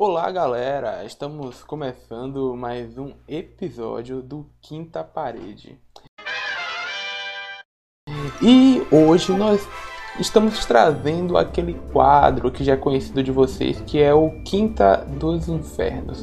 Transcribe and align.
Olá, 0.00 0.30
galera! 0.30 1.04
Estamos 1.04 1.64
começando 1.64 2.54
mais 2.56 2.96
um 2.96 3.14
episódio 3.26 4.22
do 4.22 4.48
Quinta 4.62 5.02
Parede. 5.02 5.76
E 8.40 8.80
hoje 8.92 9.32
nós 9.32 9.68
estamos 10.20 10.64
trazendo 10.64 11.36
aquele 11.36 11.74
quadro 11.92 12.52
que 12.52 12.62
já 12.62 12.74
é 12.74 12.76
conhecido 12.76 13.24
de 13.24 13.32
vocês, 13.32 13.80
que 13.80 14.00
é 14.00 14.14
o 14.14 14.40
Quinta 14.44 14.98
dos 15.18 15.48
Infernos. 15.48 16.22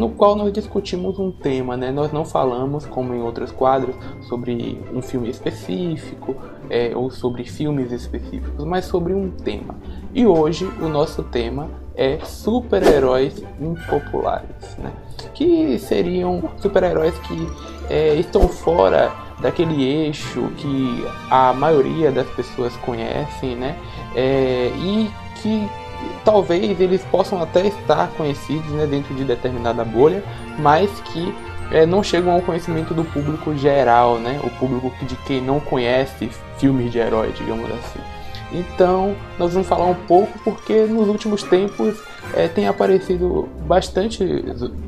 No 0.00 0.08
qual 0.08 0.34
nós 0.34 0.50
discutimos 0.50 1.18
um 1.18 1.30
tema, 1.30 1.76
né? 1.76 1.90
Nós 1.90 2.10
não 2.10 2.24
falamos, 2.24 2.86
como 2.86 3.12
em 3.12 3.20
outros 3.20 3.52
quadros, 3.52 3.94
sobre 4.22 4.80
um 4.94 5.02
filme 5.02 5.28
específico 5.28 6.34
é, 6.70 6.92
ou 6.96 7.10
sobre 7.10 7.44
filmes 7.44 7.92
específicos, 7.92 8.64
mas 8.64 8.86
sobre 8.86 9.12
um 9.12 9.28
tema. 9.30 9.74
E 10.14 10.26
hoje 10.26 10.64
o 10.80 10.88
nosso 10.88 11.22
tema 11.24 11.68
é 11.94 12.18
super-heróis 12.24 13.44
impopulares, 13.60 14.74
né? 14.78 14.90
Que 15.34 15.78
seriam 15.78 16.44
super-heróis 16.56 17.18
que 17.18 17.46
é, 17.90 18.14
estão 18.14 18.48
fora 18.48 19.12
daquele 19.38 19.84
eixo 19.84 20.48
que 20.56 21.04
a 21.30 21.52
maioria 21.52 22.10
das 22.10 22.28
pessoas 22.30 22.74
conhecem, 22.76 23.54
né? 23.54 23.76
É, 24.16 24.72
e 24.78 25.10
que 25.42 25.68
talvez 26.24 26.80
eles 26.80 27.02
possam 27.04 27.42
até 27.42 27.66
estar 27.66 28.08
conhecidos 28.16 28.70
né, 28.72 28.86
dentro 28.86 29.14
de 29.14 29.24
determinada 29.24 29.84
bolha, 29.84 30.22
mas 30.58 30.90
que 31.00 31.34
é, 31.70 31.86
não 31.86 32.02
chegam 32.02 32.32
ao 32.32 32.42
conhecimento 32.42 32.92
do 32.92 33.04
público 33.04 33.56
geral, 33.56 34.18
né? 34.18 34.40
O 34.42 34.50
público 34.50 34.92
de 35.04 35.14
quem 35.16 35.40
não 35.40 35.60
conhece 35.60 36.28
filmes 36.58 36.90
de 36.90 36.98
herói, 36.98 37.32
digamos 37.36 37.70
assim. 37.70 38.00
Então, 38.52 39.14
nós 39.38 39.52
vamos 39.52 39.68
falar 39.68 39.86
um 39.86 39.94
pouco 39.94 40.36
porque 40.40 40.84
nos 40.86 41.08
últimos 41.08 41.42
tempos 41.44 42.02
é, 42.34 42.48
tem 42.48 42.66
aparecido 42.66 43.48
bastante 43.66 44.24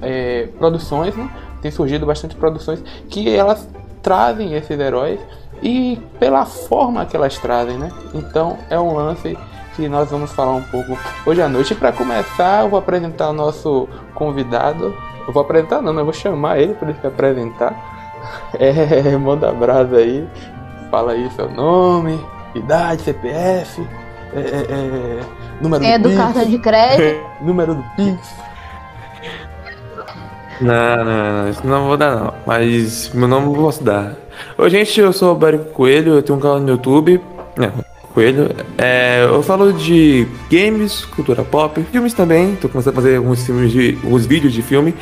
é, 0.01 0.49
produções, 0.59 1.15
né? 1.15 1.31
Tem 1.61 1.71
surgido 1.71 2.05
bastante 2.05 2.35
produções 2.35 2.83
que 3.09 3.33
elas 3.33 3.69
trazem 4.03 4.55
esses 4.55 4.79
heróis 4.79 5.21
e 5.63 6.01
pela 6.19 6.45
forma 6.45 7.07
que 7.07 7.17
elas 7.17 7.39
trazem, 7.39 7.79
né? 7.79 7.93
Então, 8.13 8.59
é 8.69 8.79
um 8.79 8.95
lance 8.95 9.39
que 9.75 9.89
nós 9.89 10.11
vamos 10.11 10.33
falar 10.33 10.53
um 10.53 10.63
pouco 10.63 10.99
hoje 11.27 11.43
à 11.43 11.49
noite. 11.49 11.73
E 11.73 11.77
para 11.77 11.93
começar, 11.93 12.63
eu 12.63 12.69
vou 12.69 12.79
apresentar 12.79 13.31
o 13.31 13.33
nosso 13.33 13.89
convidado. 14.15 14.95
Eu 15.27 15.33
vou 15.33 15.43
apresentar, 15.43 15.81
não, 15.81 15.97
eu 15.99 16.05
vou 16.05 16.13
chamar 16.13 16.59
ele 16.59 16.75
para 16.75 16.91
ele 16.91 16.99
se 17.01 17.07
apresentar. 17.07 17.91
É, 18.57 19.17
manda 19.17 19.51
brasa 19.51 19.97
aí, 19.97 20.25
fala 20.89 21.11
aí 21.11 21.29
seu 21.33 21.51
nome, 21.51 22.25
idade, 22.55 23.03
CPF, 23.03 23.85
é, 24.35 24.39
é, 24.39 24.67
é, 24.71 25.21
número 25.61 25.85
é 25.85 25.99
do, 25.99 26.09
do 26.09 26.17
cartão 26.17 26.45
de 26.45 26.59
crédito, 26.59 27.21
número 27.43 27.75
do 27.75 27.83
Pix. 27.97 28.35
Não, 30.61 30.97
não, 30.97 31.05
não, 31.05 31.49
isso 31.51 31.67
não 31.67 31.87
vou 31.89 31.97
dar 31.97 32.15
não, 32.15 32.35
mas 32.47 33.13
meu 33.13 33.27
nome 33.27 33.49
eu 33.49 33.55
posso 33.55 33.83
dar. 33.83 34.15
Oi 34.57 34.71
gente, 34.71 35.01
eu 35.01 35.13
sou 35.13 35.33
o 35.33 35.37
Barico 35.37 35.65
Coelho, 35.73 36.15
eu 36.15 36.23
tenho 36.23 36.39
um 36.39 36.41
canal 36.41 36.61
no 36.61 36.69
YouTube, 36.69 37.21
não, 37.57 37.73
Coelho. 38.13 38.51
É, 38.79 39.25
eu 39.25 39.43
falo 39.43 39.73
de 39.73 40.27
games, 40.51 41.05
cultura 41.05 41.43
pop, 41.43 41.83
filmes 41.91 42.13
também. 42.13 42.57
Tô 42.57 42.69
começando 42.69 42.93
a 42.93 42.97
fazer 42.97 43.17
alguns 43.17 43.45
filmes 43.45 43.73
de. 43.73 43.99
alguns 44.03 44.27
vídeos 44.27 44.53
de 44.53 44.63
filme. 44.63 44.95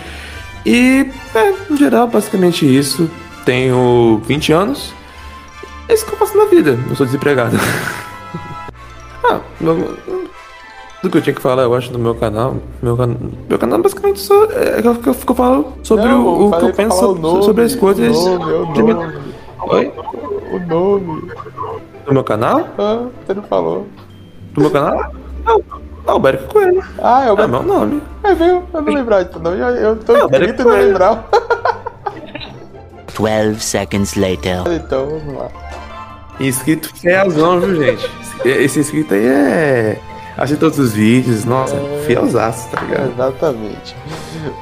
E, 0.65 1.07
é, 1.35 1.55
em 1.71 1.77
geral, 1.77 2.07
basicamente 2.07 2.65
isso. 2.65 3.11
Tenho 3.45 4.21
20 4.25 4.53
anos. 4.53 4.93
É 5.89 5.95
isso 5.95 6.07
que 6.07 6.13
eu 6.13 6.19
faço 6.19 6.37
na 6.37 6.45
vida. 6.45 6.79
Eu 6.89 6.95
sou 6.95 7.07
desempregado. 7.07 7.57
ah, 9.25 9.41
meu, 9.61 9.97
do 11.03 11.09
que 11.09 11.17
eu 11.17 11.23
tinha 11.23 11.35
que 11.35 11.41
falar, 11.41 11.63
eu 11.63 11.75
acho, 11.75 11.93
no 11.93 11.99
meu 11.99 12.15
canal. 12.15 12.57
Meu, 12.83 12.97
can... 12.97 13.17
meu 13.49 13.59
canal 13.59 13.81
basicamente 13.81 14.21
só 14.21 14.45
é 14.45 14.83
que 14.83 14.89
eu, 14.89 14.95
que 14.97 15.09
eu, 15.09 15.17
eu 15.29 15.35
falo 15.35 15.73
sobre 15.83 16.05
Não, 16.05 16.27
o, 16.27 16.49
o 16.49 16.59
que 16.59 16.65
eu 16.67 16.73
penso 16.75 17.13
o 17.13 17.19
nome, 17.19 17.43
sobre 17.43 17.65
as 17.65 17.75
coisas. 17.75 18.17
O 18.17 18.39
nome, 18.39 18.53
o 18.53 18.73
de 18.73 18.83
nome. 18.83 19.19
Oi? 19.63 19.93
O 20.53 20.59
nome. 20.59 21.23
Do 22.11 22.15
meu 22.15 22.25
canal? 22.25 22.69
Ah, 22.77 23.07
você 23.25 23.35
não 23.35 23.43
falou. 23.45 23.87
Do 24.53 24.63
meu 24.63 24.71
canal? 24.73 25.13
É 25.47 25.53
o 25.53 25.63
Alberto 26.07 26.53
Coelho. 26.53 26.83
Ah, 27.01 27.25
é 27.25 27.33
o 27.33 27.39
É 27.41 27.47
meu 27.47 27.63
nome. 27.63 28.03
É, 28.25 28.35
viu? 28.35 28.65
Eu 28.75 28.83
não 28.83 28.93
lembrava 28.93 29.25
disso, 29.25 29.39
não. 29.39 29.55
Eu, 29.55 29.69
eu 29.77 29.97
tô 29.97 30.13
Não, 30.15 30.25
inscrito 30.27 30.53
e 30.55 30.57
peraí, 30.57 30.65
não 30.65 30.65
peraí. 30.73 30.87
lembrava. 30.87 31.25
12 33.17 33.61
seconds 33.61 34.15
later. 34.17 34.63
Então, 34.73 35.07
vamos 35.07 35.35
lá. 35.35 35.49
Inscrito 36.41 36.93
fielzão, 36.97 37.61
viu, 37.61 37.77
gente? 37.77 38.11
Esse 38.45 38.81
inscrito 38.81 39.15
aí 39.15 39.27
é. 39.27 40.01
Assiste 40.37 40.59
todos 40.59 40.79
os 40.81 40.93
vídeos, 40.95 41.45
nossa, 41.45 41.77
É. 41.77 42.03
fielzaço, 42.07 42.69
tá 42.71 42.81
ligado? 42.81 43.13
Exatamente. 43.13 43.95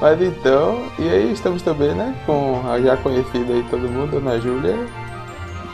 Mas 0.02 0.20
então, 0.20 0.82
e 0.98 1.08
aí 1.08 1.32
estamos 1.32 1.62
também, 1.62 1.94
né? 1.94 2.14
Com 2.26 2.60
a 2.68 2.78
já 2.78 2.94
conhecida 2.98 3.54
aí 3.54 3.64
todo 3.70 3.88
mundo, 3.88 4.18
Ana 4.18 4.38
Júlia. 4.38 4.76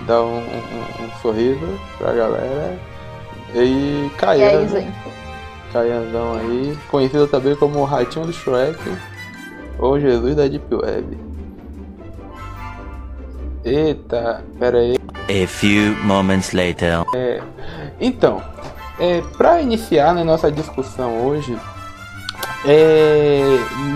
Dá 0.07 0.21
um, 0.23 0.39
um- 0.39 1.05
um 1.05 1.11
sorriso 1.23 1.79
pra 1.99 2.13
galera. 2.13 2.79
E 3.55 4.11
é 4.15 4.19
Caiana. 4.19 4.63
isso 4.63 4.77
aí. 4.77 4.93
Caianzão 5.73 6.35
aí. 6.35 6.79
Conhecido 6.91 7.27
também 7.27 7.55
como 7.57 7.79
o 7.81 7.85
Ratinho 7.85 8.27
do 8.27 8.33
Shrek. 8.33 8.79
Ou 9.79 9.99
Jesus 9.99 10.37
da 10.37 10.47
Deep 10.47 10.73
Web. 10.75 11.19
Eita, 13.65 14.45
pera 14.59 14.79
aí. 14.79 14.97
A 15.29 15.47
few 15.47 15.97
moments 16.05 16.53
later. 16.53 17.05
Então, 18.01 18.43
é, 18.99 19.23
para 19.39 19.61
iniciar 19.63 20.15
na 20.15 20.23
nossa 20.23 20.53
discussão 20.53 21.27
hoje, 21.27 21.59
é, 22.67 23.43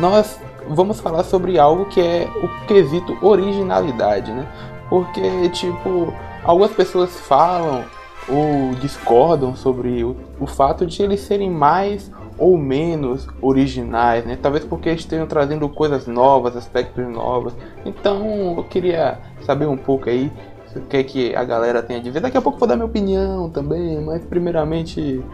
nós 0.00 0.40
vamos 0.68 1.00
falar 1.00 1.22
sobre 1.24 1.58
algo 1.58 1.84
que 1.86 2.00
é 2.00 2.26
o 2.42 2.66
quesito 2.66 3.16
originalidade, 3.20 4.32
né? 4.32 4.46
Porque, 4.88 5.48
tipo, 5.50 6.12
algumas 6.42 6.72
pessoas 6.72 7.18
falam 7.20 7.84
ou 8.28 8.74
discordam 8.80 9.56
sobre 9.56 10.04
o, 10.04 10.16
o 10.38 10.46
fato 10.46 10.86
de 10.86 11.02
eles 11.02 11.20
serem 11.20 11.50
mais 11.50 12.10
ou 12.36 12.56
menos 12.56 13.26
originais, 13.42 14.24
né? 14.24 14.38
Talvez 14.40 14.64
porque 14.64 14.90
estejam 14.90 15.26
trazendo 15.26 15.68
coisas 15.68 16.06
novas, 16.06 16.56
aspectos 16.56 17.06
novos. 17.08 17.52
Então, 17.84 18.54
eu 18.56 18.64
queria 18.64 19.18
saber 19.42 19.66
um 19.66 19.76
pouco 19.76 20.08
aí 20.08 20.30
o 20.76 20.80
que 20.82 20.96
é 20.96 21.02
que 21.02 21.34
a 21.34 21.42
galera 21.42 21.82
tem 21.82 21.96
a 21.96 22.00
dizer. 22.00 22.20
Daqui 22.20 22.36
a 22.36 22.42
pouco 22.42 22.56
eu 22.56 22.60
vou 22.60 22.68
dar 22.68 22.76
minha 22.76 22.86
opinião 22.86 23.50
também, 23.50 24.00
mas 24.00 24.24
primeiramente 24.24 25.24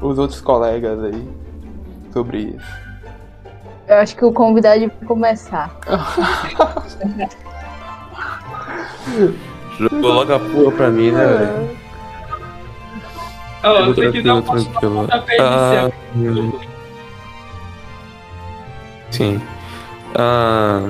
os 0.00 0.18
outros 0.18 0.40
colegas 0.40 1.02
aí 1.02 1.28
sobre 2.12 2.38
isso. 2.56 2.86
Eu 3.88 3.96
acho 3.96 4.16
que 4.16 4.24
o 4.24 4.32
convidado 4.32 4.80
devia 4.80 5.06
começar. 5.06 5.74
Jogou 9.78 10.12
logo 10.12 10.32
a 10.32 10.38
porra 10.38 10.72
pra 10.72 10.90
mim, 10.90 11.10
né, 11.10 11.26
velho? 11.26 11.70
Ó, 13.62 13.84
Tudo 13.86 13.94
tem 13.94 14.12
que 14.12 14.22
dar 14.22 14.34
um 14.36 14.42
tranquilo, 14.42 15.08
Ah, 15.40 15.90
Sim. 19.10 19.40
Ah... 20.14 20.88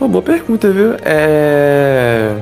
Uma 0.00 0.08
boa 0.08 0.22
pergunta, 0.22 0.70
viu? 0.70 0.94
É... 1.02 2.36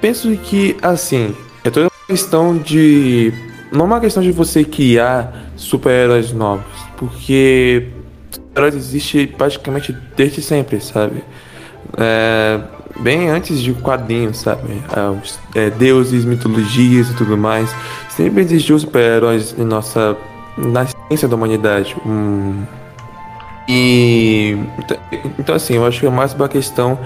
Penso 0.00 0.34
que, 0.36 0.76
assim, 0.82 1.34
é 1.62 1.70
toda 1.70 1.86
uma 1.86 2.06
questão 2.06 2.56
de. 2.58 3.32
Não 3.70 3.82
é 3.82 3.84
uma 3.84 4.00
questão 4.00 4.22
de 4.22 4.32
você 4.32 4.64
criar 4.64 5.50
super-heróis 5.56 6.32
novos, 6.32 6.64
porque 6.96 7.88
super-heróis 8.54 8.74
existem 8.74 9.26
praticamente 9.26 9.96
desde 10.16 10.40
sempre, 10.40 10.80
sabe? 10.80 11.24
É, 11.98 12.60
Bem 13.00 13.28
antes 13.28 13.60
de 13.60 13.72
quadrinhos, 13.74 14.38
sabe? 14.38 14.80
Os, 15.20 15.40
é, 15.52 15.68
deuses, 15.68 16.24
mitologias 16.24 17.10
e 17.10 17.14
tudo 17.14 17.36
mais. 17.36 17.68
Sempre 18.08 18.42
existiu 18.42 18.78
super-heróis 18.78 19.52
em 19.58 19.64
nossa. 19.64 20.16
na 20.56 20.86
ciência 20.86 21.26
da 21.26 21.34
humanidade. 21.34 21.96
Hum, 22.06 22.62
e 23.68 24.56
então- 24.78 24.96
então 25.40 25.54
assim, 25.56 25.74
eu 25.74 25.84
acho 25.84 25.98
que 25.98 26.06
é 26.06 26.10
mais 26.10 26.32
uma 26.34 26.48
questão 26.48 26.96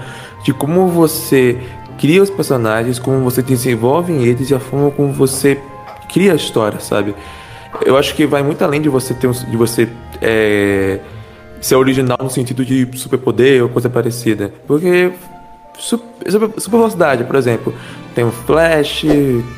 de 0.43 0.53
como 0.53 0.87
você 0.89 1.57
cria 1.97 2.21
os 2.21 2.29
personagens, 2.29 2.99
como 2.99 3.23
você 3.23 3.41
desenvolve 3.41 4.13
eles 4.13 4.51
e 4.51 4.53
a 4.53 4.59
forma 4.59 4.91
como 4.91 5.11
você 5.11 5.59
cria 6.13 6.33
a 6.33 6.35
história, 6.35 6.79
sabe? 6.79 7.15
Eu 7.83 7.97
acho 7.97 8.13
que 8.13 8.27
vai 8.27 8.43
muito 8.43 8.61
além 8.63 8.79
de 8.79 8.89
você 8.89 9.15
ter 9.15 9.25
um, 9.25 9.31
de 9.31 9.57
você 9.57 9.89
é, 10.21 10.99
ser 11.61 11.75
original 11.75 12.17
no 12.21 12.29
sentido 12.29 12.65
de 12.65 12.87
superpoder 12.95 13.63
ou 13.63 13.69
coisa 13.69 13.89
parecida, 13.89 14.53
porque 14.67 15.11
super, 15.77 16.31
super, 16.31 16.77
velocidade, 16.77 17.23
por 17.23 17.35
exemplo, 17.35 17.73
tem 18.13 18.23
o 18.23 18.31
Flash, 18.31 19.05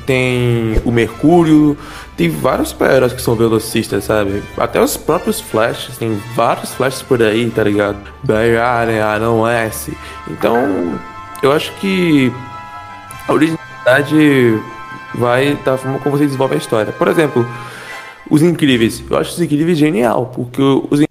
tem 0.05 0.79
o 0.85 0.91
Mercúrio, 0.91 1.77
tem 2.15 2.29
vários 2.29 2.69
super-heróis 2.69 3.13
que 3.13 3.21
são 3.21 3.35
velocistas, 3.35 4.03
sabe? 4.03 4.43
Até 4.57 4.79
os 4.81 4.95
próprios 4.95 5.41
Flashes, 5.41 5.97
tem 5.97 6.21
vários 6.35 6.73
Flashes 6.73 7.01
por 7.01 7.21
aí, 7.21 7.49
tá 7.49 7.63
ligado? 7.63 7.97
Barry 8.23 8.57
Allen, 8.57 8.99
Aaron 8.99 9.47
S. 9.47 9.91
Então, 10.29 10.99
eu 11.41 11.51
acho 11.51 11.71
que 11.79 12.31
a 13.27 13.33
originalidade 13.33 14.59
vai 15.15 15.57
da 15.65 15.77
forma 15.77 15.99
como 15.99 16.17
você 16.17 16.25
desenvolve 16.25 16.55
a 16.55 16.57
história. 16.57 16.93
Por 16.93 17.07
exemplo, 17.07 17.47
Os 18.29 18.41
Incríveis. 18.41 19.03
Eu 19.09 19.17
acho 19.17 19.31
Os 19.31 19.41
Incríveis 19.41 19.77
genial, 19.77 20.31
porque 20.35 20.61
Os 20.61 21.01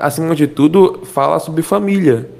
acima 0.00 0.34
de 0.34 0.46
tudo, 0.46 1.02
fala 1.04 1.38
sobre 1.38 1.62
família. 1.62 2.30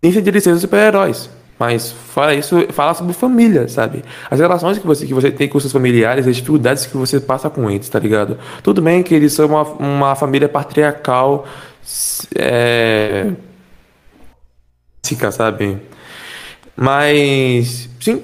Tem 0.00 0.10
de 0.10 0.40
ser 0.40 0.58
super-heróis. 0.58 1.30
Mas 1.58 1.92
fala 1.92 2.34
isso, 2.34 2.56
fala 2.70 2.92
sobre 2.92 3.12
família, 3.12 3.68
sabe? 3.68 4.02
As 4.28 4.40
relações 4.40 4.78
que 4.78 4.86
você, 4.86 5.06
que 5.06 5.14
você 5.14 5.30
tem 5.30 5.48
com 5.48 5.60
seus 5.60 5.72
familiares, 5.72 6.26
as 6.26 6.34
dificuldades 6.34 6.86
que 6.86 6.96
você 6.96 7.20
passa 7.20 7.48
com 7.48 7.70
eles, 7.70 7.88
tá 7.88 8.00
ligado? 8.00 8.36
Tudo 8.64 8.82
bem 8.82 9.00
que 9.00 9.14
eles 9.14 9.32
são 9.32 9.46
uma, 9.46 9.62
uma 9.62 10.14
família 10.16 10.48
patriarcal, 10.48 11.46
é. 12.34 13.30
Sabe? 15.30 15.78
Mas. 16.74 17.88
Sim, 18.00 18.22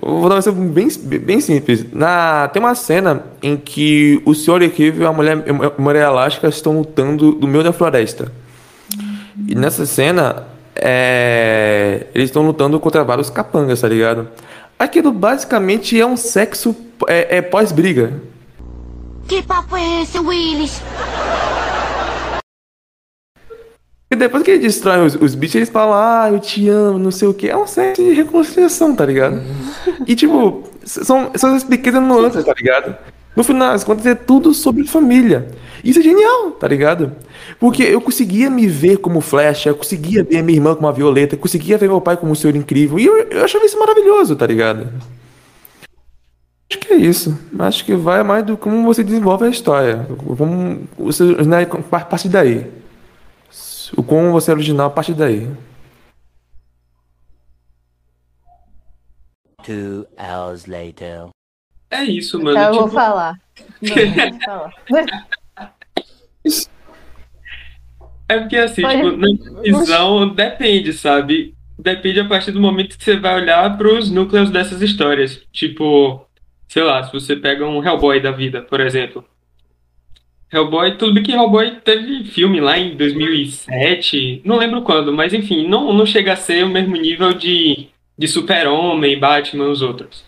vou 0.00 0.28
dar 0.28 0.34
um 0.36 0.38
exemplo 0.38 0.62
bem, 0.62 0.88
bem 1.20 1.40
simples. 1.40 1.86
Na, 1.92 2.48
tem 2.48 2.60
uma 2.60 2.74
cena 2.74 3.24
em 3.42 3.56
que 3.56 4.20
o 4.24 4.34
Senhor 4.34 4.62
e 4.62 5.04
a 5.04 5.12
mulher, 5.12 5.44
a 5.78 5.80
mulher 5.80 6.06
elástica 6.06 6.48
estão 6.48 6.78
lutando 6.78 7.38
no 7.40 7.46
meio 7.46 7.64
da 7.64 7.72
floresta. 7.72 8.32
E 9.48 9.54
nessa 9.54 9.86
cena, 9.86 10.46
é, 10.76 12.06
eles 12.14 12.28
estão 12.28 12.42
lutando 12.42 12.78
contra 12.78 13.02
vários 13.02 13.30
capangas, 13.30 13.80
tá 13.80 13.88
ligado? 13.88 14.28
Aquilo 14.78 15.12
basicamente 15.12 15.98
é 15.98 16.06
um 16.06 16.16
sexo 16.16 16.74
é, 17.06 17.38
é 17.38 17.42
pós-briga. 17.42 18.12
Que 19.26 19.42
papo 19.42 19.76
é 19.76 20.02
esse, 20.02 20.18
Willis? 20.18 20.82
E 24.12 24.16
depois 24.16 24.42
que 24.42 24.50
ele 24.50 24.58
destrói 24.58 25.06
os, 25.06 25.14
os 25.14 25.36
bichos, 25.36 25.54
eles 25.54 25.68
falam, 25.68 25.94
ah, 25.94 26.28
eu 26.32 26.40
te 26.40 26.68
amo, 26.68 26.98
não 26.98 27.12
sei 27.12 27.28
o 27.28 27.34
que. 27.34 27.48
É 27.48 27.56
um 27.56 27.64
sexo 27.64 28.02
de 28.02 28.12
reconciliação, 28.12 28.92
tá 28.96 29.06
ligado? 29.06 29.40
E 30.04 30.16
tipo, 30.16 30.64
são, 30.84 31.30
são 31.36 31.50
essas 31.50 31.62
pequenas 31.62 32.02
nuances, 32.02 32.44
tá 32.44 32.52
ligado? 32.56 32.96
No 33.36 33.44
final 33.44 33.70
das 33.70 33.84
contas, 33.84 34.04
é 34.06 34.16
tudo 34.16 34.52
sobre 34.52 34.84
família. 34.84 35.48
Isso 35.84 36.00
é 36.00 36.02
genial, 36.02 36.50
tá 36.50 36.66
ligado? 36.66 37.12
Porque 37.60 37.84
eu 37.84 38.00
conseguia 38.00 38.50
me 38.50 38.66
ver 38.66 38.96
como 38.96 39.20
Flash, 39.20 39.66
eu 39.66 39.76
conseguia 39.76 40.24
ver 40.24 40.42
minha 40.42 40.56
irmã 40.56 40.74
como 40.74 40.88
a 40.88 40.92
Violeta, 40.92 41.36
eu 41.36 41.38
conseguia 41.38 41.78
ver 41.78 41.88
meu 41.88 42.00
pai 42.00 42.16
como 42.16 42.32
um 42.32 42.34
senhor 42.34 42.56
incrível. 42.56 42.98
E 42.98 43.06
eu, 43.06 43.16
eu 43.16 43.44
achava 43.44 43.64
isso 43.64 43.78
maravilhoso, 43.78 44.34
tá 44.34 44.44
ligado? 44.44 44.88
Acho 46.68 46.80
que 46.80 46.92
é 46.92 46.96
isso. 46.96 47.38
Acho 47.60 47.84
que 47.84 47.94
vai 47.94 48.24
mais 48.24 48.44
do 48.44 48.56
como 48.56 48.82
você 48.82 49.04
desenvolve 49.04 49.44
a 49.44 49.48
história. 49.48 50.04
Como 50.36 50.80
você, 50.98 51.22
né, 51.44 51.68
a 51.92 52.00
partir 52.00 52.28
daí. 52.28 52.79
O 53.96 54.02
como 54.02 54.32
você 54.32 54.50
é 54.50 54.54
original 54.54 54.86
a 54.86 54.90
partir 54.90 55.14
daí. 55.14 55.48
Two 59.62 60.06
hours 60.18 60.66
later. 60.66 61.28
É 61.90 62.04
isso, 62.04 62.38
mano. 62.38 62.52
Então 62.52 62.68
eu 62.68 62.74
vou 62.74 62.84
tipo, 62.84 62.94
falar. 62.94 63.40
Não, 64.46 64.70
vou 64.88 65.06
falar. 65.06 65.30
É 68.28 68.38
porque 68.38 68.56
assim, 68.56 68.84
Olha, 68.84 69.02
tipo, 69.02 69.16
na 69.16 69.60
visão 69.60 70.28
depende, 70.28 70.92
sabe? 70.92 71.52
Depende 71.76 72.20
a 72.20 72.28
partir 72.28 72.52
do 72.52 72.60
momento 72.60 72.96
que 72.96 73.02
você 73.02 73.16
vai 73.16 73.40
olhar 73.40 73.76
pros 73.76 74.08
núcleos 74.08 74.50
dessas 74.50 74.80
histórias. 74.80 75.42
Tipo, 75.50 76.24
sei 76.68 76.84
lá, 76.84 77.02
se 77.02 77.12
você 77.12 77.34
pega 77.34 77.66
um 77.66 77.84
Hellboy 77.84 78.20
da 78.20 78.30
vida, 78.30 78.62
por 78.62 78.80
exemplo. 78.80 79.24
Hellboy, 80.52 80.96
tudo 80.96 81.14
bem 81.14 81.22
que 81.22 81.32
Hellboy 81.32 81.76
teve 81.84 82.24
filme 82.24 82.60
lá 82.60 82.78
em 82.78 82.96
2007, 82.96 84.42
não 84.44 84.56
lembro 84.56 84.82
quando, 84.82 85.12
mas 85.12 85.32
enfim, 85.32 85.68
não, 85.68 85.92
não 85.92 86.04
chega 86.04 86.32
a 86.32 86.36
ser 86.36 86.64
o 86.64 86.68
mesmo 86.68 86.96
nível 86.96 87.32
de, 87.32 87.88
de 88.18 88.28
Super-Homem, 88.28 89.18
Batman 89.18 89.68
os 89.68 89.82
outros. 89.82 90.24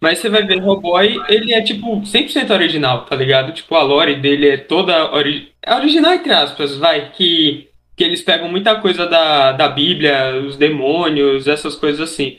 Mas 0.00 0.18
você 0.18 0.28
vai 0.28 0.44
ver 0.44 0.58
Hellboy, 0.58 1.20
ele 1.28 1.52
é 1.52 1.62
tipo 1.62 2.00
100% 2.00 2.50
original, 2.50 3.04
tá 3.04 3.14
ligado? 3.14 3.52
Tipo, 3.52 3.74
a 3.74 3.82
lore 3.82 4.16
dele 4.16 4.48
é 4.48 4.56
toda 4.56 5.12
ori 5.14 5.52
é 5.62 5.74
original 5.74 6.14
entre 6.14 6.32
aspas, 6.32 6.76
vai, 6.76 7.10
que 7.12 7.70
que 8.00 8.04
eles 8.04 8.22
pegam 8.22 8.48
muita 8.48 8.76
coisa 8.76 9.06
da, 9.06 9.52
da 9.52 9.68
Bíblia, 9.68 10.40
os 10.46 10.56
demônios, 10.56 11.46
essas 11.46 11.76
coisas 11.76 12.00
assim. 12.00 12.38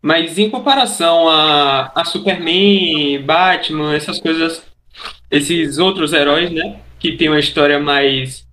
Mas 0.00 0.38
em 0.38 0.48
comparação 0.48 1.28
a, 1.28 1.90
a 1.96 2.04
Superman, 2.04 3.20
Batman, 3.20 3.92
essas 3.92 4.20
coisas, 4.20 4.64
esses 5.30 5.78
outros 5.78 6.12
heróis, 6.12 6.50
né? 6.50 6.80
Que 6.98 7.12
tem 7.12 7.28
uma 7.28 7.38
história 7.38 7.78
mais 7.78 8.46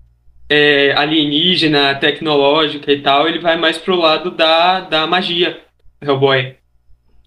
é, 0.49 0.93
alienígena, 0.93 1.95
tecnológica 1.95 2.91
e 2.91 3.01
tal, 3.01 3.27
ele 3.27 3.39
vai 3.39 3.57
mais 3.57 3.77
pro 3.77 3.95
lado 3.95 4.31
da, 4.31 4.81
da 4.81 5.07
magia, 5.07 5.61
Hellboy. 6.01 6.55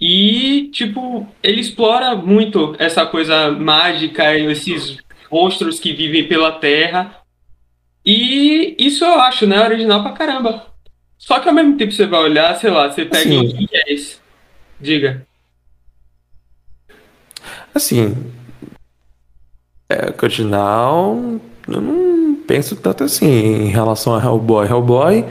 E, 0.00 0.70
tipo, 0.72 1.28
ele 1.43 1.61
explora 1.61 2.17
muito 2.17 2.75
essa 2.78 3.05
coisa 3.05 3.50
mágica, 3.50 4.34
esses 4.38 4.99
monstros 5.31 5.78
que 5.78 5.93
vivem 5.93 6.26
pela 6.26 6.52
Terra. 6.52 7.16
E 8.05 8.75
isso 8.78 9.05
eu 9.05 9.20
acho, 9.20 9.46
né, 9.46 9.61
original 9.62 10.02
pra 10.02 10.12
caramba. 10.12 10.66
Só 11.19 11.38
que 11.38 11.49
ao 11.49 11.55
mesmo 11.55 11.76
tempo 11.76 11.93
você 11.93 12.06
vai 12.06 12.20
olhar, 12.20 12.55
sei 12.56 12.70
lá, 12.70 12.90
você 12.90 13.05
pega 13.05 13.28
Sim. 13.28 13.46
o 13.46 13.69
que 13.69 13.76
é 13.76 13.93
esse? 13.93 14.19
Diga. 14.81 15.26
Assim. 17.75 18.16
É, 20.00 20.14
original. 20.23 21.19
Eu 21.69 21.81
não 21.81 22.35
penso 22.47 22.75
tanto 22.76 23.05
assim 23.05 23.26
em 23.26 23.69
relação 23.69 24.14
a 24.14 24.19
Hellboy. 24.23 24.67
Hellboy 24.67 25.25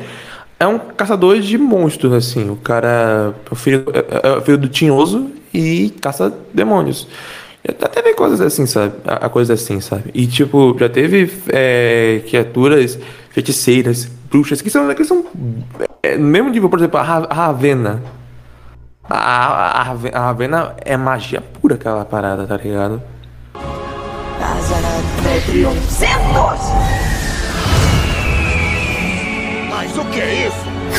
é 0.59 0.67
um 0.67 0.77
caçador 0.77 1.39
de 1.39 1.57
monstros, 1.57 2.13
assim. 2.13 2.49
O 2.49 2.55
cara 2.55 3.33
é 3.49 3.51
o 3.51 3.55
filho, 3.55 3.85
é, 3.93 4.27
é 4.29 4.31
o 4.37 4.41
filho 4.41 4.57
do 4.57 4.67
tinhoso 4.69 5.31
e 5.53 5.89
caça 6.01 6.31
demônios. 6.53 7.07
Já 7.65 7.87
teve 7.89 8.13
coisas 8.13 8.39
assim, 8.39 8.65
sabe? 8.65 8.93
A, 9.05 9.27
coisa 9.27 9.53
assim, 9.53 9.81
sabe? 9.81 10.11
E 10.13 10.27
tipo, 10.27 10.75
já 10.79 10.87
teve 10.87 11.31
é, 11.49 12.21
criaturas 12.29 12.97
feiticeiras, 13.31 14.05
bruxas, 14.29 14.61
que 14.61 14.69
são, 14.69 14.93
que 14.93 15.03
são 15.03 15.25
é, 16.01 16.17
mesmo 16.17 16.49
nível, 16.49 16.69
por 16.69 16.79
exemplo, 16.79 16.99
a 16.99 17.03
Ra- 17.03 17.27
a 17.29 17.33
Ravena. 17.33 18.01
A, 19.09 19.81
a, 19.81 19.91
a 20.13 20.19
Ravena 20.27 20.75
é 20.85 20.95
magia 20.95 21.41
pura 21.41 21.75
aquela 21.75 22.05
parada, 22.05 22.45
tá 22.45 22.55
ligado? 22.55 23.01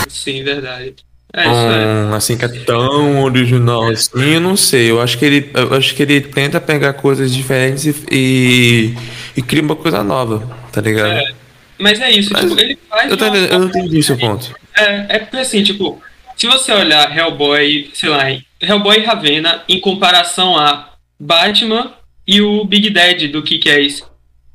Sim, 0.08 0.44
verdade. 0.44 0.94
É 1.32 1.42
isso 1.42 1.50
aí. 1.50 1.86
Hum, 1.86 2.14
assim 2.14 2.36
que 2.36 2.44
é 2.44 2.48
tão 2.64 3.22
original 3.22 3.88
assim, 3.88 4.34
eu 4.34 4.40
não 4.40 4.56
sei. 4.56 4.90
Eu 4.90 5.00
acho 5.00 5.16
que 5.16 5.24
ele, 5.24 5.50
eu 5.54 5.74
acho 5.74 5.94
que 5.94 6.02
ele 6.02 6.20
tenta 6.20 6.60
pegar 6.60 6.92
coisas 6.94 7.32
diferentes 7.32 7.86
e, 7.86 7.94
e, 8.10 8.94
e 9.36 9.42
cria 9.42 9.62
uma 9.62 9.76
coisa 9.76 10.02
nova, 10.02 10.42
tá 10.72 10.80
ligado? 10.80 11.12
É, 11.12 11.32
Mas 11.78 12.00
é 12.00 12.10
isso, 12.10 12.32
Mas 12.32 12.42
tipo, 12.42 12.60
ele 12.60 12.78
faz. 12.88 13.10
eu, 13.10 13.16
tô, 13.16 13.24
eu 13.26 13.58
não 13.60 13.68
entendi 13.68 13.98
esse 13.98 14.14
ponto. 14.16 14.54
É, 14.76 15.16
é 15.16 15.18
porque 15.20 15.36
assim, 15.36 15.62
tipo, 15.62 16.02
se 16.36 16.46
você 16.48 16.72
olhar 16.72 17.16
Hellboy, 17.16 17.90
sei 17.94 18.08
lá, 18.08 18.24
Hellboy 18.60 18.98
e 18.98 19.04
Ravena 19.04 19.62
em 19.68 19.80
comparação 19.80 20.58
a 20.58 20.90
Batman 21.18 21.92
e 22.26 22.40
o 22.42 22.64
Big 22.64 22.90
Dad 22.90 23.22
do 23.30 23.42
que 23.42 23.58
que 23.58 23.70
é 23.70 23.80
isso. 23.80 24.09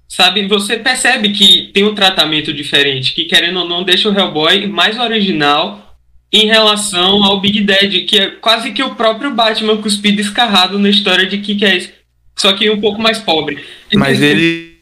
Sabe, 0.08 0.48
você 0.48 0.78
percebe 0.78 1.30
que 1.32 1.72
tem 1.74 1.84
um 1.84 1.96
tratamento 1.96 2.54
diferente, 2.54 3.14
que 3.14 3.26
querendo 3.26 3.60
ou 3.60 3.68
não 3.68 3.84
deixa 3.84 4.10
o 4.10 4.18
Hellboy 4.18 4.68
mais 4.68 4.98
original 5.00 5.98
em 6.32 6.46
relação 6.48 7.24
ao 7.24 7.40
Big 7.42 7.62
Dad, 7.62 7.92
que 8.08 8.18
é 8.20 8.28
quase 8.28 8.72
que 8.72 8.84
o 8.84 8.96
próprio 8.96 9.34
Batman 9.34 9.78
cuspido 9.78 10.22
escarrado 10.22 10.78
na 10.78 10.90
história 10.90 11.26
de 11.26 11.40
que 11.40 11.56
que 11.56 11.66
é 11.66 11.78
isso. 11.78 11.90
Só 12.36 12.54
que 12.54 12.70
um 12.70 12.80
pouco 12.80 13.02
mais 13.02 13.18
pobre. 13.20 13.64
Mas 13.94 14.22
ele. 14.22 14.76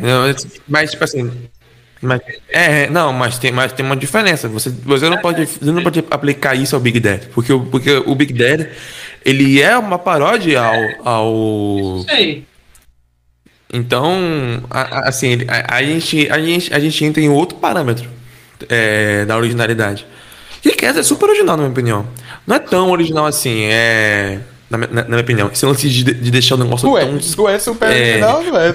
Não, 0.00 0.34
mas 0.68 0.90
tipo 0.90 1.04
assim. 1.04 1.30
Mas, 2.00 2.20
é, 2.48 2.88
não, 2.90 3.12
mas 3.12 3.38
tem, 3.38 3.50
mas 3.50 3.72
tem 3.72 3.84
uma 3.84 3.96
diferença. 3.96 4.48
Você, 4.48 4.70
você, 4.70 5.08
não 5.08 5.18
pode, 5.18 5.46
você 5.46 5.72
não 5.72 5.82
pode 5.82 5.98
aplicar 6.10 6.54
isso 6.54 6.76
ao 6.76 6.80
Big 6.80 7.00
Dad. 7.00 7.22
Porque, 7.34 7.52
o- 7.52 7.64
porque 7.66 7.90
o 7.90 8.14
Big 8.14 8.32
Dad 8.32 8.68
ele 9.24 9.60
é 9.60 9.76
uma 9.76 9.98
paródia 9.98 10.60
ao. 10.60 11.08
ao 11.08 12.04
Sei. 12.08 12.44
Então, 13.72 14.62
a- 14.70 15.08
assim, 15.08 15.38
a, 15.46 15.76
a 15.76 15.82
gente, 15.82 16.28
a, 16.30 16.38
gente, 16.40 16.72
a 16.74 16.78
gente 16.80 17.04
entra 17.04 17.22
em 17.22 17.28
outro 17.28 17.58
parâmetro 17.58 18.08
é, 18.68 19.24
da 19.26 19.36
originalidade. 19.36 20.06
Que 20.62 20.72
quer 20.72 20.96
é 20.96 21.02
super 21.02 21.28
original, 21.28 21.56
na 21.56 21.62
minha 21.64 21.72
opinião. 21.72 22.06
Não 22.46 22.56
é 22.56 22.58
tão 22.58 22.90
original 22.90 23.26
assim, 23.26 23.64
é. 23.64 24.40
Na, 24.70 24.76
minha- 24.78 24.90
na- 24.90 25.02
na 25.02 25.08
minha 25.08 25.20
opinião. 25.20 25.50
Esse 25.52 25.64
lance 25.66 25.88
de, 25.88 26.02
de 26.02 26.30
deixar 26.30 26.54
o 26.56 26.58
negócio 26.58 26.88
Tu 26.88 26.98
é, 26.98 27.04
tão. 27.06 27.18
tu 27.18 27.48
é 27.48 27.58
super 27.58 27.90
É. 27.90 28.24
original, 28.24 28.42
é? 28.56 28.72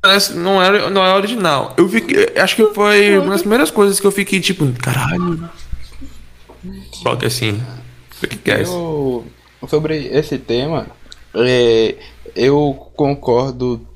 Parece- 0.00 0.34
Não 0.34 0.62
é, 0.62 0.90
não 0.90 1.04
é 1.04 1.14
original. 1.14 1.74
Eu 1.76 1.88
fiquei. 1.88 2.28
Acho 2.36 2.56
que 2.56 2.66
foi 2.74 3.18
uma 3.18 3.30
das 3.30 3.40
primeiras 3.42 3.70
coisas 3.70 3.98
que 4.00 4.06
eu 4.06 4.12
fiquei 4.12 4.40
tipo, 4.40 4.66
caralho. 4.80 5.48
Coloque 7.02 7.26
assim. 7.26 7.60
O 8.22 8.26
que 8.26 8.36
que 8.36 8.50
é 8.50 8.62
isso? 8.62 9.24
Sobre 9.68 10.06
esse 10.12 10.38
tema, 10.38 10.86
é, 11.34 11.96
eu 12.34 12.90
concordo 12.96 13.86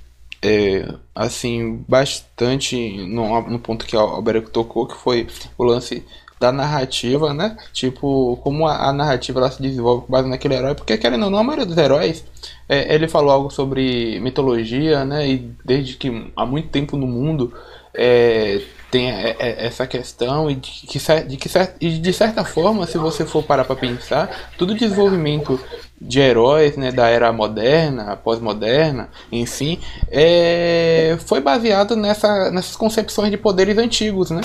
é, 0.42 0.86
assim 1.14 1.84
bastante 1.88 2.76
no, 3.06 3.40
no 3.42 3.58
ponto 3.58 3.86
que 3.86 3.96
o 3.96 4.00
Alberico 4.00 4.50
tocou, 4.50 4.86
que 4.86 4.96
foi 4.96 5.26
o 5.56 5.64
lance 5.64 6.04
da 6.40 6.50
narrativa, 6.50 7.32
né? 7.32 7.56
Tipo, 7.72 8.36
como 8.42 8.66
a, 8.66 8.88
a 8.88 8.92
narrativa 8.92 9.38
ela 9.38 9.50
se 9.50 9.62
desenvolve 9.62 10.06
com 10.06 10.12
base 10.12 10.28
naquele 10.28 10.54
herói, 10.54 10.74
porque 10.74 10.98
querendo 10.98 11.24
ou 11.26 11.30
não, 11.30 11.38
a 11.38 11.44
maioria 11.44 11.64
dos 11.64 11.78
heróis, 11.78 12.24
é, 12.68 12.92
ele 12.92 13.06
falou 13.06 13.30
algo 13.30 13.50
sobre 13.50 14.18
mitologia, 14.18 15.04
né? 15.04 15.28
E 15.28 15.52
desde 15.64 15.96
que 15.96 16.32
há 16.36 16.44
muito 16.44 16.68
tempo 16.68 16.96
no 16.96 17.06
mundo 17.06 17.54
é, 17.94 18.60
tem 18.92 19.10
é, 19.10 19.34
é, 19.38 19.66
essa 19.66 19.86
questão 19.86 20.50
e 20.50 20.54
de 20.54 20.70
que, 20.86 20.98
de 21.26 21.36
que 21.38 21.48
e 21.80 21.98
de 21.98 22.12
certa 22.12 22.44
forma, 22.44 22.86
se 22.86 22.98
você 22.98 23.24
for 23.24 23.42
parar 23.42 23.64
para 23.64 23.74
pensar, 23.74 24.52
todo 24.58 24.70
o 24.70 24.74
desenvolvimento 24.74 25.58
de 25.98 26.20
heróis, 26.20 26.76
né, 26.76 26.92
da 26.92 27.08
era 27.08 27.32
moderna, 27.32 28.14
pós-moderna, 28.16 29.08
enfim, 29.32 29.80
é, 30.10 31.16
foi 31.26 31.40
baseado 31.40 31.96
nessa, 31.96 32.50
nessas 32.50 32.76
concepções 32.76 33.30
de 33.30 33.38
poderes 33.38 33.78
antigos, 33.78 34.30
né? 34.30 34.42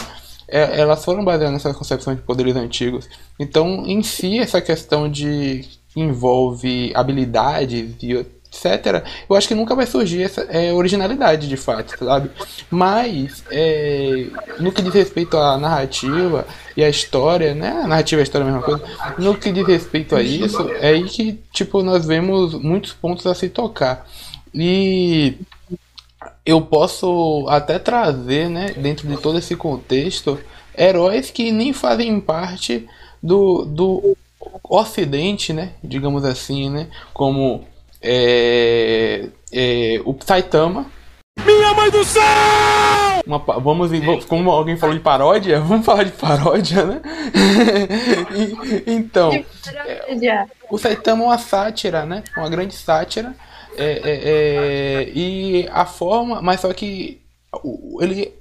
É, 0.48 0.80
elas 0.80 1.04
foram 1.04 1.26
baseadas 1.26 1.52
nessas 1.52 1.76
concepções 1.76 2.16
de 2.16 2.24
poderes 2.24 2.56
antigos. 2.56 3.10
Então, 3.38 3.84
em 3.86 4.02
si, 4.02 4.40
essa 4.40 4.62
questão 4.62 5.12
de 5.12 5.66
envolve 5.94 6.92
habilidades 6.96 7.96
e 8.02 8.26
etc., 8.52 9.04
eu 9.30 9.36
acho 9.36 9.48
que 9.48 9.56
nunca 9.56 9.76
vai 9.76 9.86
surgir 9.86 10.24
essa 10.24 10.42
é, 10.42 10.74
originalidade 10.74 11.48
de 11.48 11.58
fato, 11.58 11.98
sabe? 11.98 12.32
Mas, 12.70 13.44
é, 13.52 14.28
no 14.60 14.72
que 14.72 14.82
diz 14.82 14.94
respeito 14.94 15.38
à 15.38 15.58
narrativa 15.58 16.46
e 16.76 16.84
à 16.84 16.90
história, 16.90 17.54
né? 17.54 17.82
A 17.84 17.88
narrativa 17.88 18.20
e 18.20 18.24
a 18.24 18.24
história 18.24 18.46
é 18.46 18.48
a 18.48 18.52
mesma 18.52 18.66
coisa. 18.66 18.84
No 19.18 19.38
que 19.38 19.52
diz 19.52 19.66
respeito 19.66 20.16
a 20.16 20.22
isso, 20.22 20.70
é 20.80 20.90
aí 20.90 21.04
que, 21.04 21.40
tipo, 21.52 21.84
nós 21.84 22.06
vemos 22.06 22.54
muitos 22.54 22.94
pontos 22.94 23.26
a 23.26 23.36
se 23.36 23.50
tocar. 23.50 24.08
E 24.54 25.38
eu 26.46 26.62
posso 26.62 27.46
até 27.50 27.78
trazer, 27.78 28.50
né, 28.50 28.74
dentro 28.78 29.08
de 29.08 29.18
todo 29.18 29.38
esse 29.38 29.56
contexto, 29.56 30.40
heróis 30.78 31.30
que 31.30 31.52
nem 31.52 31.74
fazem 31.74 32.20
parte 32.20 32.88
do, 33.22 33.66
do 33.66 34.16
Ocidente, 34.64 35.52
né, 35.52 35.74
digamos 35.84 36.24
assim, 36.24 36.70
né, 36.70 36.88
como 37.14 37.66
é, 38.02 39.28
é, 39.52 40.02
o 40.06 40.16
Saitama. 40.24 40.86
Minha 41.46 41.74
mãe 41.74 41.90
do 41.92 42.04
céu! 42.04 42.24
Uma, 43.26 43.40
vamos, 43.40 43.92
como 44.26 44.50
alguém 44.50 44.78
falou 44.78 44.96
de 44.96 45.02
paródia, 45.02 45.60
vamos 45.62 45.86
falar 45.86 46.04
de 46.04 46.12
paródia, 46.12 46.86
né? 46.86 47.02
E- 48.36 48.84
então, 48.92 49.32
Já. 50.22 50.46
o 50.70 50.78
Saitama 50.78 51.24
é 51.24 51.28
uma 51.28 51.38
sátira, 51.38 52.06
né? 52.06 52.24
Uma 52.36 52.50
grande 52.50 52.74
sátira. 52.74 53.36
É, 53.78 53.92
é, 54.04 54.22
é, 55.04 55.12
e 55.14 55.70
a 55.72 55.86
forma, 55.86 56.42
mas 56.42 56.62
só 56.62 56.74
que 56.74 57.22
ele 58.02 58.34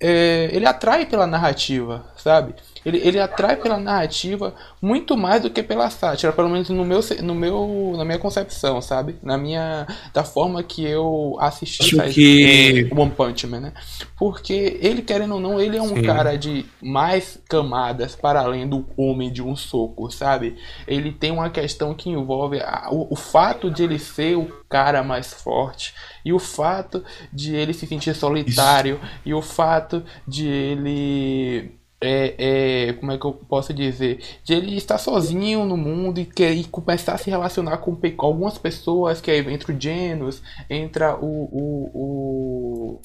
é, 0.00 0.48
ele 0.52 0.66
atrai 0.66 1.04
pela 1.04 1.26
narrativa, 1.26 2.09
sabe? 2.22 2.54
Ele, 2.84 2.98
ele 2.98 3.18
atrai 3.20 3.56
pela 3.56 3.78
narrativa 3.78 4.54
muito 4.80 5.16
mais 5.16 5.42
do 5.42 5.50
que 5.50 5.62
pela 5.62 5.90
sátira, 5.90 6.32
pelo 6.32 6.48
menos 6.48 6.68
no 6.70 6.84
meu, 6.84 7.00
no 7.22 7.34
meu, 7.34 7.92
na 7.96 8.04
minha 8.04 8.18
concepção, 8.18 8.80
sabe? 8.80 9.16
Na 9.22 9.36
minha, 9.36 9.86
da 10.14 10.24
forma 10.24 10.62
que 10.62 10.84
eu 10.84 11.36
assisti 11.40 11.94
Sai- 11.96 12.10
que- 12.10 12.88
One 12.96 13.10
Punch 13.10 13.46
Man, 13.46 13.60
né? 13.60 13.72
Porque 14.18 14.78
ele, 14.80 15.02
querendo 15.02 15.34
ou 15.34 15.40
não, 15.40 15.60
ele 15.60 15.76
é 15.76 15.82
um 15.82 15.88
Sim. 15.96 16.02
cara 16.02 16.36
de 16.36 16.64
mais 16.82 17.38
camadas 17.48 18.16
para 18.16 18.40
além 18.40 18.66
do 18.66 18.86
homem 18.96 19.30
de 19.30 19.42
um 19.42 19.54
soco, 19.54 20.10
sabe? 20.10 20.56
Ele 20.86 21.12
tem 21.12 21.30
uma 21.30 21.50
questão 21.50 21.92
que 21.94 22.08
envolve 22.08 22.60
a- 22.60 22.88
o, 22.90 23.08
o 23.12 23.16
fato 23.16 23.70
de 23.70 23.82
ele 23.82 23.98
ser 23.98 24.36
o 24.38 24.50
cara 24.70 25.02
mais 25.02 25.34
forte 25.34 25.92
e 26.24 26.32
o 26.32 26.38
fato 26.38 27.04
de 27.32 27.54
ele 27.54 27.74
se 27.74 27.86
sentir 27.86 28.14
solitário 28.14 28.98
e 29.26 29.34
o 29.34 29.42
fato 29.42 30.02
de 30.26 30.46
ele 30.46 31.72
é, 32.02 32.88
é, 32.88 32.92
como 32.94 33.12
é 33.12 33.18
que 33.18 33.24
eu 33.26 33.32
posso 33.32 33.74
dizer? 33.74 34.20
De 34.44 34.54
ele 34.54 34.76
estar 34.76 34.98
sozinho 34.98 35.64
no 35.64 35.76
mundo 35.76 36.18
e, 36.20 36.24
que, 36.26 36.48
e 36.48 36.64
começar 36.64 37.14
a 37.14 37.18
se 37.18 37.28
relacionar 37.30 37.78
com, 37.78 37.94
com 37.96 38.26
algumas 38.26 38.56
pessoas, 38.58 39.20
que 39.20 39.30
aí 39.30 39.40
entra 39.52 39.72
o 39.74 39.80
Genos, 39.80 40.42
entra 40.68 41.16
o. 41.16 41.26
o, 41.52 41.90
o 41.94 43.00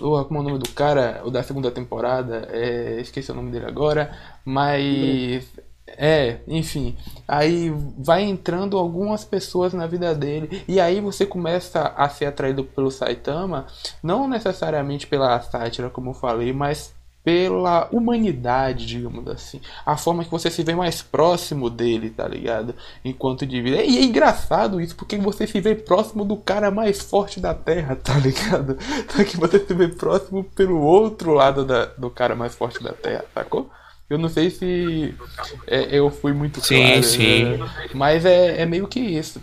o- 0.00 0.24
como 0.24 0.38
é 0.40 0.42
o 0.42 0.44
nome 0.44 0.58
do 0.58 0.68
cara, 0.70 1.20
o 1.24 1.30
da 1.30 1.42
segunda 1.42 1.70
temporada, 1.70 2.48
é, 2.50 3.00
esqueci 3.00 3.30
o 3.30 3.34
nome 3.34 3.50
dele 3.50 3.66
agora, 3.66 4.16
mas 4.44 5.46
é, 5.86 6.38
enfim, 6.48 6.96
aí 7.28 7.70
vai 7.98 8.22
entrando 8.22 8.78
algumas 8.78 9.24
pessoas 9.24 9.74
na 9.74 9.86
vida 9.86 10.14
dele 10.14 10.64
e 10.66 10.80
aí 10.80 11.00
você 11.00 11.26
começa 11.26 11.88
a 11.96 12.08
ser 12.08 12.26
atraído 12.26 12.64
pelo 12.64 12.90
Saitama, 12.90 13.66
não 14.02 14.26
necessariamente 14.28 15.06
pela 15.06 15.38
sátira, 15.42 15.90
como 15.90 16.10
eu 16.10 16.14
falei, 16.14 16.52
mas 16.52 16.94
pela 17.24 17.88
humanidade, 17.92 18.86
digamos 18.86 19.26
assim. 19.28 19.60
A 19.86 19.96
forma 19.96 20.24
que 20.24 20.30
você 20.30 20.50
se 20.50 20.62
vê 20.62 20.74
mais 20.74 21.02
próximo 21.02 21.70
dele, 21.70 22.10
tá 22.10 22.26
ligado? 22.26 22.74
Enquanto 23.04 23.46
vida. 23.62 23.82
E 23.82 23.98
é 23.98 24.02
engraçado 24.02 24.80
isso, 24.80 24.96
porque 24.96 25.16
você 25.16 25.46
se 25.46 25.60
vê 25.60 25.74
próximo 25.74 26.24
do 26.24 26.36
cara 26.36 26.70
mais 26.70 27.00
forte 27.00 27.38
da 27.38 27.54
Terra, 27.54 27.94
tá 27.96 28.14
ligado? 28.18 28.76
Só 29.08 29.24
que 29.24 29.36
você 29.36 29.58
se 29.60 29.74
vê 29.74 29.88
próximo 29.88 30.44
pelo 30.44 30.80
outro 30.80 31.32
lado 31.32 31.64
da, 31.64 31.86
do 31.86 32.10
cara 32.10 32.34
mais 32.34 32.54
forte 32.54 32.82
da 32.82 32.92
Terra, 32.92 33.24
sacou? 33.32 33.70
Eu 34.10 34.18
não 34.18 34.28
sei 34.28 34.50
se 34.50 35.14
é, 35.66 35.88
eu 35.90 36.10
fui 36.10 36.32
muito 36.34 36.60
Sim, 36.60 36.82
claro, 36.84 37.02
sim. 37.02 37.44
né? 37.44 37.70
mas 37.94 38.26
é, 38.26 38.60
é 38.60 38.66
meio 38.66 38.86
que 38.86 39.00
isso. 39.00 39.40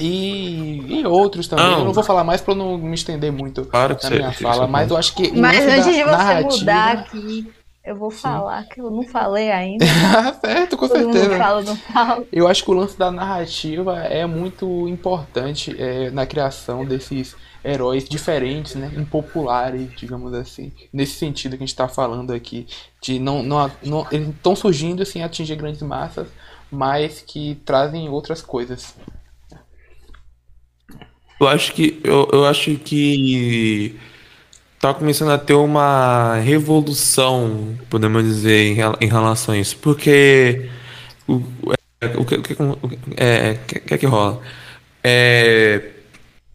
E, 0.00 1.00
e 1.00 1.06
outros 1.06 1.46
também. 1.48 1.64
Não. 1.66 1.78
Eu 1.80 1.84
não 1.84 1.92
vou 1.92 2.02
falar 2.04 2.24
mais 2.24 2.40
pra 2.40 2.52
eu 2.54 2.58
não 2.58 2.78
me 2.78 2.94
estender 2.94 3.30
muito 3.30 3.64
Claro 3.66 3.96
na 4.02 4.10
minha 4.10 4.32
você- 4.32 4.42
fala, 4.42 4.64
você- 4.66 4.70
mas 4.72 4.90
eu 4.90 4.96
acho 4.96 5.14
que. 5.14 5.30
Mas 5.38 5.58
antes 5.60 5.66
da 5.86 5.92
de 5.92 5.98
você 5.98 6.04
narrativa- 6.10 6.58
mudar 6.60 6.92
aqui, 6.92 7.52
eu 7.84 7.96
vou 7.96 8.10
falar 8.10 8.62
que 8.64 8.80
eu 8.80 8.90
não 8.90 9.02
falei 9.02 9.50
ainda. 9.52 9.84
Ah, 10.16 10.32
certo, 10.32 10.76
com 10.76 10.88
Todo 10.88 10.98
mundo 11.00 11.12
certeza. 11.18 11.36
fala, 11.38 11.62
não 11.62 11.76
fala. 11.76 12.24
Eu 12.32 12.48
acho 12.48 12.64
que 12.64 12.70
o 12.70 12.74
lance 12.74 12.96
da 12.98 13.10
narrativa 13.10 13.98
é 13.98 14.24
muito 14.24 14.88
importante 14.88 15.74
é, 15.78 16.10
na 16.10 16.24
criação 16.24 16.84
desses 16.86 17.36
heróis 17.64 18.08
diferentes, 18.08 18.74
né? 18.74 18.90
Impopulares, 18.96 19.90
digamos 19.96 20.32
assim. 20.34 20.72
Nesse 20.92 21.14
sentido 21.16 21.50
que 21.52 21.56
a 21.62 21.66
gente 21.66 21.68
está 21.68 21.86
falando 21.86 22.32
aqui. 22.32 22.66
De 23.00 23.18
não, 23.18 23.42
não, 23.42 23.70
não, 23.84 24.06
eles 24.10 24.28
estão 24.30 24.56
surgindo 24.56 25.04
sem 25.04 25.22
atingir 25.22 25.56
grandes 25.56 25.82
massas, 25.82 26.28
mas 26.70 27.20
que 27.20 27.56
trazem 27.64 28.08
outras 28.08 28.40
coisas. 28.40 28.94
Eu 31.42 31.48
acho 31.48 31.72
que 31.72 32.00
eu, 32.04 32.28
eu 32.32 32.46
acho 32.46 32.76
que 32.76 33.96
tá 34.78 34.94
começando 34.94 35.30
a 35.32 35.38
ter 35.38 35.54
uma 35.54 36.36
revolução, 36.36 37.76
podemos 37.90 38.24
dizer, 38.24 38.78
em, 38.78 39.06
em 39.06 39.08
relação 39.08 39.54
a 39.54 39.58
isso, 39.58 39.76
porque 39.78 40.68
o, 41.28 41.42
é, 42.00 42.06
o 42.16 42.24
que, 42.24 42.34
o 42.36 42.42
que, 42.42 42.52
o 42.54 42.78
é, 43.16 43.54
que, 43.66 43.80
que 43.80 43.94
é 43.94 43.98
que 43.98 44.06
rola? 44.06 44.40
É, 45.02 45.90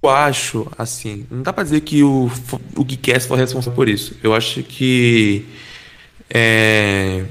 eu 0.02 0.10
acho, 0.10 0.68
assim, 0.78 1.26
não 1.30 1.42
dá 1.44 1.52
pra 1.52 1.64
dizer 1.64 1.82
que 1.82 2.04
o, 2.04 2.32
o 2.76 2.84
Geekcast 2.86 3.28
foi 3.28 3.38
responsável 3.38 3.76
por 3.76 3.90
isso. 3.90 4.16
Eu 4.24 4.34
acho 4.34 4.64
que 4.64 5.46
é, 6.30 7.26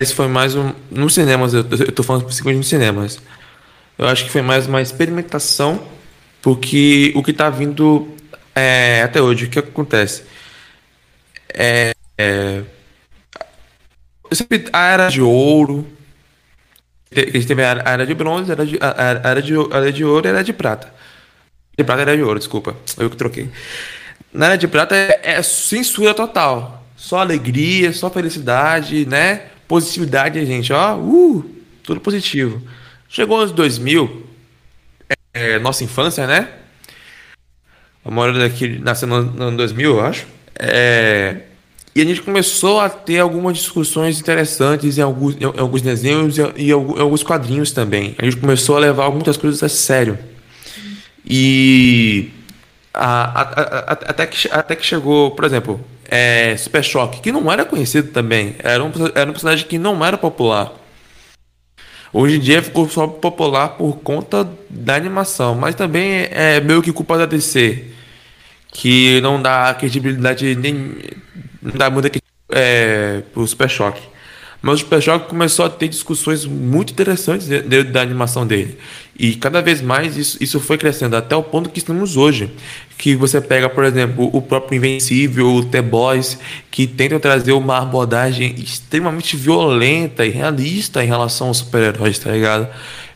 esse 0.00 0.14
foi 0.14 0.28
mais 0.28 0.54
um. 0.54 0.72
Nos 0.90 1.14
cinemas, 1.14 1.54
eu, 1.54 1.60
eu 1.60 1.92
tô 1.92 2.02
falando 2.02 2.24
principalmente 2.24 2.58
nos 2.58 2.68
cinemas. 2.68 3.18
Eu 3.96 4.06
acho 4.08 4.24
que 4.24 4.30
foi 4.30 4.42
mais 4.42 4.66
uma 4.66 4.82
experimentação, 4.82 5.82
porque 6.44 7.10
o 7.16 7.22
que 7.22 7.32
tá 7.32 7.48
vindo 7.48 8.06
é, 8.54 9.02
até 9.02 9.20
hoje, 9.22 9.46
o 9.46 9.50
que 9.50 9.58
acontece? 9.58 10.24
É, 11.52 11.94
é, 12.18 12.64
sempre- 14.32 14.68
a 14.72 14.86
era 14.92 15.08
de 15.08 15.20
ouro, 15.22 15.86
a 17.16 17.20
gente 17.20 17.46
teve 17.46 17.62
a 17.64 17.82
era 17.86 18.06
de 18.06 18.14
bronze, 18.14 18.50
a 18.50 18.54
era 18.54 18.66
de, 18.66 18.78
a, 18.80 19.28
era 19.30 19.42
de, 19.42 19.54
a 19.54 19.76
era 19.76 19.92
de 19.92 20.04
ouro 20.04 20.26
e 20.26 20.28
a 20.28 20.32
era 20.32 20.44
de 20.44 20.52
prata. 20.52 20.92
De 21.76 21.84
prata 21.84 22.02
era 22.02 22.16
de 22.16 22.22
ouro, 22.22 22.38
desculpa, 22.38 22.76
eu 22.98 23.10
que 23.10 23.16
troquei. 23.16 23.50
Na 24.32 24.46
era 24.46 24.58
de 24.58 24.68
prata 24.68 24.96
é, 24.96 25.20
é 25.22 25.42
censura 25.42 26.14
total. 26.14 26.84
Só 26.96 27.18
alegria, 27.18 27.92
só 27.92 28.10
felicidade, 28.10 29.06
né? 29.06 29.48
Positividade, 29.68 30.44
gente, 30.46 30.72
ó, 30.72 30.96
uh, 30.96 31.44
tudo 31.82 32.00
positivo. 32.00 32.62
Chegou 33.08 33.38
anos 33.38 33.52
2000, 33.52 34.24
é, 35.34 35.58
nossa 35.58 35.84
infância, 35.84 36.26
né? 36.26 36.48
A 38.04 38.10
maioria 38.10 38.40
daqui 38.48 38.78
nasceu 38.78 39.08
no 39.08 39.22
no 39.22 39.44
ano 39.44 39.56
2000, 39.56 39.90
eu 39.98 40.00
acho. 40.04 40.26
É, 40.58 41.36
e 41.94 42.00
a 42.02 42.04
gente 42.04 42.22
começou 42.22 42.80
a 42.80 42.88
ter 42.88 43.18
algumas 43.20 43.56
discussões 43.58 44.20
interessantes 44.20 44.98
em 44.98 45.02
alguns, 45.02 45.36
em 45.40 45.44
alguns 45.44 45.82
desenhos 45.82 46.36
e 46.38 46.42
em 46.68 46.70
alguns 46.72 47.22
quadrinhos 47.22 47.72
também. 47.72 48.14
A 48.18 48.24
gente 48.24 48.36
começou 48.36 48.76
a 48.76 48.80
levar 48.80 49.10
muitas 49.10 49.36
coisas 49.36 49.62
a 49.62 49.68
sério. 49.68 50.18
E 51.24 52.30
a- 52.92 53.40
a- 53.40 53.42
a- 53.42 53.92
até, 53.92 54.26
que, 54.26 54.48
até 54.50 54.76
que 54.76 54.84
chegou, 54.84 55.30
por 55.30 55.44
exemplo, 55.44 55.80
é, 56.08 56.56
Super 56.56 56.84
Choque, 56.84 57.20
que 57.20 57.32
não 57.32 57.50
era 57.50 57.64
conhecido 57.64 58.08
também. 58.12 58.54
Era 58.58 58.84
um, 58.84 58.90
era 59.14 59.30
um 59.30 59.32
personagem 59.32 59.66
que 59.66 59.78
não 59.78 60.04
era 60.04 60.18
popular. 60.18 60.72
Hoje 62.14 62.36
em 62.36 62.40
dia 62.40 62.62
ficou 62.62 62.88
só 62.88 63.08
popular 63.08 63.70
por 63.70 63.96
conta 63.98 64.48
da 64.70 64.94
animação, 64.94 65.54
mas 65.56 65.74
também 65.74 66.28
é 66.30 66.60
meio 66.60 66.80
que 66.82 66.92
culpa 66.92 67.18
da 67.18 67.26
DC, 67.26 67.84
que 68.72 69.20
não 69.20 69.40
dá 69.42 69.74
credibilidade 69.74 70.54
nem. 70.56 70.96
não 71.62 71.72
dá 71.76 71.90
muita 71.90 72.10
é, 72.52 73.22
pro 73.32 73.46
Super 73.46 73.68
Choque. 73.68 74.02
Mas 74.62 74.76
o 74.76 74.78
Super 74.78 75.02
Choque 75.02 75.28
começou 75.28 75.66
a 75.66 75.70
ter 75.70 75.88
discussões 75.88 76.46
muito 76.46 76.92
interessantes 76.92 77.46
de- 77.48 77.60
dentro 77.62 77.92
da 77.92 78.00
animação 78.02 78.46
dele. 78.46 78.78
E 79.16 79.36
cada 79.36 79.62
vez 79.62 79.80
mais 79.80 80.16
isso, 80.16 80.36
isso 80.40 80.58
foi 80.58 80.76
crescendo 80.76 81.16
até 81.16 81.36
o 81.36 81.42
ponto 81.42 81.70
que 81.70 81.78
estamos 81.78 82.16
hoje. 82.16 82.50
Que 82.98 83.14
você 83.14 83.40
pega, 83.40 83.68
por 83.68 83.84
exemplo, 83.84 84.28
o 84.32 84.42
próprio 84.42 84.76
Invencível, 84.76 85.54
o 85.54 85.64
The 85.64 85.82
Boys, 85.82 86.38
que 86.70 86.86
tentam 86.86 87.20
trazer 87.20 87.52
uma 87.52 87.78
abordagem 87.78 88.54
extremamente 88.58 89.36
violenta 89.36 90.26
e 90.26 90.30
realista 90.30 91.02
em 91.02 91.06
relação 91.06 91.48
aos 91.48 91.58
super-heróis, 91.58 92.18
tá 92.18 92.30
ligado? 92.30 92.68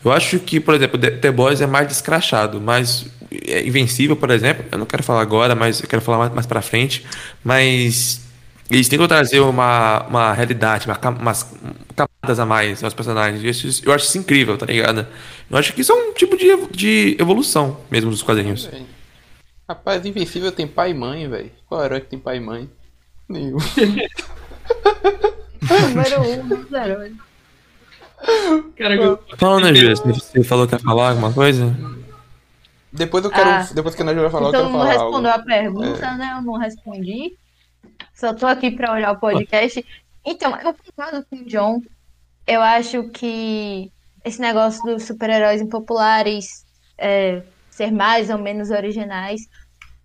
Eu 0.05 0.13
acho 0.13 0.39
que, 0.39 0.61
por 0.61 0.75
exemplo, 0.75 0.99
The 0.99 1.33
Boys 1.33 1.61
é 1.61 1.67
mais 1.67 1.89
descrachado, 1.89 2.61
mas 2.61 3.07
é, 3.47 3.67
Invencível, 3.67 4.17
por 4.17 4.31
exemplo, 4.31 4.65
eu 4.71 4.79
não 4.79 4.87
quero 4.87 5.03
falar 5.03 5.21
agora, 5.21 5.55
mas 5.55 5.81
eu 5.81 5.89
quero 5.89 6.01
falar 6.03 6.19
mais, 6.19 6.33
mais 6.33 6.47
pra 6.47 6.63
frente, 6.63 7.05
mas 7.45 8.21
eles 8.71 8.89
tentam 8.89 9.09
trazer 9.09 9.41
uma, 9.41 10.07
uma 10.09 10.33
realidade, 10.33 10.87
uma, 10.87 10.99
umas 11.11 11.47
a 12.39 12.45
mais 12.47 12.83
aos 12.83 12.95
personagens. 12.95 13.45
Eu 13.45 13.51
acho, 13.51 13.67
isso- 13.69 13.83
eu 13.87 13.93
acho 13.93 14.05
isso 14.07 14.19
incrível, 14.19 14.59
tá 14.59 14.67
ligado? 14.67 15.07
Eu 15.49 15.57
acho 15.57 15.73
que 15.73 15.81
isso 15.83 15.93
é 15.93 15.95
um 15.95 16.13
tipo 16.13 16.37
de, 16.37 16.67
de 16.73 17.17
evolução 17.21 17.81
mesmo 17.91 18.11
dos 18.11 18.23
quadrinhos. 18.23 18.65
Velho. 18.65 18.87
Rapaz, 19.69 20.05
Invencível 20.05 20.51
tem 20.51 20.67
pai 20.67 20.91
e 20.91 20.95
mãe, 20.95 21.29
velho. 21.29 21.51
Qual 21.69 21.85
herói 21.85 22.01
que 22.01 22.09
tem 22.09 22.19
pai 22.19 22.39
e 22.39 22.41
mãe? 22.41 22.69
Nenhum. 23.29 23.59
Número 25.63 26.23
um 26.23 26.49
dos 26.49 26.73
heróis. 26.73 27.13
Cara, 28.77 28.95
eu- 28.97 29.19
Fala, 29.37 29.61
né, 29.61 29.75
Júlia? 29.75 29.95
Você 29.95 30.43
falou 30.43 30.67
que 30.67 30.75
ia 30.75 30.79
falar 30.79 31.11
alguma 31.11 31.33
coisa? 31.33 31.75
Depois 32.93 33.25
eu 33.25 33.31
quero. 33.31 33.51
Ah. 33.51 33.69
depois 33.75 33.95
que 33.95 34.03
a 34.03 34.07
Júlia 34.15 34.31
falar, 34.31 34.47
eu 34.47 34.49
Então 34.49 34.61
quero 34.63 34.73
não 34.73 34.79
falar 34.81 34.91
respondeu 34.93 35.31
algo. 35.31 35.43
a 35.43 35.47
pergunta, 35.47 36.15
né? 36.17 36.35
Eu 36.37 36.43
não 36.43 36.55
respondi. 36.59 37.37
Só 38.15 38.33
tô 38.35 38.47
aqui 38.47 38.71
pra 38.71 38.93
olhar 38.93 39.13
o 39.13 39.21
podcast. 39.21 39.85
Então, 40.25 40.57
eu 40.59 40.75
concordo 40.75 41.25
com 41.31 41.37
o 41.37 41.45
John. 41.47 41.81
Eu 42.49 42.63
acho 42.63 43.11
que 43.11 43.93
esse 44.25 44.41
negócio 44.41 44.83
dos 44.83 45.03
super-heróis 45.03 45.61
impopulares 45.61 46.65
é, 46.97 47.43
ser 47.71 47.93
mais 47.93 48.31
ou 48.31 48.39
menos 48.39 48.71
originais, 48.71 49.43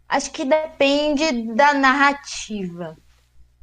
acho 0.10 0.30
que 0.30 0.44
depende 0.44 1.56
da 1.56 1.74
narrativa. 1.74 2.98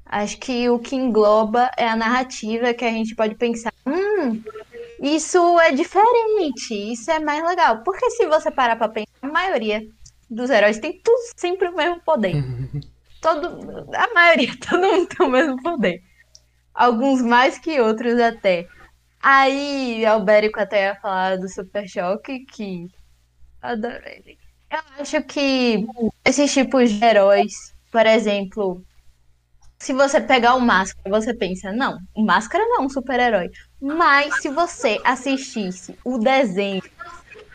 Acho 0.07 0.39
que 0.39 0.67
o 0.71 0.79
que 0.79 0.97
engloba 0.97 1.71
é 1.77 1.87
a 1.87 1.95
narrativa 1.95 2.73
que 2.73 2.87
a 2.87 2.91
gente 2.91 3.15
pode 3.15 3.35
pensar, 3.35 3.71
hum, 3.87 4.43
isso 5.03 5.61
é 5.61 5.73
diferente, 5.73 6.73
isso 6.73 7.11
é 7.11 7.21
mais 7.21 7.45
legal. 7.45 7.83
Porque 7.85 8.09
se 8.13 8.27
você 8.27 8.51
parar 8.51 8.77
pra 8.77 8.89
pensar, 8.89 9.11
a 9.21 9.29
maioria 9.29 9.83
dos 10.31 10.49
heróis 10.49 10.79
tem 10.79 10.99
tudo 11.03 11.19
sempre 11.37 11.69
o 11.69 11.77
mesmo 11.77 12.01
poder. 12.01 12.33
Todo, 13.21 13.87
a 13.95 14.15
maioria, 14.15 14.51
todo 14.67 14.81
mundo 14.81 15.07
tem 15.07 15.27
o 15.27 15.31
mesmo 15.31 15.63
poder. 15.63 16.01
Alguns 16.81 17.21
mais 17.21 17.59
que 17.59 17.79
outros 17.79 18.19
até. 18.19 18.67
Aí, 19.23 20.03
Albérico 20.07 20.59
até 20.59 20.85
ia 20.85 20.97
falar 20.97 21.37
do 21.37 21.47
Super 21.47 21.87
Choque, 21.87 22.47
que 22.47 22.87
adoro 23.61 24.01
ele. 24.07 24.39
Eu 24.71 24.79
acho 24.99 25.23
que 25.25 25.87
esses 26.25 26.51
tipos 26.51 26.91
de 26.91 27.05
heróis, 27.05 27.75
por 27.93 28.07
exemplo, 28.07 28.83
se 29.79 29.93
você 29.93 30.23
pegar 30.23 30.55
o 30.55 30.61
Máscara, 30.61 31.11
você 31.11 31.35
pensa, 31.35 31.71
não, 31.71 31.99
o 32.15 32.25
Máscara 32.25 32.65
não 32.65 32.79
é 32.79 32.87
um 32.87 32.89
super-herói. 32.89 33.51
Mas 33.79 34.41
se 34.41 34.49
você 34.49 34.99
assistisse 35.05 35.95
o 36.03 36.17
desenho, 36.17 36.83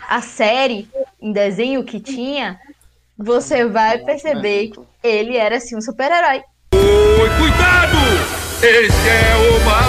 a 0.07 0.21
série 0.21 0.87
em 1.19 1.31
desenho 1.31 1.83
que 1.83 1.99
tinha, 1.99 2.59
você 3.17 3.65
vai 3.65 3.97
perceber 3.97 4.69
que 4.69 4.79
ele 5.01 5.35
era 5.35 5.59
sim 5.59 5.75
um 5.75 5.81
super-herói. 5.81 6.43
Cuidado! 7.45 8.01
Esse 8.57 9.07
é 9.07 9.35
o 9.37 9.63
Máscara! 9.63 9.85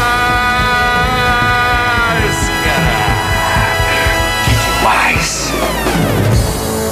Que 4.44 4.52
demais! 4.76 5.48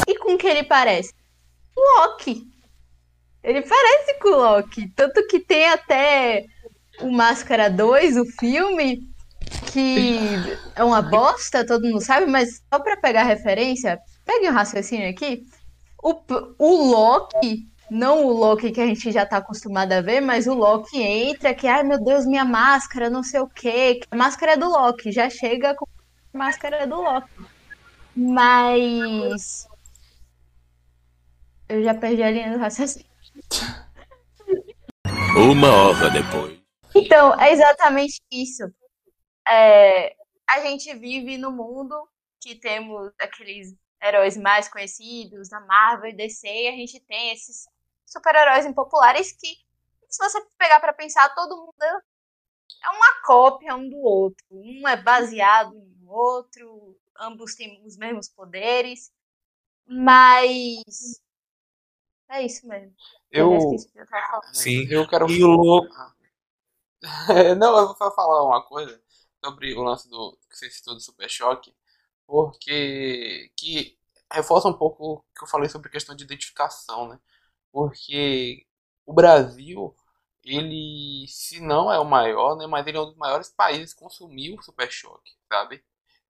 E 0.09 0.17
com 0.17 0.39
que 0.39 0.47
ele 0.47 0.63
parece? 0.63 1.13
Loki. 1.77 2.45
Ele 3.43 3.61
parece 3.61 4.19
com 4.21 4.29
o 4.31 4.37
Loki. 4.37 4.89
Tanto 4.97 5.27
que 5.27 5.39
tem 5.39 5.69
até 5.69 6.47
o 7.03 7.11
Máscara 7.11 7.69
2, 7.69 8.17
o 8.17 8.25
filme, 8.25 9.01
que 9.71 10.19
é 10.75 10.83
uma 10.83 11.03
bosta, 11.03 11.67
todo 11.67 11.85
mundo 11.87 12.01
sabe, 12.01 12.25
mas 12.25 12.63
só 12.73 12.81
pra 12.81 12.97
pegar 12.97 13.25
referência, 13.25 13.99
pegue 14.25 14.49
um 14.49 14.55
raciocínio 14.55 15.11
aqui. 15.11 15.43
O, 16.03 16.15
o 16.59 16.91
Loki, 16.91 17.69
não 17.91 18.25
o 18.25 18.33
Loki 18.33 18.73
que 18.73 18.81
a 18.81 18.87
gente 18.87 19.13
já 19.13 19.27
tá 19.27 19.37
acostumado 19.39 19.93
a 19.93 20.01
ver, 20.01 20.21
mas 20.21 20.47
o 20.47 20.55
Loki 20.55 21.01
entra, 21.01 21.55
que, 21.55 21.67
ai 21.67 21.83
meu 21.83 22.03
Deus, 22.03 22.27
minha 22.27 22.45
máscara, 22.45 23.11
não 23.11 23.23
sei 23.23 23.41
o 23.41 23.49
quê. 23.49 24.01
A 24.11 24.17
máscara 24.17 24.53
é 24.53 24.57
do 24.57 24.69
Loki, 24.69 25.13
já 25.13 25.29
chega 25.29 25.75
com 25.75 25.87
a 26.35 26.39
máscara 26.39 26.87
do 26.87 26.97
Loki. 26.97 27.29
Mas. 28.17 29.67
Eu 31.69 31.83
já 31.83 31.95
perdi 31.95 32.23
a 32.23 32.31
linha 32.31 32.53
do 32.53 32.59
raciocínio. 32.59 33.09
Uma 35.37 35.73
hora 35.73 36.11
depois. 36.11 36.59
Então, 36.95 37.39
é 37.41 37.53
exatamente 37.53 38.21
isso. 38.31 38.63
É, 39.49 40.15
a 40.49 40.61
gente 40.61 40.95
vive 40.95 41.37
no 41.37 41.51
mundo 41.51 42.09
que 42.41 42.55
temos 42.55 43.13
aqueles 43.19 43.75
heróis 44.03 44.37
mais 44.37 44.69
conhecidos, 44.69 45.49
da 45.49 45.61
Marvel 45.61 46.11
e 46.11 46.15
DC, 46.15 46.47
e 46.47 46.69
a 46.69 46.73
gente 46.73 47.01
tem 47.01 47.33
esses 47.33 47.67
super-heróis 48.07 48.67
impopulares 48.67 49.33
que, 49.33 49.57
se 50.09 50.19
você 50.19 50.41
pegar 50.59 50.81
pra 50.81 50.93
pensar, 50.93 51.35
todo 51.35 51.57
mundo 51.57 51.83
é 51.83 52.89
uma 52.91 53.23
cópia 53.25 53.75
um 53.75 53.89
do 53.89 53.99
outro. 53.99 54.45
Um 54.51 54.87
é 54.89 54.97
baseado 54.97 55.75
no 56.01 56.11
outro, 56.11 56.99
ambos 57.19 57.55
têm 57.55 57.83
os 57.85 57.97
mesmos 57.97 58.29
poderes, 58.29 59.13
mas 59.87 61.21
é 62.29 62.43
isso 62.43 62.67
mesmo. 62.67 62.95
Eu, 63.31 63.51
que 63.59 63.99
eu 63.99 64.07
falando. 64.07 64.55
Sim. 64.55 64.87
eu 64.91 65.09
quero. 65.09 65.31
E 65.31 65.43
o 65.43 65.49
louco. 65.49 65.95
É, 67.31 67.55
não, 67.55 67.77
eu 67.77 67.87
vou 67.87 67.97
só 67.97 68.11
falar 68.15 68.45
uma 68.45 68.63
coisa 68.65 69.01
sobre 69.45 69.75
o 69.75 69.83
lance 69.83 70.09
do 70.09 70.39
que 70.49 70.57
você 70.57 70.71
citou 70.71 70.95
do 70.95 71.01
Super 71.01 71.29
Choque, 71.29 71.75
porque 72.27 73.53
que 73.57 73.99
reforça 74.33 74.69
um 74.69 74.77
pouco 74.77 75.05
o 75.05 75.21
que 75.37 75.45
eu 75.45 75.49
falei 75.49 75.69
sobre 75.69 75.91
questão 75.91 76.17
de 76.17 76.25
identificação, 76.25 77.09
né? 77.09 77.21
Porque 77.75 78.67
o 79.07 79.15
Brasil, 79.15 79.97
ele, 80.45 81.27
se 81.29 81.61
não 81.61 81.93
é 81.93 82.01
o 82.01 82.07
maior, 82.07 82.57
né, 82.57 82.69
mas 82.69 82.87
ele 82.87 82.99
é 82.99 83.03
um 83.03 83.07
dos 83.07 83.17
maiores 83.19 83.51
países 83.51 83.95
que 83.95 84.01
consumiu 84.01 84.57
o 84.57 84.63
Super 84.65 84.91
Choque, 84.93 85.33
sabe? 85.53 85.85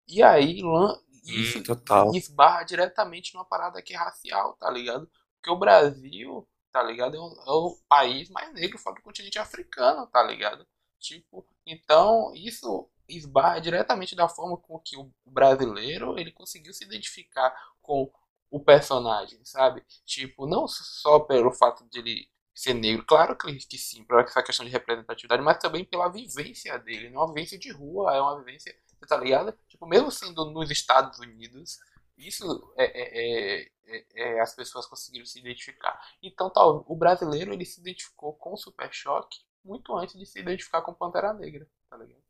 E 0.09 0.23
aí, 0.23 0.63
lan- 0.63 0.99
isso 1.27 1.63
Hum, 1.91 2.13
esbarra 2.13 2.65
diretamente 2.65 3.35
numa 3.35 3.45
parada 3.45 3.83
que 3.83 3.95
é 3.95 3.97
racial, 3.97 4.55
tá 4.59 4.71
ligado? 4.71 5.11
Porque 5.37 5.51
o 5.51 5.59
Brasil, 5.59 6.49
tá 6.73 6.83
ligado? 6.83 7.17
É 7.17 7.21
o, 7.21 7.33
é 7.47 7.53
o 7.53 7.79
país 7.89 8.31
mais 8.31 8.53
negro 8.55 8.79
fora 8.79 8.97
do 8.97 9.03
continente 9.03 9.39
africano, 9.39 10.07
tá 10.09 10.23
ligado? 10.23 10.67
Tipo, 11.01 11.47
então 11.67 12.33
isso 12.35 12.89
esbarra 13.09 13.61
diretamente 13.61 14.17
da 14.17 14.29
forma 14.29 14.57
com 14.59 14.79
que 14.81 14.97
o 14.97 15.13
brasileiro 15.27 16.19
ele 16.19 16.33
conseguiu 16.33 16.73
se 16.73 16.85
identificar 16.85 17.55
com 17.83 18.11
o 18.55 18.61
personagem, 18.61 19.45
sabe? 19.45 19.85
Tipo, 20.07 20.47
não 20.47 20.69
só 20.69 21.19
pelo 21.19 21.51
fato 21.53 21.85
de 21.91 21.99
ele 21.99 22.29
ser 22.55 22.73
negro, 22.73 23.05
claro 23.05 23.37
que, 23.37 23.53
que 23.67 23.77
sim, 23.77 24.05
por 24.05 24.21
essa 24.21 24.43
questão 24.45 24.65
de 24.65 24.71
representatividade, 24.71 25.43
mas 25.43 25.59
também 25.59 25.85
pela 25.85 26.09
vivência 26.09 26.79
dele, 26.79 27.11
não 27.11 27.23
é 27.23 27.25
uma 27.25 27.35
vivência 27.35 27.59
de 27.59 27.73
rua, 27.73 28.15
é 28.15 28.21
uma 28.21 28.39
vivência, 28.39 28.73
você 28.87 29.07
tá 29.09 29.17
ligado? 29.17 29.53
Tipo, 29.69 29.87
mesmo 29.87 30.09
sendo 30.13 30.45
nos 30.53 30.71
Estados 30.71 31.19
Unidos, 31.19 31.81
isso 32.17 32.73
é, 32.79 32.85
é- 32.85 33.63
é- 33.65 33.71
é- 33.87 34.37
é- 34.37 34.41
as 34.41 34.55
pessoas 34.55 34.87
conseguiram 34.87 35.27
se 35.27 35.41
identificar. 35.41 36.01
Então, 36.23 36.49
tal, 36.49 36.85
o 36.87 36.95
brasileiro 36.95 37.53
ele 37.53 37.65
se 37.65 37.81
identificou 37.81 38.35
com 38.35 38.53
o 38.53 38.57
Super 38.57 38.93
Choque 38.95 39.41
muito 39.65 39.93
antes 39.97 40.17
de 40.17 40.25
se 40.27 40.39
identificar 40.39 40.83
com 40.83 40.95
Pantera 40.95 41.33
Negra, 41.33 41.67
tá 41.91 41.97
ligado? 41.97 42.23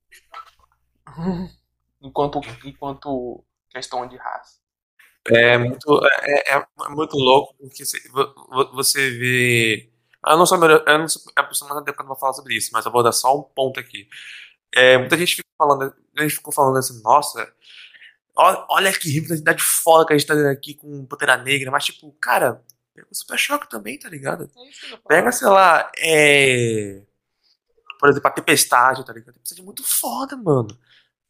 enquanto, 2.01 2.41
enquanto 2.65 3.45
questão 3.69 4.07
de 4.07 4.17
raça. 4.17 4.64
É 5.29 5.57
muito, 5.57 6.01
é, 6.27 6.55
é 6.59 6.67
muito 6.91 7.17
louco 7.17 7.55
porque 7.59 7.85
você, 7.85 7.99
vo- 8.11 8.35
vo- 8.51 8.73
você 8.75 9.11
vê. 9.11 9.91
Eu 10.27 10.37
não 10.37 10.45
sou, 10.47 10.59
eu 10.65 10.99
não 10.99 11.09
sou 11.09 11.23
a 11.37 11.43
pessoa 11.45 11.69
mais 11.71 11.81
adequada 11.83 12.07
pra 12.09 12.17
falar 12.19 12.33
sobre 12.35 12.55
isso, 12.57 12.71
mas 12.73 12.85
eu 12.85 12.93
vou 12.93 13.03
dar 13.03 13.13
só 13.13 13.37
um 13.39 13.43
ponto 13.43 13.81
aqui. 13.81 14.07
É, 14.75 14.99
muita 14.99 15.17
gente 15.19 15.37
fica 15.37 15.49
falando, 15.59 15.95
a 16.19 16.23
gente 16.23 16.35
ficou 16.37 16.53
falando 16.53 16.79
assim, 16.79 17.03
nossa, 17.03 17.53
olha 18.37 18.93
que 18.93 19.11
representatividade 19.11 19.63
foda 19.63 20.07
que 20.07 20.13
a 20.13 20.19
gente 20.19 20.27
tá 20.27 20.35
tendo 20.35 20.49
aqui 20.49 20.75
com 20.75 21.07
Pantera 21.07 21.37
Negra, 21.37 21.71
mas 21.71 21.85
tipo, 21.87 22.13
cara, 22.21 22.63
Pega 22.95 23.09
o 23.11 23.15
Super 23.15 23.39
Choque 23.39 23.69
também, 23.69 23.99
tá 23.99 24.09
ligado? 24.09 24.45
É. 24.45 24.97
Pega, 25.09 25.33
sei 25.33 25.49
lá, 25.49 25.91
é. 25.99 27.03
Por 28.01 28.09
exemplo, 28.09 28.29
a 28.29 28.33
Tempestade, 28.33 29.05
tá 29.05 29.13
ligado? 29.13 29.31
A 29.31 29.33
Tempestade 29.35 29.61
é 29.61 29.65
muito 29.65 29.85
foda, 29.85 30.37
mano. 30.37 30.69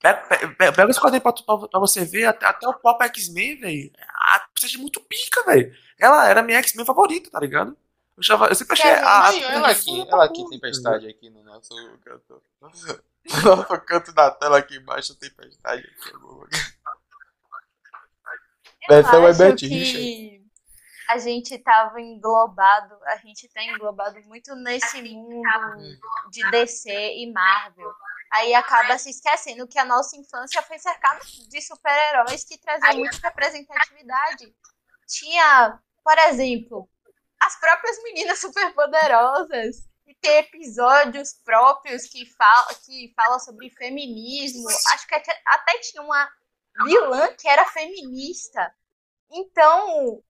Pega, 0.04 0.54
pega, 0.58 0.72
pega 0.74 0.90
esse 0.90 1.00
quadrinho 1.00 1.22
pra, 1.22 1.32
tu- 1.32 1.44
pra, 1.46 1.56
pra 1.66 1.80
você 1.80 2.04
ver, 2.04 2.26
até, 2.26 2.44
até 2.44 2.68
o 2.68 2.74
próprio 2.74 3.06
X-Men, 3.08 3.58
velho. 3.58 3.90
A 4.14 4.38
Tempestade 4.40 4.76
é 4.76 4.78
muito 4.78 5.00
pica, 5.00 5.42
velho. 5.44 5.74
Ela 5.98 6.28
era 6.28 6.42
minha 6.42 6.58
X-Men 6.58 6.84
favorita, 6.84 7.30
tá 7.30 7.40
ligado? 7.40 7.70
Eu, 7.70 8.20
achava, 8.20 8.46
eu 8.48 8.54
sempre 8.54 8.74
achei 8.74 8.90
ver? 8.90 8.98
a. 9.02 9.28
a 9.28 9.34
ela 9.34 9.70
aqui, 9.70 10.06
ela 10.06 10.24
aqui, 10.26 10.48
tempestade 10.50 11.08
aqui 11.08 11.30
no 11.30 11.42
nosso 11.42 11.74
canto. 12.04 12.42
No 12.60 13.40
nosso 13.56 13.80
canto 13.80 14.12
da 14.12 14.30
tela 14.30 14.58
aqui 14.58 14.76
embaixo, 14.76 15.14
tempestade 15.18 15.80
aqui. 15.80 16.12
Eu 18.82 18.88
Versão 18.88 19.26
acho 19.26 19.42
Herbert 19.42 19.56
que 19.58 20.42
a 21.08 21.16
gente 21.18 21.58
tava 21.58 22.00
englobado, 22.00 22.94
a 23.06 23.16
gente 23.16 23.48
tá 23.48 23.62
englobado 23.64 24.20
muito 24.26 24.54
nesse 24.56 25.00
mundo 25.02 25.42
de 26.30 26.50
DC 26.50 26.90
e 26.92 27.32
Marvel. 27.32 27.90
Aí 28.34 28.52
acaba 28.52 28.98
se 28.98 29.10
esquecendo 29.10 29.68
que 29.68 29.78
a 29.78 29.84
nossa 29.84 30.16
infância 30.16 30.60
foi 30.62 30.76
cercada 30.76 31.20
de 31.48 31.62
super-heróis 31.62 32.42
que 32.42 32.58
traziam 32.58 32.96
muita 32.96 33.28
representatividade. 33.28 34.52
Tinha, 35.06 35.78
por 36.02 36.18
exemplo, 36.18 36.90
as 37.40 37.60
próprias 37.60 38.02
meninas 38.02 38.40
superpoderosas. 38.40 39.88
E 40.04 40.14
tem 40.16 40.38
episódios 40.38 41.32
próprios 41.44 42.08
que 42.08 42.26
falam 42.26 42.74
que 42.84 43.12
fala 43.14 43.38
sobre 43.38 43.70
feminismo. 43.70 44.68
Acho 44.68 45.06
que 45.06 45.14
até, 45.14 45.78
tinha 45.78 46.02
uma 46.02 46.28
vilã 46.84 47.32
que 47.36 47.48
era 47.48 47.64
feminista. 47.66 48.74
Então, 49.30 50.20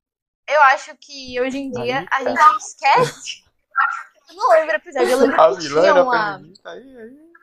eu 0.47 0.63
acho 0.65 0.95
que 0.99 1.41
hoje 1.41 1.57
em 1.57 1.71
dia 1.71 2.07
a 2.11 2.23
gente 2.23 2.59
esquece. 2.59 3.45
Eu 4.29 4.37
não 4.37 4.51
lembro 4.51 4.75
o 4.75 4.77
episódio, 4.77 5.09
eu 5.09 5.19
lembro 5.19 5.41
A 5.41 5.57
que 5.57 5.63
vilã 5.63 5.81
tinha 5.81 5.91
era 5.91 6.05
uma, 6.05 6.35
feminista 6.35 6.71
aí, 6.71 6.97
aí. 6.99 7.34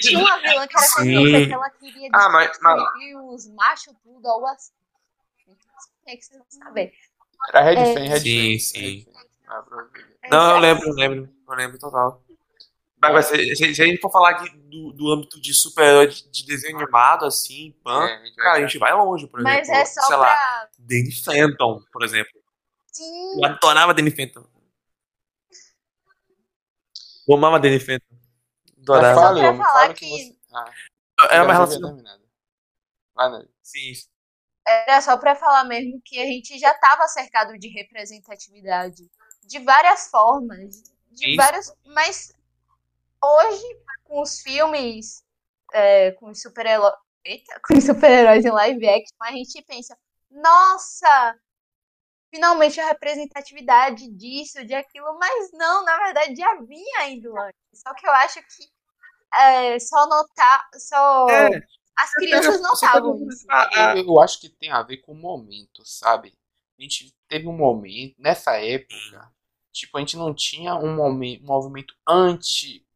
Tinha 0.00 0.18
uma 0.18 0.38
vilã 0.38 0.66
que 0.66 0.76
era 0.76 0.86
feminista, 0.88 1.46
que 1.46 1.52
ela 1.52 1.70
queria 1.70 2.10
Ah, 2.12 2.28
mas- 2.30 2.58
mas- 2.60 2.82
os 3.32 3.48
machos 3.48 3.94
tudo, 4.02 4.26
algo 4.28 4.46
assim. 4.46 4.72
É 6.06 6.16
que 6.16 6.22
vocês 6.24 6.38
vão 6.38 6.46
saber. 6.50 6.92
Era 7.48 7.62
Red 7.62 7.76
É. 7.76 7.94
Fan, 7.94 8.08
Red 8.08 8.20
Sim, 8.20 8.52
Fan, 8.52 8.64
sim. 8.64 9.06
Ah, 9.48 9.62
pronto. 9.62 9.90
Não, 10.30 10.50
eu 10.50 10.56
É, 10.56 10.60
lembro, 10.60 10.88
eu 10.88 10.94
lembro. 10.94 11.34
Eu 11.48 11.54
lembro 11.54 11.78
total. 11.78 12.22
Mas, 12.98 13.12
mas 13.12 13.26
se, 13.26 13.56
se- 13.56 13.74
se 13.74 13.82
a 13.82 13.86
gente 13.86 14.00
for 14.00 14.10
falar 14.10 14.32
de- 14.32 14.50
do, 14.56 14.92
do 14.92 15.12
âmbito 15.12 15.40
de 15.40 15.52
super-herói 15.54 16.08
de, 16.08 16.28
de 16.30 16.46
desenho 16.46 16.78
animado, 16.78 17.24
assim, 17.26 17.72
pã, 17.84 18.04
É, 18.08 18.14
a 18.16 18.24
gente 18.24 18.34
vai 18.36 18.44
cara, 18.44 18.58
a 18.58 18.60
gente 18.62 18.78
vai 18.78 18.92
longe, 18.94 19.26
por 19.28 19.42
Mas 19.42 19.68
exemplo. 19.68 19.80
é 19.82 19.84
só 19.84 20.00
sei 20.02 20.16
lá, 20.16 20.24
pra. 20.34 20.68
Danny 20.78 21.12
Phantom, 21.12 21.82
por 21.92 22.02
exemplo. 22.02 22.32
Sim, 22.92 23.38
Eu 23.38 23.44
adorava 23.44 23.92
Danny 23.92 24.10
Phantom. 24.10 24.44
Eu 27.28 27.34
amava 27.34 27.58
Danny 27.60 27.78
Phantom. 27.80 28.15
Mas 28.88 29.04
Adorava. 29.04 29.20
fale, 29.34 29.56
falar 29.58 29.88
que 29.94 29.94
que- 29.94 30.08
você... 30.10 30.36
Ah, 30.54 30.70
Era 31.30 31.44
uma 31.44 31.52
relação. 31.52 31.80
Nelly. 31.80 33.48
Sim, 33.62 33.92
era 34.66 35.00
só 35.00 35.16
pra 35.16 35.34
falar 35.36 35.64
mesmo 35.64 36.00
que 36.04 36.20
a 36.20 36.24
gente 36.26 36.58
já 36.58 36.74
tava 36.74 37.06
cercado 37.08 37.56
de 37.58 37.68
representatividade. 37.68 39.08
De 39.44 39.58
várias 39.60 40.08
formas. 40.08 40.82
De 41.12 41.28
Isso. 41.30 41.36
vários. 41.36 41.72
Mas 41.86 42.32
hoje, 43.22 43.80
com 44.04 44.20
os 44.20 44.40
filmes, 44.40 45.24
é, 45.72 46.12
com 46.12 46.30
os 46.30 46.42
super-heróis. 46.42 46.94
Com 47.66 47.76
os 47.78 47.84
super-heróis 47.84 48.44
em 48.44 48.50
live 48.50 48.88
action, 48.88 49.16
a 49.20 49.32
gente 49.32 49.62
pensa, 49.62 49.96
nossa! 50.30 51.38
Finalmente 52.28 52.80
a 52.80 52.88
representatividade 52.88 54.08
disso, 54.12 54.64
de 54.64 54.74
aquilo, 54.74 55.16
mas 55.18 55.50
não, 55.52 55.84
na 55.84 55.96
verdade 55.96 56.34
já 56.36 56.54
vinha 56.60 57.08
indo 57.08 57.36
antes. 57.38 57.54
Só 57.72 57.94
que 57.94 58.06
eu 58.06 58.12
acho 58.12 58.40
que 58.42 58.68
é, 59.42 59.78
só 59.78 60.06
notar, 60.08 60.68
só 60.78 61.26
É. 61.30 61.62
as 61.98 62.12
crianças 62.14 62.60
tá 62.60 62.68
notavam 62.68 63.12
dizendo- 63.14 63.32
isso. 63.32 63.46
Ah, 63.50 63.70
ah, 63.74 63.96
Eu, 63.96 64.04
eu 64.06 64.20
acho 64.20 64.40
que 64.40 64.48
tem 64.48 64.70
a 64.70 64.82
ver 64.82 64.98
com 64.98 65.12
o 65.12 65.16
momento, 65.16 65.82
sabe? 65.84 66.32
A 66.78 66.82
gente 66.82 67.14
teve 67.28 67.46
um 67.48 67.56
momento, 67.56 68.14
nessa 68.18 68.56
época, 68.60 69.32
tipo, 69.72 69.96
a 69.96 70.00
gente 70.00 70.16
não 70.16 70.34
tinha 70.34 70.74
um, 70.76 70.94
momen- 70.96 71.40
um 71.42 71.46
movimento 71.46 71.94
anti 72.06 72.86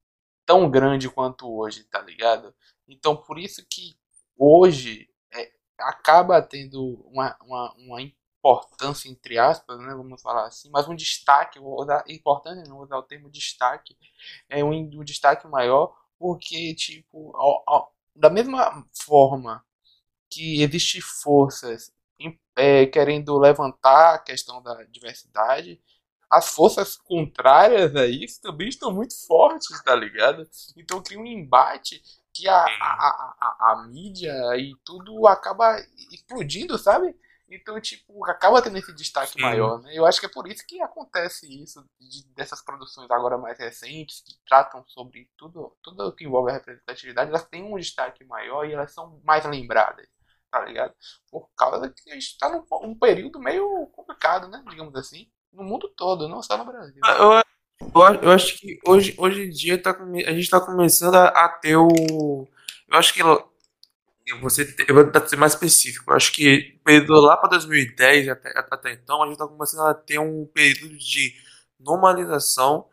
tão 0.47 0.71
grande 0.71 1.09
quanto 1.09 1.51
hoje, 1.51 1.85
tá 1.85 2.01
ligado? 2.03 2.55
Então, 2.89 3.17
por 3.17 3.39
isso 3.39 3.65
que 3.71 3.97
hoje 4.37 5.09
é, 5.33 5.53
acaba 5.79 6.43
tendo 6.43 7.01
uma, 7.07 7.37
uma, 7.43 7.75
uma 7.77 8.03
importância, 8.03 9.09
entre 9.09 9.39
aspas, 9.39 9.79
né? 9.79 9.95
Vamos 9.95 10.21
falar 10.21 10.47
assim, 10.47 10.69
mas 10.71 10.89
um 10.89 10.95
destaque, 10.97 11.59
vou 11.59 11.81
usar, 11.81 12.05
importante, 12.09 12.69
não 12.69 12.77
vou 12.77 12.85
usar 12.85 12.97
o 12.99 13.03
termo 13.03 13.31
destaque, 13.31 13.97
é 14.49 14.63
um, 14.65 14.73
um 14.73 15.05
destaque 15.05 15.47
maior, 15.47 15.95
porque, 16.21 16.77
tipo, 16.77 17.37
ao- 17.37 17.65
ao- 17.69 17.95
da 18.17 18.31
mesma 18.31 18.87
forma 18.95 19.65
que 20.31 20.63
existem 20.63 21.01
forças 21.03 21.93
é, 22.57 22.87
querendo 22.87 23.39
levantar 23.39 24.15
a 24.15 24.19
questão 24.19 24.63
da 24.63 24.83
diversidade, 24.85 25.81
as 26.31 26.49
forças 26.55 26.97
contrárias 26.97 27.95
a 27.97 28.07
isso 28.07 28.41
também 28.41 28.69
estão 28.69 28.93
muito 28.93 29.15
fortes, 29.27 29.83
tá 29.83 29.95
ligado? 29.95 30.49
Então 30.77 31.03
cria 31.03 31.19
um 31.19 31.27
embate 31.27 32.03
que 32.33 32.49
a, 32.49 32.55
a, 32.57 33.35
a, 33.41 33.73
a 33.73 33.87
mídia 33.89 34.33
e 34.57 34.75
tudo 34.85 35.27
acaba 35.27 35.77
explodindo, 36.13 36.79
sabe? 36.79 37.15
Então, 37.51 37.81
tipo, 37.81 38.25
acaba 38.27 38.63
tendo 38.63 38.79
esse 38.79 38.95
destaque 38.95 39.33
Sim. 39.33 39.43
maior, 39.43 39.81
né? 39.83 39.91
Eu 39.93 40.07
acho 40.07 40.21
que 40.21 40.27
é 40.27 40.29
por 40.29 40.47
isso 40.49 40.65
que 40.67 40.81
acontece 40.81 41.47
isso, 41.63 41.85
de- 42.01 42.25
dessas 42.35 42.63
produções 42.63 43.11
agora 43.11 43.37
mais 43.39 43.59
recentes, 43.59 44.23
que 44.25 44.35
tratam 44.47 44.85
sobre 44.87 45.29
tudo, 45.37 45.77
tudo 45.83 46.07
o 46.09 46.13
que 46.13 46.25
envolve 46.25 46.51
a 46.51 46.55
representatividade, 46.55 47.31
elas 47.31 47.45
têm 47.49 47.65
um 47.65 47.77
destaque 47.77 48.25
maior 48.25 48.65
e 48.67 48.73
elas 48.73 48.93
são 48.93 49.21
mais 49.25 49.45
lembradas, 49.45 50.07
tá 50.51 50.61
ligado? 50.65 50.95
Por 51.31 51.49
causa 51.57 51.91
que 51.91 52.11
a 52.11 52.15
gente 52.15 52.39
tá 52.39 52.49
num, 52.49 52.65
num 52.87 52.99
período 52.99 53.41
meio 53.41 53.87
complicado, 53.89 54.49
né? 54.49 54.63
Digamos 54.69 54.95
assim. 54.95 55.31
No 55.53 55.65
mundo 55.65 55.89
todo, 55.97 56.29
não 56.29 56.43
só 56.43 56.57
no 56.57 56.65
Brasil. 56.65 57.11
Eu, 57.19 57.33
eu, 57.95 58.03
acho- 58.03 58.21
eu 58.23 58.31
acho 58.31 58.59
que 58.59 58.79
hoje, 58.87 59.15
hoje 59.19 59.43
em 59.45 59.51
dia 59.51 59.81
tá, 59.81 59.91
a 59.93 60.33
gente 60.33 60.41
está 60.41 60.61
começando 60.61 61.15
a, 61.15 61.29
a 61.29 61.49
ter 61.49 61.77
o. 61.77 61.89
Eu 62.89 62.99
acho 62.99 63.15
que. 63.15 63.21
Você, 64.43 64.75
eu 64.87 64.95
vou 64.95 65.05
tentar 65.05 65.27
ser 65.27 65.37
mais 65.37 65.55
específico. 65.55 66.11
Eu 66.11 66.17
acho 66.17 66.33
que 66.33 66.79
período 66.85 67.21
lá 67.21 67.37
para 67.37 67.51
2010 67.51 68.29
até, 68.29 68.53
até 68.57 68.93
então, 68.93 69.23
a 69.23 69.27
gente 69.27 69.35
está 69.35 69.47
começando 69.47 69.87
a 69.87 69.95
ter 69.95 70.19
um 70.19 70.47
período 70.47 70.97
de 70.97 71.35
normalização 71.79 72.87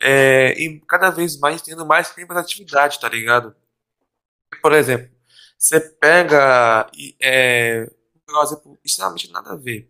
é, 0.00 0.52
e 0.58 0.80
cada 0.80 1.10
vez 1.10 1.38
mais 1.38 1.62
tendo 1.62 1.86
mais 1.86 2.10
representatividade, 2.10 3.00
tá 3.00 3.08
ligado? 3.08 3.54
Por 4.60 4.72
exemplo, 4.72 5.08
você 5.56 5.80
pega. 5.80 6.90
e, 6.94 7.16
É, 7.20 7.88
um 8.28 8.42
exemplo 8.42 8.78
extremamente 8.84 9.30
nada 9.30 9.52
a 9.52 9.56
ver. 9.56 9.88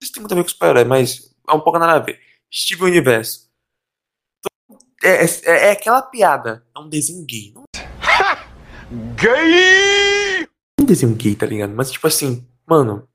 Isso 0.00 0.12
tem 0.12 0.20
muito 0.22 0.32
a 0.32 0.36
ver 0.36 0.42
com 0.42 0.48
super-herói, 0.48 0.84
mas 0.84 1.34
é 1.48 1.52
um 1.52 1.60
pouco 1.60 1.78
nada 1.78 1.94
a 1.94 1.98
ver. 1.98 2.18
Steven 2.52 2.88
Universo. 2.88 3.50
É, 5.02 5.24
é, 5.24 5.68
é 5.68 5.70
aquela 5.72 6.02
piada. 6.02 6.66
É 6.74 6.78
um 6.78 6.88
desenho 6.88 7.24
gay. 7.26 7.52
Não 7.54 7.64
Gay! 9.16 9.95
Desenho 10.86 11.14
gay, 11.14 11.34
tá 11.36 11.46
ligado? 11.46 11.74
Mas, 11.74 11.90
tipo 11.90 12.06
assim, 12.06 12.46
mano. 12.66 13.08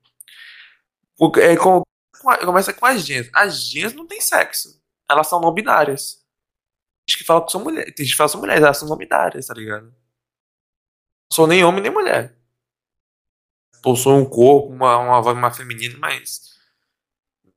o- 1.18 1.32
É, 1.38 1.56
com, 1.56 1.82
começa 2.44 2.72
com 2.72 2.86
as 2.86 3.04
gens. 3.04 3.28
As 3.34 3.62
gens 3.70 3.92
não 3.94 4.06
têm 4.06 4.20
sexo. 4.20 4.80
Elas 5.10 5.26
são 5.28 5.40
não 5.40 5.52
binárias. 5.52 6.14
Tem 7.04 7.08
gente 7.14 7.18
que 7.18 7.24
fala 7.24 7.44
que 7.44 7.52
são 7.52 7.62
mulheres. 7.62 7.94
Tem 7.94 8.04
gente 8.04 8.12
que 8.14 8.16
fala 8.16 8.28
que 8.28 8.32
são 8.32 8.40
mulheres, 8.40 8.62
elas 8.64 8.78
são 8.78 8.88
não 8.88 8.96
binárias, 8.96 9.46
tá 9.46 9.54
ligado? 9.54 9.86
Não 9.86 9.94
sou 11.32 11.46
nem 11.46 11.64
homem 11.64 11.82
nem 11.82 11.90
mulher. 11.92 12.36
Possuem 13.82 14.18
um 14.20 14.24
corpo, 14.28 14.68
uma, 14.72 14.96
uma 15.20 15.34
mais 15.34 15.56
feminina, 15.56 15.98
mas. 15.98 16.52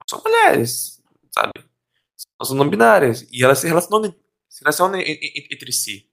São 0.10 0.22
mulheres, 0.24 1.02
sabe? 1.32 1.52
Elas 1.58 2.48
são 2.48 2.56
não 2.58 2.70
binárias. 2.70 3.28
E 3.32 3.44
elas 3.44 3.60
se 3.60 3.68
relacionam, 3.68 4.14
se 4.50 4.62
relacionam 4.62 5.00
en- 5.00 5.04
en- 5.04 5.48
entre 5.52 5.72
si. 5.72 6.10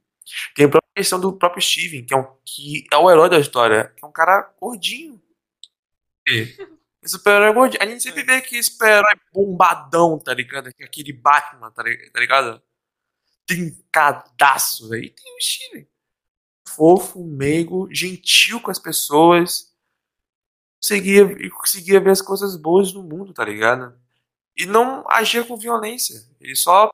Tem 0.54 0.68
própria 0.68 0.81
questão 0.94 1.18
do 1.18 1.32
próprio 1.32 1.62
Steven, 1.62 2.04
que 2.04 2.14
é, 2.14 2.16
um, 2.16 2.26
que 2.44 2.86
é 2.92 2.96
o 2.96 3.10
herói 3.10 3.28
da 3.28 3.38
história, 3.38 3.92
que 3.96 4.04
é 4.04 4.08
um 4.08 4.12
cara 4.12 4.54
gordinho. 4.60 5.20
Esse 6.26 6.66
super-herói 7.04 7.52
gordinho. 7.52 7.82
A 7.82 7.86
gente 7.86 8.02
sempre 8.02 8.22
vê 8.22 8.40
que 8.40 8.62
super-herói 8.62 9.14
bombadão, 9.32 10.18
tá 10.18 10.32
ligado? 10.34 10.68
É 10.68 10.84
Aquele 10.84 11.12
Batman, 11.12 11.70
tá 11.70 11.82
tá 11.82 12.20
ligado? 12.20 12.62
Trincadaço, 13.46 14.88
velho. 14.88 15.04
E 15.04 15.10
tem 15.10 15.36
o 15.36 15.40
Steven. 15.40 15.88
Fofo, 16.68 17.24
meigo, 17.24 17.88
gentil 17.92 18.60
com 18.60 18.70
as 18.70 18.78
pessoas. 18.78 19.72
Conseguia, 20.80 21.50
conseguia 21.50 22.00
ver 22.00 22.10
as 22.10 22.22
coisas 22.22 22.56
boas 22.56 22.92
no 22.92 23.02
mundo, 23.02 23.32
tá 23.32 23.44
ligado? 23.44 23.98
E 24.56 24.66
não 24.66 25.04
agia 25.08 25.44
com 25.44 25.56
violência. 25.56 26.28
Ele 26.40 26.54
só. 26.54 26.90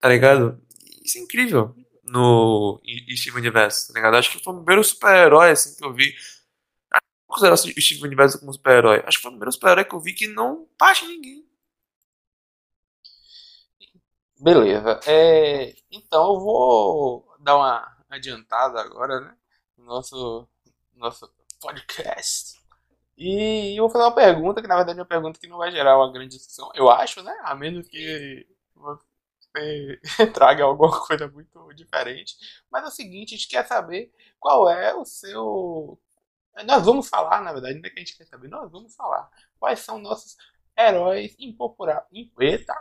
Tá 0.00 0.08
ligado? 0.08 0.60
Isso 1.02 1.18
é 1.18 1.20
incrível 1.20 1.74
no 2.08 2.80
Steven 3.16 3.40
Universe, 3.40 3.88
tá 3.88 3.94
ligado? 3.94 4.16
Acho 4.16 4.32
que 4.32 4.44
foi 4.44 4.52
o 4.52 4.56
primeiro 4.56 4.84
super-herói 4.84 5.50
assim, 5.50 5.76
que 5.76 5.84
eu 5.84 5.92
vi. 5.92 6.14
considero 7.26 7.54
o 7.54 7.58
Steve 7.58 8.02
Universo 8.02 8.40
como 8.40 8.52
super-herói. 8.52 9.02
Acho 9.06 9.18
que 9.18 9.22
foi 9.22 9.30
o 9.30 9.34
primeiro 9.34 9.52
super-herói 9.52 9.84
que 9.84 9.94
eu 9.94 10.00
vi 10.00 10.14
que 10.14 10.28
não 10.28 10.66
em 11.02 11.08
ninguém. 11.08 11.48
Beleza. 14.40 15.00
É, 15.06 15.74
então 15.90 16.34
eu 16.34 16.40
vou 16.40 17.36
dar 17.40 17.56
uma 17.56 17.96
adiantada 18.08 18.80
agora, 18.80 19.20
né? 19.20 19.36
No 19.76 19.84
nosso, 19.84 20.48
nosso 20.94 21.30
podcast. 21.60 22.58
E 23.16 23.76
eu 23.76 23.82
vou 23.84 23.90
fazer 23.90 24.04
uma 24.04 24.14
pergunta, 24.14 24.62
que 24.62 24.68
na 24.68 24.76
verdade 24.76 24.98
é 24.98 25.02
uma 25.02 25.08
pergunta 25.08 25.40
que 25.40 25.48
não 25.48 25.58
vai 25.58 25.72
gerar 25.72 25.98
uma 25.98 26.12
grande 26.12 26.36
discussão, 26.36 26.70
eu 26.74 26.88
acho, 26.88 27.22
né? 27.22 27.36
A 27.42 27.54
menos 27.54 27.88
que 27.88 28.46
traga 30.34 30.64
alguma 30.64 31.06
coisa 31.06 31.28
muito 31.28 31.72
diferente. 31.74 32.36
Mas 32.70 32.84
é 32.84 32.86
o 32.88 32.90
seguinte, 32.90 33.34
a 33.34 33.38
gente 33.38 33.48
quer 33.48 33.66
saber 33.66 34.12
qual 34.38 34.68
é 34.68 34.94
o 34.94 35.04
seu. 35.04 35.98
Nós 36.66 36.84
vamos 36.84 37.08
falar, 37.08 37.40
na 37.40 37.52
verdade, 37.52 37.78
não 37.78 37.86
é 37.86 37.90
que 37.90 38.00
a 38.00 38.04
gente 38.04 38.16
quer 38.16 38.26
saber, 38.26 38.48
nós 38.48 38.70
vamos 38.70 38.94
falar 38.94 39.30
quais 39.60 39.78
são 39.80 39.98
nossos 39.98 40.36
heróis 40.76 41.36
impopulares. 41.38 42.04
Eita! 42.38 42.74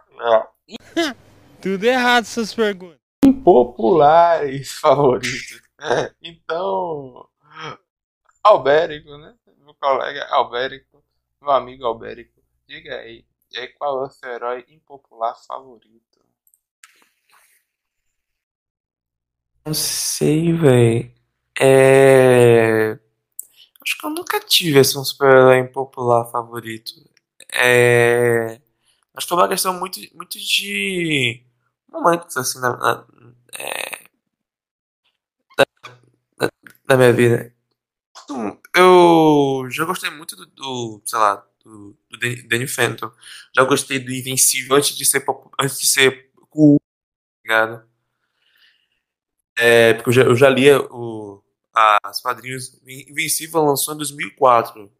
Tudo 1.62 1.84
errado 1.84 2.24
essas 2.24 2.54
perguntas. 2.54 3.00
Impopulares 3.24 4.74
favoritos. 4.74 5.62
Então, 6.24 7.30
Albérico, 8.44 9.16
né? 9.18 9.36
Meu 9.60 9.76
colega 9.76 10.26
Albérico, 10.32 11.04
meu 11.40 11.52
amigo 11.52 11.86
Albérico, 11.86 12.42
diga 12.68 12.96
aí, 12.96 13.24
aí 13.56 13.68
qual 13.74 14.04
é 14.04 14.08
o 14.08 14.10
seu 14.10 14.30
herói 14.32 14.66
impopular 14.70 15.36
favorito? 15.46 16.17
Não 19.68 19.74
sei, 19.74 20.54
velho. 20.54 21.12
É. 21.60 22.98
Acho 23.84 24.00
que 24.00 24.08
eu 24.08 24.12
nunca 24.12 24.42
tive 24.42 24.80
assim, 24.80 25.00
um 25.00 25.06
super-herói 25.06 25.60
impopular 25.60 26.26
favorito. 26.32 26.94
É. 27.54 28.62
Acho 29.16 29.28
que 29.28 29.30
foi 29.30 29.38
uma 29.38 29.50
questão 29.50 29.76
muito, 29.80 30.00
muito 30.16 30.40
de 30.40 31.44
momentos 31.92 32.38
assim 32.38 32.62
na, 32.62 32.78
na, 32.78 33.08
é, 33.60 34.00
minha 36.98 37.14
vida. 37.14 37.54
Eu 38.76 39.68
já 39.70 39.86
gostei 39.86 40.10
muito 40.10 40.36
do, 40.36 40.46
do 40.48 41.02
sei 41.06 41.20
lá, 41.20 41.36
do, 41.64 41.98
do 42.10 42.18
Dan- 42.20 42.48
Danny 42.48 42.68
Phantom. 42.68 43.12
Já 43.56 43.64
gostei 43.64 44.00
do 44.00 44.12
Invencível 44.12 44.76
antes 44.76 44.96
de 44.96 45.06
ser 45.06 45.26
antes 45.60 45.80
de 45.80 45.88
ser 45.88 46.30
cool, 46.50 46.80
tá 46.80 46.86
ligado? 47.44 47.86
É, 49.58 49.94
porque 49.94 50.10
eu 50.10 50.14
já, 50.14 50.24
eu 50.24 50.36
já 50.36 50.50
lia 50.50 50.80
o, 50.82 51.44
as 52.04 52.22
quadrinhos. 52.22 52.80
Invencível 52.88 53.64
lançou 53.64 53.94
em 53.94 53.98
2004. 53.98 54.92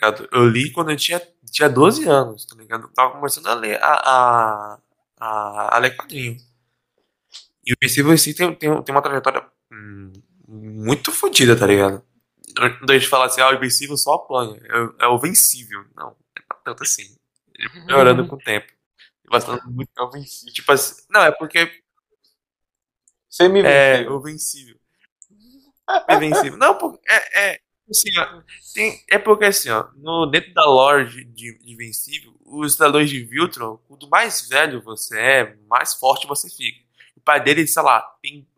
tá 0.00 0.08
ligado? 0.08 0.28
Eu 0.32 0.48
li 0.48 0.72
quando 0.72 0.90
eu 0.90 0.96
tinha, 0.96 1.20
tinha 1.50 1.68
12 1.68 2.08
anos, 2.08 2.46
tá 2.46 2.56
ligado? 2.56 2.84
Eu 2.84 2.92
tava 2.94 3.12
começando 3.14 3.46
a 3.48 3.54
ler 3.54 3.78
a, 3.82 3.92
a, 3.94 4.78
a, 5.20 5.76
a 5.76 5.78
ler 5.78 5.96
quadrinho. 5.96 6.36
E 7.64 7.72
o 7.72 7.76
Invencível 7.80 8.12
em 8.12 8.16
si 8.16 8.34
tem, 8.34 8.54
tem, 8.54 8.82
tem 8.82 8.94
uma 8.94 9.02
trajetória 9.02 9.44
hum, 9.72 10.12
muito 10.48 11.10
fodida, 11.12 11.56
tá 11.56 11.66
ligado? 11.66 12.02
Quando 12.56 12.90
a 12.90 12.94
gente 12.98 13.08
fala 13.08 13.26
assim, 13.26 13.40
ah, 13.40 13.50
o 13.50 13.54
Invencível 13.54 13.96
só 13.96 14.14
apanha, 14.14 14.60
é, 14.64 15.04
é 15.04 15.08
o 15.08 15.18
vencível. 15.18 15.84
Não, 15.96 16.16
é 16.38 16.42
tanto 16.64 16.82
assim. 16.82 17.16
Melhorando 17.86 18.26
com 18.26 18.36
o 18.36 18.38
tempo. 18.38 18.72
Tornando 19.30 19.70
muito 19.70 19.90
É 19.98 20.02
o 20.02 20.10
vencível. 20.10 20.52
Tipo 20.54 20.72
assim, 20.72 21.02
não, 21.10 21.22
é 21.22 21.32
porque 21.32 21.82
Me 23.40 23.62
é 23.62 24.08
o 24.08 24.20
vencível. 24.20 24.76
Invencível. 26.10 26.56
Não, 26.56 26.76
porque 26.76 26.98
é, 27.08 27.52
é, 27.52 27.60
assim, 27.90 28.18
ó, 28.18 28.42
tem, 28.74 29.04
é 29.08 29.18
porque 29.18 29.44
assim, 29.44 29.70
ó, 29.70 29.88
no, 29.96 30.26
dentro 30.26 30.52
da 30.52 30.64
lore 30.64 31.24
de 31.24 31.58
Invencível, 31.64 32.34
os 32.44 32.72
cidadãos 32.72 33.08
de 33.08 33.22
Viltron, 33.24 33.76
quanto 33.88 34.08
mais 34.08 34.48
velho 34.48 34.82
você 34.82 35.18
é, 35.18 35.56
mais 35.68 35.94
forte 35.94 36.26
você 36.26 36.48
fica. 36.48 36.84
O 37.16 37.20
pai 37.20 37.42
dele, 37.42 37.66
sei 37.66 37.82
lá, 37.82 38.00
tem 38.22 38.48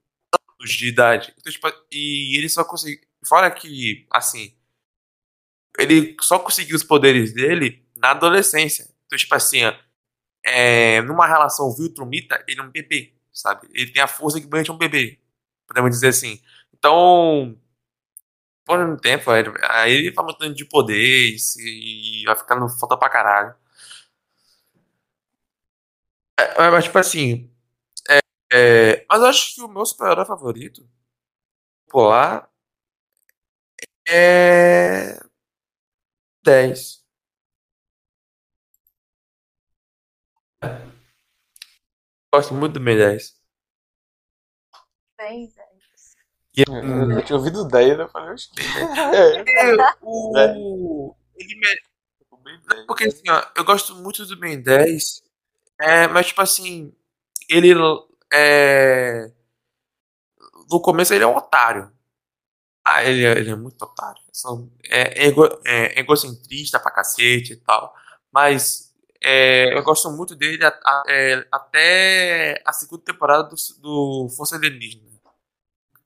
anos 0.61 0.73
de 0.73 0.89
idade. 0.89 1.35
Então, 1.39 1.53
tipo, 1.53 1.69
e 1.91 2.37
ele 2.37 2.49
só 2.49 2.65
conseguiu. 2.65 3.01
Fora 3.27 3.51
que, 3.51 4.07
assim, 4.11 4.55
ele 5.79 6.17
só 6.21 6.39
conseguiu 6.39 6.77
os 6.77 6.83
poderes 6.83 7.33
dele 7.33 7.85
na 7.97 8.11
adolescência. 8.11 8.89
Então, 9.07 9.19
tipo 9.19 9.35
assim, 9.35 9.65
ó, 9.65 9.75
é, 10.45 11.03
numa 11.03 11.27
relação 11.27 11.75
Viltron-Mita, 11.75 12.45
ele 12.47 12.61
é 12.61 12.63
um 12.63 12.71
bebê, 12.71 13.15
sabe? 13.41 13.69
Ele 13.75 13.93
tem 13.93 14.03
a 14.03 14.09
força 14.09 14.39
equivalente 14.39 14.71
a 14.71 14.75
um 14.75 14.79
bebê, 14.79 15.19
podemos 15.67 15.91
dizer 15.91 16.09
assim. 16.09 16.41
Então, 16.75 17.57
por 18.65 18.79
um 18.81 18.97
tempo, 18.97 19.31
aí 19.31 19.93
ele 19.93 20.13
vai 20.13 20.25
mudando 20.25 20.55
de 20.55 20.65
poder 20.65 21.37
e 21.59 22.23
vai 22.27 22.37
ficando 22.37 22.69
foda 22.69 22.97
pra 22.99 23.09
caralho. 23.09 23.55
É, 26.37 26.71
mas, 26.71 26.85
tipo 26.85 26.99
assim, 26.99 27.51
é, 28.09 28.21
é, 28.53 29.07
mas 29.09 29.21
eu 29.23 29.27
acho 29.29 29.55
que 29.55 29.63
o 29.63 29.69
meu 29.69 29.87
super-herói 29.87 30.25
favorito, 30.27 30.89
polar, 31.89 32.49
é 34.07 35.19
10. 36.45 37.05
Gosto 42.35 42.55
muito 42.55 42.75
do 42.75 42.81
Ben 42.81 42.97
10. 42.97 43.35
Bem, 45.17 45.49
velho. 45.49 45.69
E, 46.57 46.63
Eu, 46.67 46.73
hum, 46.75 47.13
eu 47.13 47.25
tinha 47.25 47.37
ouvido 47.39 47.65
10, 47.69 47.99
eu 47.99 48.09
falei, 48.09 48.33
oxe, 48.33 48.51
que 48.51 48.61
é, 48.61 48.65
é, 49.77 49.97
o, 50.03 51.15
ele 51.37 51.55
me- 51.57 52.87
Porque 52.87 53.05
assim, 53.05 53.29
ó, 53.29 53.43
eu 53.57 53.65
gosto 53.65 53.95
muito 53.97 54.25
do 54.27 54.37
Ben 54.39 54.61
10, 54.61 55.23
é, 55.81 56.09
mas 56.09 56.29
tipo 56.29 56.41
assim, 56.43 56.93
ele 57.49 57.75
é. 58.33 59.31
No 60.71 60.81
começo 60.81 61.15
ele 61.15 61.25
é 61.25 61.27
um 61.27 61.37
otário. 61.37 61.91
Ah, 62.85 63.05
ele, 63.05 63.25
é- 63.27 63.39
ele 63.39 63.51
é 63.51 63.57
muito 63.57 63.83
otário. 63.83 64.23
São, 64.33 64.71
é, 64.85 65.27
ego, 65.27 65.47
é 65.67 66.01
egocentrista 66.01 66.81
pra 66.81 66.93
cacete 66.93 67.55
e 67.55 67.57
tal. 67.57 67.95
Mas 68.33 68.88
é, 69.23 69.75
eu 69.77 69.83
gosto 69.83 70.11
muito 70.11 70.35
dele 70.37 70.65
a- 70.65 70.69
a- 70.85 71.03
é, 71.09 71.47
até 71.53 72.63
a 72.65 72.73
segunda 72.73 73.03
temporada 73.05 73.45
do, 73.45 73.57
do 73.81 74.29
Força 74.37 74.57
Alienígena. 74.57 75.09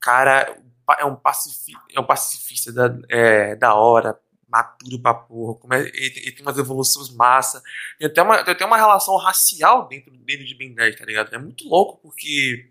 Cara, 0.01 0.57
é 0.98 1.05
um, 1.05 1.14
pacifi, 1.16 1.72
é 1.94 2.01
um 2.01 2.05
pacifista 2.05 2.72
da, 2.72 2.90
é, 3.09 3.55
da 3.57 3.75
hora, 3.75 4.18
maturo 4.48 5.01
pra 5.01 5.14
porra. 5.14 5.55
Como 5.61 5.75
é, 5.75 5.81
ele, 5.83 6.18
ele 6.18 6.33
tem 6.33 6.42
umas 6.44 6.59
evoluções 6.59 7.09
massa. 7.11 7.62
Tem 7.98 8.09
até 8.09 8.22
uma, 8.22 8.42
tem 8.44 8.53
até 8.55 8.64
uma 8.64 8.77
relação 8.77 9.16
racial 9.16 9.87
dentro 9.88 10.11
dele 10.18 10.44
de 10.44 10.55
Ben 10.55 10.75
10, 10.75 10.96
tá 10.96 11.05
ligado? 11.05 11.33
É 11.35 11.38
muito 11.38 11.68
louco 11.68 11.98
porque, 12.03 12.70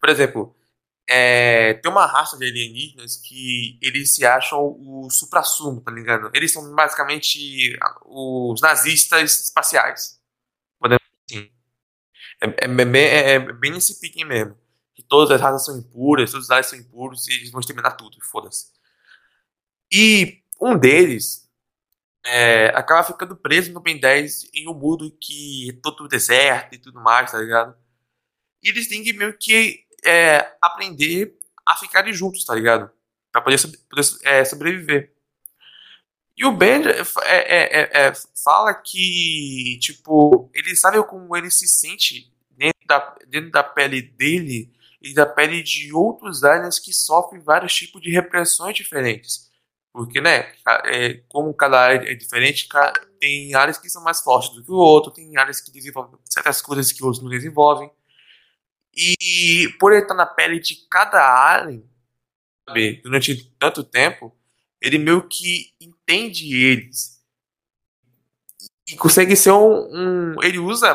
por 0.00 0.08
exemplo, 0.10 0.56
é, 1.14 1.74
tem 1.74 1.90
uma 1.92 2.06
raça 2.06 2.38
de 2.38 2.46
alienígenas 2.46 3.16
que 3.16 3.78
eles 3.82 4.14
se 4.14 4.24
acham 4.24 4.60
o 4.78 5.08
supra-sumo, 5.10 5.80
tá 5.82 5.90
ligado? 5.90 6.30
Eles 6.34 6.52
são 6.52 6.74
basicamente 6.74 7.76
os 8.06 8.60
nazistas 8.62 9.42
espaciais. 9.44 10.18
Podemos 10.80 11.02
assim. 11.30 11.50
É, 12.42 12.64
é, 12.64 12.68
bem- 12.68 13.02
é, 13.02 13.32
é 13.34 13.38
bem 13.40 13.72
nesse 13.72 14.00
pique 14.00 14.24
mesmo. 14.24 14.56
Que 14.94 15.02
todas 15.02 15.30
as 15.30 15.40
raças 15.40 15.64
são 15.64 15.78
impuras, 15.78 16.30
todos 16.32 16.46
os 16.46 16.50
aliens 16.50 16.66
são 16.68 16.78
impuros 16.78 17.28
e 17.28 17.32
eles 17.34 17.50
vão 17.50 17.60
exterminar 17.60 17.92
tudo, 17.92 18.18
foda-se. 18.24 18.66
E 19.92 20.42
um 20.60 20.76
deles 20.78 21.48
é, 22.24 22.68
acaba 22.76 23.04
ficando 23.04 23.36
preso 23.36 23.72
no 23.72 23.80
Ben 23.80 23.98
10 24.00 24.48
em 24.54 24.68
um 24.68 24.74
mundo 24.74 25.10
que 25.20 25.70
é 25.70 25.80
todo 25.82 26.08
deserto 26.08 26.74
e 26.74 26.78
tudo 26.78 27.00
mais, 27.00 27.32
tá 27.32 27.38
ligado? 27.38 27.76
E 28.62 28.70
eles 28.70 28.88
têm 28.88 29.02
que 29.04 29.12
meio 29.12 29.36
que 29.38 29.84
é, 30.04 30.56
aprender 30.60 31.36
a 31.66 31.76
ficarem 31.76 32.12
juntos, 32.12 32.44
tá 32.44 32.54
ligado? 32.54 32.90
Pra 33.30 33.40
poder, 33.40 33.58
poder, 33.88 34.04
é, 34.24 34.44
sobreviver. 34.44 35.12
E 36.36 36.44
o 36.44 36.52
Ben 36.52 36.82
é, 36.86 37.02
é, 37.24 37.80
é, 37.80 38.06
é, 38.06 38.12
fala 38.42 38.74
que, 38.74 39.78
tipo, 39.80 40.50
ele 40.54 40.74
sabe 40.74 41.02
como 41.04 41.36
ele 41.36 41.50
se 41.50 41.68
sente 41.68 42.32
dentro 42.50 42.86
da, 42.86 43.16
dentro 43.28 43.50
da 43.50 43.62
pele 43.62 44.02
dele 44.02 44.72
e 45.00 45.12
da 45.12 45.26
pele 45.26 45.62
de 45.62 45.92
outros 45.92 46.42
aliens 46.42 46.78
que 46.78 46.92
sofrem 46.92 47.42
vários 47.42 47.74
tipos 47.74 48.00
de 48.00 48.10
repressões 48.10 48.76
diferentes. 48.76 49.50
Porque, 49.92 50.20
né, 50.22 50.52
é, 50.86 51.22
como 51.28 51.52
cada 51.52 51.78
área 51.78 52.10
é 52.10 52.14
diferente, 52.14 52.66
tem 53.20 53.54
áreas 53.54 53.76
que 53.76 53.90
são 53.90 54.02
mais 54.02 54.20
fortes 54.20 54.54
do 54.54 54.64
que 54.64 54.70
o 54.70 54.76
outro, 54.76 55.12
tem 55.12 55.36
áreas 55.36 55.60
que 55.60 55.70
desenvolvem 55.70 56.18
certas 56.24 56.62
coisas 56.62 56.90
que 56.92 57.04
outros 57.04 57.22
não 57.22 57.30
desenvolvem. 57.30 57.90
E 58.94 59.68
por 59.78 59.92
ele 59.92 60.02
estar 60.02 60.14
na 60.14 60.26
pele 60.26 60.60
de 60.60 60.76
cada 60.90 61.18
alien, 61.54 61.84
sabe, 62.68 63.00
durante 63.02 63.50
tanto 63.58 63.84
tempo, 63.84 64.36
ele 64.80 64.98
meio 64.98 65.28
que 65.28 65.72
entende 65.80 66.54
eles. 66.54 67.22
E 68.86 68.96
consegue 68.96 69.36
ser 69.36 69.52
um. 69.52 69.88
um- 70.34 70.42
ele 70.42 70.58
usa 70.58 70.92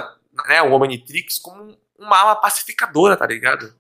né, 0.48 0.62
o 0.62 0.72
Omnitrix 0.74 1.40
como 1.40 1.78
uma 1.98 2.18
arma 2.18 2.36
pacificadora, 2.36 3.18
tá 3.18 3.26
ligado? 3.26 3.74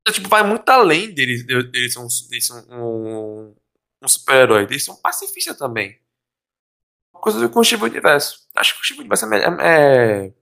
Então, 0.00 0.14
tipo, 0.14 0.28
vai 0.28 0.42
muito 0.42 0.68
além 0.68 1.12
deles, 1.12 1.44
deles, 1.44 1.96
um, 1.96 2.06
deles 2.28 2.46
ser 2.46 2.54
um, 2.72 3.54
um 4.02 4.08
super-herói. 4.08 4.62
Eles 4.64 4.84
são 4.84 4.96
pacifistas 4.96 5.56
também. 5.58 5.98
Uma 7.12 7.20
coisa 7.20 7.48
com 7.48 7.60
o 7.60 7.64
Steve 7.64 7.84
Universo. 7.84 8.48
Acho 8.54 8.74
que 8.74 8.80
o 8.80 8.84
Steve 8.84 9.00
Universo 9.00 9.26
é, 9.34 10.26
é, 10.26 10.32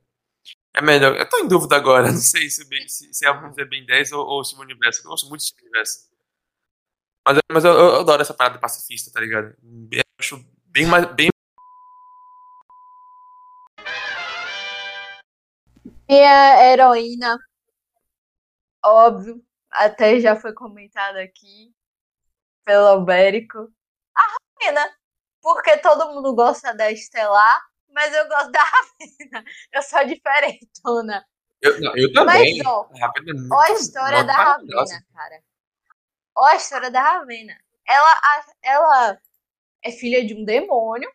é 0.77 0.83
melhor. 0.83 1.17
Eu 1.17 1.27
tô 1.29 1.39
em 1.39 1.49
dúvida 1.49 1.75
agora. 1.75 2.09
Não 2.13 2.19
sei 2.19 2.51
se, 2.51 2.69
bem, 2.69 2.87
se, 2.87 3.13
se 3.13 3.27
é 3.27 3.65
bem 3.65 3.85
10 3.85 4.13
ou, 4.13 4.27
ou 4.27 4.45
Steve 4.45 4.63
Universo. 4.63 5.01
Eu 5.01 5.11
gosto 5.11 5.29
muito 5.29 5.45
de 5.45 5.55
Universo. 5.63 6.11
Mas, 7.27 7.39
mas 7.51 7.65
eu, 7.65 7.73
eu 7.73 8.01
adoro 8.01 8.23
essa 8.23 8.35
parada 8.35 8.59
pacifista, 8.59 9.11
tá 9.11 9.21
ligado? 9.21 9.57
Eu 9.91 10.03
acho 10.21 10.45
bem 10.67 10.87
mais. 10.87 11.07
Bem... 11.15 11.31
Minha 16.09 16.73
heroína, 16.73 17.37
óbvio, 18.85 19.45
até 19.73 20.21
já 20.21 20.37
foi 20.37 20.53
comentado 20.53 21.17
aqui 21.17 21.75
pelo 22.65 22.87
Albérico. 22.87 23.73
A 24.15 24.23
Ravena, 24.63 24.97
porque 25.43 25.77
todo 25.79 26.15
mundo 26.15 26.33
gosta 26.35 26.73
da 26.75 26.93
Estelar, 26.93 27.61
mas 27.97 28.13
eu 28.13 28.29
gosto 28.29 28.51
da 28.51 28.63
Ravena. 28.63 29.45
Eu 29.73 29.83
sou 29.83 30.05
diferentona. 30.05 31.27
Eu, 31.63 31.81
não, 31.81 31.97
eu 31.97 32.13
também. 32.13 32.59
Mas, 32.59 32.67
ó, 32.67 32.87
é 32.95 33.55
Ó 33.55 33.61
a 33.61 33.73
história 33.73 34.23
da. 34.23 34.35
Ravena, 34.35 35.07
cara. 35.15 35.43
Ó 36.37 36.45
a 36.45 36.57
história 36.57 36.91
da 36.91 37.01
Ravena. 37.01 37.59
Ela, 37.89 38.45
ela 38.63 39.21
é 39.83 39.91
filha 39.91 40.25
de 40.27 40.35
um 40.35 40.45
demônio. 40.45 41.11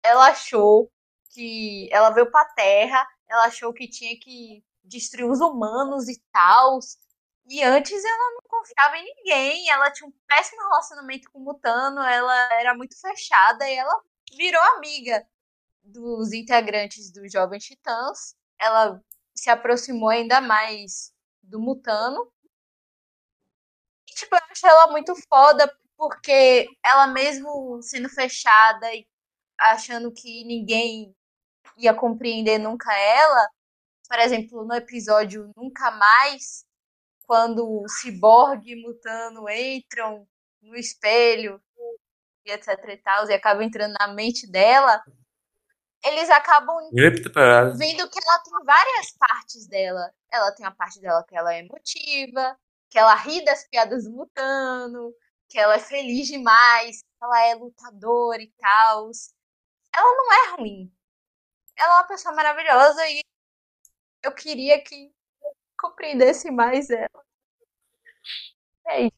Ela 0.00 0.28
achou 0.28 0.88
que. 1.30 1.88
Ela 1.92 2.10
veio 2.10 2.30
pra 2.30 2.44
Terra. 2.44 3.04
Ela 3.28 3.46
achou 3.46 3.72
que 3.74 3.88
tinha 3.88 4.16
que 4.20 4.62
destruir 4.84 5.28
os 5.28 5.40
humanos 5.40 6.08
e 6.08 6.22
tal. 6.32 6.78
E 7.48 7.64
antes 7.64 8.04
ela 8.04 8.34
não 8.34 8.42
confiava 8.48 8.96
em 8.96 9.04
ninguém. 9.16 9.68
Ela 9.68 9.90
tinha 9.90 10.08
um 10.08 10.14
péssimo 10.28 10.62
relacionamento 10.62 11.28
com 11.32 11.40
o 11.40 11.42
Mutano. 11.42 12.00
Ela 12.00 12.60
era 12.60 12.74
muito 12.76 12.98
fechada. 13.00 13.68
E 13.68 13.74
ela 13.74 14.00
virou 14.36 14.62
amiga 14.76 15.26
dos 15.82 16.32
integrantes 16.32 17.12
dos 17.12 17.32
Jovens 17.32 17.64
Titãs. 17.64 18.34
Ela 18.58 19.02
se 19.34 19.50
aproximou 19.50 20.08
ainda 20.08 20.40
mais 20.40 21.12
do 21.42 21.60
Mutano. 21.60 22.30
E, 24.08 24.14
tipo, 24.14 24.34
eu 24.34 24.40
acho 24.50 24.66
ela 24.66 24.90
muito 24.90 25.14
foda, 25.28 25.72
porque 25.96 26.66
ela 26.84 27.06
mesmo 27.06 27.80
sendo 27.82 28.08
fechada 28.08 28.92
e 28.94 29.06
achando 29.58 30.12
que 30.12 30.44
ninguém 30.44 31.14
ia 31.76 31.94
compreender 31.94 32.58
nunca 32.58 32.94
ela, 32.96 33.48
por 34.08 34.18
exemplo, 34.18 34.64
no 34.64 34.74
episódio 34.74 35.52
Nunca 35.56 35.90
Mais, 35.92 36.64
quando 37.26 37.64
o 37.64 37.88
Cyborg 37.88 38.68
e 38.68 38.82
Mutano 38.82 39.48
entram 39.48 40.26
no 40.60 40.76
espelho 40.76 41.62
e 42.44 42.50
etc 42.50 42.68
e 42.88 42.96
tal, 42.96 43.28
e 43.28 43.34
acabam 43.34 43.62
entrando 43.62 43.94
na 44.00 44.08
mente 44.08 44.50
dela, 44.50 45.02
eles 46.04 46.30
acabam 46.30 46.76
Primeira 46.88 47.22
temporada. 47.22 47.76
vendo 47.76 48.08
que 48.08 48.18
ela 48.18 48.38
tem 48.38 48.64
várias 48.64 49.12
partes 49.12 49.66
dela. 49.66 50.12
Ela 50.32 50.52
tem 50.52 50.64
a 50.64 50.70
parte 50.70 51.00
dela 51.00 51.24
que 51.24 51.36
ela 51.36 51.54
é 51.54 51.60
emotiva, 51.60 52.56
que 52.88 52.98
ela 52.98 53.14
ri 53.14 53.44
das 53.44 53.68
piadas 53.68 54.04
do 54.04 54.10
Mutano, 54.10 55.12
que 55.48 55.58
ela 55.58 55.74
é 55.74 55.78
feliz 55.78 56.26
demais, 56.28 57.00
que 57.00 57.24
ela 57.24 57.46
é 57.46 57.54
lutadora 57.54 58.42
e 58.42 58.52
tal. 58.58 59.10
Ela 59.94 60.16
não 60.16 60.32
é 60.32 60.56
ruim. 60.56 60.92
Ela 61.76 61.94
é 61.94 61.96
uma 61.98 62.08
pessoa 62.08 62.34
maravilhosa 62.34 63.06
e 63.08 63.20
eu 64.22 64.32
queria 64.32 64.82
que 64.82 65.12
compreendesse 65.78 66.50
mais 66.50 66.90
ela. 66.90 67.24
É 68.86 69.02
isso. 69.02 69.12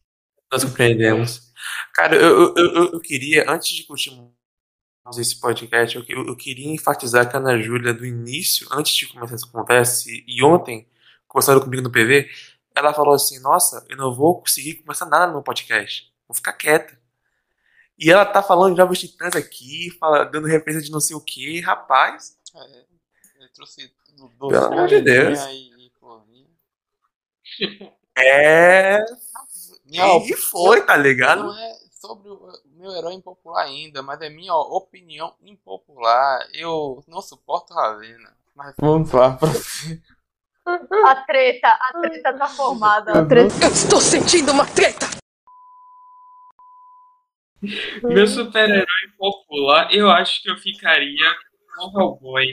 Nós 0.50 0.64
compreendemos. 0.64 1.52
Cara, 1.94 2.16
eu, 2.16 2.54
eu, 2.54 2.74
eu, 2.74 2.92
eu 2.92 3.00
queria, 3.00 3.48
antes 3.48 3.70
de 3.70 3.86
continuar 5.02 5.20
esse 5.20 5.40
podcast, 5.40 5.96
eu, 5.96 6.04
eu, 6.08 6.26
eu 6.26 6.36
queria 6.36 6.72
enfatizar 6.72 7.28
que 7.28 7.36
a 7.36 7.40
Ana 7.40 7.60
Júlia, 7.60 7.92
do 7.92 8.06
início, 8.06 8.66
antes 8.70 8.94
de 8.94 9.06
começar 9.08 9.34
essa 9.34 9.46
conversa, 9.46 10.04
e, 10.08 10.42
ontem, 10.42 10.88
conversando 11.26 11.60
comigo 11.60 11.82
no 11.82 11.90
PV, 11.90 12.28
ela 12.74 12.94
falou 12.94 13.14
assim: 13.14 13.38
Nossa, 13.40 13.84
eu 13.88 13.96
não 13.96 14.14
vou 14.14 14.40
conseguir 14.40 14.76
começar 14.76 15.06
nada 15.06 15.26
no 15.26 15.32
meu 15.34 15.42
podcast. 15.42 16.12
Vou 16.26 16.34
ficar 16.34 16.52
quieta. 16.52 16.98
E 17.98 18.10
ela 18.10 18.24
tá 18.24 18.42
falando 18.42 18.74
de 18.74 18.80
Jovens 18.80 19.00
Titãs 19.00 19.36
aqui, 19.36 19.90
fala, 19.98 20.24
dando 20.24 20.46
referência 20.46 20.82
de 20.82 20.90
não 20.90 21.00
sei 21.00 21.14
o 21.14 21.20
que, 21.20 21.60
rapaz. 21.60 22.36
É, 22.54 22.84
ele 23.38 23.48
trouxe 23.54 23.92
do, 24.16 24.48
Pelo 24.48 24.64
amor 24.64 24.88
de 24.88 25.00
Deus. 25.00 25.38
E, 25.50 25.92
florzinha. 25.98 26.48
É. 28.16 28.98
E 29.94 30.36
foi, 30.36 30.84
tá 30.86 30.96
ligado? 30.96 31.44
Não 31.44 31.58
é 31.58 31.81
sobre 32.02 32.28
o 32.30 32.52
meu 32.76 32.90
herói 32.90 33.14
impopular 33.14 33.64
ainda, 33.64 34.02
mas 34.02 34.20
é 34.20 34.28
minha 34.28 34.54
opinião 34.56 35.36
impopular. 35.40 36.48
Eu 36.52 37.02
não 37.06 37.22
suporto 37.22 37.72
Ravena. 37.72 38.36
Mas 38.56 38.74
vamos 38.80 39.12
lá 39.12 39.36
pra 39.36 39.48
A 40.64 41.24
treta, 41.24 41.68
a 41.68 42.00
treta 42.00 42.32
tá 42.34 42.48
formada. 42.48 43.20
A 43.20 43.26
treta 43.26 43.54
Eu 43.64 43.70
estou 43.70 44.00
sentindo 44.00 44.50
uma 44.52 44.66
treta! 44.66 45.06
Meu 48.02 48.26
super-herói 48.26 49.08
popular, 49.16 49.94
eu 49.94 50.10
acho 50.10 50.42
que 50.42 50.50
eu 50.50 50.56
ficaria 50.56 51.36
com 51.76 51.86
o 51.86 52.00
Hellboy. 52.00 52.46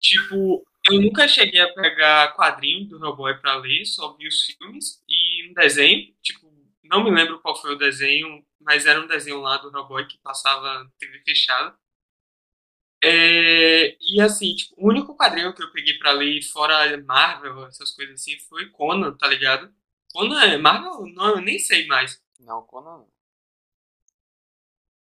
Tipo, 0.00 0.64
eu 0.90 1.00
nunca 1.00 1.26
cheguei 1.26 1.60
a 1.60 1.72
pegar 1.72 2.36
quadrinho 2.36 2.88
do 2.88 3.04
Hellboy 3.04 3.36
pra 3.40 3.56
ler, 3.56 3.84
só 3.84 4.16
vi 4.16 4.28
os 4.28 4.42
filmes 4.42 5.02
e 5.08 5.50
um 5.50 5.54
desenho. 5.54 6.12
Tipo, 6.22 6.47
não 6.88 7.04
me 7.04 7.10
lembro 7.10 7.40
qual 7.40 7.56
foi 7.56 7.74
o 7.74 7.78
desenho, 7.78 8.44
mas 8.60 8.86
era 8.86 9.00
um 9.00 9.06
desenho 9.06 9.40
lá 9.40 9.56
do 9.58 9.70
Hellboy 9.76 10.06
que 10.06 10.18
passava 10.18 10.90
TV 10.98 11.22
fechada. 11.24 11.76
É, 13.02 13.96
e 14.00 14.20
assim, 14.20 14.56
tipo, 14.56 14.74
o 14.76 14.88
único 14.88 15.16
quadrinho 15.16 15.54
que 15.54 15.62
eu 15.62 15.70
peguei 15.70 15.96
pra 15.98 16.10
ler 16.10 16.42
fora 16.42 16.96
Marvel, 17.02 17.66
essas 17.66 17.92
coisas 17.92 18.20
assim, 18.20 18.36
foi 18.48 18.66
Conan, 18.70 19.16
tá 19.16 19.28
ligado? 19.28 19.72
Conan 20.12 20.42
é 20.42 20.56
Marvel? 20.56 21.06
Não, 21.14 21.28
eu 21.36 21.40
nem 21.40 21.58
sei 21.58 21.86
mais. 21.86 22.20
Não, 22.40 22.62
Conan 22.62 22.98
não. 22.98 23.08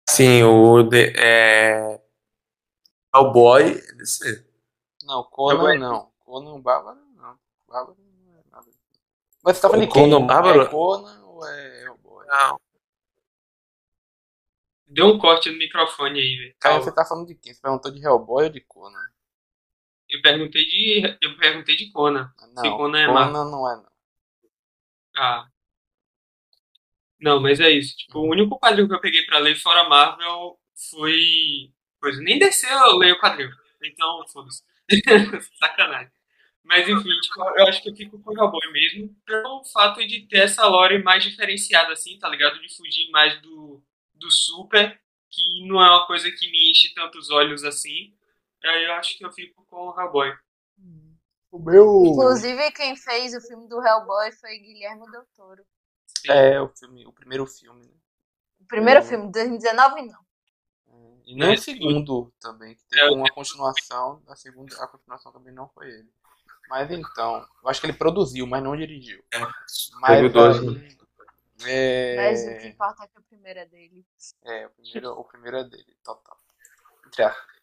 Sim, 0.10 0.44
o. 0.44 0.84
De, 0.84 1.14
é. 1.18 2.02
O 3.14 3.32
boy. 3.32 3.64
Esse, 4.02 4.46
Não, 5.04 5.24
Conan 5.24 5.54
Hellboy. 5.56 5.78
não. 5.78 6.12
Conan 6.20 6.60
Bárbaro 6.62 7.00
não. 7.16 7.38
Bárbaro 7.68 7.98
não 8.00 8.34
é 8.36 8.42
nada. 8.52 8.68
Mas 9.44 9.58
você 9.58 9.62
tá 9.62 9.70
falando? 9.70 9.88
Conan 9.90 10.26
Bárbaro? 10.26 10.62
É 10.62 10.68
Conan 10.68 11.25
ou 11.36 11.48
é 11.48 11.84
Hellboy? 11.84 12.26
não. 12.28 12.60
Deu 14.88 15.08
um 15.08 15.18
corte 15.18 15.50
no 15.50 15.58
microfone 15.58 16.20
aí, 16.20 16.38
velho. 16.38 16.56
Cara, 16.60 16.80
você 16.80 16.94
tá 16.94 17.04
falando 17.04 17.28
de 17.28 17.36
quem? 17.36 17.54
Você 17.54 17.62
perguntou 17.62 17.92
de 17.92 18.06
Hellboy 18.06 18.46
ou 18.46 18.50
de 18.50 18.62
Conan? 18.62 19.10
Eu 20.08 20.22
perguntei 20.22 20.64
de. 20.64 21.18
Eu 21.22 21.38
perguntei 21.38 21.76
de 21.76 21.92
Conan. 21.92 22.32
Não, 22.54 22.64
Se 22.64 22.70
Conan 22.70 23.00
é. 23.00 23.08
Conan 23.08 23.46
não 23.50 23.70
é 23.72 23.76
não. 23.76 23.92
Ah. 25.18 25.48
Não, 27.20 27.42
mas 27.42 27.60
é 27.60 27.72
isso. 27.72 27.98
Tipo, 27.98 28.20
o 28.20 28.30
único 28.30 28.60
quadrinho 28.60 28.88
que 28.88 28.94
eu 28.94 29.02
peguei 29.02 29.26
pra 29.26 29.40
ler 29.40 29.56
fora 29.56 29.90
Marvel 29.90 30.60
foi. 30.92 31.74
Coisa. 32.00 32.22
Nem 32.22 32.38
desceu 32.38 32.70
eu 32.70 32.98
leio 32.98 33.16
o 33.16 33.20
quadrinho. 33.20 33.50
Então, 33.84 34.24
foda-se. 34.28 34.64
Sacanagem. 35.60 36.12
Mas 36.66 36.90
enfim, 36.90 37.10
tipo, 37.22 37.44
eu 37.60 37.68
acho 37.68 37.82
que 37.82 37.90
eu 37.92 37.96
fico 37.96 38.20
com 38.22 38.32
o 38.32 38.34
Hellboy 38.38 38.72
mesmo, 38.72 39.16
pelo 39.26 39.64
fato 39.66 40.06
de 40.06 40.28
ter 40.28 40.40
essa 40.40 40.66
lore 40.68 41.02
mais 41.04 41.24
diferenciada, 41.24 41.94
assim, 41.94 42.18
tá 42.18 42.28
ligado? 42.28 42.60
De 42.60 42.76
fugir 42.76 43.10
mais 43.12 43.40
do, 43.42 43.84
do 44.16 44.32
super, 44.32 45.00
que 45.30 45.68
não 45.68 45.80
é 45.82 45.90
uma 45.90 46.08
coisa 46.08 46.30
que 46.32 46.50
me 46.50 46.72
enche 46.72 46.94
tantos 46.96 47.30
olhos 47.30 47.64
assim. 47.64 48.14
Aí 48.64 48.86
eu 48.86 48.94
acho 48.94 49.16
que 49.18 49.24
eu 49.26 49.32
fico 49.32 49.64
com 49.68 49.90
o 49.90 50.00
Hellboy. 50.00 50.34
O 51.52 51.60
meu. 51.60 52.04
Inclusive, 52.06 52.72
quem 52.72 52.96
fez 52.98 53.34
o 53.36 53.42
filme 53.42 53.70
do 53.70 53.82
Hellboy 53.82 54.32
foi 54.34 54.58
Guilherme 54.58 55.10
Del 55.12 55.26
Toro. 55.36 55.64
É, 56.28 56.60
o, 56.60 56.68
filme, 56.70 57.06
o 57.06 57.14
primeiro 57.14 57.46
filme, 57.46 57.86
né? 57.86 57.94
O 58.60 58.66
primeiro 58.66 59.02
Hum. 59.02 59.04
filme, 59.04 59.32
2019 59.32 60.02
não. 60.02 60.26
E 61.26 61.36
nem 61.36 61.52
É, 61.52 61.54
o 61.54 61.58
segundo 61.58 62.34
também, 62.40 62.76
que 62.76 62.84
teve 62.86 63.02
É, 63.02 63.10
uma 63.12 63.30
continuação. 63.32 64.22
A 64.28 64.36
segunda, 64.36 64.76
a 64.84 64.88
continuação 64.88 65.32
também 65.32 65.54
não 65.54 65.68
foi 65.70 65.88
ele. 65.90 66.10
Mas 66.70 66.92
então, 66.92 67.48
eu 67.64 67.70
acho 67.70 67.80
que 67.80 67.88
ele 67.88 67.98
produziu, 67.98 68.48
mas 68.48 68.64
não 68.64 68.76
dirigiu. 68.76 69.24
Mas 70.02 70.18
Teve 70.18 70.30
dois, 70.30 70.60
aí, 70.60 70.98
é, 71.64 72.16
Mas 72.16 72.46
o 72.46 72.60
que 72.60 72.68
importa 72.68 73.04
é 73.04 73.08
que 73.08 73.20
o 73.20 73.24
primeiro 73.24 73.60
é 73.60 73.66
dele. 73.66 74.06
é, 74.44 74.66
o 74.66 74.70
primeiro, 74.72 75.12
o 75.12 75.24
primeiro 75.24 75.58
é 75.58 75.64
dele, 75.64 75.98
total. 76.04 76.38
Entre 77.08 77.24
aspas. 77.24 77.56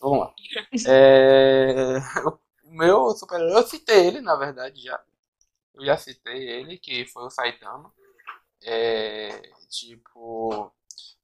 Vamos 0.00 0.20
lá. 0.20 0.34
É, 0.88 1.98
o 2.64 2.70
meu 2.70 3.10
super-herói, 3.12 3.62
eu 3.62 3.66
citei 3.66 4.06
ele, 4.06 4.20
na 4.20 4.36
verdade, 4.36 4.82
já. 4.82 5.02
Eu 5.74 5.84
já 5.84 5.96
citei 5.96 6.48
ele, 6.48 6.78
que 6.78 7.06
foi 7.06 7.24
o 7.24 7.30
Saitama. 7.30 7.92
É, 8.62 9.28
tipo, 9.70 10.72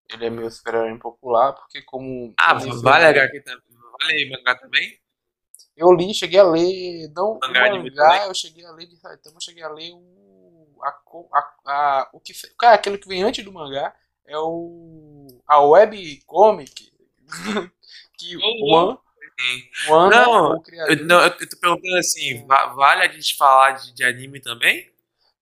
ele 0.08 0.26
é 0.26 0.30
meu 0.30 0.50
super-herói 0.50 0.98
popular, 0.98 1.52
porque 1.52 1.82
como... 1.82 2.32
Ah, 2.38 2.54
vale 2.54 3.06
HQ 3.06 3.40
também. 3.40 3.62
Vale 4.00 4.30
mangá 4.30 4.54
também? 4.56 5.01
Eu 5.76 5.92
li, 5.92 6.12
cheguei 6.14 6.38
a 6.38 6.44
ler, 6.44 7.08
não 7.14 7.38
Mangá 7.40 7.72
o 7.74 7.82
mangá, 7.82 8.26
eu 8.26 8.34
cheguei 8.34 8.64
a 8.64 8.72
ler 8.72 8.86
de 8.86 8.96
Saitama, 8.96 9.36
eu 9.36 9.40
cheguei 9.40 9.62
a 9.62 9.68
ler 9.70 9.92
o, 9.94 10.78
a, 10.82 10.88
a, 11.34 11.52
a, 11.66 12.10
o 12.12 12.20
que, 12.20 12.32
cara, 12.58 12.74
aquele 12.74 12.98
que 12.98 13.08
vem 13.08 13.22
antes 13.22 13.44
do 13.44 13.52
mangá, 13.52 13.94
é 14.26 14.36
o 14.38 15.28
a 15.46 15.60
webcomic 15.60 16.92
que 18.18 18.36
o 18.36 18.74
One, 18.74 18.98
o 19.88 19.92
One 19.92 20.14
é 20.14 20.18
Não, 20.20 20.50
o 20.50 20.56
Eu, 20.56 20.60
criador. 20.62 21.06
não, 21.06 21.22
eu 21.22 21.30
tô 21.48 21.56
perguntando 21.58 21.96
assim, 21.98 22.46
va- 22.46 22.66
vale 22.74 23.02
a 23.02 23.08
gente 23.08 23.36
falar 23.36 23.72
de, 23.72 23.92
de 23.92 24.04
anime 24.04 24.40
também? 24.40 24.90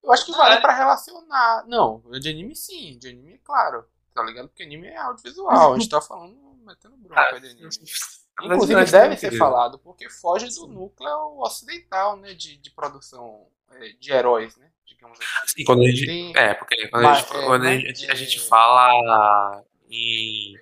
Eu 0.02 0.12
acho 0.12 0.24
que 0.24 0.32
vale 0.32 0.54
Ah, 0.54 0.60
pra 0.60 0.72
relacionar. 0.76 1.64
Não, 1.66 2.02
de 2.20 2.28
anime 2.28 2.56
sim, 2.56 2.98
de 2.98 3.08
anime, 3.08 3.38
claro. 3.44 3.84
Tá 4.14 4.22
ligado? 4.22 4.48
Porque 4.48 4.62
anime 4.62 4.86
é 4.88 4.96
audiovisual. 4.96 5.74
A 5.74 5.78
gente 5.78 5.90
tá 5.90 6.00
falando, 6.00 6.36
metendo 6.64 6.96
bronca 6.96 7.38
de 7.40 7.48
anime. 7.48 7.68
Na 8.38 8.54
Inclusive 8.54 8.84
deve 8.86 9.16
ser 9.16 9.36
falado, 9.36 9.78
porque 9.78 10.08
foge 10.08 10.48
do 10.54 10.66
núcleo 10.66 11.38
ocidental, 11.40 12.16
né? 12.16 12.32
De, 12.34 12.56
de 12.56 12.70
produção 12.70 13.46
é, 13.72 13.88
de 14.00 14.12
heróis, 14.12 14.56
né? 14.56 14.70
Digamos 14.86 15.18
assim. 15.18 15.28
Assim, 15.44 15.64
quando 15.64 15.82
a 15.82 15.86
gente, 15.90 16.06
Tem- 16.06 16.36
é, 16.36 16.54
porque 16.54 16.88
quando, 16.88 17.02
Mas, 17.02 17.18
a, 17.18 17.20
gente, 17.20 17.36
é, 17.36 17.44
quando 17.46 17.62
a, 17.62 17.64
mas, 17.68 17.80
gente, 17.82 18.10
a 18.10 18.14
gente 18.14 18.36
é- 18.38 18.40
fala 18.42 19.64
em. 19.90 20.54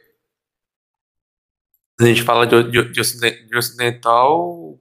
Quando 1.97 2.09
a 2.09 2.13
gente 2.15 2.23
fala 2.25 2.47
de, 2.47 2.63
de, 2.71 2.93
de 2.93 3.01
ociden- 3.01 3.47
de 3.47 3.57
ocidental. 3.57 4.79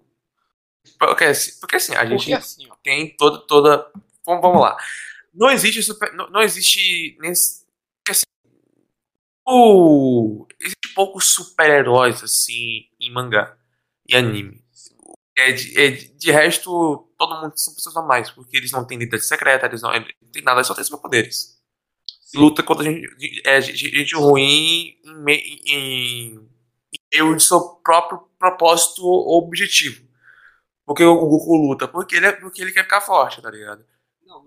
Porque, 0.99 1.25
assim- 1.25 1.59
porque 1.59 1.75
assim, 1.75 1.93
a 1.95 2.05
gente 2.05 2.33
assim, 2.33 2.67
tem 2.83 3.15
toda. 3.15 3.39
toda 3.45 3.91
vamos, 4.25 4.41
vamos 4.41 4.61
lá. 4.61 4.75
Não 5.33 5.49
existe 5.51 5.83
super. 5.83 6.11
Não, 6.13 6.29
não 6.31 6.41
existe. 6.41 7.15
nesse-. 7.19 7.66
O, 9.49 10.45
existe 10.59 10.93
poucos 10.93 11.33
super-heróis 11.33 12.21
assim 12.23 12.81
em 12.99 13.11
mangá 13.11 13.55
e 14.07 14.15
anime. 14.15 14.61
É 15.37 15.51
de, 15.51 15.79
é 15.79 15.91
de, 15.91 16.31
resto, 16.31 17.09
todo 17.17 17.41
mundo 17.41 17.53
são 17.57 17.73
pessoas 17.75 17.95
normais, 17.95 18.29
porque 18.31 18.57
eles 18.57 18.71
não 18.71 18.85
têm 18.85 18.97
identidade 18.97 19.25
secreta, 19.25 19.67
eles 19.67 19.81
não, 19.81 19.93
eles 19.93 20.09
não 20.21 20.31
têm 20.31 20.43
nada, 20.43 20.59
eles 20.59 20.67
só 20.67 20.75
têm 20.75 20.83
superpoderes. 20.83 21.57
Luta 22.35 22.63
contra 22.63 22.85
gente, 22.85 23.07
é, 23.45 23.61
gente, 23.61 24.15
ruim 24.15 24.95
em, 25.05 25.15
me- 25.23 25.61
em, 25.67 26.49
em 27.13 27.39
seu 27.39 27.61
próprio 27.83 28.21
propósito 28.39 29.03
ou 29.05 29.39
objetivo. 29.45 30.05
Porque 30.85 31.03
o 31.03 31.15
Goku 31.27 31.55
luta? 31.57 31.87
Porque 31.87 32.17
ele, 32.17 32.27
é- 32.27 32.33
porque 32.33 32.61
ele 32.61 32.71
quer 32.73 32.83
ficar 32.83 33.01
forte, 33.01 33.41
tá 33.41 33.51
ligado? 33.51 33.85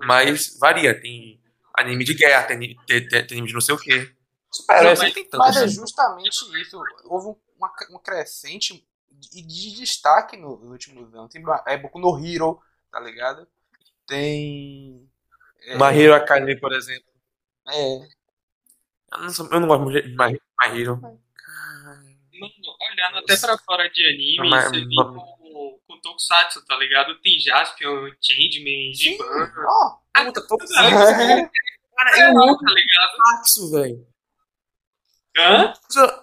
Mas 0.06 0.58
varia, 0.60 1.00
tem 1.00 1.40
anime 1.78 2.04
de 2.04 2.14
guerra, 2.14 2.44
tem, 2.44 2.58
tem, 2.60 2.76
tem- 2.86 3.08
tem 3.08 3.38
anime 3.38 3.48
de 3.48 3.54
não 3.54 3.60
sei 3.60 3.74
o 3.74 3.78
quê. 3.78 4.10
Sempre 4.52 4.74
mas-. 4.96 5.28
Mas 5.34 5.56
é 5.56 5.64
assim. 5.64 5.74
justamente 5.76 6.60
isso. 6.60 6.80
Houve 7.04 7.28
um- 7.28 7.36
uma, 7.56 7.72
uma 7.90 8.00
crescente 8.00 8.86
de, 9.10 9.42
de 9.42 9.76
destaque 9.76 10.36
no- 10.36 10.58
nos 10.58 10.70
últimos 10.70 11.14
anos. 11.14 11.30
Tem 11.30 11.42
é 11.66 11.76
Boku 11.76 11.98
no 11.98 12.18
Hero, 12.24 12.60
tá 12.90 12.98
ligado? 13.00 13.46
Tem. 14.06 15.08
É, 15.62 15.76
My 15.76 15.96
Hero 15.98 16.14
Academy, 16.14 16.58
por 16.58 16.72
exemplo. 16.72 17.04
é, 17.68 18.08
Eu 19.12 19.18
não, 19.18 19.30
sou- 19.30 19.48
eu 19.50 19.60
não 19.60 19.68
gosto 19.68 19.82
muito 19.82 20.02
de 20.02 20.08
My, 20.16 20.32
My 20.32 20.80
Hero. 20.80 20.96
Mano, 21.00 21.20
olhando 22.90 23.18
até 23.18 23.36
pra 23.36 23.58
fora 23.58 23.88
de 23.90 24.04
anime, 24.06 24.48
Mas- 24.48 24.64
você 24.64 24.80
vê 24.80 24.86
mas- 24.94 25.06
com, 25.14 25.80
com 25.86 26.00
Tokusatsu, 26.00 26.64
tá 26.64 26.76
ligado? 26.76 27.20
Tem 27.20 27.38
Jaspion, 27.38 28.10
Changeman, 28.20 28.94
Giban. 28.94 29.24
ó, 29.66 29.98
Puta, 30.24 30.46
tô 30.46 30.54
é, 30.78 31.50
Cara, 31.96 32.18
É, 32.18 32.22
eu 32.24 32.42
amo 32.42 32.56
tá 32.58 32.72
ligado? 32.72 33.10
Tokusatsu, 33.16 33.70
velho. 33.72 34.09
Hã? 35.36 35.72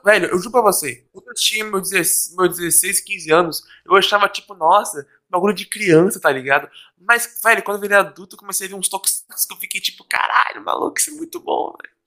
Velho, 0.04 0.28
eu 0.28 0.38
juro 0.38 0.52
pra 0.52 0.62
você, 0.62 1.08
quando 1.14 1.28
eu 1.28 1.34
tinha 1.34 1.64
meus 1.64 1.90
16, 1.90 2.36
meus 2.36 2.58
16, 2.58 3.00
15 3.02 3.32
anos, 3.32 3.64
eu 3.86 3.96
achava, 3.96 4.28
tipo, 4.28 4.54
nossa, 4.54 5.08
bagulho 5.30 5.54
de 5.54 5.66
criança, 5.66 6.20
tá 6.20 6.30
ligado? 6.32 6.70
Mas, 6.98 7.40
velho, 7.44 7.64
quando 7.64 7.78
eu 7.78 7.82
virei 7.82 7.98
adulto, 7.98 8.36
eu 8.36 8.40
comecei 8.40 8.68
a 8.68 8.70
ver 8.70 8.76
uns 8.76 8.90
tokusatsu 8.90 9.48
que 9.48 9.54
eu 9.54 9.60
fiquei 9.60 9.80
tipo, 9.80 10.04
caralho, 10.04 10.64
maluco, 10.64 11.00
isso 11.00 11.12
é 11.12 11.14
muito 11.14 11.40
bom, 11.40 11.74
velho. 11.82 11.98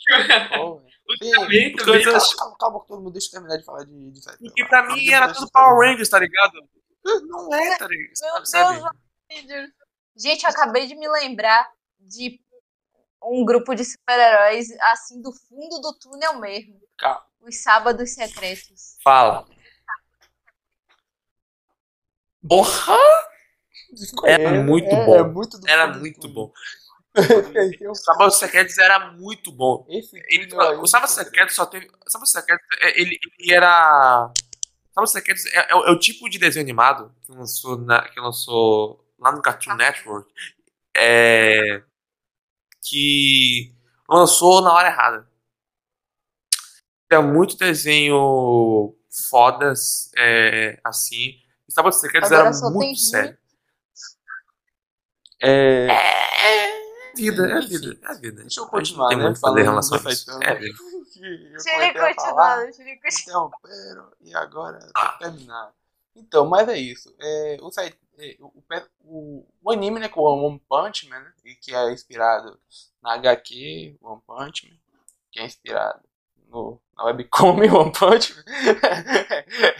Eu 1.08 1.18
também, 1.18 1.72
Porque 1.72 1.84
também. 1.84 2.02
eu- 2.04 2.12
calma, 2.12 2.36
calma, 2.36 2.56
calma, 2.58 2.84
todo 2.86 3.02
mundo 3.02 3.12
deixa 3.12 3.28
eu 3.28 3.32
terminar 3.32 3.56
de 3.56 3.64
falar 3.64 3.84
de, 3.84 4.10
de. 4.10 4.20
Porque 4.38 4.64
pra 4.66 4.86
mim 4.94 5.08
era 5.10 5.32
tudo 5.32 5.50
Power 5.50 5.88
Rangers, 5.90 6.08
tá 6.08 6.18
ligado? 6.18 6.52
Não 7.04 7.52
é, 7.54 7.76
tá 7.78 7.88
ligado? 7.88 8.12
Meu 8.34 8.46
Sabe? 8.46 8.80
Gente, 10.16 10.44
eu 10.44 10.50
acabei 10.50 10.86
de 10.86 10.94
me 10.94 11.08
lembrar 11.08 11.68
de 11.98 12.40
um 13.22 13.44
grupo 13.44 13.74
de 13.74 13.84
super-heróis 13.84 14.68
assim 14.92 15.20
do 15.20 15.32
fundo 15.32 15.80
do 15.80 15.92
túnel 15.98 16.38
mesmo. 16.38 16.80
Calma. 17.00 17.24
Os 17.40 17.62
sábados 17.62 18.10
secretos. 18.10 18.96
Fala. 19.02 19.46
Porra! 22.46 22.96
Era 24.24 24.62
muito 24.62 24.88
é, 24.88 25.06
bom. 25.06 25.14
É 25.14 25.24
muito 25.24 25.60
Era 25.66 25.86
muito 25.88 26.28
bom. 26.28 26.52
O 27.90 27.94
Sábado 27.94 28.30
Secretos 28.30 28.78
era 28.78 29.12
muito 29.12 29.50
bom. 29.50 29.84
Ele, 29.88 30.48
o 30.80 30.86
Sábado 30.86 31.10
Secretos 31.10 31.56
só 31.56 31.66
teve. 31.66 31.90
O 32.06 32.08
Sábado 32.10 32.28
Secretos, 32.28 32.64
é, 32.80 33.00
ele, 33.00 33.18
ele 33.36 33.52
era. 33.52 34.32
Sábado 34.94 35.10
Secretos 35.10 35.44
é, 35.46 35.72
é 35.72 35.74
o, 35.74 35.86
é 35.86 35.90
o 35.90 35.98
tipo 35.98 36.28
de 36.28 36.38
desenho 36.38 36.64
animado 36.64 37.12
que 37.22 37.32
lançou, 37.32 37.76
na, 37.78 38.08
que 38.08 38.20
lançou 38.20 39.04
lá 39.18 39.32
no 39.32 39.42
Cartoon 39.42 39.74
Network. 39.74 40.32
É, 40.96 41.82
que 42.80 43.74
lançou 44.08 44.62
na 44.62 44.72
hora 44.72 44.88
errada. 44.88 45.29
É 47.10 47.18
muito 47.18 47.56
desenho 47.56 48.94
fodas, 49.28 50.10
é, 50.16 50.80
assim. 50.84 51.40
E 51.68 51.72
Sábado 51.72 51.92
Secretos 51.92 52.30
Agora 52.30 52.50
era 52.56 52.70
muito 52.70 52.98
sério. 53.00 53.36
É, 55.42 55.86
É 55.86 57.14
vida, 57.16 57.46
é 57.52 57.58
Enfim, 57.58 57.68
vida, 57.68 57.98
é 58.08 58.14
vida. 58.14 58.42
Deixa 58.42 58.60
eu 58.60 58.64
A 58.64 58.66
gente 58.66 58.70
continuar, 58.70 59.08
tem 59.08 59.18
né? 59.18 59.24
muito 59.24 59.36
a 59.36 59.40
fazer 59.40 59.60
em 59.60 59.64
Falando 59.64 59.70
relação 59.70 59.98
do 59.98 60.08
a 60.08 60.12
isso. 60.12 60.24
Saitama. 60.24 60.44
É 60.44 60.54
vida. 60.54 60.78
Eu 61.20 61.50
Deixa 61.50 61.70
ele 61.76 61.98
a 61.98 62.14
continuar, 62.14 62.56
deixa 62.64 62.82
ele 62.82 62.96
continuar. 62.96 63.20
interromperam 63.20 64.12
e 64.22 64.34
agora 64.34 64.78
que 64.78 65.18
terminar. 65.18 65.74
Então, 66.16 66.46
mas 66.46 66.66
é 66.68 66.78
isso. 66.78 67.14
É, 67.20 67.58
o, 67.60 67.70
é, 67.78 68.36
o, 68.40 68.46
o, 68.46 68.64
o- 69.04 69.46
o 69.62 69.70
anime, 69.70 70.00
né, 70.00 70.08
com 70.08 70.20
o 70.20 70.46
One 70.46 70.58
Punch 70.66 71.08
Man, 71.10 71.20
né, 71.20 71.32
e 71.44 71.54
que 71.56 71.74
é 71.74 71.92
inspirado 71.92 72.58
na 73.02 73.14
HQ 73.14 73.98
One 74.00 74.22
Punch 74.26 74.66
Man, 74.70 74.76
que 75.30 75.40
é 75.40 75.44
inspirado 75.44 76.00
no, 76.48 76.80
na 77.00 77.06
webcomic 77.06 77.72
One 77.74 77.92
Punch 77.92 78.34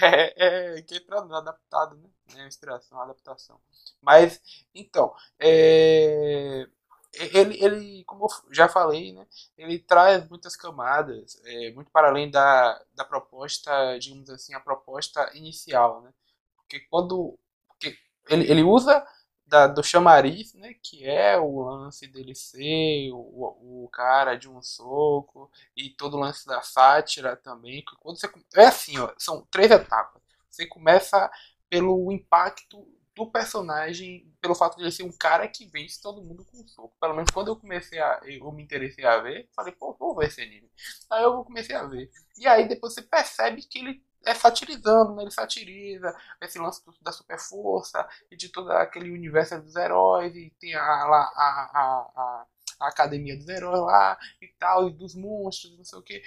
é, 0.02 0.76
é, 0.76 0.78
é 0.80 0.82
tra- 1.00 1.18
adaptado, 1.38 1.96
né, 1.96 2.08
é 2.36 2.46
inspiração, 2.46 3.00
adaptação. 3.00 3.60
Mas, 4.00 4.40
então, 4.74 5.14
é, 5.38 6.66
ele, 7.14 7.62
ele, 7.62 8.04
como 8.04 8.24
eu 8.24 8.54
já 8.54 8.68
falei, 8.68 9.12
né, 9.12 9.26
ele 9.56 9.78
traz 9.78 10.28
muitas 10.28 10.56
camadas, 10.56 11.40
é, 11.44 11.72
muito 11.72 11.90
para 11.90 12.08
além 12.08 12.30
da, 12.30 12.80
da 12.94 13.04
proposta, 13.04 13.98
digamos 13.98 14.30
assim, 14.30 14.54
a 14.54 14.60
proposta 14.60 15.30
inicial, 15.34 16.02
né? 16.02 16.12
Porque 16.56 16.80
quando 16.88 17.38
porque 17.68 17.96
ele, 18.28 18.50
ele 18.50 18.62
usa 18.62 19.04
da, 19.50 19.66
do 19.66 19.82
chamariz, 19.82 20.54
né, 20.54 20.74
que 20.80 21.04
é 21.04 21.36
o 21.36 21.62
lance 21.62 22.06
dele 22.06 22.34
ser 22.36 23.10
o, 23.12 23.84
o 23.84 23.88
cara 23.92 24.36
de 24.36 24.48
um 24.48 24.62
soco 24.62 25.50
e 25.76 25.90
todo 25.90 26.16
o 26.16 26.20
lance 26.20 26.46
da 26.46 26.62
sátira 26.62 27.36
também, 27.36 27.84
que 27.84 27.96
quando 27.96 28.18
você 28.18 28.30
é 28.54 28.66
assim, 28.66 28.96
ó, 28.98 29.12
são 29.18 29.44
três 29.50 29.70
etapas. 29.70 30.22
Você 30.48 30.66
começa 30.66 31.30
pelo 31.68 32.10
impacto 32.12 32.86
do 33.14 33.26
personagem, 33.30 34.32
pelo 34.40 34.54
fato 34.54 34.76
de 34.76 34.82
ele 34.84 34.92
ser 34.92 35.02
um 35.02 35.12
cara 35.12 35.48
que 35.48 35.66
vence 35.66 36.00
todo 36.00 36.22
mundo 36.22 36.44
com 36.44 36.66
soco. 36.68 36.96
Pelo 37.00 37.14
menos 37.14 37.30
quando 37.30 37.48
eu 37.48 37.56
comecei 37.56 37.98
a. 37.98 38.20
Eu 38.24 38.50
me 38.52 38.62
interessei 38.62 39.04
a 39.04 39.18
ver, 39.18 39.48
falei, 39.54 39.72
pô, 39.72 39.94
vou 39.98 40.16
ver 40.16 40.28
esse 40.28 40.40
anime. 40.40 40.70
Aí 41.10 41.22
eu 41.22 41.44
comecei 41.44 41.74
a 41.74 41.84
ver. 41.84 42.10
E 42.38 42.46
aí 42.46 42.68
depois 42.68 42.94
você 42.94 43.02
percebe 43.02 43.62
que 43.62 43.78
ele 43.78 44.02
é 44.24 44.34
satirizando, 44.34 45.14
né? 45.14 45.22
Ele 45.22 45.30
satiriza 45.30 46.14
esse 46.40 46.58
lance 46.58 46.84
do- 46.84 46.94
da 47.00 47.12
super 47.12 47.38
força 47.38 48.06
e 48.30 48.36
de 48.36 48.48
todo 48.50 48.70
aquele 48.72 49.10
universo 49.10 49.60
dos 49.60 49.76
heróis, 49.76 50.34
e 50.36 50.50
tem 50.60 50.74
a, 50.74 50.80
lá, 51.06 51.22
a, 51.34 51.70
a, 51.74 52.46
a, 52.80 52.88
academia 52.88 53.36
dos 53.36 53.48
heróis 53.48 53.80
lá 53.82 54.18
e 54.40 54.48
tal, 54.58 54.88
e 54.88 54.92
dos 54.92 55.14
monstros, 55.14 55.76
não 55.76 55.84
sei 55.84 55.98
o 55.98 56.02
que. 56.02 56.22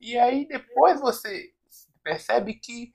E 0.00 0.18
aí 0.18 0.46
depois 0.46 1.00
você 1.00 1.52
percebe 2.02 2.54
que 2.54 2.92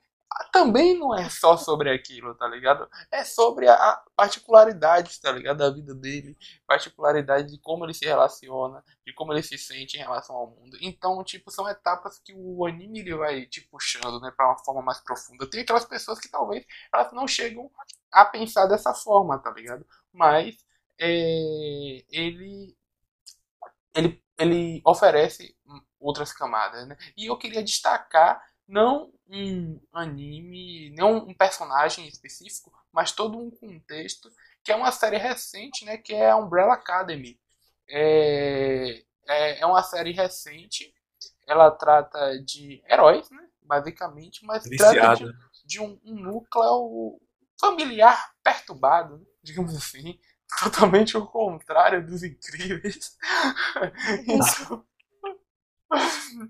também 0.52 0.98
não 0.98 1.14
é 1.14 1.30
só 1.30 1.58
sobre 1.58 1.90
aquilo, 1.90 2.36
tá 2.36 2.48
ligado? 2.48 2.90
É 3.12 3.24
sobre 3.24 3.68
a 3.68 4.04
particularidade, 4.16 5.20
tá 5.22 5.32
ligado? 5.32 5.58
Da 5.58 5.70
vida 5.70 5.94
dele, 5.94 6.38
particularidade 6.66 7.52
de 7.52 7.60
como 7.60 7.86
ele 7.86 7.94
se 7.94 8.06
relaciona, 8.06 8.84
de 9.06 9.14
como 9.14 9.34
ele 9.34 9.44
se 9.44 9.58
sente 9.58 9.98
em 9.98 10.00
relação 10.00 10.36
ao 10.36 10.48
mundo. 10.48 10.78
Então, 10.82 11.24
tipo, 11.24 11.52
são 11.52 11.70
etapas 11.70 12.20
que 12.20 12.34
o 12.36 12.66
anime 12.66 13.00
ele 13.00 13.16
vai 13.16 13.46
te 13.46 13.62
puxando, 13.62 14.20
né, 14.20 14.32
para 14.36 14.48
uma 14.48 14.58
forma 14.64 14.82
mais 14.82 15.00
profunda. 15.02 15.50
Tem 15.50 15.62
aquelas 15.62 15.86
pessoas 15.86 16.20
que 16.20 16.30
talvez 16.30 16.66
elas 16.94 17.12
não 17.14 17.28
chegam 17.28 17.70
a 18.12 18.26
pensar 18.26 18.66
dessa 18.68 18.94
forma, 18.94 19.38
tá 19.40 19.52
ligado? 19.52 19.86
Mas 20.12 20.58
é, 21.00 21.08
ele 22.10 22.76
ele 23.94 24.24
ele 24.38 24.82
oferece 24.86 25.56
outras 26.00 26.34
camadas, 26.34 26.88
né? 26.88 26.98
E 27.18 27.26
eu 27.28 27.38
queria 27.38 27.64
destacar 27.64 28.42
não 28.68 29.12
um 29.28 29.80
anime, 29.92 30.92
não 30.92 31.18
um 31.18 31.34
personagem 31.34 32.08
específico, 32.08 32.72
mas 32.92 33.12
todo 33.12 33.38
um 33.38 33.50
contexto, 33.50 34.32
que 34.64 34.72
é 34.72 34.76
uma 34.76 34.92
série 34.92 35.18
recente, 35.18 35.86
né, 35.86 35.98
que 35.98 36.14
é 36.14 36.30
a 36.30 36.38
Umbrella 36.38 36.74
Academy. 36.74 37.40
É, 37.90 39.04
é, 39.28 39.60
é 39.60 39.66
uma 39.66 39.84
série 39.84 40.12
recente. 40.12 40.94
Ela 41.48 41.72
trata 41.72 42.40
de 42.44 42.84
heróis, 42.90 43.30
né? 43.30 43.48
Basicamente, 43.62 44.46
mas 44.46 44.64
trata 44.64 45.16
de, 45.16 45.34
de 45.66 45.80
um, 45.80 46.00
um 46.04 46.16
núcleo 46.16 47.20
familiar 47.60 48.32
perturbado, 48.44 49.18
né? 49.18 49.26
digamos 49.44 49.76
assim. 49.76 50.20
Totalmente 50.62 51.18
o 51.18 51.26
contrário 51.26 52.06
dos 52.06 52.24
incríveis. 52.24 53.18
Então, 54.28 54.86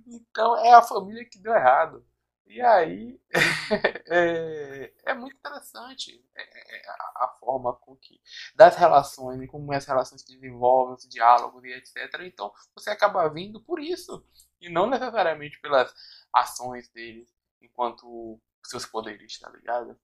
então 0.08 0.58
é 0.66 0.74
a 0.74 0.82
família 0.82 1.26
que 1.26 1.40
deu 1.40 1.54
errado. 1.54 2.06
E 2.48 2.62
aí 2.62 3.20
é, 4.08 4.94
é 5.06 5.14
muito 5.16 5.36
interessante 5.36 6.24
é, 6.36 6.42
é, 6.78 6.90
a, 6.90 7.26
a 7.26 7.28
forma 7.40 7.74
com 7.74 7.96
que 7.96 8.22
das 8.56 8.76
relações, 8.76 9.42
e 9.42 9.48
como 9.48 9.72
as 9.74 9.86
relações 9.86 10.22
se 10.22 10.28
desenvolvem, 10.28 10.96
os 10.96 11.08
diálogos 11.10 11.64
e 11.64 11.70
etc. 11.74 11.96
Então 12.22 12.54
você 12.76 12.92
acaba 12.92 13.28
vindo 13.30 13.60
por 13.62 13.80
isso. 13.80 14.24
E 14.62 14.70
não 14.70 14.88
necessariamente 14.88 15.60
pelas 15.60 15.94
ações 16.32 16.88
deles 16.90 17.28
enquanto 17.62 18.40
seus 18.64 18.86
poderes, 18.86 19.40
tá 19.40 19.50
ligado? 19.50 19.98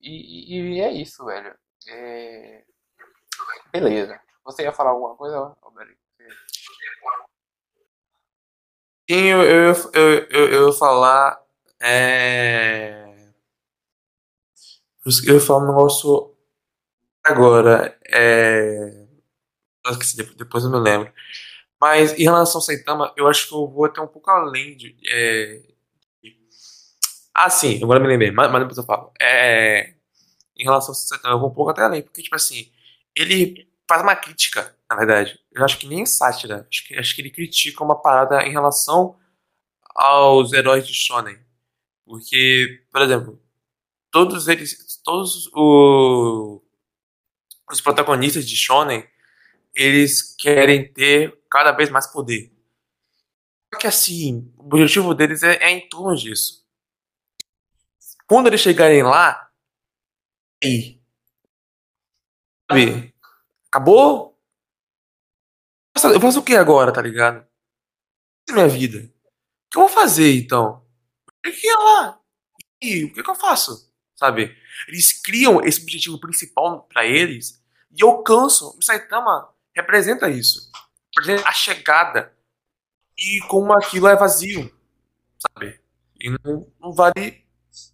E, 0.00 0.56
e- 0.58 0.76
e 0.76 0.80
é 0.80 0.92
isso, 0.92 1.24
velho. 1.24 1.56
É, 1.88 2.64
Beleza. 3.72 4.20
Você 4.44 4.62
ia 4.62 4.72
falar 4.72 4.90
alguma 4.90 5.16
coisa, 5.16 5.56
Alberico? 5.62 6.03
Sim, 9.10 9.16
eu, 9.28 9.42
eu, 9.42 9.72
eu, 9.92 10.26
eu, 10.30 10.48
eu 10.52 10.66
ia 10.68 10.72
falar. 10.72 11.38
É... 11.80 13.04
Eu 15.26 15.34
ia 15.34 15.40
falar 15.40 15.64
um 15.64 15.68
negócio 15.68 16.34
agora. 17.24 17.98
É... 18.06 19.06
depois- 20.36 20.64
eu 20.64 20.70
me 20.70 20.78
lembro. 20.78 21.12
Mas 21.80 22.12
em 22.14 22.24
relação 22.24 22.58
ao 22.58 22.62
Saitama, 22.62 23.12
eu 23.16 23.28
acho 23.28 23.48
que 23.48 23.54
eu 23.54 23.68
vou 23.68 23.84
até 23.86 24.00
um 24.00 24.08
pouco 24.08 24.30
além 24.30 24.76
de. 24.76 24.96
é, 25.08 25.62
Ah, 27.34 27.50
sim, 27.50 27.80
agora 27.82 27.98
me 28.00 28.06
lembrei, 28.08 28.30
mas, 28.30 28.50
mas 28.50 28.60
depois 28.60 28.78
eu 28.78 28.84
falo. 28.84 29.12
É... 29.20 29.94
Em 30.56 30.64
relação 30.64 30.90
ao 30.92 30.96
Saitama, 30.96 31.34
eu 31.36 31.40
vou 31.40 31.50
um 31.50 31.54
pouco 31.54 31.70
até 31.70 31.82
além, 31.82 32.02
porque, 32.02 32.22
tipo 32.22 32.36
assim, 32.36 32.70
ele 33.16 33.68
faz 33.88 34.02
uma 34.02 34.16
crítica, 34.16 34.76
na 34.94 34.96
verdade. 34.96 35.38
Eu 35.52 35.64
acho 35.64 35.78
que 35.78 35.86
nem 35.88 36.04
sátira. 36.06 36.66
Acho 36.70 36.86
que, 36.86 36.94
acho 36.96 37.14
que 37.14 37.22
ele 37.22 37.30
critica 37.30 37.84
uma 37.84 38.00
parada 38.00 38.42
em 38.46 38.50
relação 38.52 39.16
aos 39.94 40.52
heróis 40.52 40.86
de 40.86 40.94
Shonen. 40.94 41.38
Porque, 42.06 42.84
por 42.92 43.02
exemplo, 43.02 43.42
todos 44.12 44.48
eles, 44.48 45.00
todos 45.04 45.48
o- 45.54 46.62
os 47.70 47.80
protagonistas 47.80 48.48
de 48.48 48.56
Shonen, 48.56 49.06
eles 49.74 50.34
querem 50.36 50.92
ter 50.92 51.38
cada 51.50 51.72
vez 51.72 51.90
mais 51.90 52.06
poder. 52.08 52.52
Só 53.72 53.78
que 53.78 53.86
assim, 53.86 54.50
o 54.56 54.64
objetivo 54.64 55.14
deles 55.14 55.42
é, 55.42 55.56
é 55.56 55.70
em 55.70 55.86
torno 55.90 56.16
disso. 56.16 56.64
Quando 58.26 58.48
eles 58.48 58.60
chegarem 58.60 59.02
lá, 59.02 59.48
aí, 60.62 61.00
sabe, 62.70 63.14
acabou? 63.70 64.33
Eu 65.96 66.00
faço- 66.20 66.36
Eu 66.36 66.40
o 66.40 66.44
que 66.44 66.56
agora, 66.56 66.92
tá 66.92 67.00
ligado? 67.00 67.46
Minha 68.50 68.68
vida. 68.68 68.98
O 68.98 69.70
que 69.70 69.78
eu 69.78 69.82
vou 69.82 69.88
fazer 69.88 70.36
então? 70.36 70.84
Eu 71.42 71.52
ia 71.52 71.78
lá. 71.78 72.20
E 72.82 73.04
o 73.04 73.12
que, 73.14 73.22
que 73.22 73.30
eu 73.30 73.34
faço? 73.34 73.90
Sabe? 74.16 74.56
Eles 74.88 75.12
criam 75.12 75.60
esse 75.64 75.82
objetivo 75.82 76.20
principal 76.20 76.82
pra 76.84 77.06
eles 77.06 77.62
e 77.90 78.02
alcançam. 78.04 78.76
O 78.78 78.82
Saitama 78.82 79.50
representa 79.74 80.28
isso. 80.28 80.70
Representa 81.16 81.48
a 81.48 81.52
chegada. 81.52 82.32
E 83.16 83.40
como 83.48 83.72
aquilo 83.72 84.08
é 84.08 84.16
vazio. 84.16 84.72
Sabe? 85.38 85.80
E 86.20 86.30
não, 86.30 86.70
não 86.80 86.92
vale 86.92 87.44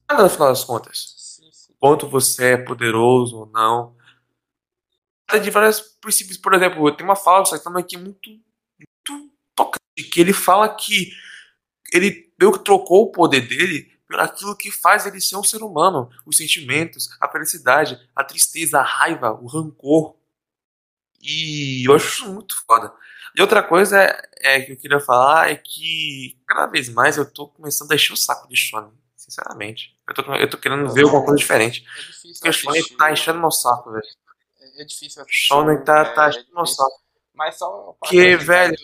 nada 0.09 0.23
no 0.25 0.31
final 0.31 0.49
das 0.49 0.65
contas. 0.65 1.39
Quanto 1.79 2.09
você 2.09 2.53
é 2.53 2.57
poderoso 2.57 3.39
ou 3.39 3.47
não. 3.47 3.97
De 5.39 5.51
vários 5.51 5.81
princípios. 6.01 6.37
Por 6.37 6.55
exemplo, 6.55 6.95
tem 6.97 7.05
uma 7.05 7.17
fala 7.17 7.43
do 7.43 7.49
Saitama 7.49 7.83
que 7.83 7.97
é 7.97 7.99
muito, 7.99 8.31
muito 8.31 9.33
tocante. 9.55 10.11
Que 10.11 10.21
ele 10.21 10.33
fala 10.33 10.69
que 10.69 11.13
ele 11.93 12.33
meio 12.39 12.53
que 12.53 12.65
trocou 12.65 13.03
o 13.03 13.13
poder 13.13 13.47
dele 13.47 13.91
por 14.07 14.19
aquilo 14.19 14.57
que 14.57 14.71
faz 14.71 15.07
ele 15.07 15.21
ser 15.21 15.37
um 15.37 15.45
ser 15.45 15.63
humano. 15.63 16.11
Os 16.27 16.37
sentimentos, 16.37 17.09
a 17.21 17.29
felicidade, 17.29 18.01
a 18.15 18.25
tristeza, 18.25 18.81
a 18.81 18.83
raiva, 18.83 19.33
o 19.33 19.47
rancor. 19.47 20.17
E 21.23 21.87
eu 21.87 21.95
acho 21.95 22.09
isso 22.09 22.33
muito 22.33 22.55
foda. 22.67 22.93
E 23.37 23.41
outra 23.41 23.63
coisa 23.63 24.03
é, 24.03 24.21
é 24.41 24.61
que 24.61 24.73
eu 24.73 24.77
queria 24.77 24.99
falar 24.99 25.51
é 25.51 25.55
que 25.57 26.37
cada 26.47 26.67
vez 26.67 26.89
mais 26.89 27.17
eu 27.17 27.31
tô 27.31 27.47
começando 27.47 27.93
a 27.93 27.95
encher 27.95 28.13
o 28.13 28.17
saco 28.17 28.49
de 28.49 28.57
Shonen. 28.57 28.93
Sinceramente. 29.17 29.97
Eu 30.09 30.15
tô, 30.15 30.35
eu 30.35 30.51
tô 30.51 30.59
querendo 30.59 30.91
ver 30.93 31.05
alguma 31.05 31.25
coisa 31.25 31.39
diferente. 31.39 31.87
É 31.87 32.01
difícil 32.01 32.35
Porque 32.35 32.49
o 32.49 32.53
Shonen 32.53 32.83
tá 32.97 33.13
enchendo 33.13 33.39
meu 33.39 33.51
saco, 33.51 33.93
velho. 33.93 34.03
É 34.81 34.83
é 34.83 34.85
difícil 34.87 35.23
assistir. 35.23 35.47
Shonen 35.47 35.85
tá, 35.85 36.13
tá 36.15 36.27
é 36.27 36.31
difícil. 36.31 36.67
saco. 36.67 37.03
Mas 37.35 37.57
só. 37.59 37.97
acrescentar- 38.03 38.47
velho. 38.47 38.77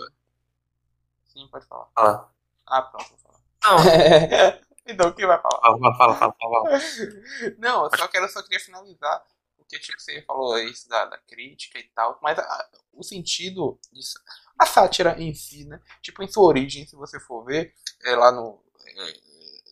Sim, 1.28 1.48
pode 1.50 1.66
falar. 1.66 1.86
Fala. 1.94 2.32
Ah, 2.66 2.82
pronto, 2.82 3.08
vou 3.10 3.18
falar. 3.18 3.38
Não, 3.64 3.78
então, 4.86 5.12
quem 5.12 5.26
vai 5.26 5.40
falar? 5.40 5.60
fala, 5.60 5.96
fala, 5.96 6.14
fala, 6.16 6.34
fala. 6.40 6.70
Não, 7.58 7.84
eu 7.84 7.96
só, 7.98 8.08
quero, 8.08 8.28
só 8.28 8.42
queria 8.42 8.60
finalizar. 8.60 9.24
Porque, 9.56 9.78
tipo, 9.80 10.00
você 10.00 10.22
falou 10.22 10.58
isso 10.58 10.88
da, 10.88 11.04
da 11.06 11.18
crítica 11.18 11.78
e 11.78 11.84
tal. 11.94 12.18
Mas 12.22 12.38
a- 12.38 12.68
o 12.92 13.02
sentido 13.02 13.78
disso. 13.92 14.18
A 14.58 14.64
sátira 14.64 15.20
em 15.20 15.34
si, 15.34 15.64
né? 15.66 15.80
Tipo, 16.00 16.22
em 16.22 16.28
sua 16.28 16.44
origem, 16.44 16.86
se 16.86 16.96
você 16.96 17.18
for 17.20 17.44
ver, 17.44 17.74
é 18.04 18.14
lá 18.16 18.30
no. 18.32 18.62
é, 18.86 19.12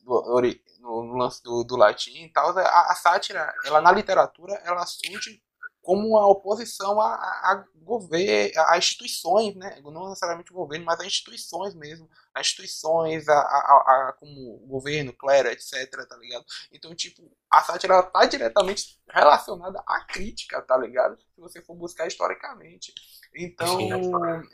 do- 0.05 0.41
no, 0.81 1.03
no 1.05 1.17
lance 1.17 1.43
do, 1.43 1.65
do 1.65 1.77
latim 1.77 2.25
e 2.25 2.29
tal, 2.31 2.51
a, 2.59 2.93
a 2.93 2.95
sátira, 2.95 3.55
ela 3.65 3.81
na 3.81 3.91
literatura, 3.91 4.53
ela 4.65 4.85
surge 4.85 5.43
como 5.85 6.09
uma 6.09 6.27
oposição 6.27 7.01
a, 7.01 7.15
a, 7.15 7.53
a 7.53 7.65
governo, 7.77 8.53
a 8.69 8.79
instituições, 8.79 9.55
né? 9.55 9.79
Não 9.85 10.09
necessariamente 10.09 10.51
o 10.51 10.55
governo, 10.57 10.87
mas 10.87 10.99
a 10.99 11.07
instituições 11.07 11.75
mesmo. 11.75 12.09
A 12.35 12.41
instituições, 12.41 13.29
a, 13.29 13.35
a, 13.35 13.39
a, 13.39 14.09
a- 14.09 14.13
como 14.19 14.57
o 14.65 14.67
governo, 14.67 15.13
clero, 15.13 15.49
etc, 15.49 15.91
tá 16.09 16.17
ligado? 16.17 16.45
Então, 16.73 16.95
tipo, 16.95 17.31
a 17.51 17.63
sátira 17.63 17.95
ela 17.95 18.03
tá 18.03 18.25
diretamente 18.25 18.99
relacionada 19.11 19.83
à 19.87 20.01
crítica, 20.05 20.61
tá 20.63 20.77
ligado? 20.77 21.19
Se 21.35 21.41
você 21.41 21.61
for 21.63 21.77
buscar 21.77 22.07
historicamente. 22.07 22.93
Então, 23.37 23.79
Sim. 23.79 23.91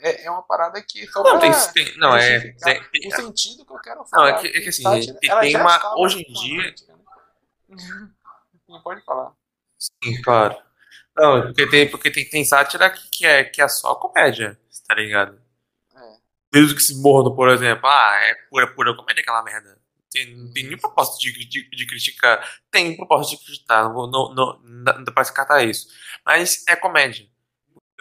é, 0.01 0.25
é 0.25 0.31
uma 0.31 0.43
parada 0.43 0.83
que 0.83 1.07
só 1.07 1.23
Não, 1.23 1.39
pra 1.39 1.41
tem, 1.41 1.53
tem- 1.73 1.99
não, 1.99 2.17
é. 2.17 2.41
tem- 2.41 2.57
tem- 2.91 3.09
o 3.09 3.17
sentido 3.17 3.65
que 3.65 3.73
eu 3.73 3.79
quero 3.81 4.01
Não, 4.01 4.07
falar. 4.07 4.31
é 4.31 4.41
que, 4.41 4.47
é 4.49 4.61
que 4.61 4.69
assim, 4.71 4.83
sátira, 4.83 5.19
tem, 5.21 5.31
ela 5.31 5.41
tem 5.43 5.51
já 5.53 5.61
uma. 5.63 5.97
Hoje 5.97 6.21
em 6.23 6.33
dia. 6.33 6.63
crítica, 6.63 6.97
né? 6.97 7.05
Pode 8.83 9.05
falar. 9.05 9.33
Sim, 9.79 10.21
claro. 10.23 10.70
Não, 11.21 11.43
porque 11.43 11.67
tem, 11.69 11.91
porque 11.91 12.11
tem, 12.11 12.29
tem 12.29 12.45
sátira 12.45 12.89
que, 12.91 13.09
que, 13.11 13.27
é, 13.27 13.45
que 13.45 13.61
é 13.61 13.69
só 13.69 13.95
comédia, 13.95 14.59
tá 14.89 14.95
ligado? 14.95 15.39
É. 15.95 15.99
Mesmo 16.59 16.75
que 16.77 16.83
se 16.83 17.01
mordo, 17.03 17.35
por 17.35 17.49
exemplo, 17.51 17.87
ah, 17.89 18.15
é 18.23 18.35
pura, 18.51 18.67
pura 18.75 18.97
comédia 18.97 19.21
aquela 19.23 19.43
merda. 19.43 19.79
Tem, 20.13 20.35
não 20.37 20.53
tem 20.53 20.65
nenhum 20.65 20.79
propósito 20.79 21.21
de, 21.21 21.33
de, 21.47 21.71
de 21.71 21.87
criticar. 21.87 22.45
Tem 22.71 22.97
propósito 22.97 23.39
de 23.39 23.45
criticar, 23.47 23.85
não, 23.85 23.95
vou- 23.95 24.11
não, 24.11 24.35
não, 24.35 24.61
não 24.63 25.05
dá 25.05 25.13
pra 25.13 25.23
descartar 25.23 25.63
isso. 25.65 25.87
Mas 26.27 26.65
é 26.69 26.75
comédia. 26.77 27.27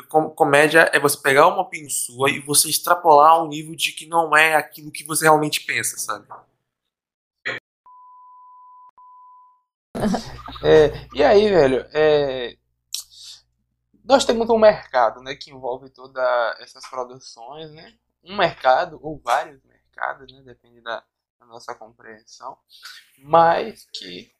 Com- 0.10 0.30
Comédia 0.32 0.90
é 0.94 1.00
você 1.00 1.18
pegar 1.22 1.48
uma 1.48 1.62
opinião 1.64 1.90
sua 1.90 2.30
e 2.32 2.40
você 2.42 2.70
extrapolar 2.70 3.32
ao 3.34 3.48
nível 3.50 3.76
de 3.76 3.94
que 3.94 4.08
não 4.08 4.38
é 4.38 4.56
aquilo 4.56 4.92
que 4.92 5.06
você 5.06 5.26
realmente 5.26 5.62
pensa, 5.62 5.98
sabe? 5.98 6.28
É, 10.64 11.08
e 11.14 11.24
aí, 11.24 11.50
velho, 11.50 11.86
é, 11.94 12.56
nós 14.10 14.26
temos 14.26 14.50
um 14.50 14.58
mercado, 14.58 15.22
né, 15.22 15.36
que 15.36 15.52
envolve 15.52 15.88
todas 15.92 16.26
essas 16.60 16.84
produções, 16.90 17.72
né? 17.72 17.94
Um 18.24 18.36
mercado 18.36 19.00
ou 19.04 19.22
vários 19.24 19.64
mercados, 19.64 20.34
né, 20.34 20.42
depende 20.42 20.82
da, 20.82 21.04
da 21.40 21.46
nossa 21.46 21.76
compreensão, 21.76 22.58
mas 23.20 23.88
que 23.94 24.32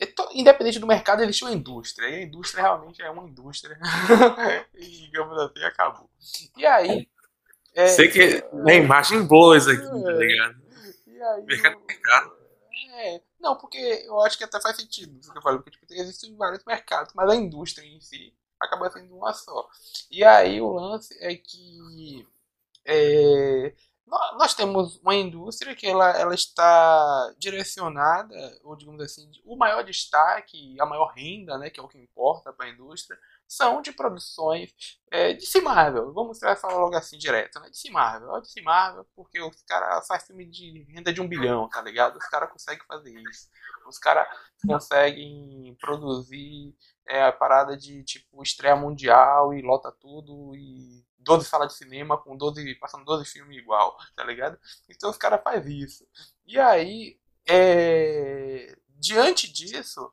é 0.00 0.10
independente 0.32 0.78
do 0.78 0.86
mercado 0.86 1.22
existe 1.22 1.44
uma 1.44 1.52
indústria, 1.52 2.08
e 2.08 2.14
a 2.14 2.22
indústria 2.22 2.62
realmente 2.62 3.02
é 3.02 3.10
uma 3.10 3.28
indústria, 3.28 3.78
e 4.74 4.86
digamos 4.86 5.38
assim, 5.38 5.62
acabou. 5.62 6.08
E 6.56 6.64
aí, 6.64 7.06
é, 7.74 7.86
Sei 7.88 8.08
que 8.08 8.42
é 8.66 8.76
imagem 8.76 9.26
boa 9.26 9.58
isso 9.58 9.70
aqui, 9.70 9.82
tá 9.82 10.12
ligado? 10.12 10.62
e 11.06 11.22
aí 11.22 11.44
Mercado, 11.44 11.80
mercado. 11.86 12.32
é, 12.94 13.20
não, 13.38 13.58
porque 13.58 13.76
eu 14.06 14.22
acho 14.22 14.38
que 14.38 14.44
até 14.44 14.58
faz 14.58 14.76
sentido 14.76 15.18
isso 15.20 15.30
que 15.30 15.36
eu 15.36 15.42
falei, 15.42 15.58
porque 15.58 15.72
tipo, 15.72 15.92
existem 15.92 16.34
vários 16.34 16.64
mercados, 16.64 17.12
mas 17.14 17.28
a 17.28 17.36
indústria 17.36 17.84
em 17.84 18.00
si 18.00 18.34
acaba 18.60 18.90
sendo 18.90 19.16
uma 19.16 19.32
só. 19.34 19.68
E 20.10 20.24
aí 20.24 20.60
o 20.60 20.72
lance 20.72 21.16
é 21.22 21.34
que 21.36 22.26
é, 22.84 23.74
nó- 24.06 24.38
nós 24.38 24.54
temos 24.54 24.96
uma 25.02 25.14
indústria 25.14 25.74
que 25.74 25.86
ela, 25.86 26.10
ela 26.18 26.34
está 26.34 27.34
direcionada, 27.38 28.34
ou 28.64 28.76
digamos 28.76 29.02
assim, 29.02 29.30
o 29.44 29.56
maior 29.56 29.82
destaque, 29.84 30.76
a 30.80 30.86
maior 30.86 31.12
renda, 31.14 31.58
né, 31.58 31.70
que 31.70 31.80
é 31.80 31.82
o 31.82 31.88
que 31.88 31.98
importa 31.98 32.52
para 32.52 32.66
a 32.66 32.70
indústria, 32.70 33.18
são 33.48 33.80
de 33.80 33.92
produções 33.92 35.00
é, 35.10 35.32
DC 35.32 35.62
Marvel. 35.62 36.12
Vamos 36.12 36.38
falar 36.38 36.76
logo 36.76 36.94
assim 36.94 37.16
direto, 37.16 37.58
né? 37.60 37.70
DC 37.70 37.90
Marvel. 37.90 38.36
É 38.36 38.40
DC 38.42 38.60
Marvel 38.60 39.06
porque 39.16 39.40
os 39.40 39.62
caras 39.62 40.06
fazem 40.06 40.26
filme 40.26 40.44
de 40.44 40.84
renda 40.92 41.12
de 41.12 41.22
um 41.22 41.26
bilhão, 41.26 41.68
tá 41.68 41.80
ligado? 41.80 42.18
Os 42.18 42.28
caras 42.28 42.52
conseguem 42.52 42.84
fazer 42.86 43.18
isso. 43.18 43.48
Os 43.88 43.98
caras 43.98 44.28
conseguem 44.66 45.74
produzir 45.80 46.76
é, 47.06 47.24
a 47.24 47.32
parada 47.32 47.74
de 47.74 48.04
tipo 48.04 48.42
estreia 48.42 48.76
mundial 48.76 49.54
e 49.54 49.62
lota 49.62 49.90
tudo 49.90 50.54
e 50.54 51.02
12 51.18 51.46
salas 51.46 51.68
de 51.68 51.78
cinema 51.78 52.18
com 52.18 52.36
12, 52.36 52.74
passando 52.74 53.04
12 53.04 53.24
filmes 53.24 53.56
igual, 53.56 53.96
tá 54.14 54.24
ligado? 54.24 54.58
Então 54.88 55.10
os 55.10 55.16
caras 55.16 55.40
fazem 55.42 55.78
isso. 55.78 56.06
E 56.46 56.58
aí, 56.58 57.18
é, 57.46 58.76
diante 58.98 59.50
disso, 59.50 60.12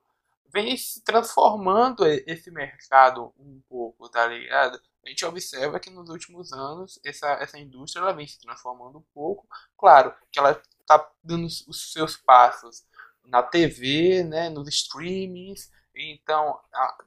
vem 0.55 0.77
se 0.77 1.03
transformando 1.03 2.07
esse 2.07 2.49
mercado 2.49 3.33
um 3.37 3.61
pouco, 3.67 4.07
tá 4.07 4.25
ligado? 4.25 4.79
A 5.05 5.09
gente 5.09 5.25
observa 5.25 5.81
que 5.81 5.89
nos 5.89 6.09
últimos 6.09 6.53
anos 6.53 6.97
essa, 7.03 7.27
essa 7.33 7.59
indústria 7.59 8.01
ela 8.01 8.13
vem 8.13 8.25
se 8.25 8.39
transformando 8.39 8.99
um 8.99 9.05
pouco. 9.13 9.45
Claro 9.77 10.15
que 10.31 10.39
ela 10.39 10.51
está 10.79 11.11
dando 11.21 11.45
os 11.45 11.91
seus 11.91 12.15
passos 12.15 12.85
na 13.25 13.43
TV, 13.43 14.23
né, 14.23 14.47
nos 14.47 14.69
streamings, 14.69 15.69
então 15.93 16.57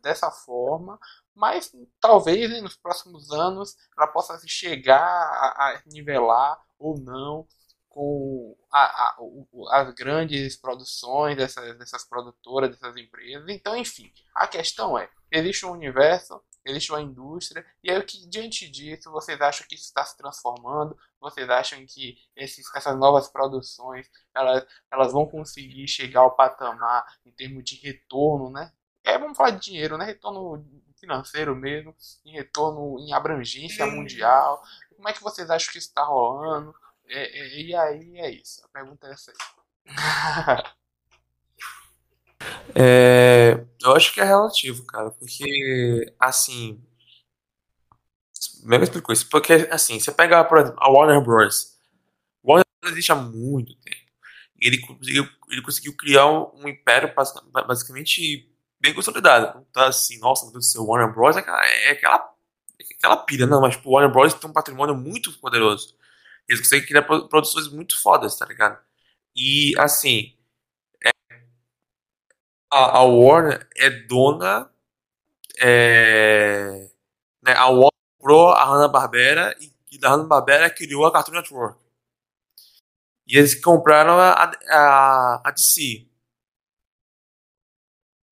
dessa 0.03 0.31
forma, 0.31 1.01
mas 1.35 1.73
talvez 1.99 2.51
né, 2.51 2.61
nos 2.61 2.77
próximos 2.77 3.31
anos 3.31 3.79
ela 3.97 4.09
possa 4.09 4.39
chegar 4.47 5.01
a, 5.01 5.71
a 5.71 5.83
nivelar 5.87 6.61
ou 6.79 6.99
não 6.99 7.49
com 7.99 8.57
a, 8.71 8.81
a, 8.81 9.17
as 9.73 9.93
grandes 9.93 10.57
produções 10.57 11.37
dessas, 11.37 11.77
dessas 11.77 12.05
produtoras, 12.05 12.71
dessas 12.71 12.97
empresas. 12.97 13.49
Então, 13.49 13.77
enfim, 13.77 14.13
a 14.33 14.47
questão 14.47 14.97
é: 14.97 15.11
existe 15.33 15.67
um 15.67 15.73
universo, 15.73 16.41
existe 16.65 16.93
uma 16.93 17.03
indústria, 17.03 17.67
e 17.83 17.91
aí 17.91 18.01
que 18.05 18.25
diante 18.29 18.71
disso 18.71 19.11
vocês 19.11 19.41
acham 19.41 19.67
que 19.67 19.75
isso 19.75 19.87
está 19.87 20.05
se 20.05 20.17
transformando? 20.17 20.97
Vocês 21.21 21.51
acham 21.51 21.85
que 21.87 22.17
esses, 22.37 22.73
essas 22.73 22.97
novas 22.97 23.27
produções 23.27 24.09
elas, 24.33 24.65
elas 24.93 25.13
vão 25.13 25.27
conseguir 25.27 25.89
chegar 25.89 26.21
ao 26.21 26.37
patamar 26.37 27.05
em 27.27 27.33
termos 27.33 27.65
de 27.65 27.81
retorno, 27.85 28.49
né? 28.49 28.73
É, 29.03 29.19
vamos 29.19 29.37
falar 29.37 29.51
de 29.51 29.61
dinheiro, 29.61 29.99
né? 29.99 30.05
Retorno 30.05 30.65
financeiro 31.01 31.57
mesmo, 31.57 31.97
em 32.25 32.31
retorno 32.31 32.97
em 33.01 33.13
abrangência 33.13 33.85
mundial. 33.87 34.63
Como 34.95 35.09
é 35.09 35.13
que 35.13 35.23
vocês 35.23 35.51
acham 35.51 35.73
que 35.73 35.79
isso 35.79 35.89
está 35.89 36.05
rolando? 36.05 36.73
É, 37.09 37.41
é, 37.41 37.61
e 37.61 37.75
aí 37.75 38.19
é 38.19 38.31
isso. 38.31 38.63
A 38.65 38.69
pergunta 38.69 39.07
é 39.07 39.13
essa 39.13 39.33
aí. 39.33 40.65
É, 42.75 43.65
eu 43.83 43.97
acho 43.97 44.13
que 44.13 44.21
é 44.21 44.25
relativo, 44.25 44.85
cara, 44.85 45.11
porque 45.11 46.15
assim. 46.19 46.81
Mega 48.63 48.85
explicou 48.85 49.13
isso, 49.13 49.29
porque 49.29 49.69
assim, 49.71 49.99
você 49.99 50.13
pega, 50.13 50.45
por 50.45 50.59
exemplo, 50.59 50.79
a 50.81 50.89
Warner 50.91 51.21
Bros. 51.21 51.77
Warner 52.45 52.67
Bros. 52.81 52.93
existe 52.93 53.13
há 53.13 53.17
muito 53.17 53.75
tempo. 53.77 53.97
Ele 54.61 54.79
conseguiu, 54.79 55.29
ele 55.51 55.63
conseguiu 55.63 55.97
criar 55.97 56.27
um 56.27 56.69
império 56.69 57.13
basicamente 57.67 58.49
bem 58.81 58.95
consolidado. 58.95 59.67
Então, 59.71 59.85
assim, 59.85 60.19
nossa, 60.19 60.45
meu 60.45 60.53
Deus 60.53 60.67
do 60.67 60.71
céu, 60.71 60.85
Warner 60.85 61.13
Bros. 61.13 61.37
é 61.37 61.41
aquela, 61.41 61.67
é 61.67 61.91
aquela, 61.91 62.35
aquela 62.97 63.17
pilha, 63.19 63.47
não, 63.47 63.61
mas 63.61 63.77
tipo, 63.77 63.91
Warner 63.91 64.13
Bros. 64.13 64.35
tem 64.35 64.51
um 64.51 64.53
patrimônio 64.53 64.95
muito 64.95 65.33
poderoso. 65.41 65.97
Eles 66.49 66.61
conseguem 66.63 66.87
criar 66.87 67.03
produções 67.03 67.69
muito 67.69 68.01
fodas, 68.01 68.37
tá 68.37 68.47
ligado? 68.47 68.83
E, 69.37 69.75
assim, 69.79 70.37
é, 71.05 71.11
a, 72.71 72.99
a, 72.99 73.03
Warner 73.03 73.69
é 73.77 73.91
dona. 73.91 74.71
É, 75.61 76.91
né, 77.43 77.53
a 77.55 77.67
Warner 77.67 77.91
comprou 78.19 78.51
a 78.51 78.65
Hanna-Barbera 78.65 79.57
e, 79.61 79.73
e 79.93 79.99
da 79.99 80.11
Hanna-Barbera 80.11 80.71
criou 80.71 81.07
a 81.07 81.13
Cartoon 81.13 81.33
Network. 81.33 81.79
E 83.27 83.37
eles 83.37 83.55
compraram 83.61 84.19
a, 84.19 84.51
a, 84.71 85.49
a 85.49 85.51
DC. 85.51 86.09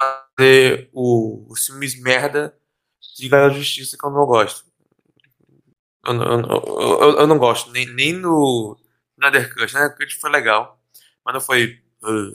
Fazer 0.01 0.91
o, 0.93 1.47
os 1.51 1.67
filmes 1.67 2.01
merda 2.01 2.59
de 3.17 3.25
Liga 3.25 3.51
Justiça 3.51 3.97
que 3.99 4.07
eu 4.07 4.11
não 4.11 4.27
gosto. 4.27 4.65
Eu, 6.07 6.15
eu, 6.15 7.19
eu, 7.21 7.27
não 7.27 7.39
gosto, 7.39 7.71
nem, 7.73 7.87
nem 7.87 8.13
no 8.13 8.79
Snyder 9.19 9.53
Cut. 9.53 9.67
Snyder 9.67 9.97
Cut 9.97 10.15
foi 10.17 10.31
legal, 10.31 10.81
mas 11.25 11.35
não 11.35 11.41
foi 11.41 11.83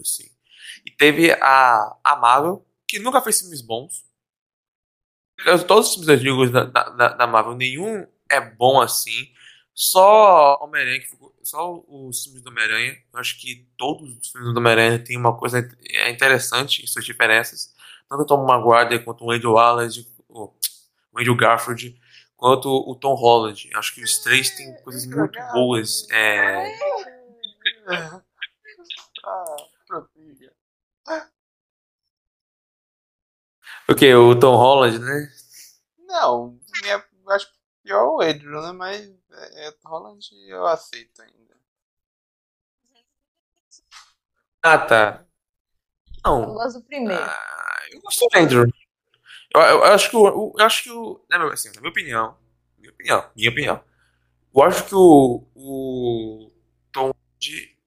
assim. 0.02 0.30
E 0.86 0.92
teve 0.92 1.32
a, 1.32 1.98
a 2.04 2.16
Marvel, 2.18 2.66
que 2.88 3.00
nunca 3.00 3.22
fez 3.22 3.40
filmes 3.40 3.62
bons. 3.62 4.04
Todos 5.68 5.96
os 5.96 6.06
filmes 6.06 6.52
da, 6.52 6.66
da, 6.66 7.10
da 7.10 7.28
Marvel, 7.28 7.56
nenhum 7.56 8.06
é 8.30 8.42
bom 8.42 8.82
assim. 8.82 9.32
Só 9.74 10.60
Homem-Aranha, 10.62 11.02
só 11.44 11.82
os 11.88 12.24
filmes 12.24 12.42
do 12.42 12.50
Homem-Aranha. 12.50 12.98
Eu 13.14 13.20
acho 13.20 13.40
que 13.40 13.68
todos 13.78 14.18
os 14.18 14.30
filmes 14.30 14.54
do 14.54 14.60
Homem-Aranha 14.60 15.00
têm 15.00 15.18
uma 15.18 15.36
coisa 15.36 15.68
interessante 16.10 16.84
em 16.84 16.88
suas 16.88 17.06
diferenças. 17.06 17.74
Tanto 18.10 18.24
o 18.24 18.26
Tom 18.26 18.46
Maguire 18.46 19.04
quanto 19.04 19.24
o 19.24 19.32
Andrew 19.32 19.54
Wallace, 19.54 20.06
o 20.28 20.54
Andrew 21.16 21.36
Garfield 21.36 22.00
quanto 22.42 22.70
o 22.70 22.96
Tom 22.96 23.14
Holland. 23.14 23.70
Acho 23.76 23.94
que 23.94 24.04
os 24.04 24.18
três 24.18 24.50
têm 24.50 24.74
coisas 24.82 25.06
muito 25.06 25.40
boas. 25.54 26.10
É... 26.10 26.64
O 33.88 33.96
que? 33.96 34.14
O 34.14 34.40
Tom 34.40 34.56
Holland, 34.56 35.00
né? 35.00 35.30
Não, 36.08 36.58
minha, 36.82 37.06
acho 37.30 37.52
pior 37.84 38.16
o 38.16 38.22
Adrian, 38.22 38.62
né? 38.62 38.72
Mas 38.72 39.02
é, 39.32 39.68
é, 39.68 39.74
Holland 39.84 40.26
eu 40.48 40.66
aceito 40.66 41.22
ainda. 41.22 41.58
Ah, 44.64 44.78
tá. 44.78 45.26
Não. 46.26 46.44
Eu 46.44 46.54
gosto 46.54 46.80
do 46.80 46.86
primeiro. 46.86 47.22
Ah, 47.22 47.80
eu 47.92 48.02
gosto 48.02 48.28
do 48.30 48.38
Andrew. 48.38 48.72
Eu, 49.54 49.62
eu, 49.62 49.84
acho 49.84 50.10
que 50.10 50.16
o. 50.16 50.54
Eu 50.58 50.66
acho 50.66 50.84
que 50.84 50.92
o. 50.92 51.26
Assim, 51.52 51.72
na 51.74 51.82
minha 51.82 51.92
opinião. 51.92 52.38
Minha 52.78 52.92
opinião. 52.92 53.32
Minha 53.36 53.50
opinião. 53.50 53.84
Eu 54.56 54.64
acho 54.64 54.86
que 54.86 54.96
o. 54.96 55.46
O. 55.56 56.52
Tom 56.92 57.12
de. 57.38 57.78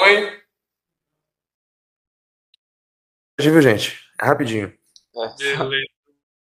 Oi? 0.00 0.42
Viu, 3.40 3.62
gente? 3.62 3.98
É 4.20 4.26
rapidinho. 4.26 4.68
É. 4.68 5.58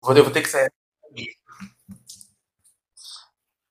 Vou, 0.00 0.16
eu 0.16 0.24
vou 0.24 0.32
ter 0.32 0.42
que 0.42 0.48
sair. 0.48 0.70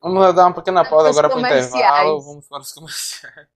Vamos 0.02 0.34
dar 0.36 0.48
uma 0.48 0.56
pequena 0.56 0.84
pausa 0.84 1.10
agora 1.10 1.30
para 1.30 1.38
o 1.38 1.40
intervalo. 1.40 2.22
Vamos 2.22 2.48
para 2.48 2.62
os 2.62 2.72
comerciais. 2.72 3.48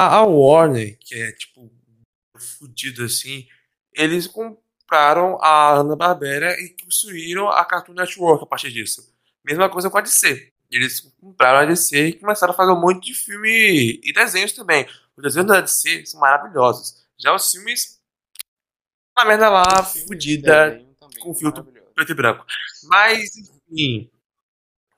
A 0.00 0.16
a 0.16 0.22
Warner, 0.24 0.96
que 0.98 1.14
é 1.14 1.30
tipo 1.32 1.70
fudido 2.58 3.04
assim, 3.04 3.46
eles 3.92 4.26
compraram 4.26 5.38
a 5.42 5.74
Hanna-Barbera 5.74 6.58
e 6.58 6.74
construíram 6.82 7.50
a 7.50 7.62
Cartoon 7.66 7.92
Network 7.92 8.42
a 8.42 8.46
partir 8.46 8.72
disso. 8.72 9.14
Mesma 9.44 9.68
coisa 9.68 9.90
com 9.90 9.98
a 9.98 10.00
DC. 10.00 10.54
Eles 10.70 11.00
compraram 11.20 11.58
a 11.58 11.64
DC 11.66 12.06
e 12.06 12.12
começaram 12.14 12.54
a 12.54 12.56
fazer 12.56 12.72
um 12.72 12.80
monte 12.80 13.08
de 13.08 13.14
filme 13.14 14.00
e 14.02 14.10
desenhos 14.10 14.52
também. 14.52 14.88
Os 15.14 15.22
desenhos 15.22 15.48
da 15.48 15.60
DC 15.60 16.06
são 16.06 16.18
maravilhosos. 16.18 17.04
Já 17.18 17.34
os 17.34 17.50
filmes, 17.50 18.00
uma 19.14 19.26
merda 19.26 19.50
lá, 19.50 19.84
fudida, 19.84 20.82
com 21.20 21.34
filtro 21.34 21.64
preto 21.94 22.12
e 22.12 22.14
branco. 22.14 22.44
Mas, 22.84 23.30
enfim, 23.70 24.10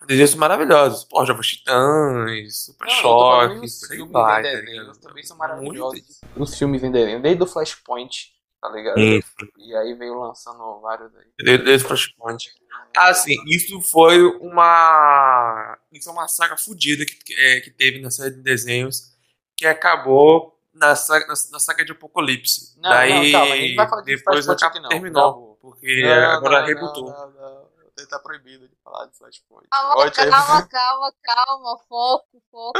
desenhos 0.07 0.35
maravilhosos. 0.35 1.05
Pô, 1.05 1.25
Jovens 1.25 1.47
Titãs, 1.49 2.64
Super 2.64 2.87
Não, 2.87 2.95
Choque, 2.95 3.64
os 3.64 3.87
filmes 3.87 4.12
vai, 4.12 4.41
em 4.41 4.45
tá 4.45 4.51
desenho, 4.51 4.93
também 5.01 5.25
são 5.25 5.37
maravilhosos. 5.37 6.20
Os 6.37 6.59
filmes 6.59 6.83
em 6.83 6.91
desenho, 6.91 7.23
desde 7.23 7.43
o 7.43 7.47
Flashpoint, 7.47 8.33
tá 8.61 8.68
ligado? 8.68 8.99
Isso. 8.99 9.31
E 9.59 9.75
aí 9.75 9.95
veio 9.95 10.18
lançando 10.18 10.81
vários 10.81 11.14
aí. 11.16 11.27
Desde 11.39 11.81
Flashpoint. 11.81 12.51
Ah, 12.97 13.14
sim, 13.14 13.37
isso 13.47 13.81
foi 13.81 14.23
uma. 14.39 15.79
Isso 15.93 16.09
é 16.09 16.12
uma 16.12 16.29
saga 16.29 16.57
fodida 16.57 17.05
que, 17.05 17.35
é, 17.35 17.61
que 17.61 17.70
teve 17.70 18.01
na 18.01 18.11
série 18.11 18.35
de 18.35 18.43
desenhos 18.43 19.12
que 19.57 19.66
acabou 19.66 20.59
na 20.75 20.95
saga, 20.97 21.27
na, 21.27 21.35
na 21.53 21.59
saga 21.59 21.85
de 21.85 21.93
Apocalipse. 21.93 22.75
Não, 22.81 22.91
Daí 22.91 23.33
não, 23.33 23.41
calma, 23.41 23.55
a 23.55 23.57
gente 23.57 23.75
vai 23.77 23.89
falar 23.89 24.03
de 24.03 24.16
depois 24.16 24.45
Flashpoint 24.45 24.64
aqui 24.64 24.81
não, 24.81 24.89
terminou. 24.89 25.23
acabou. 25.23 25.51
Porque 25.63 26.03
Não, 26.03 26.31
agora 26.33 26.61
não, 26.61 26.67
rebutou. 26.67 27.05
Não, 27.11 27.31
não, 27.31 27.55
não. 27.55 27.73
Ele 27.97 28.07
tá 28.07 28.19
proibido 28.19 28.69
de 28.69 28.75
falar 28.83 29.07
de 29.07 29.17
Flashpoint. 29.17 29.69
Calma, 29.71 29.95
Volte 29.95 30.21
aí. 30.21 30.29
calma, 30.31 30.67
calma, 30.69 31.15
calma. 31.23 31.79
Foco, 31.89 32.43
foco. 32.51 32.79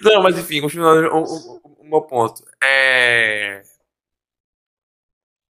Não, 0.00 0.22
mas 0.22 0.38
enfim, 0.38 0.60
continuando 0.60 1.08
o, 1.14 1.22
o- 1.22 1.76
o 1.80 1.84
meu 1.84 2.02
ponto. 2.02 2.42
é. 2.62 3.62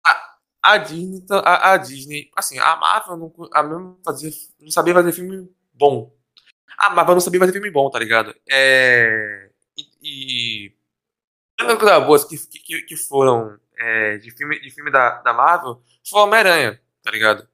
A, 0.05 0.39
a 0.63 0.79
Disney, 0.79 1.21
tá- 1.27 1.41
a, 1.41 1.73
a 1.75 1.77
Disney, 1.77 2.31
assim, 2.37 2.59
a 2.59 2.77
Marvel 2.77 3.17
não, 3.17 3.33
a 3.53 3.63
mesmo 3.63 4.01
fazia, 4.05 4.31
não 4.61 4.71
sabia 4.71 4.95
fazer 4.95 5.13
filme 5.13 5.49
bom. 5.73 6.15
A 6.79 6.91
Marvel 6.91 7.15
não 7.15 7.21
sabia 7.21 7.41
fazer 7.41 7.53
filme 7.53 7.71
bom, 7.71 7.89
tá 7.91 7.99
ligado? 7.99 8.35
É. 8.49 9.51
E. 9.77 10.69
e 10.69 10.77
as 11.59 11.79
coisas 11.79 12.05
boas 12.07 12.25
que, 12.25 12.37
que, 12.39 12.83
que 12.83 12.97
foram 12.97 13.59
é, 13.79 14.19
de 14.19 14.31
filme, 14.31 14.61
de 14.61 14.71
filme 14.71 14.91
da, 14.91 15.21
da 15.23 15.33
Marvel 15.33 15.83
foi 16.09 16.21
Homem-Aranha, 16.23 16.81
tá 17.03 17.11
ligado? 17.11 17.49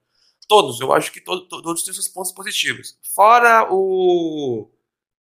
Todos, 0.48 0.80
eu 0.80 0.92
acho 0.92 1.12
que 1.12 1.20
todo, 1.20 1.46
to- 1.48 1.62
todos 1.62 1.82
têm 1.84 1.94
seus 1.94 2.08
pontos 2.08 2.32
positivos. 2.32 2.98
Fora 3.14 3.68
o. 3.70 4.70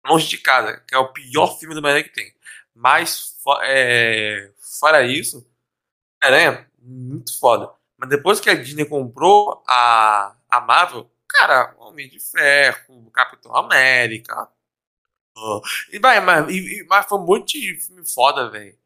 Longe 0.08 0.28
de 0.28 0.38
Casa, 0.38 0.82
que 0.88 0.96
é 0.96 0.98
o 0.98 1.14
pior 1.14 1.58
filme 1.60 1.74
do 1.76 1.80
Homem-Aranha 1.80 2.04
que 2.06 2.14
tem. 2.14 2.34
Mas, 2.76 3.38
fo- 3.44 3.62
é, 3.64 4.52
fora 4.80 5.04
isso, 5.06 5.46
Homem-Aranha, 6.24 6.70
muito 6.80 7.38
foda. 7.40 7.72
Mas 7.98 8.10
depois 8.10 8.40
que 8.40 8.50
a 8.50 8.56
Disney 8.56 8.86
comprou 8.86 9.64
a, 9.68 10.36
a 10.50 10.62
Marvel, 10.62 11.10
cara, 11.28 11.76
Homem 11.80 12.10
de 12.10 12.20
Ferro, 12.20 13.10
Capitão 13.12 13.56
América. 13.56 14.50
ó, 15.38 15.62
E, 15.92 16.00
vai, 16.00 16.20
mas, 16.22 16.50
e- 16.54 16.86
mas 16.90 17.06
foi 17.08 17.18
um 17.20 17.26
monte 17.26 17.60
de 17.60 17.78
filme 17.82 18.06
foda, 18.06 18.50
velho. 18.50 18.78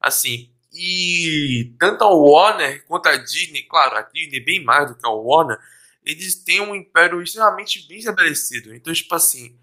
Assim, 0.00 0.52
e 0.76 1.74
tanto 1.78 2.04
a 2.04 2.08
Warner 2.08 2.84
quanto 2.86 3.08
a 3.08 3.16
Disney, 3.16 3.62
claro, 3.62 3.96
a 3.96 4.02
Disney 4.02 4.40
bem 4.40 4.62
mais 4.62 4.88
do 4.88 4.96
que 4.96 5.06
a 5.06 5.10
Warner, 5.10 5.58
eles 6.04 6.34
têm 6.36 6.60
um 6.60 6.74
império 6.74 7.22
extremamente 7.22 7.86
bem 7.88 7.98
estabelecido. 7.98 8.74
Então, 8.74 8.92
tipo 8.92 9.14
assim, 9.14 9.58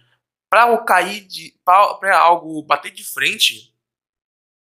pra 0.49 0.66
o 0.74 0.84
cair 0.84 1.22
de. 1.26 1.55
pra 1.64 2.18
algo 2.18 2.61
bater 2.64 2.91
de 2.91 3.03
frente, 3.03 3.74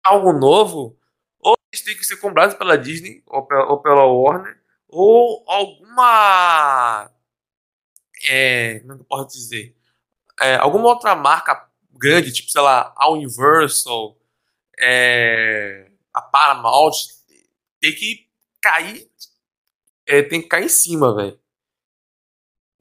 algo 0.02 0.32
novo, 0.32 0.98
ou 1.38 1.56
eles 1.72 1.84
têm 1.84 1.96
que 1.96 2.04
ser 2.04 2.16
comprados 2.16 2.54
pela 2.54 2.78
Disney 2.78 3.22
ou 3.26 3.46
pela, 3.46 3.66
ou 3.66 3.82
pela 3.82 4.04
Warner, 4.06 4.58
ou 4.88 5.44
alguma. 5.46 7.10
É, 8.28 8.80
como 8.80 8.92
é 8.92 8.96
eu 8.96 9.04
posso 9.04 9.28
dizer? 9.36 9.76
É, 10.40 10.56
alguma 10.56 10.88
outra 10.88 11.14
marca 11.14 11.68
grande, 11.92 12.32
tipo, 12.32 12.50
sei 12.50 12.62
lá, 12.62 12.94
a 12.96 13.10
Universal, 13.10 14.16
é, 14.78 15.89
a 16.14 16.22
Paramount, 16.22 16.92
tem 17.80 17.94
que 17.94 18.28
cair. 18.62 19.10
é, 20.06 20.22
tem 20.22 20.42
que 20.42 20.48
cair 20.48 20.66
em 20.66 20.68
cima, 20.68 21.14
velho. 21.14 21.40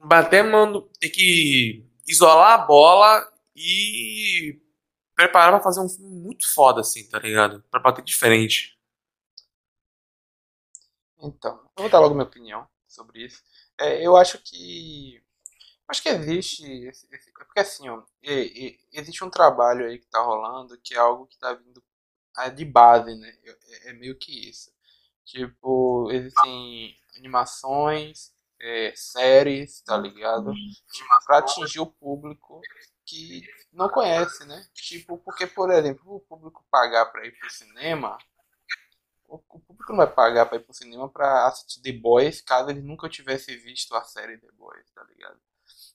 Bater 0.02 0.42
mano, 0.42 0.88
tem 0.98 1.10
que 1.10 1.84
isolar 2.06 2.54
a 2.60 2.66
bola 2.66 3.30
e 3.54 4.58
preparar 5.14 5.52
pra 5.52 5.60
fazer 5.62 5.80
um 5.80 5.88
filme 5.88 6.10
muito 6.16 6.50
foda, 6.52 6.80
assim, 6.80 7.08
tá 7.08 7.18
ligado? 7.18 7.62
Pra 7.70 7.80
bater 7.80 8.02
diferente. 8.04 8.78
Então, 11.18 11.60
eu 11.76 11.82
vou 11.82 11.90
dar 11.90 12.00
logo 12.00 12.14
minha 12.14 12.26
opinião 12.26 12.66
sobre 12.88 13.24
isso. 13.24 13.42
É, 13.78 14.04
eu 14.06 14.16
acho 14.16 14.38
que. 14.42 15.22
Acho 15.88 16.02
que 16.02 16.08
existe. 16.10 16.64
esse- 16.86 17.08
esse- 17.12 17.32
porque 17.34 17.60
assim, 17.60 17.88
ó, 17.88 18.02
existe 18.92 19.24
um 19.24 19.30
trabalho 19.30 19.86
aí 19.86 19.98
que 19.98 20.06
tá 20.06 20.20
rolando 20.22 20.80
que 20.82 20.94
é 20.94 20.98
algo 20.98 21.26
que 21.26 21.38
tá 21.38 21.52
vindo 21.54 21.82
ah, 22.36 22.48
de 22.48 22.64
base, 22.64 23.14
né? 23.14 23.32
É, 23.44 23.90
é 23.90 23.92
meio 23.92 24.18
que 24.18 24.48
isso. 24.48 24.72
Tipo, 25.24 26.10
existem 26.10 26.96
animações, 27.16 28.32
é, 28.60 28.92
séries, 28.96 29.80
tá 29.82 29.96
ligado? 29.96 30.52
Tipo, 30.92 31.24
pra 31.26 31.38
atingir 31.38 31.80
o 31.80 31.86
público 31.86 32.60
que 33.04 33.42
não 33.72 33.88
conhece, 33.88 34.44
né? 34.44 34.66
Tipo, 34.74 35.18
porque, 35.18 35.46
por 35.46 35.70
exemplo, 35.70 36.16
o 36.16 36.20
público 36.20 36.64
pagar 36.70 37.06
pra 37.06 37.26
ir 37.26 37.32
pro 37.38 37.50
cinema 37.50 38.18
o 39.30 39.38
público 39.38 39.92
não 39.92 39.98
vai 39.98 40.12
pagar 40.12 40.46
pra 40.46 40.56
ir 40.56 40.60
pro 40.60 40.74
cinema 40.74 41.08
pra 41.08 41.46
assistir 41.46 41.80
The 41.80 41.92
Boys 41.92 42.40
caso 42.40 42.70
ele 42.70 42.80
nunca 42.80 43.08
tivesse 43.08 43.56
visto 43.56 43.94
a 43.94 44.02
série 44.02 44.38
The 44.38 44.50
Boys, 44.58 44.90
tá 44.92 45.04
ligado? 45.04 45.38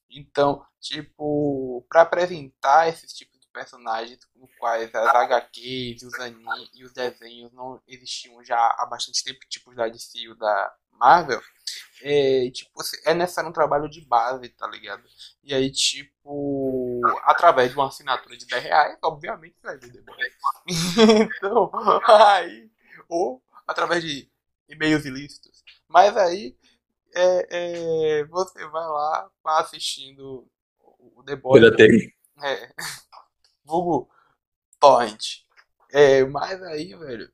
Então, 0.10 0.66
tipo, 0.80 1.86
pra 1.90 2.02
apresentar 2.02 2.88
esses 2.88 3.12
tipos 3.12 3.35
personagens 3.56 4.20
no 4.36 4.48
quais 4.60 4.94
as 4.94 5.08
HQs 5.08 6.02
e 6.02 6.06
os, 6.06 6.14
ani 6.20 6.70
e 6.76 6.84
os 6.84 6.92
desenhos 6.92 7.54
não 7.54 7.82
existiam 7.88 8.44
já 8.44 8.58
há 8.78 8.86
bastante 8.86 9.24
tempo, 9.24 9.40
tipo 9.50 9.74
da 9.74 9.88
DC 9.88 10.20
e 10.20 10.30
o 10.30 10.36
da 10.36 10.76
Marvel, 10.92 11.42
é, 12.02 12.50
tipo, 12.52 12.72
é 13.06 13.14
necessário 13.14 13.50
um 13.50 13.54
trabalho 13.54 13.90
de 13.90 14.02
base, 14.02 14.50
tá 14.50 14.68
ligado? 14.68 15.04
E 15.44 15.54
aí, 15.54 15.72
tipo, 15.72 17.02
através 17.24 17.72
de 17.72 17.78
uma 17.78 17.88
assinatura 17.88 18.38
de 18.38 18.46
10 18.46 18.64
reais, 18.64 18.98
obviamente 19.02 19.56
vai 19.64 19.78
Boys. 19.78 20.02
então, 21.38 21.72
aí 22.08 22.70
ou 23.08 23.42
através 23.68 24.04
de 24.04 24.30
e-mails 24.68 25.06
ilícitos. 25.06 25.64
Mas 25.88 26.16
aí 26.18 26.58
é, 27.16 27.48
é, 28.20 28.26
você 28.26 28.68
vai 28.68 28.88
lá, 28.88 29.30
vai 29.44 29.62
assistindo 29.62 30.48
o 30.80 31.24
The 31.24 31.36
Boys. 31.36 31.64
É, 32.44 32.70
vulgo 33.66 34.10
Torrent. 34.80 35.44
É, 35.92 36.24
mas 36.26 36.62
aí, 36.64 36.94
velho, 36.96 37.32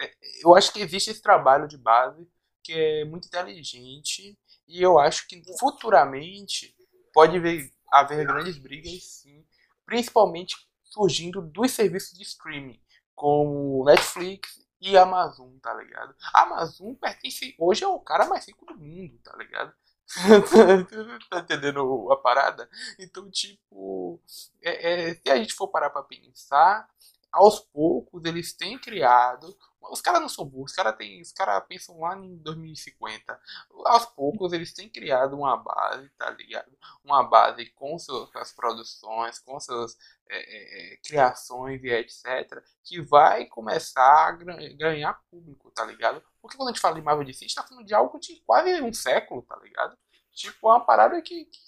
é, 0.00 0.12
eu 0.42 0.54
acho 0.54 0.72
que 0.72 0.80
existe 0.80 1.10
esse 1.10 1.22
trabalho 1.22 1.66
de 1.66 1.78
base 1.78 2.28
que 2.62 2.72
é 2.72 3.04
muito 3.04 3.26
inteligente 3.26 4.38
e 4.66 4.82
eu 4.82 4.98
acho 4.98 5.26
que 5.28 5.42
futuramente 5.58 6.74
pode 7.12 7.36
haver, 7.36 7.70
haver 7.92 8.26
grandes 8.26 8.58
brigas, 8.58 9.04
sim, 9.04 9.46
principalmente 9.84 10.56
surgindo 10.82 11.42
dos 11.42 11.72
serviços 11.72 12.16
de 12.16 12.22
streaming, 12.22 12.80
como 13.14 13.84
Netflix 13.84 14.64
e 14.80 14.96
Amazon, 14.96 15.56
tá 15.58 15.74
ligado? 15.74 16.14
Amazon 16.32 16.94
pertence, 16.94 17.54
hoje 17.58 17.84
é 17.84 17.88
o 17.88 18.00
cara 18.00 18.26
mais 18.26 18.46
rico 18.46 18.66
do 18.66 18.76
mundo, 18.76 19.18
tá 19.22 19.36
ligado? 19.36 19.74
tá 21.30 21.38
entendendo 21.40 22.10
a 22.12 22.16
parada? 22.16 22.68
Então, 22.98 23.30
tipo, 23.30 24.20
é, 24.62 25.10
é, 25.10 25.14
se 25.14 25.30
a 25.30 25.36
gente 25.36 25.54
for 25.54 25.68
parar 25.68 25.90
pra 25.90 26.02
pensar, 26.02 26.88
aos 27.34 27.58
poucos 27.58 28.24
eles 28.24 28.52
têm 28.52 28.78
criado. 28.78 29.56
Os 29.90 30.00
caras 30.00 30.20
não 30.20 30.28
são 30.28 30.46
burros, 30.46 30.70
os 30.70 30.76
caras 30.76 30.96
cara 31.32 31.60
pensam 31.60 32.00
lá 32.00 32.16
em 32.16 32.36
2050. 32.36 33.38
Aos 33.84 34.06
poucos 34.06 34.52
eles 34.52 34.72
têm 34.72 34.88
criado 34.88 35.36
uma 35.36 35.56
base, 35.56 36.08
tá 36.10 36.30
ligado? 36.30 36.72
Uma 37.04 37.22
base 37.24 37.66
com 37.70 37.98
suas 37.98 38.52
produções, 38.52 39.40
com 39.40 39.58
suas 39.60 39.98
é, 40.30 40.94
é, 40.94 40.96
criações 40.98 41.82
e 41.82 41.88
etc. 41.88 42.62
Que 42.82 43.02
vai 43.02 43.46
começar 43.46 44.28
a 44.28 44.32
ganhar 44.32 45.20
público, 45.28 45.70
tá 45.72 45.84
ligado? 45.84 46.22
Porque 46.40 46.56
quando 46.56 46.68
a 46.68 46.72
gente 46.72 46.80
fala 46.80 46.94
de 46.94 47.02
Marvel 47.02 47.26
DC, 47.26 47.44
a 47.44 47.48
gente 47.48 47.54
tá 47.54 47.64
falando 47.64 47.84
de 47.84 47.94
algo 47.94 48.18
de 48.18 48.40
quase 48.46 48.80
um 48.80 48.92
século, 48.92 49.42
tá 49.42 49.58
ligado? 49.62 49.98
Tipo, 50.32 50.68
é 50.68 50.72
uma 50.72 50.84
parada 50.84 51.20
que, 51.20 51.44
que 51.44 51.58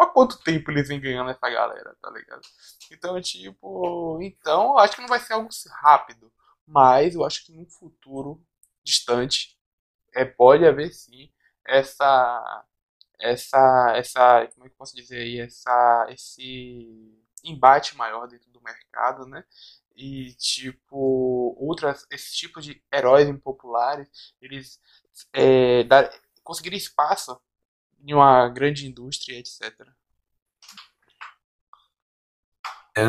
há 0.00 0.06
quanto 0.06 0.38
tempo 0.42 0.70
eles 0.70 0.88
vêm 0.88 1.00
ganhando 1.00 1.30
essa 1.30 1.48
galera, 1.50 1.96
tá 2.00 2.10
ligado? 2.10 2.42
Então, 2.90 3.20
tipo, 3.20 4.18
então, 4.22 4.72
eu 4.72 4.78
acho 4.78 4.94
que 4.96 5.02
não 5.02 5.08
vai 5.08 5.20
ser 5.20 5.34
algo 5.34 5.48
rápido, 5.82 6.32
mas 6.66 7.14
eu 7.14 7.24
acho 7.24 7.44
que 7.44 7.52
no 7.52 7.66
futuro 7.66 8.42
distante 8.82 9.58
é, 10.14 10.24
pode 10.24 10.66
haver 10.66 10.92
sim 10.92 11.30
essa 11.66 12.64
essa 13.18 13.92
essa 13.96 14.46
como 14.54 14.66
é 14.66 14.68
que 14.68 14.74
eu 14.74 14.78
posso 14.78 14.94
dizer 14.96 15.18
aí 15.18 15.40
essa 15.40 16.06
esse 16.10 17.22
embate 17.42 17.96
maior 17.96 18.26
dentro 18.28 18.50
do 18.50 18.60
mercado, 18.62 19.26
né? 19.26 19.44
E 19.96 20.34
tipo 20.34 21.56
outras 21.58 22.06
esses 22.10 22.34
tipos 22.36 22.64
de 22.64 22.82
heróis 22.92 23.28
impopulares 23.28 24.08
eles 24.40 24.80
é, 25.32 25.84
dar, 25.84 26.10
conseguirem 26.42 26.78
espaço 26.78 27.40
em 28.04 28.14
uma 28.14 28.48
grande 28.48 28.86
indústria, 28.86 29.38
etc. 29.38 29.90
É. 32.96 33.02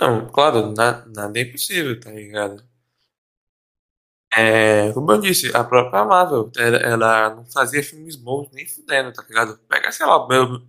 Não, 0.00 0.28
claro, 0.30 0.72
na- 0.72 1.06
nada 1.06 1.38
é 1.38 1.42
impossível, 1.42 1.98
tá 2.00 2.10
ligado? 2.12 2.64
É, 4.32 4.92
como 4.92 5.10
eu 5.12 5.20
disse, 5.20 5.54
a 5.56 5.64
própria 5.64 6.04
Marvel, 6.04 6.50
ela, 6.56 6.76
ela 6.78 7.34
não 7.34 7.46
fazia 7.46 7.82
filmes 7.82 8.14
bons 8.14 8.48
nem 8.52 8.66
fudendo, 8.66 9.12
tá 9.12 9.22
ligado? 9.26 9.58
Pega, 9.68 9.90
sei 9.90 10.04
lá, 10.06 10.16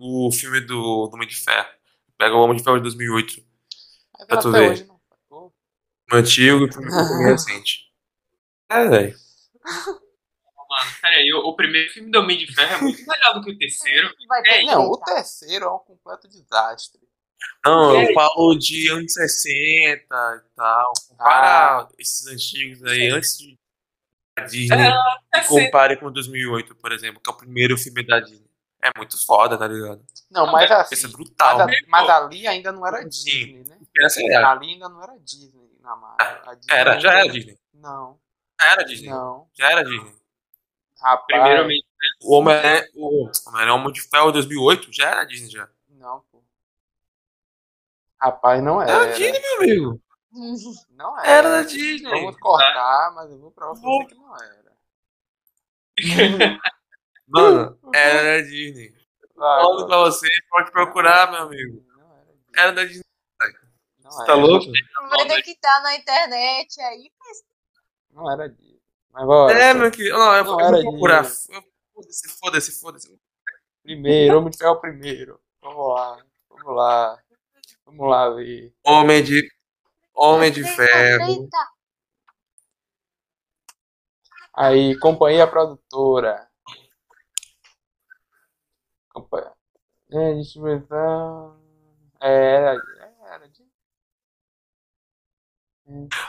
o, 0.00 0.28
o 0.28 0.32
filme 0.32 0.60
do, 0.62 1.06
do 1.08 1.14
Homem 1.14 1.28
de 1.28 1.36
Ferro. 1.36 1.68
Pega 2.16 2.34
o 2.34 2.40
Homem 2.40 2.56
de 2.56 2.64
Ferro 2.64 2.76
de 2.78 2.82
2008. 2.84 3.42
Mas 4.18 4.26
Pra 4.26 4.38
tu 4.38 4.50
ver. 4.52 4.70
hoje 4.70 4.84
não. 4.86 5.00
O 6.12 6.16
antigo 6.16 6.58
e 6.60 6.64
o 6.68 6.72
filme 6.72 6.88
o 6.88 6.92
filme 7.08 7.24
recente. 7.32 7.90
É, 8.70 8.88
velho. 8.88 9.16
Mano, 10.84 10.96
peraí, 11.02 11.32
o, 11.34 11.38
o 11.48 11.56
primeiro 11.56 11.92
filme 11.92 12.10
do 12.10 12.18
Homem 12.20 12.38
de 12.38 12.52
Ferro 12.54 12.74
é 12.74 12.80
muito 12.82 13.06
melhor 13.06 13.34
do 13.34 13.42
que 13.42 13.50
o 13.52 13.58
terceiro. 13.58 14.10
É, 14.46 14.62
Não, 14.64 14.88
o 14.90 14.96
terceiro 14.98 15.64
é 15.66 15.70
um 15.72 15.78
completo 15.78 16.28
desastre. 16.28 17.00
Não, 17.64 17.94
É. 17.96 18.10
eu 18.10 18.14
falo 18.14 18.54
de 18.58 18.90
anos 18.90 19.12
60 19.12 20.04
e 20.04 20.54
tal. 20.56 20.92
Compara 21.08 21.88
esses 21.98 22.26
antigos 22.26 22.82
aí, 22.84 23.08
antes 23.08 23.36
de 23.38 23.58
Disney. 24.48 24.88
É, 25.34 25.38
e 25.40 25.44
compare 25.46 25.96
com 25.96 26.10
2008, 26.10 26.74
por 26.76 26.92
exemplo, 26.92 27.20
que 27.22 27.30
é 27.30 27.32
o 27.32 27.36
primeiro 27.36 27.76
filme 27.78 28.02
da 28.06 28.20
Disney. 28.20 28.48
É 28.82 28.90
muito 28.96 29.22
foda, 29.26 29.58
tá 29.58 29.66
ligado? 29.68 30.02
Não, 30.30 30.46
Não, 30.46 30.52
mas 30.52 30.70
mas 30.70 30.90
Esse 30.92 31.04
é 31.04 31.06
assim, 31.08 31.16
brutal. 31.16 31.58
mas, 31.58 31.68
a- 31.68 31.80
mas 31.88 32.08
ali 32.10 32.46
ainda 32.46 32.72
não 32.72 32.86
era 32.86 33.02
Sim. 33.02 33.08
Disney, 33.08 33.64
né? 33.68 33.78
Essa 34.02 34.22
é 34.22 34.34
a- 34.36 34.50
Ali 34.52 34.72
ainda 34.72 34.88
não 34.88 35.02
era 35.02 35.18
Disney. 35.18 35.70
na 35.82 35.96
Marvel. 35.96 36.50
A 36.50 36.54
Disney 36.54 36.74
Era, 36.76 36.98
já 37.00 37.12
era 37.12 37.28
Disney. 37.28 37.58
Não, 37.74 38.18
Já 38.60 38.72
era 38.72 38.84
Disney. 38.84 39.08
não. 39.08 39.48
Já 39.54 39.70
era 39.70 39.82
Disney. 39.84 40.14
Rapaz, 41.02 41.24
Primeiramente, 41.26 41.86
O 42.22 42.34
Homem-Aranha, 42.36 42.86
o 42.94 43.24
Homem-Aranha 43.46 43.74
Homem 43.74 43.92
de 43.92 44.02
Ferro 44.02 44.32
2008 44.32 44.88
já 44.92 45.08
era 45.10 45.24
Disney 45.24 45.50
já. 45.50 45.68
não, 45.88 46.20
pô. 46.30 46.42
Rapaz, 48.20 48.62
não 48.62 48.82
era. 48.82 48.90
Era 48.92 49.12
Disney, 49.14 49.40
meu 49.40 49.56
amigo. 49.56 50.02
Não 50.90 51.18
era. 51.18 51.28
Era 51.28 51.50
da 51.50 51.62
Disney. 51.62 52.10
Vamos 52.10 52.36
cortar, 52.38 53.12
mas 53.14 53.30
eu 53.30 53.38
vou 53.38 53.50
provar 53.50 53.80
pra 53.80 53.90
você 53.90 54.04
que 54.06 54.14
não 54.14 54.36
era. 54.36 54.70
Mano, 57.28 57.78
era 57.94 58.22
da 58.22 58.40
Disney. 58.46 58.94
Vai, 59.34 59.62
Falando 59.62 59.86
pra 59.86 59.98
você, 59.98 60.26
pode 60.50 60.70
procurar, 60.70 61.30
meu 61.30 61.42
amigo. 61.42 61.84
Não 61.96 62.12
era. 62.12 62.24
Disney. 62.26 62.52
Era 62.56 62.72
da 62.72 62.84
Disney. 62.84 63.04
Não 64.02 64.10
Você 64.10 64.18
era. 64.18 64.26
tá 64.26 64.34
louco? 64.34 64.66
Vai 65.08 65.26
ter 65.28 65.42
que 65.42 65.50
estar 65.52 65.82
na 65.82 65.96
internet 65.96 66.80
aí. 66.82 67.10
Não 68.12 68.30
era 68.30 68.48
Disney. 68.48 68.79
Mas 69.12 69.26
bora. 69.26 69.58
É, 69.58 69.74
meu 69.74 69.90
querido. 69.90 70.16
Não, 70.16 70.36
eu, 70.36 70.44
Não 70.44 70.60
eu 70.60 70.66
era 70.66 70.82
vou 70.82 70.92
procurar. 70.92 71.24
Foda-se, 71.24 72.28
foda-se, 72.38 72.80
foda-se. 72.80 73.20
Primeiro, 73.82 74.38
Homem 74.38 74.50
de 74.50 74.58
Ferro 74.58 74.80
primeiro. 74.80 75.40
Vamos 75.60 75.94
lá. 75.94 76.24
Vamos 76.48 76.76
lá. 76.76 77.18
Vamos 77.84 78.08
lá 78.10 78.28
ver. 78.30 78.74
Homem 78.84 79.22
de. 79.22 79.50
Homem 80.14 80.52
de 80.52 80.62
Ferro. 80.64 81.48
Aí, 84.54 84.98
companhia 84.98 85.46
produtora. 85.46 86.48
Companhia. 89.12 89.52
É, 90.12 90.34
distribuição. 90.34 91.58
É, 92.20 92.54
era. 92.56 92.76
Era 93.32 93.48
Disney. 93.48 93.70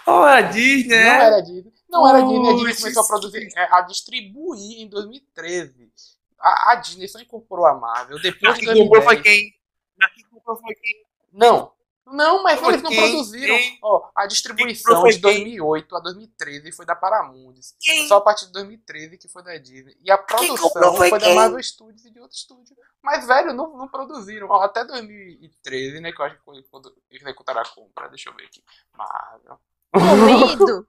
Oh, 0.08 0.12
a 0.24 0.42
Disney, 0.42 0.96
Não 0.96 1.04
né? 1.04 1.26
era 1.26 1.42
Disney. 1.42 1.74
Não 1.92 2.08
era 2.08 2.22
Disney. 2.22 2.50
A 2.50 2.54
Disney 2.54 2.76
começou 2.76 3.04
a 3.04 3.08
produzir, 3.08 3.50
é, 3.56 3.68
a 3.72 3.82
distribuir 3.82 4.82
em 4.82 4.88
2013. 4.88 5.92
A, 6.40 6.72
a 6.72 6.76
Disney 6.76 7.08
só 7.08 7.20
incorporou 7.20 7.66
a 7.66 7.74
Marvel 7.76 8.20
depois 8.22 8.56
de 8.58 8.66
quem 8.66 8.84
comprou 8.84 9.02
2010. 9.02 9.06
foi 9.06 9.22
quem? 9.22 9.54
Mas 10.00 10.14
quem 10.14 10.24
comprou 10.26 10.58
foi 10.58 10.76
quem? 10.76 11.06
Não. 11.32 11.72
Não, 12.12 12.44
mas 12.44 12.60
Foi 12.60 12.74
eles 12.74 12.82
não 12.82 12.90
quem? 12.90 13.00
produziram. 13.00 13.56
Quem? 13.56 13.80
Ó, 13.82 14.10
a 14.16 14.26
distribuição 14.26 15.04
de 15.04 15.12
quem? 15.14 15.22
2008 15.22 15.96
a 15.96 16.00
2013 16.00 16.72
foi 16.74 16.86
da 16.86 16.96
Paramount. 16.96 17.56
Só 18.08 18.18
a 18.18 18.22
partir 18.22 18.48
de 18.48 18.52
2013 18.52 19.18
que 19.18 19.30
foi 19.30 19.44
da 19.44 19.56
Disney. 19.58 19.96
E 20.04 20.12
a 20.12 20.18
produção 20.18 20.96
foi, 20.96 21.10
foi 21.10 21.20
da? 21.20 21.34
Marvel 21.34 21.64
Studios 21.64 22.04
e 22.04 22.12
de 22.12 22.20
outro 22.20 22.36
estúdio. 22.36 22.76
Mas, 23.02 23.26
velho, 23.26 23.54
não, 23.54 23.78
não 23.78 23.88
produziram. 23.88 24.48
Ó, 24.50 24.62
até 24.62 24.84
2013, 24.84 26.02
né? 26.02 26.12
Que 26.12 26.22
eu 26.22 26.26
acho 26.26 26.38
que 26.38 26.44
foi 26.44 26.62
quando 26.64 26.94
executaram 27.10 27.62
a 27.62 27.66
compra. 27.66 28.10
Deixa 28.10 28.30
eu 28.30 28.36
ver 28.36 28.46
aqui. 28.46 28.64
Marvel. 28.94 29.60
Duvido. 29.94 30.88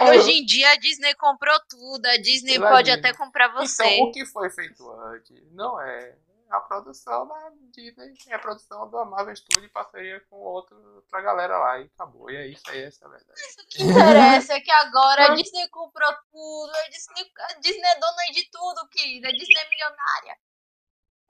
Hoje 0.00 0.32
em 0.32 0.44
dia 0.44 0.70
a 0.70 0.76
Disney 0.76 1.14
comprou 1.14 1.58
tudo. 1.68 2.06
A 2.06 2.16
Disney 2.16 2.54
Pela 2.54 2.70
pode 2.70 2.90
até 2.90 3.12
comprar 3.14 3.48
você. 3.52 3.84
Então, 3.84 4.08
o 4.08 4.12
que 4.12 4.24
foi 4.26 4.50
feito 4.50 4.90
antes? 4.90 5.52
Não 5.52 5.80
é 5.80 6.16
a 6.50 6.60
produção 6.60 7.26
da 7.26 7.52
Disney, 7.70 8.14
é 8.28 8.34
a 8.34 8.38
produção 8.38 8.90
da 8.90 9.04
Marvel 9.04 9.34
Studios 9.34 9.64
em 9.64 9.72
parceria 9.72 10.20
com 10.28 10.36
outro, 10.36 10.76
outra 10.96 11.20
galera 11.20 11.58
lá. 11.58 11.80
E 11.80 11.84
acabou. 11.94 12.30
E 12.30 12.36
é 12.36 12.46
isso 12.48 12.62
aí, 12.68 12.82
essa 12.82 13.04
é 13.04 13.06
a 13.06 13.10
verdade. 13.10 13.40
O 13.40 13.66
que 13.68 13.82
interessa 13.82 14.54
é 14.54 14.60
que 14.60 14.70
agora 14.70 15.32
a 15.32 15.34
Disney 15.34 15.68
comprou 15.68 16.12
tudo. 16.30 16.72
A 16.74 16.88
Disney, 16.88 17.32
a 17.38 17.60
Disney 17.60 17.88
é 17.88 18.00
dona 18.00 18.32
de 18.32 18.50
tudo, 18.50 18.88
querida. 18.88 19.28
A 19.28 19.32
Disney 19.32 19.58
é 19.58 19.68
milionária. 19.68 20.38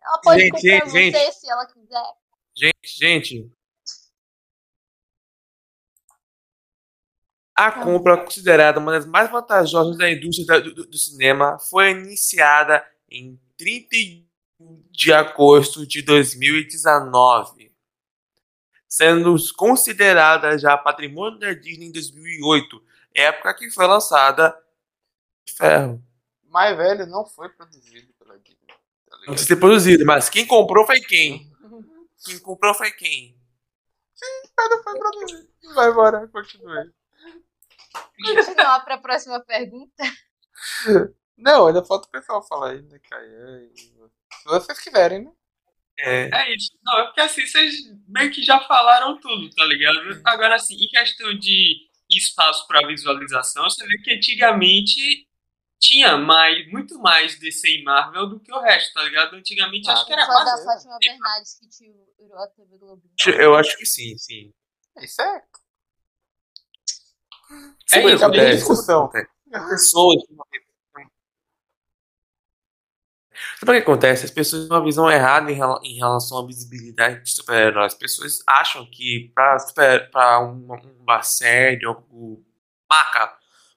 Ela 0.05 0.19
pode 0.21 0.41
Gente, 0.41 0.51
comprar 0.51 0.71
gente, 0.71 0.91
você 0.91 1.13
gente. 1.13 1.33
se 1.35 1.51
ela 1.51 1.67
quiser. 1.67 2.15
Gente, 2.55 2.75
gente. 2.83 3.53
A 7.55 7.71
compra 7.71 8.17
considerada 8.17 8.81
uma 8.81 8.93
das 8.93 9.07
mais 9.07 9.31
vantajosas 9.31 9.99
da 9.99 10.11
indústria 10.11 10.61
do, 10.61 10.75
do- 10.75 10.87
do 10.87 10.97
cinema 10.99 11.59
foi 11.59 11.91
iniciada 11.91 12.85
em 13.11 13.39
31 13.59 14.83
de 14.91 15.13
agosto 15.13 15.87
de 15.87 16.03
2019, 16.03 17.71
sendo 18.89 19.35
considerada 19.57 20.59
já 20.59 20.77
patrimônio 20.79 21.39
da 21.39 21.53
Disney 21.53 21.87
em 21.89 21.93
2008, 21.93 22.83
época 23.15 23.55
que 23.55 23.71
foi 23.71 23.87
lançada 23.87 24.57
Ferro. 25.57 26.03
Mas, 26.49 26.77
velho, 26.77 27.07
não 27.07 27.27
foi 27.27 27.49
produzido 27.51 28.13
pela 28.19 28.39
Disney. 28.39 28.67
Tá 28.67 28.77
Não 29.11 29.21
ligado? 29.21 29.39
sei 29.39 29.47
se 29.47 29.57
produzido, 29.57 30.07
mas 30.07 30.29
quem 30.29 30.47
comprou 30.47 30.87
foi 30.87 31.01
quem? 31.01 31.51
Quem 32.25 32.39
comprou 32.39 32.73
foi 32.73 32.93
quem? 32.93 33.37
Mas 34.57 34.71
não 34.71 34.83
foi 34.85 34.99
produzido. 34.99 35.49
Vai 35.75 35.91
embora, 35.91 36.29
continue. 36.29 36.93
Continuar 38.25 38.81
para 38.85 38.95
a 38.97 38.99
próxima 39.01 39.41
pergunta. 39.45 40.03
Não, 41.37 41.67
ainda 41.67 41.85
falta 41.85 42.07
o 42.07 42.11
pessoal 42.11 42.47
falar 42.47 42.71
aí, 42.71 42.83
né, 42.83 42.99
Caian? 43.11 43.63
e- 43.65 43.75
Se 43.77 44.45
vocês 44.45 44.79
quiserem, 44.79 45.25
né? 45.25 45.33
É, 45.99 46.31
É 46.33 46.55
isso. 46.55 46.71
Não, 46.83 46.99
é 47.01 47.05
porque 47.07 47.21
assim, 47.21 47.47
vocês 47.47 47.75
meio 48.09 48.31
que 48.31 48.43
já 48.43 48.61
falaram 48.61 49.19
tudo, 49.21 49.51
tá 49.51 49.65
ligado? 49.65 49.99
Agora, 50.25 50.55
assim, 50.57 50.75
em 50.75 50.89
questão 50.89 51.37
de 51.39 51.89
espaço 52.11 52.67
para 52.67 52.87
visualização, 52.87 53.65
você 53.65 53.87
vê 53.87 53.99
que 53.99 54.13
antigamente 54.13 55.29
tinha 55.81 56.17
mais, 56.17 56.71
muito 56.71 56.99
mais 56.99 57.39
DC 57.39 57.69
e 57.69 57.83
Marvel 57.83 58.29
do 58.29 58.41
que 58.41 58.53
o 58.53 58.61
resto, 58.61 58.93
tá 58.95 59.03
ligado? 59.03 59.35
Antigamente 59.35 59.89
Ah, 59.91 59.95
acho 59.95 60.07
que 60.07 60.13
era 60.13 60.25
Foi 60.27 60.35
da 60.37 60.45
mais. 60.45 60.65
Fátima 60.65 60.99
Bernardes 61.01 61.59
que 61.59 61.69
tirou 61.69 62.39
a 62.39 62.47
TV 62.49 62.79
Globo. 62.79 63.03
eu 63.39 63.55
acho 63.57 63.77
que 63.77 63.85
sim, 63.87 64.17
sim. 64.17 64.53
Isso 65.01 65.21
é. 65.21 65.43
É 67.91 67.95
Sempre 67.97 68.15
isso, 68.15 68.25
acontece, 68.25 68.47
tem 68.47 68.57
discussão. 68.57 69.11
pessoas. 69.69 70.23
Sabe 73.59 73.73
o 73.73 73.75
que 73.75 73.83
acontece? 73.83 74.25
As 74.25 74.31
pessoas 74.31 74.67
têm 74.69 74.77
uma 74.77 74.85
visão 74.85 75.11
errada 75.11 75.51
em, 75.51 75.55
rela- 75.55 75.81
em 75.83 75.97
relação 75.97 76.39
à 76.39 76.47
visibilidade 76.47 77.23
de 77.23 77.31
super-heróis. 77.31 77.93
As 77.93 77.99
pessoas 77.99 78.43
acham 78.47 78.87
que 78.91 79.31
para 79.35 79.59
super, 79.59 80.11
pra 80.11 80.39
uma, 80.41 80.77
uma 81.01 81.23
série 81.23 81.85
algo- 81.85 82.45
marca, 82.91 83.33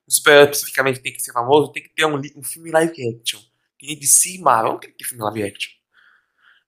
um 0.08 0.12
super-herói 0.12 0.52
especificamente 0.52 1.00
tem 1.00 1.14
que 1.14 1.22
ser 1.22 1.32
famoso, 1.32 1.72
tem 1.72 1.84
que 1.84 1.90
ter 1.90 2.06
um, 2.06 2.20
um 2.36 2.44
filme 2.44 2.70
live 2.72 2.92
action. 3.20 3.40
Que 3.78 3.88
nem 3.88 3.98
de 4.00 4.08
si 4.08 4.40
Marvel. 4.40 4.74
Não 4.74 4.80
tem 4.80 4.92
que 4.92 4.98
ter 4.98 5.06
filme 5.06 5.24
live 5.24 5.44
action. 5.44 5.72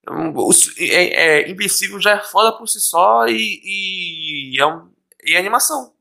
Um, 0.10 0.34
os- 0.48 0.78
É, 0.78 1.42
é, 1.44 1.50
Invencível 1.50 2.00
já 2.00 2.12
é 2.12 2.24
foda 2.24 2.58
por 2.58 2.68
si 2.68 2.80
só 2.80 3.26
e, 3.28 4.54
e, 4.56 4.60
é, 4.62 4.66
um, 4.66 4.90
e 5.24 5.34
é 5.34 5.38
animação. 5.38 5.94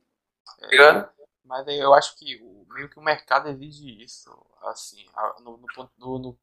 Tá 0.67 0.71
ligado? 0.71 1.09
Mas 1.45 1.67
eu 1.69 1.95
acho 1.95 2.17
que 2.19 2.41
o, 2.43 2.67
meio 2.75 2.89
que 2.89 2.99
o 2.99 3.03
mercado 3.03 3.49
exige 3.49 4.03
isso. 4.03 4.31
Assim, 4.65 5.07
a- 5.15 5.37
no, 5.41 5.57
no, 5.59 5.67
ponto- 5.75 5.93
no, 5.99 6.19
no, 6.19 6.39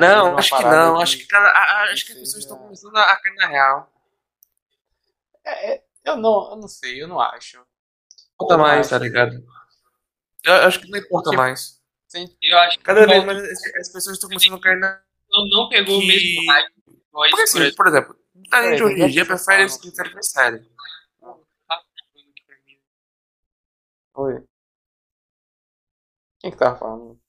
Não, 0.00 0.36
acho 0.36 0.56
que 0.56 0.62
não. 0.64 1.00
Acho 1.00 1.18
que, 1.18 1.34
a- 1.34 1.38
a- 1.38 1.82
acho 1.92 2.06
que 2.06 2.12
as 2.12 2.18
pessoas 2.18 2.42
estão 2.42 2.58
começando 2.58 2.96
a 2.96 3.16
cair 3.16 3.34
na 3.36 3.46
real. 3.46 3.92
É, 5.44 5.74
é, 5.74 5.84
eu, 6.04 6.16
não, 6.16 6.50
eu 6.50 6.56
não 6.56 6.68
sei, 6.68 7.00
eu 7.02 7.06
não 7.06 7.20
acho. 7.20 7.64
Importa 8.34 8.58
mais, 8.58 8.80
acho. 8.80 8.90
tá 8.90 8.98
ligado? 8.98 9.46
Eu 10.44 10.52
acho 10.54 10.80
que 10.80 10.90
não 10.90 10.98
importa 10.98 11.30
Tipo, 11.30 11.42
mais. 11.42 11.80
Eu 12.42 12.58
acho 12.58 12.78
que 12.78 12.84
Cada 12.84 13.06
vez 13.06 13.18
não, 13.18 13.26
mais 13.26 13.38
as, 13.42 13.64
as 13.76 13.92
pessoas 13.92 14.16
estão 14.16 14.28
começando 14.28 14.54
a 14.56 14.60
cair 14.60 14.78
na. 14.78 15.00
não 15.50 15.68
pegou 15.68 15.98
o 15.98 16.06
mesmo 16.06 16.50
hype. 16.50 16.72
Por 17.12 17.40
assim, 17.42 17.74
por 17.74 17.86
exemplo, 17.86 18.16
muita 18.34 18.62
gente 18.62 18.74
exemplo, 18.74 18.86
hoje 18.86 19.02
em 19.02 19.08
dia 19.08 19.26
prefere 19.26 19.66
ver 19.66 20.22
série. 20.22 20.70
Oi. 24.16 24.44
Quem 26.40 26.50
que 26.50 26.56
tava 26.56 26.78
falando? 26.78 27.20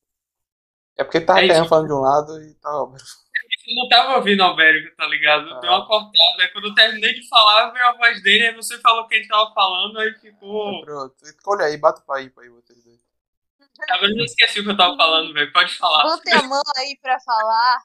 É 0.97 1.03
porque 1.03 1.21
tava 1.21 1.39
É 1.39 1.45
isso. 1.45 1.53
Caian 1.53 1.67
falando 1.67 1.88
de 1.88 1.93
um 1.93 1.99
lado 1.99 2.41
e 2.41 2.53
tava. 2.55 2.95
Eu 3.67 3.75
não 3.75 3.89
tava 3.89 4.15
ouvindo 4.15 4.39
o 4.39 4.43
Albérico, 4.43 4.95
tá 4.95 5.05
ligado? 5.07 5.53
Ah. 5.53 5.59
Deu 5.59 5.69
uma 5.69 5.85
cortada. 5.88 6.41
Aí 6.41 6.47
quando 6.49 6.69
eu 6.69 6.75
terminei 6.75 7.13
de 7.13 7.27
falar, 7.27 7.71
veio 7.71 7.85
a 7.85 7.97
voz 7.97 8.21
dele, 8.23 8.47
aí 8.47 8.55
você 8.55 8.79
falou 8.79 9.07
que 9.07 9.15
ele 9.15 9.27
tava 9.27 9.53
falando, 9.53 9.99
aí 9.99 10.13
ficou. 10.13 10.81
Pronto. 10.83 11.15
Escolha 11.23 11.65
aí, 11.65 11.77
bata 11.77 12.01
pra 12.01 12.17
aí, 12.17 12.29
pra 12.29 12.43
aí 12.43 12.49
vocês 12.49 12.83
dois. 12.83 12.97
Agora 13.89 14.11
eu 14.11 14.17
já 14.17 14.23
esqueci 14.23 14.59
o 14.59 14.63
que 14.63 14.71
eu 14.71 14.77
tava 14.77 14.97
falando, 14.97 15.33
velho. 15.33 15.53
Pode 15.53 15.75
falar. 15.75 16.03
Botem 16.03 16.33
a 16.33 16.43
mão 16.43 16.61
aí 16.77 16.97
pra 17.01 17.19
falar. 17.19 17.77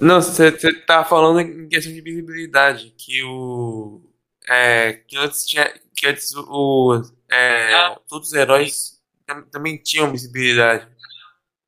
Não, 0.00 0.22
você 0.22 0.52
tá 0.82 1.04
falando 1.04 1.40
em 1.40 1.68
questão 1.68 1.92
de 1.92 2.00
visibilidade, 2.00 2.94
que 2.96 3.22
o. 3.24 4.00
É, 4.48 4.92
que 4.92 5.16
antes 5.16 5.44
tinha. 5.44 5.72
Que 5.98 6.06
antes 6.06 6.32
o. 6.36 7.02
É, 7.30 7.74
Ah. 7.74 8.00
todos 8.08 8.28
os 8.28 8.34
heróis 8.34 9.02
tam- 9.26 9.48
também 9.50 9.76
tinham 9.82 10.10
visibilidade. 10.12 10.88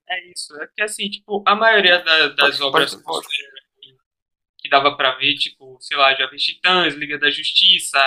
É 0.08 0.30
isso. 0.32 0.54
É 0.62 0.66
que 0.68 0.82
assim, 0.82 1.08
tipo, 1.10 1.42
a 1.46 1.54
maioria 1.54 1.98
da- 2.02 2.28
das 2.28 2.58
Pode- 2.58 2.62
obras 2.62 2.94
pode- 2.96 3.04
pode. 3.04 3.26
que- 4.58 4.68
dava 4.68 4.96
pra 4.96 5.16
ver, 5.16 5.34
tipo, 5.36 5.78
sei 5.80 5.96
lá, 5.96 6.14
Jovens 6.14 6.42
Titãs, 6.44 6.94
Liga 6.94 7.18
da 7.18 7.30
Justiça, 7.30 7.98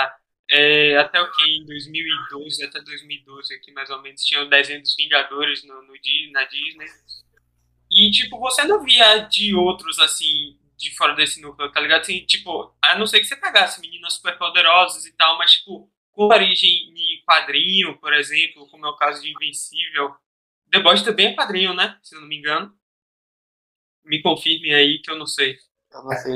é, 0.50 0.96
até 0.98 1.20
o 1.20 1.30
que 1.32 1.42
em 1.42 1.64
2012, 1.66 2.64
até 2.64 2.80
2012 2.80 3.52
aqui 3.54 3.70
mais 3.72 3.90
ou 3.90 4.00
menos, 4.00 4.22
tinha 4.24 4.40
o 4.42 4.48
desenho 4.48 4.80
dos 4.80 4.94
Vingadores 4.96 5.62
no, 5.64 5.74
no, 5.82 5.92
na 6.32 6.44
Disney. 6.44 6.86
E, 7.90 8.10
tipo, 8.12 8.38
você 8.38 8.64
não 8.64 8.82
via 8.82 9.18
de 9.20 9.54
outros, 9.54 9.98
assim, 9.98 10.58
de 10.76 10.94
fora 10.96 11.14
desse 11.14 11.40
núcleo, 11.40 11.70
tá 11.72 11.80
ligado? 11.80 12.00
Assim, 12.02 12.24
tipo, 12.24 12.74
a 12.82 12.96
não 12.98 13.06
ser 13.06 13.18
que 13.20 13.26
você 13.26 13.36
pegasse 13.36 13.80
meninas 13.80 14.14
super 14.14 14.38
poderosas 14.38 15.04
e 15.06 15.12
tal, 15.16 15.36
mas, 15.38 15.52
tipo, 15.52 15.90
com 16.14 16.24
origem 16.26 16.92
de 16.94 17.22
quadrinho, 17.26 17.98
por 17.98 18.12
exemplo, 18.14 18.68
como 18.70 18.86
é 18.86 18.88
o 18.88 18.96
caso 18.96 19.20
de 19.22 19.30
Invencível. 19.30 20.14
The 20.70 20.80
Boys 20.80 21.02
também 21.02 21.26
é 21.28 21.34
quadrinho, 21.34 21.74
né? 21.74 21.98
Se 22.02 22.14
eu 22.16 22.20
não 22.20 22.28
me 22.28 22.36
engano. 22.38 22.72
Me 24.04 24.22
confirmem 24.22 24.74
aí 24.74 25.00
que 25.02 25.10
eu 25.10 25.16
não 25.18 25.26
sei. 25.26 25.56
Eu 25.92 26.04
não 26.04 26.10
sei. 26.16 26.32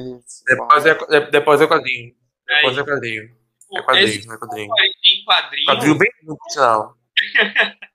Depois 0.46 0.86
é, 0.86 0.94
de- 0.94 1.30
depois 1.30 1.60
é 1.60 1.66
quadrinho. 1.66 2.14
É, 2.48 2.56
Depois 2.56 2.78
é 2.78 2.84
quadrinho. 2.84 3.22
É 3.24 3.26
tipo, 3.26 3.84
quadrinho, 3.84 4.08
esse 4.08 4.26
não 4.26 4.34
é 4.34 4.38
quadrinho. 4.38 4.70
em 5.04 5.24
quadrinho, 5.24 5.66
Quadrinho 5.66 5.98
bem 5.98 6.10
funcional. 6.24 6.96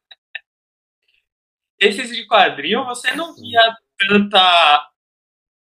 esses 1.79 2.09
de 2.09 2.25
quadrinho, 2.27 2.86
você 2.86 3.13
não 3.15 3.34
via 3.36 3.75
tanta, 3.97 4.89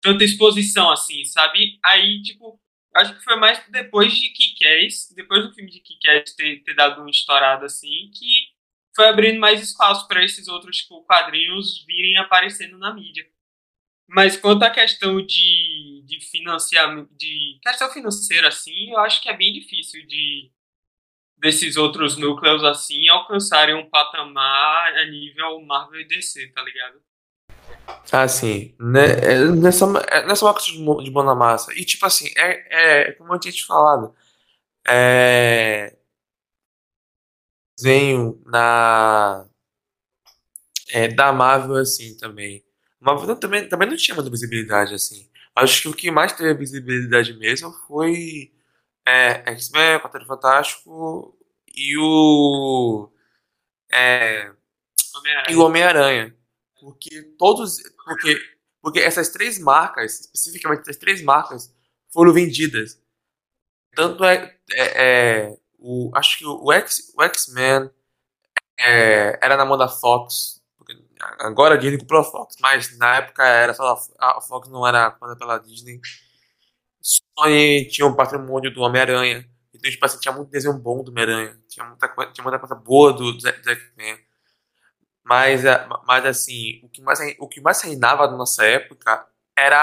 tanta 0.00 0.24
exposição 0.24 0.90
assim, 0.90 1.24
sabe? 1.24 1.78
Aí, 1.84 2.20
tipo, 2.22 2.60
acho 2.94 3.16
que 3.16 3.24
foi 3.24 3.36
mais 3.36 3.62
depois 3.68 4.12
de 4.12 4.30
Kick-Ass, 4.30 5.12
depois 5.14 5.42
do 5.42 5.54
filme 5.54 5.70
de 5.70 5.80
Kick-Ass 5.80 6.34
ter, 6.34 6.62
ter 6.62 6.74
dado 6.74 7.00
uma 7.00 7.10
estourada 7.10 7.66
assim, 7.66 8.10
que 8.14 8.52
foi 8.94 9.08
abrindo 9.08 9.40
mais 9.40 9.62
espaço 9.62 10.06
para 10.06 10.22
esses 10.24 10.48
outros, 10.48 10.78
tipo, 10.78 11.02
quadrinhos 11.04 11.84
virem 11.86 12.18
aparecendo 12.18 12.78
na 12.78 12.92
mídia. 12.92 13.26
Mas 14.08 14.36
quanto 14.36 14.62
à 14.62 14.70
questão 14.70 15.24
de, 15.24 16.02
de 16.04 16.20
financiamento, 16.20 17.08
de 17.16 17.58
questão 17.62 17.90
financeira, 17.90 18.48
assim, 18.48 18.90
eu 18.90 18.98
acho 18.98 19.22
que 19.22 19.28
é 19.28 19.36
bem 19.36 19.52
difícil 19.52 20.06
de 20.06 20.50
desses 21.38 21.76
outros 21.76 22.16
núcleos, 22.16 22.62
assim, 22.62 23.08
alcançarem 23.08 23.74
um 23.74 23.88
patamar 23.90 24.94
a 24.96 25.04
nível 25.06 25.60
Marvel 25.62 26.00
e 26.00 26.06
DC, 26.06 26.48
tá 26.52 26.62
ligado? 26.62 27.02
Ah, 28.12 28.28
sim. 28.28 28.74
Né, 28.78 29.04
é, 29.22 29.38
nessa, 29.46 29.86
é, 30.10 30.26
nessa 30.26 30.44
uma 30.44 30.54
questão 30.54 30.74
de 31.02 31.10
mão- 31.10 31.24
na 31.24 31.34
massa. 31.34 31.72
E, 31.74 31.84
tipo 31.84 32.04
assim, 32.06 32.28
é, 32.36 33.08
é 33.08 33.12
como 33.12 33.32
eu 33.34 33.38
tinha 33.40 33.52
te 33.52 33.64
falado. 33.64 34.14
É. 34.88 35.96
Desenho 37.76 38.40
na. 38.46 39.46
É, 40.90 41.08
da 41.08 41.32
Marvel, 41.32 41.76
assim, 41.76 42.16
também. 42.16 42.64
Marvel 43.00 43.36
também, 43.36 43.68
também 43.68 43.88
não 43.88 43.96
tinha 43.96 44.14
muita 44.14 44.30
visibilidade, 44.30 44.94
assim. 44.94 45.28
Acho 45.54 45.82
que 45.82 45.88
o 45.88 45.94
que 45.94 46.10
mais 46.10 46.32
teve 46.32 46.54
visibilidade 46.54 47.32
mesmo 47.34 47.72
foi. 47.86 48.52
É, 49.06 49.52
X-Men, 49.54 50.00
Quarteto 50.00 50.26
Fantástico 50.26 51.36
e 51.76 51.96
o. 51.98 53.10
É, 53.92 54.52
e 55.48 55.56
Homem-Aranha. 55.56 55.58
o 55.58 55.62
Homem-Aranha. 55.66 56.36
Porque 56.82 57.22
todos. 57.38 57.78
Porque, 58.04 58.38
porque 58.82 59.00
essas 59.00 59.30
três 59.30 59.58
marcas, 59.58 60.20
especificamente 60.34 60.82
essas 60.82 60.98
três 60.98 61.22
marcas, 61.22 61.74
foram 62.12 62.32
vendidas. 62.34 63.00
Tanto 63.94 64.24
é. 64.24 64.56
é- 64.72 65.42
é, 65.50 65.56
o, 65.78 66.10
acho 66.14 66.38
que 66.38 66.46
o 66.46 66.72
X- 66.72 67.12
o 67.16 67.22
X-Men 67.24 67.90
é, 68.78 69.38
era 69.42 69.56
na 69.56 69.64
mão 69.66 69.78
da 69.78 69.88
Fox. 69.88 70.60
Agora 71.40 71.74
a 71.74 71.78
Disney 71.78 71.98
comprou 71.98 72.20
a 72.22 72.24
Fox, 72.24 72.56
mas 72.60 72.96
na 72.98 73.16
época 73.18 73.44
era 73.46 73.74
só 73.74 73.98
a, 74.18 74.38
a 74.38 74.40
Fox 74.42 74.68
não 74.70 74.86
era 74.86 75.10
comprada 75.12 75.38
pela 75.38 75.58
Disney. 75.58 76.00
Sony 77.00 77.88
tinha 77.88 78.06
um 78.06 78.14
patrimônio 78.14 78.72
do 78.72 78.80
Homem-Aranha. 78.82 79.48
Então, 79.74 79.90
tipo 79.90 80.04
assim, 80.04 80.20
tinha 80.20 80.32
muito 80.32 80.50
desenho 80.50 80.78
bom 80.78 81.02
do 81.02 81.10
Homem-Aranha. 81.10 81.56
Tinha 81.68 81.86
muita, 81.86 82.08
tinha 82.32 82.42
muita 82.44 82.58
coisa 82.58 82.74
boa 82.74 83.12
do, 83.12 83.32
do 83.32 83.48
X-Men. 83.48 84.18
Mas, 85.24 85.64
é, 85.64 85.86
mas 86.06 86.24
assim, 86.26 86.80
o 86.82 86.88
que 86.88 87.00
mais, 87.02 87.18
o 87.38 87.48
que 87.48 87.60
mais 87.60 87.80
reinava 87.82 88.26
na 88.28 88.36
nossa 88.36 88.64
época 88.64 89.26
era 89.56 89.78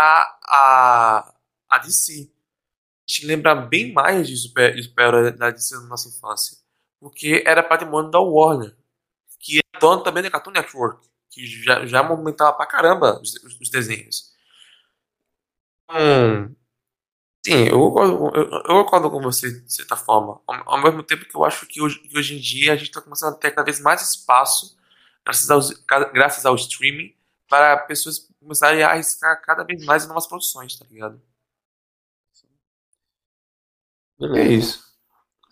a, 0.45 1.33
a 1.69 1.77
DC. 1.79 2.31
A 3.09 3.11
gente 3.11 3.25
lembra 3.27 3.55
bem 3.55 3.93
mais 3.93 4.27
de 4.27 4.35
super, 4.37 4.81
super 4.83 5.33
da 5.37 5.49
DC 5.51 5.75
na 5.75 5.87
nossa 5.87 6.09
infância. 6.09 6.57
Porque 6.99 7.43
era 7.45 7.63
patrimônio 7.63 8.11
da 8.11 8.19
Warner. 8.19 8.75
Que 9.39 9.59
é 9.59 9.79
dono 9.79 10.03
também 10.03 10.23
da 10.23 10.31
Cartoon 10.31 10.51
Network. 10.51 11.07
Que 11.31 11.45
já, 11.47 11.85
já 11.85 12.03
movimentava 12.03 12.53
pra 12.57 12.65
caramba 12.67 13.19
os- 13.21 13.35
os 13.61 13.69
desenhos. 13.69 14.33
Hum, 15.89 16.55
sim, 17.45 17.67
eu 17.69 17.79
concordo, 17.79 18.31
eu, 18.37 18.51
eu 18.51 18.85
concordo 18.85 19.11
com 19.11 19.21
você 19.21 19.51
de 19.63 19.73
certa 19.73 19.97
forma. 19.97 20.41
Ao, 20.47 20.73
ao 20.75 20.83
mesmo 20.83 21.03
tempo 21.03 21.25
que 21.27 21.35
eu 21.37 21.45
acho 21.45 21.67
que 21.67 21.81
hoje, 21.81 21.99
que 22.01 22.17
hoje 22.19 22.37
em 22.37 22.41
dia 22.41 22.73
a 22.73 22.77
gente 22.77 22.89
está 22.89 23.01
começando 23.01 23.35
a 23.35 23.37
ter 23.39 23.51
cada 23.51 23.65
vez 23.65 23.81
mais 23.81 24.01
espaço 24.03 24.77
graças 25.29 25.49
ao, 25.49 25.61
graças 26.11 26.45
ao 26.45 26.55
streaming, 26.55 27.15
para 27.47 27.77
pessoas 27.77 28.27
começarem 28.39 28.81
a 28.83 28.91
arriscar 28.91 29.41
cada 29.41 29.63
vez 29.63 29.83
mais 29.85 30.05
em 30.05 30.07
novas 30.07 30.27
produções, 30.27 30.77
tá 30.77 30.85
ligado? 30.89 31.21
É 34.21 34.43
isso. 34.43 34.83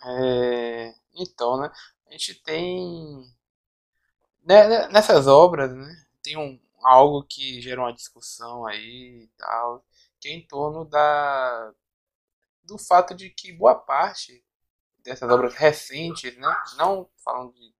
É, 0.04 0.94
então, 1.14 1.60
né? 1.60 1.72
A 2.06 2.12
gente 2.12 2.34
tem 2.42 3.24
né, 4.44 4.68
né, 4.68 4.88
nessas 4.88 5.26
obras, 5.26 5.74
né? 5.74 6.06
Tem 6.22 6.36
um 6.36 6.58
algo 6.82 7.24
que 7.24 7.60
gera 7.60 7.80
uma 7.80 7.92
discussão 7.92 8.66
aí 8.66 9.24
e 9.24 9.30
tal, 9.36 9.84
que 10.20 10.28
é 10.28 10.32
em 10.32 10.46
torno 10.46 10.84
da 10.84 11.72
do 12.62 12.78
fato 12.78 13.14
de 13.14 13.30
que 13.30 13.52
boa 13.52 13.74
parte 13.74 14.44
dessas 14.98 15.30
obras 15.30 15.54
recentes, 15.54 16.36
né? 16.36 16.56
Não 16.76 17.08
falando 17.24 17.52
de, 17.54 17.74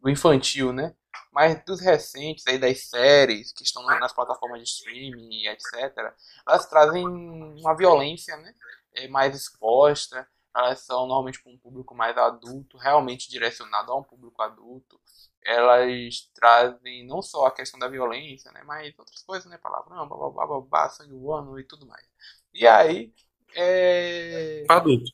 do 0.00 0.10
infantil, 0.10 0.72
né? 0.72 0.94
Mas 1.32 1.64
dos 1.64 1.80
recentes 1.80 2.44
aí 2.46 2.58
das 2.58 2.88
séries 2.88 3.52
que 3.52 3.62
estão 3.62 3.84
nas 3.84 4.12
plataformas 4.12 4.60
de 4.60 4.68
streaming 4.68 5.46
etc. 5.46 6.14
Elas 6.46 6.66
trazem 6.66 7.06
uma 7.06 7.76
violência, 7.76 8.36
né? 8.36 8.54
é, 8.94 9.08
mais 9.08 9.34
exposta, 9.34 10.26
elas 10.54 10.80
são 10.80 11.06
normalmente 11.06 11.42
para 11.42 11.52
um 11.52 11.58
público 11.58 11.94
mais 11.94 12.16
adulto, 12.16 12.76
realmente 12.76 13.30
direcionado 13.30 13.92
a 13.92 13.96
um 13.96 14.02
público 14.02 14.42
adulto. 14.42 15.00
Elas 15.42 16.28
trazem 16.34 17.06
não 17.06 17.22
só 17.22 17.46
a 17.46 17.50
questão 17.50 17.78
da 17.78 17.88
violência, 17.88 18.50
né, 18.52 18.62
mas 18.64 18.98
outras 18.98 19.22
coisas, 19.22 19.48
né, 19.50 19.56
palavrão, 19.58 20.08
babá, 20.08 20.46
babá, 20.46 20.90
sangue 20.90 21.14
voando 21.14 21.58
e 21.58 21.64
tudo 21.64 21.86
mais. 21.86 22.06
E 22.52 22.66
aí, 22.66 23.12
é, 23.54 24.64
adulto. 24.68 25.12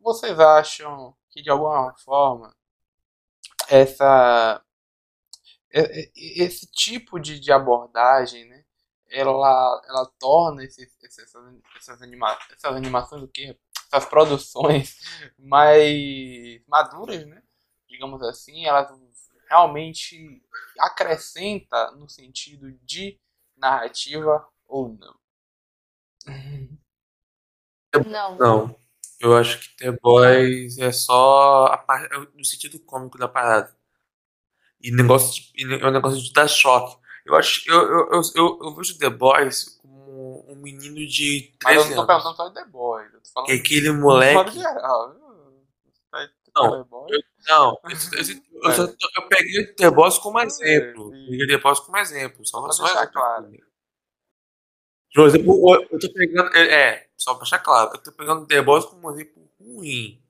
vocês 0.00 0.38
acham 0.38 1.14
que 1.30 1.42
de 1.42 1.50
alguma 1.50 1.94
forma 1.98 2.54
essa 3.68 4.62
esse 6.16 6.66
tipo 6.72 7.18
de, 7.18 7.38
de 7.40 7.52
abordagem, 7.52 8.44
né, 8.48 8.64
ela, 9.08 9.82
ela 9.88 10.06
torna 10.18 10.64
esses, 10.64 10.88
esses- 11.02 11.18
essas, 11.24 11.54
essas, 11.76 12.02
anima, 12.02 12.36
essas 12.52 12.76
animações, 12.76 13.22
o 13.22 13.28
quê? 13.28 13.56
essas 13.92 14.08
produções 14.08 14.98
mais 15.38 16.60
maduras, 16.68 17.26
né, 17.26 17.42
digamos 17.88 18.22
assim, 18.22 18.66
elas 18.66 18.90
realmente 19.48 20.42
acrescenta 20.78 21.90
no 21.92 22.08
sentido 22.08 22.72
de 22.84 23.18
narrativa 23.56 24.46
ou 24.68 24.88
não? 24.90 25.14
Não. 28.06 28.36
Não. 28.38 28.76
Eu 29.20 29.36
acho 29.36 29.60
que 29.60 29.76
The 29.76 29.92
Boys 29.92 30.78
é 30.78 30.90
só 30.92 31.66
a 31.66 31.84
é 32.10 32.18
no 32.34 32.44
sentido 32.44 32.80
cômico 32.80 33.18
da 33.18 33.28
parada. 33.28 33.74
E 34.82 34.90
negócio 34.90 35.34
de, 35.42 35.52
e 35.56 35.80
é 35.82 35.86
um 35.86 35.90
negócio 35.90 36.20
de 36.22 36.32
dar 36.32 36.48
choque. 36.48 36.98
Eu 37.26 37.34
acho 37.36 37.70
eu, 37.70 37.76
eu, 37.80 38.08
eu, 38.12 38.20
eu, 38.34 38.58
eu 38.62 38.74
vejo 38.74 38.98
The 38.98 39.10
Boys 39.10 39.78
como 39.80 40.44
um 40.48 40.56
menino 40.56 41.06
de 41.06 41.52
Mas 41.62 41.76
eu 41.76 41.82
13 41.84 41.94
não 41.96 42.06
tô 42.06 42.12
anos. 42.12 42.24
perguntando 42.24 42.36
só 42.36 42.48
de 42.48 42.54
The 42.54 42.64
Boys, 42.70 43.12
eu 43.14 43.20
tô 43.20 43.30
falando 43.32 43.46
Que 43.48 43.52
aquele 43.54 43.92
moleque. 43.92 44.52
geral. 44.52 45.14
Tá- 46.10 46.28
tá 46.54 46.60
Não, 46.62 46.84
Boys? 46.84 47.22
Não, 47.48 47.78
eu, 47.84 47.90
eu, 47.90 48.70
eu, 48.70 48.72
só 48.74 49.08
eu 49.16 49.28
peguei 49.28 49.62
o 49.62 49.74
The 49.76 49.90
Boys 49.90 50.18
como 50.18 50.40
exemplo. 50.40 51.10
Peguei 51.10 51.46
The 51.46 51.58
Boys 51.58 51.80
como 51.80 51.96
exemplo. 51.98 52.44
Só, 52.46 52.62
Pra 52.62 52.72
só 52.72 52.84
deixar 52.84 53.06
claro. 53.06 53.50
Por 55.14 55.26
exemplo, 55.26 55.74
eu- 55.74 55.88
eu 55.90 55.98
tô 55.98 56.12
pegando. 56.12 56.54
É, 56.56 56.72
é, 56.72 57.10
só 57.16 57.32
pra 57.34 57.42
deixar 57.42 57.58
claro, 57.60 57.90
eu 57.94 57.98
tô 58.02 58.12
pegando 58.12 58.46
The 58.46 58.62
Boys 58.62 58.84
como 58.86 59.08
um 59.08 59.12
exemplo 59.12 59.48
ruim. 59.60 60.22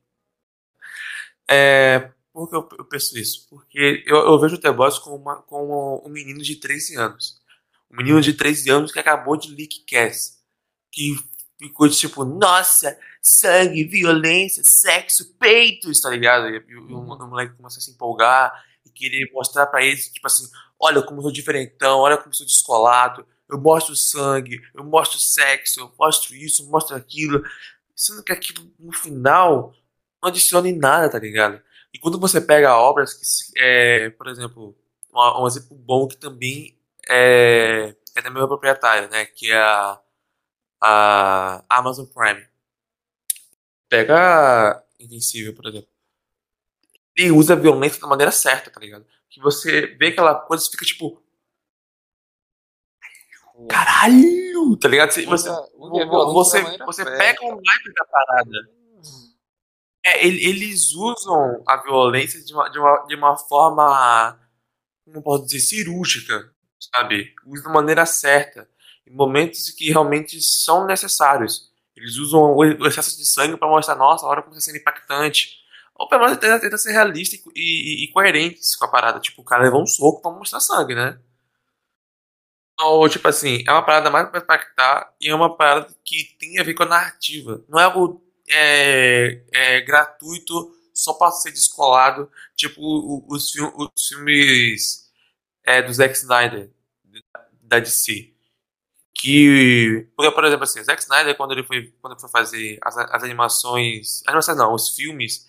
É, 1.48 2.10
por 2.32 2.48
que 2.48 2.56
eu, 2.56 2.68
eu 2.78 2.84
penso 2.84 3.18
isso? 3.18 3.46
Porque 3.48 4.04
eu, 4.06 4.16
eu 4.16 4.38
vejo 4.38 4.56
o 4.56 4.58
The 4.58 4.72
Boys 4.72 4.98
como, 4.98 5.16
uma, 5.16 5.36
como 5.42 6.02
um 6.04 6.08
menino 6.08 6.42
de 6.42 6.56
13 6.56 6.96
anos. 6.96 7.40
Um 7.90 7.96
menino 7.96 8.20
de 8.20 8.32
13 8.32 8.70
anos 8.70 8.92
que 8.92 8.98
acabou 8.98 9.36
de 9.36 9.54
leak 9.54 9.84
Cass. 9.88 10.38
Que 10.92 11.16
ficou 11.58 11.88
tipo, 11.88 12.24
nossa, 12.24 12.98
sangue, 13.20 13.84
violência, 13.84 14.62
sexo, 14.64 15.34
peitos, 15.34 16.00
tá 16.00 16.10
ligado? 16.10 16.48
E, 16.48 16.64
e 16.68 16.76
o, 16.76 17.00
o 17.00 17.26
moleque 17.28 17.56
começa 17.56 17.78
a 17.78 17.82
se 17.82 17.90
empolgar 17.90 18.64
e 18.84 18.90
querer 18.90 19.30
mostrar 19.32 19.66
pra 19.66 19.84
eles, 19.84 20.08
tipo 20.08 20.26
assim, 20.26 20.48
olha 20.78 21.02
como 21.02 21.18
eu 21.18 21.24
sou 21.24 21.32
diferentão, 21.32 21.98
olha 21.98 22.16
como 22.16 22.30
eu 22.30 22.34
sou 22.34 22.46
descolado, 22.46 23.26
eu 23.48 23.60
mostro 23.60 23.94
sangue, 23.94 24.60
eu 24.74 24.84
mostro 24.84 25.18
sexo, 25.18 25.80
eu 25.80 25.92
mostro 25.98 26.34
isso, 26.34 26.62
eu 26.62 26.66
mostro 26.68 26.96
aquilo. 26.96 27.42
Sendo 27.94 28.22
que 28.22 28.32
aquilo, 28.32 28.72
no 28.78 28.92
final, 28.92 29.74
não 30.22 30.28
adiciona 30.30 30.68
em 30.68 30.76
nada, 30.76 31.10
tá 31.10 31.18
ligado? 31.18 31.60
E 31.92 31.98
quando 31.98 32.18
você 32.18 32.40
pega 32.40 32.76
obras 32.76 33.14
que, 33.14 33.58
é, 33.60 34.10
por 34.10 34.28
exemplo, 34.28 34.76
um, 35.12 35.42
um 35.42 35.46
exemplo 35.46 35.76
bom 35.76 36.06
que 36.06 36.16
também 36.16 36.78
é, 37.08 37.94
é 38.16 38.22
da 38.22 38.30
mesma 38.30 38.48
proprietária, 38.48 39.08
né? 39.08 39.26
Que 39.26 39.50
é 39.50 39.58
a 39.58 40.00
a 40.80 41.62
Amazon 41.68 42.06
Prime. 42.06 42.46
Pega 43.88 44.82
Invencível, 44.98 45.54
por 45.54 45.66
exemplo. 45.66 45.88
Ele 47.16 47.30
usa 47.32 47.54
a 47.54 47.56
violência 47.56 48.00
da 48.00 48.06
maneira 48.06 48.30
certa, 48.30 48.70
tá 48.70 48.80
ligado? 48.80 49.04
Que 49.28 49.40
você 49.40 49.86
vê 49.96 50.08
aquela 50.08 50.34
coisa 50.34 50.64
e 50.66 50.70
fica 50.70 50.84
tipo. 50.84 51.22
Caralho! 53.68 54.76
Tá 54.76 54.88
ligado? 54.88 55.10
Você, 55.10 55.26
você, 55.26 55.50
você, 55.50 56.78
você 56.84 57.04
pega 57.04 57.44
um 57.44 57.60
naipe 57.60 57.92
da 57.94 58.04
parada. 58.04 58.70
É, 60.04 60.26
ele- 60.26 60.42
eles 60.44 60.92
usam 60.94 61.62
a 61.66 61.76
violência 61.76 62.42
de 62.42 62.54
uma, 62.54 62.68
de 62.70 62.78
uma, 62.78 63.04
de 63.06 63.14
uma 63.14 63.36
forma, 63.36 64.38
como 65.04 65.22
posso 65.22 65.46
dizer, 65.46 65.60
cirúrgica, 65.60 66.52
sabe? 66.94 67.34
Usam 67.46 67.64
da 67.66 67.70
maneira 67.70 68.06
certa, 68.06 68.68
em 69.06 69.12
momentos 69.14 69.70
que 69.70 69.90
realmente 69.90 70.40
são 70.42 70.86
necessários. 70.86 71.70
Eles 71.96 72.16
usam 72.18 72.40
o 72.56 72.64
excesso 72.86 73.16
de 73.16 73.26
sangue 73.26 73.56
para 73.58 73.68
mostrar, 73.68 73.96
nossa, 73.96 74.26
olha 74.26 74.42
como 74.42 74.56
está 74.56 74.70
sendo 74.72 74.80
impactante. 74.80 75.58
Ou 75.96 76.08
pelo 76.08 76.24
menos 76.24 76.38
tenta, 76.38 76.78
ser 76.78 76.92
realista 76.92 77.36
e, 77.36 77.42
e, 77.56 78.04
e 78.04 78.12
coerentes 78.12 78.76
com 78.76 78.86
a 78.86 78.88
parada. 78.88 79.20
Tipo, 79.20 79.42
o 79.42 79.44
cara 79.44 79.64
levou 79.64 79.82
um 79.82 79.86
soco 79.86 80.22
pra 80.22 80.30
mostrar 80.32 80.60
sangue, 80.60 80.94
né? 80.94 81.18
Ou, 82.80 83.08
tipo 83.08 83.28
assim, 83.28 83.62
é 83.66 83.72
uma 83.72 83.84
parada 83.84 84.10
mais 84.10 84.28
pra 84.30 84.40
impactar 84.40 85.14
e 85.20 85.28
é 85.28 85.34
uma 85.34 85.54
parada 85.54 85.94
que 86.04 86.34
tem 86.38 86.58
a 86.58 86.62
ver 86.64 86.74
com 86.74 86.82
a 86.84 86.86
narrativa. 86.86 87.62
Não 87.68 87.78
é 87.78 87.84
algo 87.84 88.24
é, 88.50 89.42
é, 89.52 89.80
gratuito 89.82 90.76
só 90.92 91.14
pra 91.14 91.30
ser 91.30 91.52
descolado, 91.52 92.30
tipo 92.56 92.80
os, 93.28 93.54
os 93.54 94.08
filmes 94.08 95.10
é, 95.64 95.82
do 95.82 95.92
Zack 95.92 96.14
Snyder, 96.14 96.70
da 97.62 97.78
DC. 97.78 98.32
Que, 99.14 100.08
porque, 100.16 100.32
por 100.32 100.44
exemplo, 100.44 100.64
assim, 100.64 100.82
Zack 100.82 101.00
Snyder, 101.02 101.36
quando 101.36 101.52
ele 101.52 101.62
foi, 101.62 101.92
quando 102.00 102.18
foi 102.18 102.30
fazer 102.30 102.78
as, 102.82 102.96
as 102.96 103.22
animações, 103.22 104.22
animações 104.26 104.56
não, 104.56 104.74
os 104.74 104.90
filmes 104.96 105.48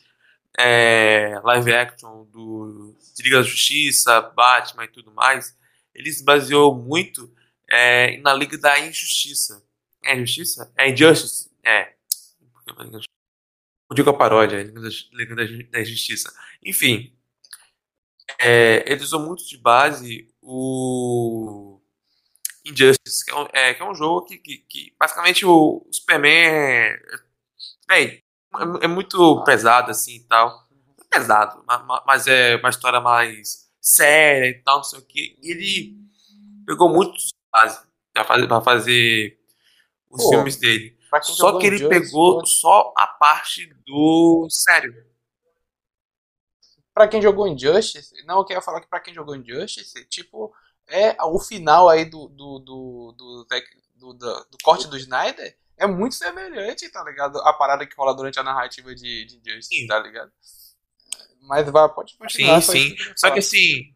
é, 0.58 1.40
live 1.44 1.74
action 1.74 2.26
do 2.26 2.96
Liga 3.20 3.38
da 3.38 3.44
Justiça, 3.44 4.22
Batman 4.22 4.86
e 4.86 4.90
tudo 4.90 5.12
mais, 5.12 5.56
ele 5.94 6.12
se 6.12 6.24
baseou 6.24 6.76
muito 6.76 7.32
é, 7.70 8.18
na 8.18 8.34
Liga 8.34 8.58
da 8.58 8.80
Injustiça. 8.80 9.64
É 10.04 10.16
Injustiça? 10.16 10.72
É 10.78 10.90
Injustice. 10.90 11.50
É. 11.64 11.94
Eu 13.90 13.96
digo 13.96 14.10
a 14.10 14.18
paródia, 14.18 14.58
é 14.60 14.64
Liga 14.64 15.36
da, 15.36 15.82
Injustiça. 15.82 16.34
Enfim, 16.66 17.16
é, 18.40 18.84
ele 18.92 19.04
usou 19.04 19.20
muito 19.20 19.46
de 19.48 19.58
base 19.58 20.28
o 20.42 21.80
Injustice, 22.66 23.26
que 23.26 23.32
é 23.32 23.36
um, 23.36 23.48
é, 23.54 23.74
que 23.74 23.82
é 23.82 23.86
um 23.90 23.96
jogo 23.96 24.26
que, 24.26 24.38
que, 24.38 24.58
que 24.70 24.96
basicamente 25.00 25.46
o 25.46 25.88
Superman 25.92 26.32
é, 26.34 27.00
véi, 27.90 28.20
é, 28.82 28.86
é 28.86 28.88
muito 28.88 29.44
pesado 29.46 29.92
assim 29.92 30.18
e 30.18 30.24
tal. 30.28 30.68
É 31.00 31.04
pesado, 31.18 31.64
ma- 31.68 31.80
ma- 31.84 32.04
mas 32.08 32.28
é 32.28 32.58
uma 32.58 32.70
história 32.70 33.02
mais 33.02 33.70
séria 33.82 34.50
e 34.50 34.64
tal, 34.64 34.78
não 34.78 34.84
sei 34.84 35.00
o 35.00 35.06
que. 35.06 35.38
E 35.42 35.52
ele 35.52 35.98
pegou 36.68 36.90
muito 36.90 37.18
de 37.18 37.32
base 37.52 37.82
pra 38.14 38.26
fazer, 38.26 38.48
pra 38.48 38.62
fazer 38.62 39.40
os 40.10 40.24
Pô, 40.24 40.30
filmes 40.30 40.58
dele. 40.58 40.98
Só 41.22 41.58
que 41.58 41.66
ele 41.68 41.76
Injustice, 41.78 42.02
pegou 42.08 42.46
só 42.46 42.94
a 42.98 43.08
parte 43.08 43.74
do 43.86 44.48
sério. 44.50 44.94
Pra 46.94 47.08
quem 47.08 47.22
jogou 47.22 47.48
Injustice, 47.48 48.14
não, 48.26 48.38
eu 48.40 48.46
queria 48.46 48.62
falar 48.62 48.82
que 48.82 48.88
pra 48.88 49.00
quem 49.00 49.14
jogou 49.14 49.36
Injustice, 49.36 50.06
tipo, 50.10 50.54
é 50.88 51.16
o 51.24 51.40
final 51.40 51.88
aí 51.90 52.06
do 52.06 52.28
do, 52.28 52.60
do, 52.60 53.16
do, 53.18 53.48
do, 53.96 54.14
do- 54.14 54.46
do 54.52 54.58
corte 54.64 54.88
do 54.88 54.98
Snyder 54.98 55.58
é 55.78 55.88
muito 55.88 56.16
semelhante, 56.16 56.90
tá 56.92 57.04
ligado? 57.04 57.40
A 57.42 57.54
parada 57.54 57.86
que 57.88 57.96
rola 57.96 58.14
durante 58.16 58.40
a 58.40 58.44
narrativa 58.44 58.94
de, 58.94 59.26
de 59.26 59.38
Injustice, 59.38 59.82
Sim. 59.82 59.88
tá 59.88 60.00
ligado? 60.00 60.32
Mas 61.42 61.70
vai, 61.70 61.90
pode 61.90 62.16
continuar. 62.18 62.62
Sim, 62.62 62.96
sim. 62.98 63.14
Só 63.16 63.32
que 63.32 63.40
assim. 63.40 63.94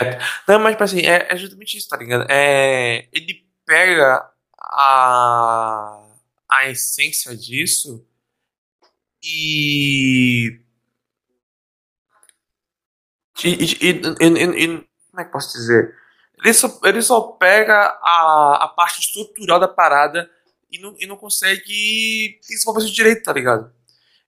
é- 0.00 0.18
Não, 0.48 0.58
mas 0.58 0.80
assim, 0.80 1.00
é, 1.00 1.32
é 1.32 1.36
justamente 1.36 1.76
isso, 1.76 1.88
tá 1.88 1.96
ligado? 1.96 2.26
É, 2.30 3.08
ele 3.12 3.46
pega 3.64 4.31
a, 4.62 6.02
a 6.48 6.68
essência 6.70 7.36
disso 7.36 8.04
e. 9.22 10.60
E, 13.44 13.48
e, 13.48 13.90
e- 14.20 14.64
e- 14.64 14.86
como 15.10 15.20
é 15.20 15.24
que 15.24 15.32
posso 15.32 15.52
dizer? 15.52 15.94
Ele 16.38 16.54
só, 16.54 16.80
ele 16.84 17.02
só 17.02 17.20
pega 17.32 17.74
a, 18.02 18.64
a 18.64 18.68
parte 18.68 19.00
estrutural 19.00 19.60
da 19.60 19.68
parada 19.68 20.30
e 20.70 20.78
não, 20.78 20.94
e 20.98 21.06
não 21.06 21.16
consegue 21.16 22.38
desenvolver 22.48 22.84
isso 22.84 22.92
direito, 22.94 23.22
tá 23.22 23.32
ligado? 23.32 23.72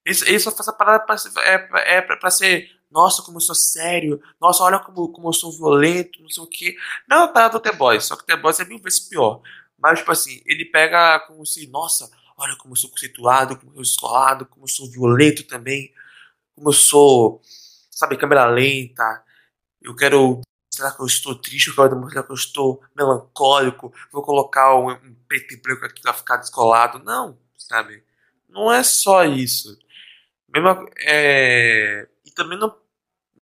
Ele, 0.04 0.18
ele 0.26 0.40
só 0.40 0.50
faz 0.52 0.68
a 0.68 0.72
parada 0.72 1.04
pra, 1.06 1.16
é, 1.44 1.96
é 1.98 2.02
pra, 2.02 2.16
pra 2.16 2.30
ser, 2.30 2.70
nossa, 2.90 3.22
como 3.22 3.38
eu 3.38 3.42
sou 3.42 3.54
sério, 3.54 4.22
nossa, 4.40 4.64
olha 4.64 4.78
como, 4.80 5.08
como 5.12 5.28
eu 5.28 5.32
sou 5.34 5.52
violento, 5.52 6.22
não 6.22 6.28
sei 6.30 6.42
o 6.44 6.46
que. 6.48 6.76
Não 7.08 7.18
é 7.18 7.20
uma 7.22 7.28
parada 7.32 7.54
do 7.54 7.60
The 7.60 7.72
Boys, 7.72 8.04
só 8.04 8.16
que 8.16 8.26
The 8.26 8.36
Boys 8.36 8.60
é 8.60 8.64
mil 8.64 8.80
vezes 8.80 9.00
pior. 9.00 9.42
Mas, 9.78 9.98
tipo 9.98 10.12
assim, 10.12 10.40
ele 10.46 10.64
pega 10.66 11.20
como 11.20 11.44
se, 11.44 11.66
nossa, 11.68 12.10
olha 12.36 12.56
como 12.56 12.72
eu 12.72 12.76
sou 12.76 12.90
conceituado, 12.90 13.56
como 13.56 13.72
eu 13.72 13.76
sou 13.76 13.82
escolado, 13.82 14.46
como 14.46 14.64
eu 14.64 14.68
sou 14.68 14.90
violento 14.90 15.44
também, 15.44 15.92
como 16.54 16.68
eu 16.68 16.72
sou, 16.72 17.40
sabe, 17.90 18.16
câmera 18.16 18.46
lenta. 18.46 19.22
Eu 19.82 19.94
quero 19.94 20.40
mostrar 20.72 20.92
que 20.92 21.02
eu 21.02 21.06
estou 21.06 21.34
triste, 21.34 21.68
eu 21.68 21.74
quero 21.74 21.90
demonstrar 21.90 22.24
que 22.24 22.32
eu 22.32 22.34
estou 22.34 22.82
melancólico, 22.96 23.92
vou 24.10 24.22
colocar 24.22 24.74
um, 24.76 24.90
um 24.90 25.14
preto 25.28 25.54
e 25.54 25.56
branco 25.56 25.84
aqui 25.84 26.00
pra 26.02 26.14
ficar 26.14 26.36
descolado. 26.38 26.98
Não, 27.00 27.38
sabe? 27.56 28.02
Não 28.48 28.72
é 28.72 28.82
só 28.82 29.24
isso. 29.24 29.78
Mesma, 30.48 30.86
é, 30.98 32.08
e 32.24 32.30
também 32.30 32.58
não, 32.58 32.76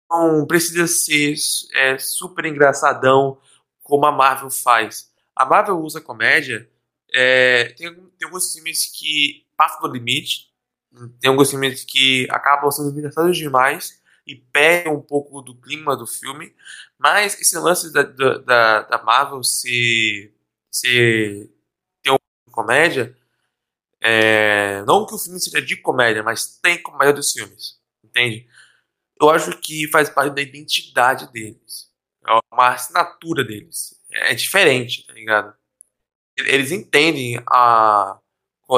não 0.09 0.45
precisa 0.47 0.87
ser 0.87 1.35
é, 1.75 1.97
super 1.97 2.45
engraçadão 2.45 3.39
como 3.83 4.05
a 4.05 4.11
Marvel 4.11 4.49
faz. 4.49 5.11
A 5.37 5.45
Marvel 5.45 5.79
usa 5.79 6.01
comédia. 6.01 6.69
é, 7.13 7.69
tem, 7.77 7.93
tem 7.93 8.25
alguns 8.25 8.53
filmes 8.53 8.85
que 8.87 9.45
passam 9.55 9.81
do 9.81 9.93
limite. 9.93 10.51
Tem 11.19 11.29
alguns 11.29 11.49
filmes 11.49 11.83
que 11.83 12.27
acabam 12.31 12.71
sendo 12.71 12.89
engraçados 12.89 13.37
demais 13.37 14.01
e 14.25 14.35
perdem 14.35 14.91
um 14.91 15.01
pouco 15.01 15.41
do 15.41 15.55
clima 15.55 15.95
do 15.95 16.07
filme. 16.07 16.53
Mas 16.97 17.39
esse 17.39 17.57
lance 17.57 17.91
da, 17.93 18.03
da, 18.03 18.81
da, 18.83 19.03
Marvel 19.03 19.43
ser, 19.43 20.33
ser 20.71 21.49
ter 22.01 22.11
um 22.11 22.17
comédia 22.51 23.15
é, 24.01 24.83
não 24.85 25.05
que 25.05 25.15
o 25.15 25.17
filme 25.17 25.39
seja 25.39 25.61
de 25.61 25.75
comédia, 25.77 26.23
mas 26.23 26.59
tem 26.59 26.81
comédia 26.81 27.13
dos 27.13 27.31
filmes. 27.31 27.79
Entende? 28.03 28.47
Eu 29.19 29.29
acho 29.29 29.51
que 29.59 29.89
faz 29.89 30.09
parte 30.09 30.33
da 30.35 30.41
identidade 30.41 31.31
deles. 31.31 31.91
É 32.25 32.31
uma 32.53 32.69
assinatura 32.69 33.43
deles. 33.43 33.96
É 34.17 34.33
diferente, 34.33 35.05
tá 35.05 35.13
ligado? 35.13 35.53
Eles 36.37 36.71
entendem 36.71 37.41
a, 37.47 38.19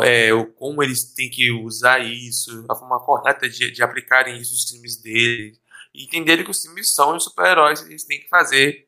é, 0.04 0.30
como 0.58 0.82
eles 0.84 1.14
têm 1.14 1.30
que 1.30 1.52
usar 1.52 2.00
isso, 2.00 2.66
a 2.70 2.76
forma 2.76 3.00
correta 3.00 3.50
de, 3.50 3.72
de 3.72 3.84
aplicarem 3.84 4.38
isso 4.40 4.54
nos 4.54 4.70
filmes 4.70 4.98
deles. 5.02 5.60
E 5.94 6.04
entenderem 6.06 6.46
que 6.46 6.52
os 6.52 6.62
filmes 6.62 6.94
são 6.94 7.16
os 7.16 7.24
super-heróis, 7.24 7.82
eles 7.82 8.04
têm 8.06 8.20
que 8.20 8.30
fazer 8.30 8.88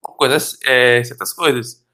coisas, 0.00 0.58
é, 0.62 1.02
certas 1.04 1.32
coisas 1.32 1.84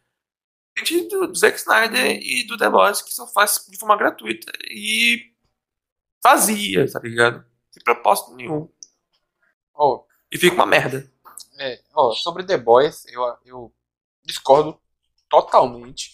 gente 0.85 1.09
do, 1.09 1.27
do 1.27 1.35
Zack 1.35 1.59
Snyder 1.59 2.19
e 2.23 2.47
do 2.47 2.57
The 2.57 2.69
Boys 2.71 3.03
que 3.03 3.13
só 3.13 3.27
faz 3.27 3.67
de 3.69 3.79
forma 3.79 3.97
gratuita 3.97 4.53
e 4.71 5.33
vazia, 6.23 6.91
tá 6.91 7.01
ligado? 7.01 7.45
Sem 7.71 7.83
propósito 7.83 8.35
nenhum. 8.35 8.69
Ó, 9.75 10.05
E 10.31 10.39
fica 10.39 10.55
uma 10.55 10.67
merda. 10.67 11.10
É, 11.61 11.81
ó, 11.95 12.13
sobre 12.15 12.45
The 12.45 12.57
Boys, 12.59 13.05
eu, 13.07 13.23
eu 13.45 13.75
discordo 14.25 14.81
totalmente. 15.29 16.13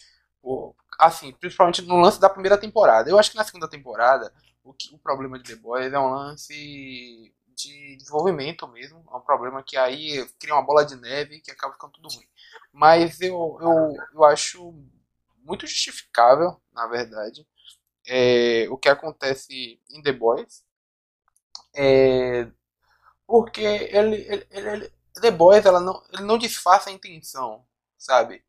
Assim, 0.98 1.32
principalmente 1.32 1.82
no 1.82 1.96
lance 2.00 2.18
da 2.18 2.30
primeira 2.30 2.56
temporada. 2.58 3.10
Eu 3.10 3.18
acho 3.18 3.30
que 3.30 3.36
na 3.36 3.44
segunda 3.44 3.68
temporada, 3.68 4.32
o, 4.64 4.72
que, 4.72 4.94
o 4.94 4.98
problema 4.98 5.38
de 5.38 5.54
The 5.54 5.60
Boys 5.60 5.92
é 5.92 5.98
um 5.98 6.10
lance 6.10 6.54
de 7.54 7.96
desenvolvimento 7.96 8.66
mesmo. 8.68 9.04
É 9.12 9.16
um 9.16 9.20
problema 9.20 9.62
que 9.62 9.76
aí 9.76 10.26
cria 10.38 10.54
uma 10.54 10.62
bola 10.64 10.84
de 10.86 10.96
neve 10.96 11.40
que 11.40 11.50
acaba 11.50 11.74
ficando 11.74 11.92
tudo 11.92 12.08
ruim. 12.08 12.26
Mas 12.72 13.20
eu, 13.20 13.58
eu, 13.60 13.94
eu 14.14 14.24
acho 14.24 14.74
muito 15.44 15.66
justificável, 15.66 16.60
na 16.72 16.86
verdade, 16.86 17.46
é, 18.06 18.66
o 18.70 18.78
que 18.78 18.88
acontece 18.88 19.80
em 19.90 20.02
The 20.02 20.12
Boys. 20.12 20.64
É, 21.74 22.48
porque 23.26 23.62
ele, 23.62 24.16
ele, 24.30 24.46
ele- 24.50 24.92
The 25.20 25.30
Boys 25.30 25.64
ela 25.64 25.80
não, 25.80 26.02
ele 26.12 26.22
não 26.22 26.38
disfarça 26.38 26.90
a 26.90 26.92
intenção, 26.92 27.64
sabe? 27.96 28.44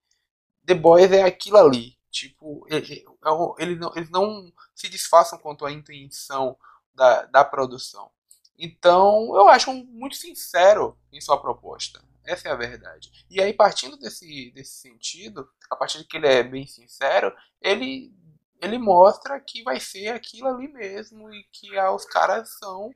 The 0.65 0.73
Boys 0.73 1.11
é 1.11 1.23
aquilo 1.23 1.57
ali. 1.57 1.97
Tipo, 2.09 2.65
ele, 2.69 3.05
é 3.05 3.63
ele 3.63 3.75
não, 3.75 3.91
eles 3.95 4.09
não 4.09 4.51
se 4.73 4.89
disfarçam 4.89 5.37
quanto 5.37 5.65
à 5.65 5.71
intenção 5.71 6.57
da, 6.93 7.25
da 7.25 7.45
produção. 7.45 8.11
Então, 8.57 9.35
eu 9.35 9.47
acho 9.47 9.71
muito 9.71 10.15
sincero 10.15 10.97
em 11.11 11.21
sua 11.21 11.39
proposta. 11.39 12.01
Essa 12.23 12.49
é 12.49 12.51
a 12.51 12.55
verdade. 12.55 13.11
E 13.29 13.39
aí, 13.41 13.53
partindo 13.53 13.95
desse, 13.97 14.51
desse 14.51 14.81
sentido, 14.81 15.47
a 15.69 15.75
partir 15.75 15.99
de 15.99 16.05
que 16.05 16.17
ele 16.17 16.27
é 16.27 16.43
bem 16.43 16.65
sincero, 16.65 17.33
ele, 17.61 18.11
ele 18.61 18.77
mostra 18.77 19.39
que 19.39 19.63
vai 19.63 19.79
ser 19.79 20.09
aquilo 20.09 20.47
ali 20.47 20.67
mesmo 20.67 21.31
e 21.33 21.43
que 21.51 21.77
ah, 21.77 21.93
os 21.93 22.03
caras 22.03 22.57
são 22.57 22.93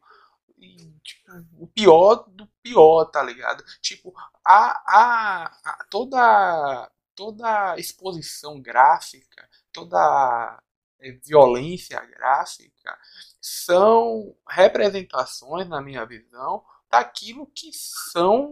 tipo, 1.04 1.32
o 1.58 1.68
pior 1.68 2.26
do 2.30 2.48
pior, 2.62 3.06
tá 3.06 3.22
ligado? 3.24 3.64
Tipo, 3.82 4.14
a, 4.46 4.82
a, 4.88 5.46
a 5.66 5.86
toda 5.90 6.90
toda 7.16 7.78
exposição 7.78 8.60
gráfica, 8.62 9.48
toda 9.72 10.62
é, 11.00 11.12
violência 11.24 12.00
gráfica 12.06 12.98
são 13.40 14.36
representações, 14.50 15.68
na 15.68 15.82
minha 15.82 16.06
visão, 16.06 16.64
daquilo 16.90 17.48
que 17.48 17.72
são 17.74 18.52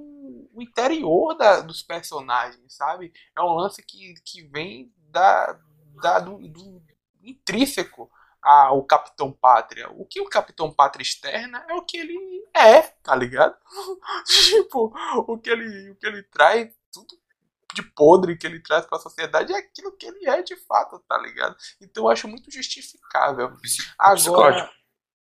o 0.54 0.62
interior 0.62 1.36
da, 1.36 1.62
dos 1.62 1.82
personagens, 1.82 2.74
sabe? 2.74 3.12
É 3.36 3.42
um 3.42 3.54
lance 3.54 3.84
que, 3.84 4.14
que 4.24 4.44
vem 4.44 4.94
da, 5.10 5.60
da 6.02 6.20
do, 6.20 6.38
do 6.48 6.82
intrínseco 7.24 8.10
ao 8.42 8.84
Capitão 8.84 9.32
Pátria. 9.32 9.90
O 9.92 10.06
que 10.06 10.22
o 10.22 10.30
Capitão 10.30 10.72
Pátria 10.72 11.04
externa 11.04 11.66
é 11.70 11.74
o 11.74 11.84
que 11.84 11.98
ele 11.98 12.18
é, 12.56 12.82
tá 12.82 13.16
ligado? 13.16 13.56
tipo, 14.26 14.94
o 15.28 15.38
que 15.38 15.50
ele, 15.50 15.92
o 15.92 15.96
que 15.96 16.06
ele 16.06 16.24
traz, 16.24 16.74
tudo 16.92 17.20
de 17.74 17.84
podre 17.84 18.38
que 18.38 18.48
ele 18.48 18.60
traz 18.62 18.86
para 18.86 18.98
a 18.98 19.02
sociedade 19.02 19.54
é 19.54 19.58
aquilo 19.58 19.96
que 19.96 20.06
ele 20.06 20.28
é 20.28 20.42
de 20.42 20.56
fato, 20.56 21.00
tá 21.08 21.18
ligado? 21.18 21.56
Então 21.80 22.06
eu 22.06 22.10
acho 22.10 22.28
muito 22.28 22.50
justificável. 22.52 23.56
Agora, 23.98 24.72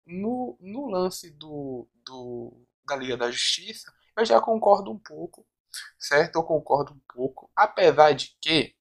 no, 0.06 0.56
no 0.60 0.88
lance 0.88 1.30
do, 1.30 1.88
do, 2.04 2.64
da 2.84 2.96
Liga 2.96 3.16
da 3.16 3.30
Justiça, 3.30 3.92
eu 4.16 4.24
já 4.24 4.40
concordo 4.40 4.90
um 4.90 4.98
pouco, 4.98 5.44
certo? 5.98 6.36
Eu 6.36 6.44
concordo 6.44 6.92
um 6.92 7.00
pouco, 7.12 7.50
apesar 7.54 8.12
de 8.12 8.36
que 8.40 8.74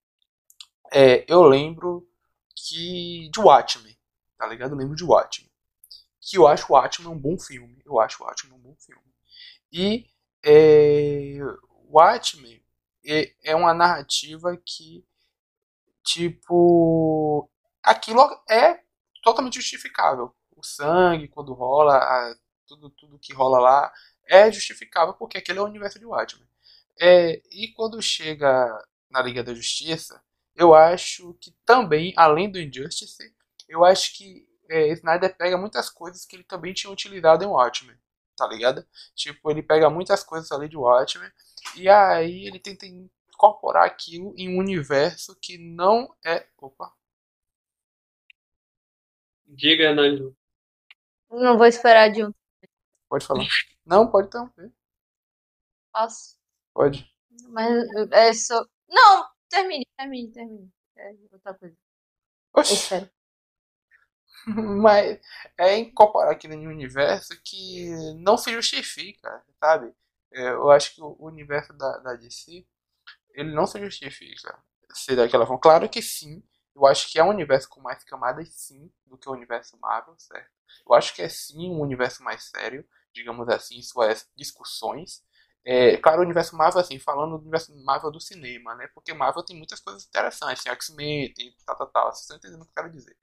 é, 0.93 1.25
eu 1.27 1.43
lembro 1.43 2.07
que 2.55 3.29
de 3.31 3.39
Watchmen, 3.39 3.94
tá 4.37 4.47
ligado? 4.47 4.71
Eu 4.71 4.77
lembro 4.77 4.95
de 4.95 5.03
Watchmen. 5.03 5.49
Que 6.21 6.37
eu 6.37 6.47
acho 6.47 6.71
o 6.71 6.75
Watchmen 6.75 7.11
um 7.11 7.19
bom 7.19 7.37
filme. 7.37 7.81
Eu 7.85 7.99
acho 7.99 8.21
o 8.21 8.25
Watchmen 8.25 8.57
um 8.57 8.61
bom 8.61 8.75
filme. 8.79 9.13
E 9.71 10.07
é, 10.43 11.37
Watchmen 11.89 12.63
é, 13.05 13.33
é 13.43 13.55
uma 13.55 13.73
narrativa 13.73 14.57
que, 14.65 15.05
tipo, 16.03 17.49
aquilo 17.83 18.21
é 18.49 18.81
totalmente 19.23 19.55
justificável. 19.55 20.35
O 20.55 20.63
sangue, 20.63 21.27
quando 21.27 21.53
rola, 21.53 21.97
a, 21.97 22.35
tudo, 22.67 22.89
tudo 22.91 23.19
que 23.19 23.33
rola 23.33 23.59
lá 23.59 23.93
é 24.27 24.51
justificável 24.51 25.13
porque 25.13 25.37
aquele 25.37 25.59
é 25.59 25.61
o 25.61 25.65
universo 25.65 25.99
de 25.99 26.05
Watchmen. 26.05 26.47
É, 26.99 27.41
e 27.51 27.73
quando 27.73 28.01
chega 28.01 28.67
na 29.09 29.21
Liga 29.21 29.43
da 29.43 29.53
Justiça, 29.53 30.21
eu 30.55 30.73
acho 30.73 31.33
que 31.35 31.51
também, 31.65 32.13
além 32.15 32.49
do 32.49 32.59
Injustice, 32.59 33.34
eu 33.67 33.83
acho 33.83 34.17
que 34.17 34.47
é, 34.69 34.87
Snyder 34.93 35.35
pega 35.37 35.57
muitas 35.57 35.89
coisas 35.89 36.25
que 36.25 36.35
ele 36.35 36.43
também 36.43 36.73
tinha 36.73 36.91
utilizado 36.91 37.43
em 37.43 37.47
Watchmen, 37.47 37.97
tá 38.35 38.47
ligado? 38.47 38.85
Tipo, 39.13 39.51
ele 39.51 39.63
pega 39.63 39.89
muitas 39.89 40.23
coisas 40.23 40.51
ali 40.51 40.67
de 40.67 40.77
Watchmen 40.77 41.31
e 41.75 41.89
aí 41.89 42.47
ele 42.47 42.59
tenta 42.59 42.85
incorporar 42.85 43.85
aquilo 43.85 44.33
em 44.37 44.49
um 44.55 44.59
universo 44.59 45.37
que 45.41 45.57
não 45.57 46.13
é. 46.25 46.47
Opa! 46.57 46.91
Diga, 49.47 49.93
Nando. 49.93 50.35
Não 51.29 51.57
vou 51.57 51.67
esperar 51.67 52.11
de 52.11 52.25
um. 52.25 52.33
Pode 53.09 53.25
falar. 53.25 53.45
Não, 53.85 54.09
pode 54.09 54.27
interromper. 54.27 54.71
Posso? 55.93 56.35
Pode. 56.73 57.09
Mas 57.49 57.71
é 58.11 58.33
só. 58.33 58.65
Não! 58.89 59.27
Termine, 59.49 59.85
termine, 59.97 60.31
termine. 60.31 60.73
É 60.97 61.13
outra 61.31 61.53
coisa. 61.53 61.75
Oxi. 62.53 63.09
Mas 64.81 65.19
é 65.57 65.77
incorporar 65.77 66.37
um 66.57 66.67
universo 66.69 67.33
que 67.43 67.89
não 68.17 68.37
se 68.37 68.51
justifica, 68.51 69.43
sabe? 69.59 69.93
É, 70.33 70.49
Eu 70.49 70.69
acho 70.71 70.95
que 70.95 71.01
o 71.01 71.15
universo 71.19 71.73
da, 71.73 71.97
da 71.99 72.13
DC 72.15 72.65
ele 73.33 73.53
não 73.53 73.65
se 73.67 73.79
justifica 73.79 74.57
ser 74.93 75.15
daquela 75.15 75.45
forma. 75.45 75.61
Claro 75.61 75.89
que 75.89 76.01
sim, 76.01 76.43
eu 76.75 76.85
acho 76.85 77.11
que 77.11 77.19
é 77.19 77.23
um 77.23 77.29
universo 77.29 77.69
com 77.69 77.81
mais 77.81 78.03
camadas, 78.03 78.49
sim, 78.53 78.91
do 79.05 79.17
que 79.17 79.29
o 79.29 79.33
universo 79.33 79.77
Marvel, 79.79 80.15
certo? 80.17 80.49
Eu 80.87 80.93
acho 80.95 81.13
que 81.15 81.21
é 81.21 81.29
sim 81.29 81.69
um 81.69 81.81
universo 81.81 82.23
mais 82.23 82.45
sério, 82.45 82.85
digamos 83.13 83.47
assim, 83.49 83.81
suas 83.81 84.29
discussões. 84.35 85.23
É, 85.67 85.97
claro, 85.97 86.19
o 86.19 86.23
universo 86.23 86.55
Marvel, 86.55 86.79
assim, 86.79 86.99
falando 86.99 87.37
do 87.37 87.41
universo 87.41 87.75
Marvel 87.83 88.11
do 88.11 88.19
cinema, 88.21 88.75
né? 88.75 88.87
Porque 88.93 89.13
Marvel 89.13 89.43
tem 89.43 89.57
muitas 89.57 89.79
coisas 89.79 90.05
interessantes, 90.05 90.63
tem 90.63 90.71
X-Men, 90.73 91.33
tem 91.33 91.55
tal, 91.65 91.75
tal, 91.75 91.87
tal, 91.87 92.05
vocês 92.11 92.21
estão 92.21 92.37
entendendo 92.37 92.61
o 92.61 92.65
que 92.65 92.71
eu 92.71 92.83
quero 92.83 92.91
dizer. 92.91 93.17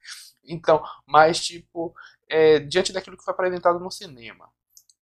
Então, 0.44 0.82
mas, 1.06 1.40
tipo, 1.40 1.94
é, 2.28 2.58
diante 2.58 2.92
daquilo 2.92 3.16
que 3.16 3.24
foi 3.24 3.32
apresentado 3.32 3.78
no 3.78 3.90
cinema. 3.92 4.50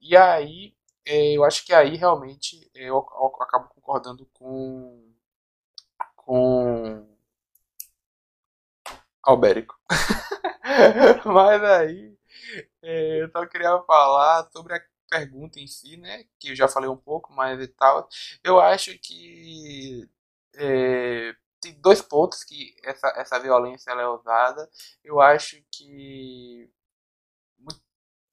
E 0.00 0.16
aí, 0.16 0.74
é, 1.06 1.32
eu 1.36 1.44
acho 1.44 1.64
que 1.64 1.72
aí 1.74 1.96
realmente 1.96 2.70
é, 2.74 2.84
eu, 2.84 2.94
eu 2.96 3.42
acabo 3.42 3.68
concordando 3.68 4.26
com. 4.34 5.12
com. 6.16 7.06
Albérico. 9.22 9.74
Mas 11.24 11.62
aí, 11.64 12.16
é, 12.82 13.22
eu 13.22 13.30
só 13.30 13.46
queria 13.46 13.78
falar 13.82 14.48
sobre 14.52 14.74
a 14.74 14.80
pergunta 15.18 15.60
em 15.60 15.66
si, 15.66 15.96
né? 15.96 16.24
Que 16.38 16.50
eu 16.50 16.56
já 16.56 16.68
falei 16.68 16.88
um 16.90 16.96
pouco, 16.96 17.32
mas 17.32 17.60
e 17.60 17.68
tal. 17.68 18.08
Eu 18.44 18.60
acho 18.60 18.98
que 19.00 20.08
é, 20.56 21.34
tem 21.60 21.74
dois 21.80 22.02
pontos 22.02 22.44
que 22.44 22.74
essa, 22.84 23.08
essa 23.16 23.38
violência 23.40 23.90
ela 23.90 24.02
é 24.02 24.08
usada. 24.08 24.68
Eu 25.04 25.20
acho 25.20 25.56
que 25.72 26.70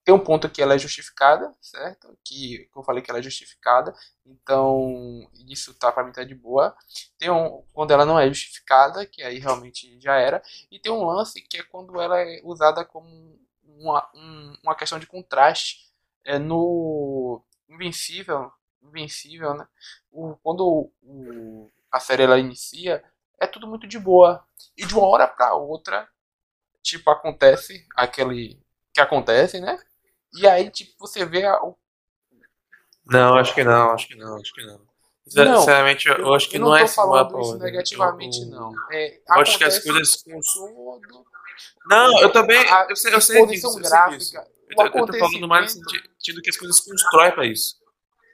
tem 0.05 0.13
um 0.13 0.19
ponto 0.19 0.49
que 0.49 0.61
ela 0.61 0.75
é 0.75 0.77
justificada, 0.77 1.53
certo? 1.61 2.17
Que, 2.25 2.65
que 2.71 2.77
eu 2.77 2.83
falei 2.83 3.01
que 3.01 3.09
ela 3.09 3.19
é 3.19 3.23
justificada, 3.23 3.93
então 4.25 5.25
isso 5.47 5.73
tá 5.75 5.91
pra 5.93 6.03
mim 6.03 6.11
tá 6.11 6.23
de 6.25 6.35
boa. 6.35 6.75
Tem 7.17 7.29
um 7.29 7.63
quando 7.71 7.91
ela 7.91 8.05
não 8.05 8.19
é 8.19 8.27
justificada, 8.27 9.05
que 9.05 9.23
aí 9.23 9.39
realmente 9.39 9.97
já 10.01 10.15
era, 10.17 10.41
e 10.69 10.77
tem 10.79 10.91
um 10.91 11.05
lance 11.05 11.41
que 11.41 11.57
é 11.57 11.63
quando 11.63 12.01
ela 12.01 12.19
é 12.19 12.41
usada 12.43 12.83
como 12.83 13.39
uma, 13.63 14.09
um- 14.13 14.55
uma 14.63 14.75
questão 14.75 14.99
de 14.99 15.07
contraste 15.07 15.92
é 16.25 16.39
no 16.39 17.43
Invencível, 17.69 18.51
Invencível, 18.81 19.53
né? 19.55 19.67
O, 20.11 20.35
quando 20.43 20.91
o, 21.01 21.71
a 21.91 21.99
série 21.99 22.23
ela 22.23 22.39
inicia, 22.39 23.03
é 23.39 23.47
tudo 23.47 23.67
muito 23.67 23.87
de 23.87 23.99
boa. 23.99 24.45
E 24.77 24.85
de 24.85 24.93
uma 24.95 25.07
hora 25.07 25.27
pra 25.27 25.53
outra, 25.55 26.07
tipo, 26.83 27.09
acontece 27.11 27.85
aquele 27.95 28.59
que 28.93 29.01
acontece, 29.01 29.59
né? 29.61 29.79
E 30.33 30.47
aí, 30.47 30.69
tipo, 30.71 30.93
você 30.99 31.25
vê 31.25 31.45
a- 31.45 31.61
o 31.63 31.77
Não, 33.05 33.35
acho 33.37 33.53
que 33.53 33.63
não, 33.63 33.91
acho 33.91 34.07
que 34.07 34.15
não, 34.15 34.37
acho 34.37 34.53
que 34.53 34.65
não. 34.65 34.81
Sinceramente, 35.27 36.07
eu, 36.07 36.15
eu 36.17 36.33
acho 36.33 36.49
que 36.49 36.57
eu 36.57 36.61
não, 36.61 36.67
não 36.69 36.75
é 36.77 36.87
falando 36.87 37.31
pra 37.31 37.41
isso 37.41 37.57
negativamente, 37.57 38.41
Eu- 38.41 38.47
não. 38.49 38.73
É, 38.91 39.17
eu 39.17 39.35
acho 39.35 39.57
que 39.57 39.63
as 39.63 39.79
coisas. 39.79 40.23
todo 40.23 41.25
Não, 41.85 42.21
eu 42.21 42.31
também. 42.31 42.59
a 42.69 42.87
Eu 42.89 42.95
sei, 42.95 43.13
eu 43.13 43.21
sei 43.21 43.45
disso. 43.47 43.67
exposição 43.67 43.69
Eu 43.69 43.83
sei 43.85 43.89
gráfica, 43.89 44.17
disso. 44.17 44.37
Eu, 44.77 44.91
tô- 44.91 44.97
eu 44.99 45.05
tô 45.05 45.17
falando 45.19 45.47
mais 45.47 45.75
no 45.75 45.89
sentido 45.89 46.41
que 46.41 46.49
as 46.49 46.57
coisas 46.57 46.79
constroem 46.79 47.31
pra 47.31 47.45
isso. 47.45 47.75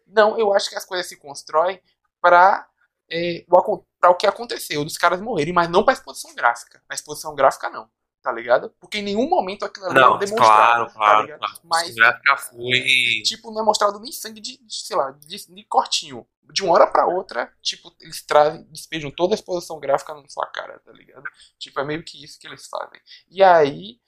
Não, 0.08 0.38
eu 0.40 0.54
acho 0.54 0.70
que 0.70 0.76
as 0.76 0.86
coisas 0.86 1.08
se 1.08 1.18
constroem 1.18 1.82
pra, 2.22 2.68
é, 3.12 3.46
o, 3.48 3.86
pra 4.00 4.10
o 4.10 4.16
que 4.16 4.26
aconteceu, 4.28 4.84
dos 4.84 4.98
caras 4.98 5.22
morrerem, 5.22 5.54
mas 5.54 5.70
não 5.70 5.84
pra 5.84 5.94
exposição 5.94 6.34
gráfica. 6.34 6.82
Na 6.90 6.96
exposição 6.96 7.36
gráfica, 7.36 7.70
não. 7.70 7.90
Tá 8.22 8.34
ligado? 8.34 8.70
Porque 8.82 8.98
em 8.98 9.02
nenhum 9.02 9.30
momento 9.30 9.64
aquilo 9.64 9.86
ali 9.86 9.96
Não, 9.96 10.16
é 10.18 10.20
demonstrado. 10.20 10.92
claro, 10.92 10.92
claro, 10.94 11.28
tá 11.30 11.38
claro. 11.38 11.54
Mas, 11.64 11.86
Mas 11.88 11.96
gráfica 11.96 12.38
foi. 12.38 13.22
tipo, 13.24 13.50
não 13.50 13.62
é 13.62 13.64
mostrado 13.64 13.98
nem 14.02 14.12
sangue 14.12 14.42
de, 14.42 14.58
de, 14.58 14.76
sei 14.76 14.98
lá, 14.98 15.12
de, 15.12 15.46
de 15.48 15.64
cortinho. 15.64 16.28
De 16.52 16.62
uma 16.62 16.74
hora 16.74 16.86
pra 16.88 17.06
outra, 17.06 17.54
tipo, 17.62 17.96
eles 18.02 18.22
trazem, 18.26 18.64
despejam 18.72 19.10
toda 19.10 19.34
a 19.34 19.38
exposição 19.38 19.80
gráfica 19.80 20.14
na 20.16 20.28
sua 20.28 20.48
cara, 20.48 20.80
tá 20.80 20.92
ligado? 20.92 21.24
Tipo, 21.58 21.80
é 21.80 21.86
meio 21.86 22.04
que 22.04 22.22
isso 22.22 22.38
que 22.38 22.46
eles 22.48 22.68
fazem. 22.68 23.00
E 23.30 23.42
aí. 23.42 24.02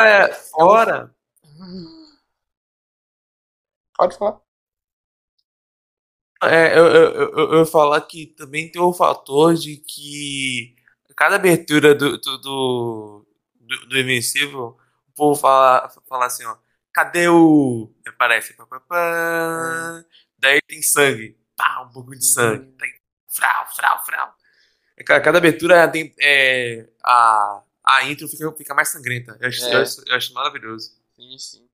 É, 0.00 0.32
fora. 0.32 1.14
Pode 3.96 4.16
falar. 4.16 4.40
É, 6.42 6.76
eu, 6.78 6.86
eu, 6.86 7.12
eu, 7.12 7.52
eu 7.52 7.58
ia 7.60 7.66
falar 7.66 8.00
que 8.02 8.26
também 8.26 8.70
tem 8.70 8.80
o 8.82 8.92
fator 8.92 9.54
de 9.54 9.76
que 9.78 10.74
cada 11.16 11.36
abertura 11.36 11.94
do, 11.94 12.18
do, 12.18 12.38
do, 12.38 13.26
do, 13.60 13.86
do 13.86 13.98
Invencível, 13.98 14.76
o 15.08 15.12
povo 15.14 15.40
fala, 15.40 15.88
fala 16.08 16.26
assim, 16.26 16.44
ó, 16.44 16.56
cadê 16.92 17.28
o. 17.28 17.90
Aparece, 18.06 18.52
pá, 18.54 18.66
pá, 18.66 18.80
pá. 18.80 20.04
daí 20.38 20.60
tem 20.66 20.82
sangue, 20.82 21.38
pá, 21.56 21.82
um 21.88 21.92
pouco 21.92 22.14
de 22.14 22.24
sangue, 22.26 22.66
tem 22.78 22.92
frau, 23.28 23.66
frau, 23.74 24.04
frau. 24.04 24.34
É, 24.96 25.04
Cada, 25.04 25.20
cada 25.24 25.38
abertura 25.38 25.88
tem. 25.88 26.14
É, 26.20 26.88
a, 27.04 27.62
a 27.84 28.04
intro 28.04 28.28
fica, 28.28 28.52
fica 28.52 28.74
mais 28.74 28.90
sangrenta. 28.90 29.38
Eu 29.40 29.48
acho, 29.48 29.64
É. 29.64 29.74
eu 29.76 29.80
acho, 29.80 30.02
eu 30.06 30.16
acho 30.16 30.34
maravilhoso. 30.34 30.92
Sim, 31.16 31.38
sim. 31.38 31.68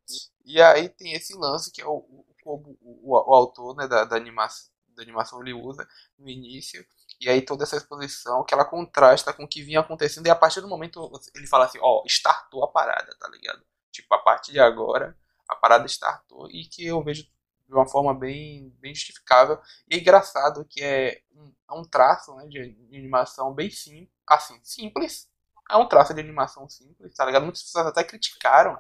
E 0.45 0.61
aí 0.61 0.89
tem 0.89 1.13
esse 1.13 1.35
lance 1.35 1.71
que 1.71 1.81
é 1.81 1.87
o, 1.87 2.25
como 2.43 2.77
o, 2.83 3.13
o, 3.15 3.31
o 3.31 3.35
autor 3.35 3.75
né, 3.77 3.87
da, 3.87 4.05
da, 4.05 4.17
anima, 4.17 4.47
da 4.89 5.03
animação 5.03 5.41
ele 5.41 5.53
usa 5.55 5.87
no 6.19 6.29
início. 6.29 6.85
E 7.21 7.29
aí 7.29 7.43
toda 7.43 7.65
essa 7.65 7.77
exposição 7.77 8.45
que 8.45 8.53
ela 8.55 8.65
contrasta 8.65 9.33
com 9.33 9.45
o 9.45 9.49
que 9.49 9.63
vinha 9.63 9.81
acontecendo. 9.81 10.27
E 10.27 10.31
a 10.31 10.37
partir 10.37 10.61
do 10.61 10.69
momento 10.69 11.11
ele 11.35 11.47
fala 11.47 11.65
assim, 11.65 11.79
ó, 11.81 12.03
startou 12.07 12.65
a 12.65 12.69
parada, 12.69 13.15
tá 13.19 13.29
ligado? 13.29 13.63
Tipo, 13.91 14.15
a 14.15 14.19
partir 14.19 14.53
de 14.53 14.61
agora, 14.61 15.17
a 15.49 15.55
parada 15.57 15.87
startou. 15.87 16.51
E 16.51 16.67
que 16.67 16.87
eu 16.87 17.03
vejo 17.03 17.25
de 17.25 17.75
uma 17.75 17.87
forma 17.87 18.13
bem, 18.13 18.71
bem 18.81 18.95
justificável. 18.95 19.59
E 19.89 19.95
é 19.95 19.99
engraçado 19.99 20.65
que 20.69 20.83
é 20.83 21.23
um, 21.35 21.53
é 21.71 21.73
um 21.75 21.85
traço 21.85 22.35
né, 22.37 22.47
de, 22.47 22.73
de 22.73 22.97
animação 22.97 23.55
bem 23.55 23.71
simples, 23.71 24.11
assim, 24.27 24.61
simples. 24.63 25.31
É 25.71 25.77
um 25.77 25.87
traço 25.87 26.13
de 26.13 26.21
animação 26.21 26.69
simples, 26.69 27.15
tá 27.15 27.25
ligado? 27.25 27.45
Muitas 27.45 27.63
pessoas 27.63 27.87
até 27.87 28.03
criticaram 28.03 28.77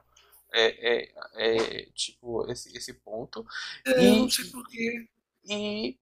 é, 0.52 1.04
é, 1.04 1.12
é, 1.82 1.86
tipo, 1.94 2.50
esse, 2.50 2.76
esse 2.76 2.92
ponto. 2.94 3.44
Eu 3.84 3.96
e, 3.98 4.10
não 4.20 4.30
sei 4.30 4.44
porquê. 4.46 5.08
e 5.44 5.98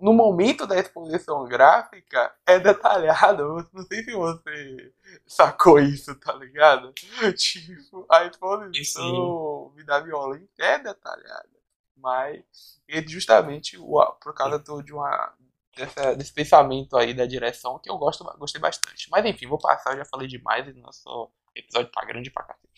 no 0.00 0.12
momento 0.12 0.66
da 0.66 0.78
exposição 0.78 1.44
gráfica 1.46 2.34
é 2.46 2.58
detalhado. 2.58 3.68
Não 3.72 3.82
sei 3.86 4.02
se 4.04 4.12
você 4.12 4.92
sacou 5.26 5.78
isso, 5.78 6.14
tá 6.16 6.32
ligado? 6.34 6.92
Tipo, 7.36 8.06
a 8.10 8.24
exposição 8.26 9.72
da 9.86 10.00
violência 10.00 10.48
é 10.58 10.78
detalhada. 10.78 11.48
Mas 11.96 12.80
é 12.88 13.02
justamente 13.06 13.78
o- 13.78 14.04
por 14.20 14.34
causa 14.34 14.58
do- 14.58 14.82
de 14.82 14.92
uma. 14.92 15.32
Dessa, 15.76 16.14
desse 16.14 16.32
pensamento 16.34 16.96
aí 16.98 17.14
da 17.14 17.24
direção 17.24 17.78
que 17.78 17.88
eu 17.88 17.96
gosto, 17.96 18.24
gostei 18.38 18.60
bastante. 18.60 19.08
Mas 19.10 19.24
enfim, 19.24 19.46
vou 19.46 19.58
passar, 19.58 19.92
eu 19.94 19.98
já 19.98 20.04
falei 20.04 20.28
demais 20.28 20.68
e 20.68 20.72
nosso 20.74 21.30
episódio 21.54 21.90
tá 21.90 22.04
grande 22.04 22.30
pra 22.30 22.42
cacete. 22.44 22.71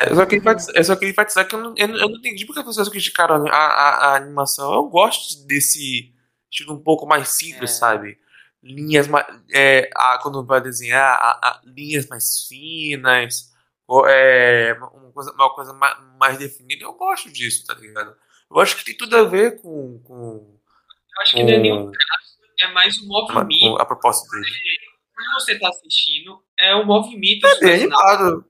Eu 0.00 0.14
só 0.16 0.24
queria 0.24 0.38
enfatizar, 0.40 0.84
só 0.84 0.96
queria 0.96 1.10
enfatizar 1.12 1.46
que 1.46 1.54
eu 1.54 1.60
não, 1.60 1.74
eu 1.76 1.88
não, 1.88 2.10
entendi 2.16 2.46
porque 2.46 2.60
as 2.60 2.66
pessoas 2.66 2.88
criticaram 2.88 3.46
a, 3.48 3.54
a, 3.54 4.12
a 4.12 4.16
animação. 4.16 4.72
Eu 4.72 4.84
gosto 4.84 5.46
desse 5.46 6.14
estilo 6.50 6.74
um 6.74 6.82
pouco 6.82 7.06
mais 7.06 7.28
simples, 7.28 7.70
É. 7.70 7.74
sabe? 7.74 8.18
Linhas 8.62 9.06
mais. 9.08 9.26
É, 9.52 9.90
a, 9.94 10.18
quando 10.22 10.44
vai 10.44 10.60
desenhar, 10.60 11.18
a, 11.20 11.30
a- 11.48 11.60
linhas 11.64 12.06
mais 12.08 12.46
finas, 12.48 13.52
ou, 13.86 14.06
é, 14.08 14.72
uma 14.74 15.12
coisa, 15.12 15.32
uma 15.32 15.54
coisa 15.54 15.72
mais, 15.74 15.96
mais 16.18 16.38
definida. 16.38 16.84
Eu 16.84 16.94
gosto 16.94 17.30
disso, 17.30 17.66
tá 17.66 17.74
ligado? 17.74 18.14
Eu 18.50 18.58
acho 18.58 18.76
que 18.76 18.84
tem 18.84 18.96
tudo 18.96 19.16
a 19.16 19.22
ver 19.24 19.60
com, 19.60 19.98
com, 20.04 20.58
Eu 21.16 21.22
acho 21.22 21.32
que 21.32 21.42
não 21.42 21.50
é 21.52 21.58
nenhum 21.58 21.86
com, 21.86 21.92
traço, 21.92 22.38
é 22.60 22.72
mais 22.72 22.96
o 22.98 23.00
com 23.06 23.06
movimento. 23.34 23.76
a 23.80 23.84
proposta 23.84 24.28
dele. 24.30 24.46
Quando 25.24 25.40
você 25.40 25.58
tá 25.58 25.68
assistindo, 25.68 26.42
é 26.58 26.74
o 26.74 26.86
movimento 26.86 27.46
É 27.46 27.60
bem 27.60 27.74
animado. 27.82 28.44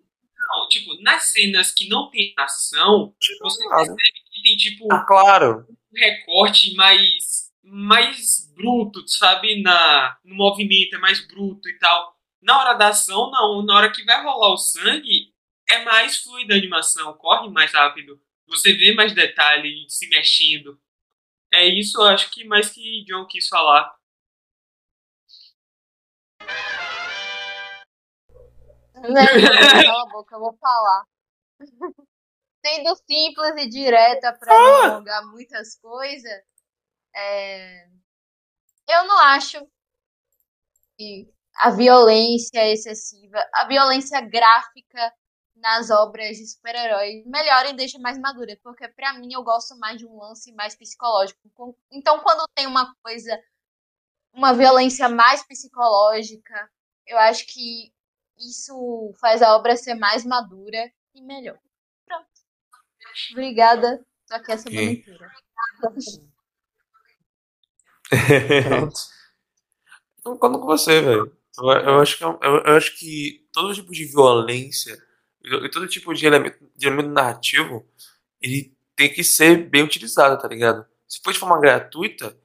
Não, 0.48 0.68
tipo, 0.68 1.00
nas 1.02 1.24
cenas 1.32 1.72
que 1.72 1.88
não 1.88 2.10
tem 2.10 2.32
ação, 2.36 3.14
você 3.40 3.62
animado. 3.62 3.96
percebe 3.96 4.18
que 4.32 4.42
tem, 4.42 4.56
tipo, 4.56 4.92
Ah, 4.92 5.04
claro. 5.04 5.66
um 5.68 5.98
recorte 5.98 6.74
mais, 6.74 7.50
mais 7.62 8.52
bruto, 8.54 9.06
sabe? 9.08 9.62
Na, 9.62 10.16
no 10.24 10.34
movimento 10.34 10.94
é 10.96 10.98
mais 10.98 11.26
bruto 11.26 11.68
e 11.68 11.78
tal. 11.78 12.16
Na 12.42 12.58
hora 12.58 12.74
da 12.74 12.88
ação, 12.88 13.30
não. 13.30 13.62
Na 13.64 13.76
hora 13.76 13.90
que 13.92 14.04
vai 14.04 14.22
rolar 14.22 14.52
o 14.52 14.56
sangue, 14.56 15.32
é 15.68 15.84
mais 15.84 16.16
fluida 16.22 16.54
a 16.54 16.58
animação, 16.58 17.12
corre 17.14 17.48
mais 17.48 17.72
rápido. 17.72 18.20
Você 18.48 18.72
vê 18.72 18.92
mais 18.94 19.12
detalhe 19.12 19.84
se 19.88 20.08
mexendo. 20.08 20.80
É 21.52 21.64
isso, 21.66 21.98
eu 22.00 22.06
acho 22.06 22.30
que 22.30 22.44
mais 22.44 22.70
que 22.70 23.04
John 23.04 23.26
quis 23.26 23.46
falar. 23.48 23.92
Né? 29.08 29.24
Cala 29.84 30.02
a 30.02 30.06
boca, 30.06 30.34
eu 30.34 30.40
vou 30.40 30.56
falar. 30.58 31.04
Sendo 32.64 32.94
simples 32.96 33.54
e 33.56 33.68
direta 33.68 34.32
pra 34.34 34.52
não 34.52 34.82
alongar 34.84 35.26
muitas 35.26 35.76
coisas, 35.76 36.42
é, 37.14 37.86
eu 38.88 39.06
não 39.06 39.18
acho 39.18 39.66
que 40.98 41.32
a 41.56 41.70
violência 41.70 42.66
excessiva, 42.70 43.38
a 43.54 43.66
violência 43.66 44.20
gráfica 44.20 45.12
nas 45.56 45.90
obras 45.90 46.36
de 46.36 46.46
super-heróis 46.46 47.24
melhora 47.26 47.70
e 47.70 47.74
deixa 47.74 47.98
mais 47.98 48.18
madura, 48.18 48.58
porque 48.62 48.88
pra 48.88 49.14
mim 49.14 49.32
eu 49.32 49.42
gosto 49.42 49.78
mais 49.78 49.98
de 49.98 50.06
um 50.06 50.18
lance 50.18 50.52
mais 50.52 50.74
psicológico. 50.74 51.40
Então, 51.90 52.20
quando 52.20 52.46
tem 52.54 52.66
uma 52.66 52.94
coisa, 53.02 53.38
uma 54.32 54.52
violência 54.54 55.08
mais 55.08 55.42
psicológica, 55.46 56.70
eu 57.06 57.18
acho 57.18 57.46
que 57.46 57.92
isso 58.38 59.14
faz 59.20 59.42
a 59.42 59.54
obra 59.56 59.76
ser 59.76 59.94
mais 59.94 60.24
madura 60.24 60.90
e 61.14 61.22
melhor. 61.22 61.58
Pronto. 62.06 62.26
Obrigada. 63.32 64.04
Tô 64.28 64.34
aqui 64.36 64.52
a 64.52 64.58
semana 64.58 64.90
Ok. 64.90 64.92
inteira. 64.92 65.30
Pronto. 68.60 68.94
Eu 70.24 70.32
concordo 70.32 70.60
com 70.60 70.66
você, 70.66 71.00
velho. 71.00 71.36
Eu, 71.58 71.64
eu 71.70 72.00
acho 72.00 72.18
que, 72.18 72.24
é 72.24 72.26
eu, 72.26 72.36
eu 72.66 72.76
acho 72.76 72.98
que 72.98 73.46
todo 73.52 73.74
tipo 73.74 73.92
de 73.92 74.04
violência 74.04 74.96
e 75.42 75.54
e 75.66 75.70
todo 75.70 75.88
tipo 75.88 76.12
de 76.14 76.26
elemento, 76.26 76.58
de 76.76 76.86
elemento 76.86 77.10
narrativo, 77.10 77.86
ele 78.40 78.76
tem 78.94 79.12
que 79.12 79.24
ser 79.24 79.68
bem 79.68 79.82
utilizado, 79.82 80.40
tá 80.40 80.46
ligado? 80.48 80.86
Se 81.08 81.20
for 81.22 81.32
de 81.32 81.38
forma 81.38 81.58
gratuita, 81.60 82.36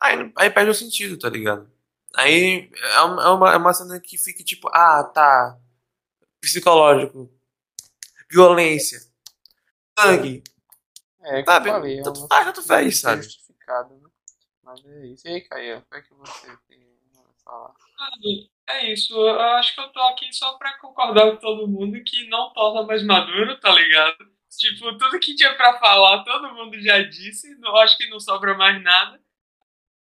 aí, 0.00 0.32
aí 0.36 0.50
perde 0.50 0.70
o 0.70 0.74
sentido, 0.74 1.18
tá 1.18 1.28
ligado? 1.28 1.70
Aí 2.14 2.70
é 2.74 3.00
uma, 3.02 3.22
é 3.24 3.28
uma, 3.28 3.52
é 3.54 3.56
uma 3.56 3.74
cena 3.74 4.00
que 4.00 4.16
fica 4.18 4.42
tipo, 4.44 4.68
ah, 4.72 5.04
tá. 5.04 5.58
Psicológico, 6.40 7.30
violência, 8.30 9.00
sangue, 9.98 10.42
É, 11.22 11.42
que 11.42 11.50
sabe? 11.50 11.68
eu 11.68 11.72
falei, 11.74 11.98
é 11.98 12.02
Tanto 12.02 12.20
uma- 12.20 12.28
faz, 12.28 12.44
tanto 12.46 12.62
faz, 12.62 13.00
sabe? 13.00 13.22
justificado, 13.22 13.94
né? 13.96 14.08
Mas 14.62 14.84
é 14.84 15.06
isso. 15.06 15.26
E 15.26 15.30
aí, 15.30 15.40
Caio, 15.42 15.78
o 15.78 15.82
que 15.82 15.96
é 15.96 16.02
que 16.02 16.14
você 16.14 16.56
tem 16.68 16.80
a 17.16 17.42
falar? 17.44 17.74
É 18.68 18.92
isso, 18.92 19.14
eu 19.14 19.40
acho 19.40 19.74
que 19.74 19.80
eu 19.80 19.88
tô 19.92 20.00
aqui 20.02 20.32
só 20.32 20.54
pra 20.58 20.78
concordar 20.78 21.30
com 21.32 21.36
todo 21.36 21.66
mundo 21.68 22.02
que 22.04 22.28
não 22.28 22.52
torna 22.52 22.82
mais 22.82 23.02
maduro, 23.04 23.58
tá 23.60 23.72
ligado? 23.72 24.16
Tipo, 24.56 24.96
tudo 24.98 25.18
que 25.20 25.34
tinha 25.34 25.54
pra 25.56 25.78
falar, 25.78 26.22
todo 26.24 26.54
mundo 26.54 26.80
já 26.80 27.02
disse, 27.02 27.54
não 27.56 27.76
acho 27.76 27.96
que 27.96 28.08
não 28.08 28.18
sobra 28.20 28.54
mais 28.56 28.80
nada. 28.82 29.20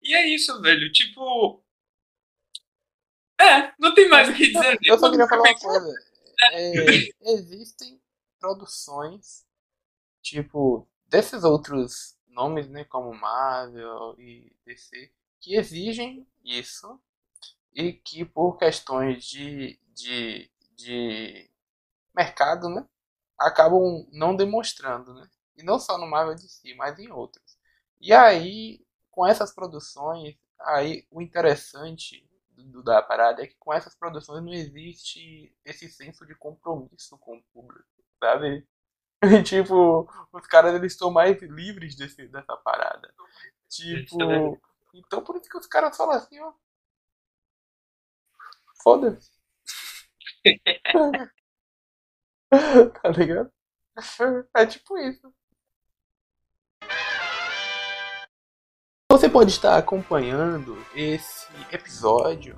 E 0.04 0.14
é 0.14 0.28
isso, 0.28 0.62
velho, 0.62 0.92
tipo. 0.92 1.64
É, 3.40 3.74
não 3.80 3.94
tem 3.94 4.08
mais 4.10 4.30
o 4.30 4.34
que 4.34 4.52
dizer. 4.52 4.78
Eu 4.84 4.98
só 4.98 5.10
queria 5.10 5.28
falar 5.28 5.44
uma 5.44 5.60
coisa. 5.60 5.94
É, 6.52 6.76
existem 7.34 8.02
produções, 8.40 9.46
tipo, 10.22 10.88
desses 11.08 11.44
outros 11.44 12.18
nomes, 12.28 12.68
né, 12.68 12.84
como 12.86 13.14
Marvel 13.14 14.16
e 14.20 14.52
DC, 14.66 15.12
que 15.40 15.56
exigem 15.56 16.28
isso 16.44 17.00
e 17.74 17.94
que 17.94 18.26
por 18.26 18.58
questões 18.58 19.24
de, 19.26 19.80
de, 19.94 20.50
de 20.76 21.50
mercado, 22.16 22.70
né, 22.70 22.86
acabam 23.40 24.08
não 24.12 24.36
demonstrando, 24.36 25.14
né? 25.14 25.30
E 25.56 25.64
não 25.64 25.80
só 25.80 25.98
no 25.98 26.08
Marvel 26.08 26.36
DC, 26.36 26.74
mas 26.76 26.98
em 27.00 27.12
outros. 27.12 27.58
E 28.00 28.12
aí, 28.14 28.83
com 29.14 29.26
essas 29.26 29.54
produções, 29.54 30.36
aí 30.60 31.06
o 31.12 31.22
interessante 31.22 32.28
do, 32.50 32.82
da 32.82 33.02
parada 33.02 33.44
é 33.44 33.48
que 33.48 33.56
com 33.56 33.72
essas 33.72 33.96
produções 33.96 34.44
não 34.44 34.52
existe 34.52 35.56
esse 35.64 35.88
senso 35.88 36.26
de 36.26 36.36
compromisso 36.36 37.18
com 37.20 37.38
o 37.38 37.44
público, 37.54 37.88
sabe? 38.20 38.68
tipo, 39.46 40.10
os 40.34 40.48
caras 40.48 40.74
eles 40.74 40.94
estão 40.94 41.12
mais 41.12 41.40
livres 41.44 41.96
desse, 41.96 42.28
dessa 42.28 42.58
parada. 42.58 43.14
Tipo, 43.70 44.18
também. 44.18 44.62
então 44.96 45.24
por 45.24 45.36
isso 45.38 45.48
que 45.48 45.58
os 45.58 45.68
caras 45.68 45.96
falam 45.96 46.16
assim, 46.16 46.40
ó. 46.40 46.52
Foda-se. 48.82 49.32
tá 53.02 53.10
ligado? 53.10 53.52
É 54.56 54.66
tipo 54.66 54.98
isso. 54.98 55.34
Você 59.14 59.30
pode 59.30 59.52
estar 59.52 59.78
acompanhando 59.78 60.76
esse 60.96 61.46
episódio, 61.72 62.58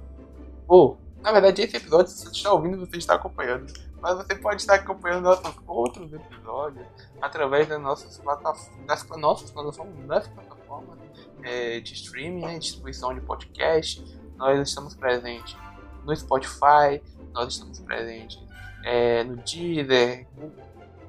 ou, 0.65 0.97
na 1.21 1.29
verdade, 1.33 1.61
esse 1.61 1.75
episódio, 1.75 2.09
se 2.09 2.23
você 2.23 2.31
está 2.31 2.53
ouvindo, 2.53 2.79
você 2.79 2.95
está 2.95 3.15
acompanhando. 3.15 3.73
Mas 3.99 4.15
você 4.15 4.35
pode 4.35 4.61
estar 4.61 4.75
acompanhando 4.75 5.25
nossos 5.25 5.53
outros 5.67 6.13
episódios 6.13 6.87
através 7.21 7.67
das 7.67 7.81
nossas 7.81 8.17
plataformas, 8.19 8.85
das 8.87 9.05
nossas 9.17 9.51
plataformas, 9.51 10.07
das 10.07 10.27
plataformas 10.29 10.97
é, 11.43 11.81
de 11.81 11.93
streaming, 11.93 12.45
né, 12.45 12.57
distribuição 12.57 13.13
de 13.13 13.19
podcast. 13.19 14.01
Nós 14.37 14.65
estamos 14.65 14.95
presentes 14.95 15.57
no 16.05 16.15
Spotify, 16.15 17.03
nós 17.33 17.51
estamos 17.51 17.79
presentes 17.81 18.41
é, 18.85 19.25
no 19.25 19.35
Deezer. 19.35 20.25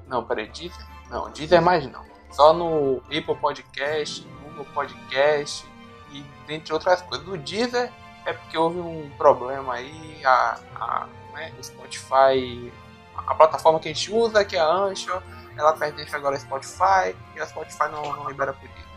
Não, 0.09 0.25
peraí, 0.25 0.49
Deezer? 0.49 0.85
Não, 1.09 1.31
Deezer 1.31 1.61
mais 1.61 1.89
não. 1.89 2.05
Só 2.31 2.51
no 2.51 2.97
Apple 3.05 3.37
Podcast, 3.39 4.27
Google 4.57 4.73
Podcast 4.73 5.65
e 6.11 6.23
dentre 6.47 6.73
outras 6.73 7.01
coisas. 7.03 7.25
No 7.25 7.37
Deezer 7.37 7.91
é 8.25 8.33
porque 8.33 8.57
houve 8.57 8.79
um 8.79 9.09
problema 9.17 9.75
aí, 9.75 10.21
a, 10.25 10.59
a 10.75 11.07
né, 11.33 11.53
o 11.57 11.63
Spotify, 11.63 12.71
a 13.15 13.35
plataforma 13.35 13.79
que 13.79 13.89
a 13.89 13.93
gente 13.93 14.11
usa, 14.11 14.43
que 14.43 14.55
é 14.55 14.59
a 14.59 14.69
Anchor, 14.69 15.21
ela 15.57 15.73
pertence 15.73 16.15
agora 16.15 16.35
ao 16.35 16.41
Spotify 16.41 17.15
e 17.35 17.39
a 17.39 17.45
Spotify 17.45 17.89
não, 17.91 18.01
não 18.15 18.27
libera 18.27 18.53
por 18.53 18.65
isso. 18.65 18.87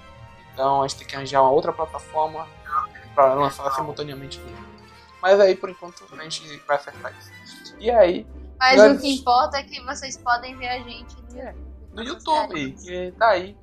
Então 0.53 0.83
a 0.83 0.89
gente 0.89 0.99
tem 0.99 1.07
que 1.07 1.17
arranjar 1.17 1.43
uma 1.43 1.51
outra 1.51 1.73
plataforma 1.73 2.47
para 3.15 3.35
lançar 3.35 3.71
simultaneamente 3.73 4.39
tudo. 4.39 4.71
Mas 5.23 5.39
aí 5.39 5.55
por 5.55 5.71
enquanto 5.71 6.05
a 6.13 6.23
gente 6.23 6.57
vai 6.67 6.77
acertar 6.77 7.13
isso. 7.19 7.77
E 7.79 7.91
aí, 7.91 8.27
Mas 8.59 8.77
Mas- 8.77 8.99
o 8.99 9.01
que 9.01 9.15
importa 9.15 9.59
é 9.59 9.63
que 9.63 9.81
vocês 9.85 10.17
podem 10.19 10.57
ver 10.57 10.69
a 10.69 10.79
gente 10.81 11.17
no, 11.93 11.97
no 11.97 12.03
YouTube, 12.03 12.73
que 12.73 13.13
tá 13.19 13.31
aí 13.31 13.57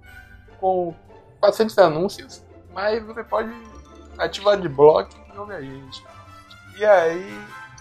com 0.59 0.95
400 1.39 1.77
anúncios, 1.77 2.43
mas 2.73 3.03
você 3.05 3.23
pode 3.23 3.53
ativar 4.17 4.59
de 4.59 4.67
bloco 4.69 5.09
e 5.33 5.37
ouvir 5.37 5.53
a 5.53 5.61
gente. 5.61 6.03
E 6.77 6.85
aí, 6.85 7.39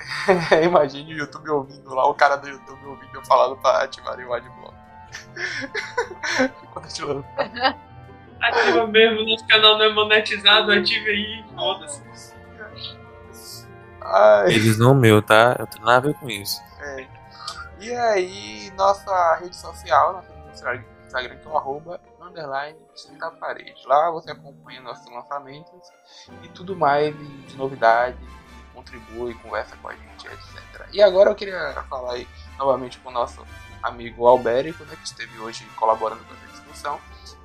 imagine 0.65 1.15
o 1.15 1.19
YouTube 1.19 1.51
ouvindo 1.51 1.95
lá, 1.95 2.07
o 2.09 2.15
cara 2.15 2.37
do 2.37 2.49
YouTube 2.49 2.87
ouvindo 2.87 3.15
eu 3.15 3.25
falando 3.25 3.57
pra 3.57 3.83
ativar 3.83 4.19
o 4.19 4.33
adblock. 4.33 4.75
Ficou 6.61 6.83
ativando. 6.83 7.25
Ativa 8.41 8.87
mesmo, 8.87 9.27
nosso 9.29 9.47
canal 9.47 9.79
não 9.79 9.85
é 9.85 9.93
monetizado, 9.93 10.73
ative 10.73 11.11
aí, 11.11 11.45
foda-se. 11.55 12.05
Eles 14.49 14.79
não 14.79 14.95
meu, 14.95 15.21
tá? 15.21 15.57
Eu 15.59 15.67
tenho 15.67 15.85
nada 15.85 15.99
a 15.99 16.13
ver 16.13 16.15
com 16.19 16.31
isso. 16.31 16.63
é. 16.81 17.17
E 17.79 17.95
aí, 17.95 18.71
nossa 18.77 19.37
rede 19.37 19.55
social, 19.55 20.15
nosso 20.15 20.33
Instagram, 20.51 20.85
Instagram 21.05 21.37
que 21.37 21.47
é 21.47 21.51
o 21.51 21.57
arroba, 21.59 22.01
underline, 22.27 22.79
da 23.19 23.31
parede. 23.31 23.87
Lá 23.87 24.11
você 24.11 24.31
acompanha 24.31 24.81
nossos 24.81 25.11
lançamentos 25.11 25.89
e 26.43 26.49
tudo 26.49 26.77
mais 26.77 27.17
de, 27.17 27.43
de 27.47 27.57
novidade, 27.57 28.19
contribui, 28.75 29.35
conversa 29.35 29.77
com 29.77 29.89
a 29.89 29.95
gente, 29.95 30.27
etc. 30.27 30.89
E 30.93 31.03
agora 31.03 31.31
eu 31.31 31.35
queria 31.35 31.73
falar 31.89 32.15
aí 32.15 32.29
novamente 32.59 32.99
com 32.99 33.09
o 33.09 33.13
nosso 33.13 33.45
amigo 33.83 34.27
Albérico, 34.27 34.85
né, 34.85 34.97
que 34.97 35.07
esteve 35.07 35.39
hoje 35.39 35.65
colaborando 35.77 36.25
com 36.25 36.35
essa 36.35 36.47
discussão. 36.53 37.01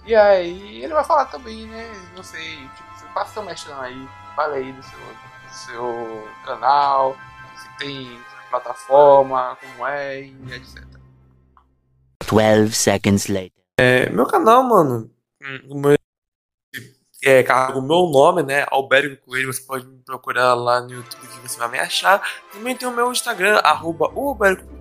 E 0.05 0.15
aí 0.15 0.83
ele 0.83 0.93
vai 0.93 1.03
falar 1.03 1.25
também, 1.25 1.67
né? 1.67 1.91
Não 2.15 2.23
sei, 2.23 2.57
tipo, 2.75 3.13
passa 3.13 3.33
seu 3.33 3.43
mexendo 3.43 3.79
aí, 3.79 4.09
fala 4.35 4.55
aí 4.55 4.71
do 4.71 4.83
seu, 4.83 4.99
do 4.99 5.53
seu 5.53 6.27
canal, 6.45 7.15
se 7.55 7.77
tem 7.77 8.21
plataforma, 8.49 9.57
como 9.61 9.87
é 9.87 10.21
e 10.21 10.53
etc. 10.53 10.83
12 12.27 12.73
seconds 12.73 13.27
later. 13.27 13.60
É, 13.83 14.07
meu 14.11 14.27
canal, 14.27 14.61
mano, 14.61 15.09
o 15.67 15.73
meu, 15.73 15.97
é, 17.23 17.41
carrega 17.41 17.79
o 17.79 17.81
meu 17.81 18.11
nome, 18.11 18.43
né? 18.43 18.63
Alberto 18.69 19.19
Coelho, 19.25 19.51
você 19.51 19.63
pode 19.63 19.87
me 19.87 19.97
procurar 20.05 20.53
lá 20.53 20.81
no 20.81 20.91
YouTube 20.91 21.27
que 21.27 21.39
você 21.39 21.57
vai 21.57 21.67
me 21.67 21.79
achar. 21.79 22.21
Também 22.53 22.75
tem 22.75 22.87
o 22.87 22.95
meu 22.95 23.11
Instagram, 23.11 23.55
arroba 23.63 24.07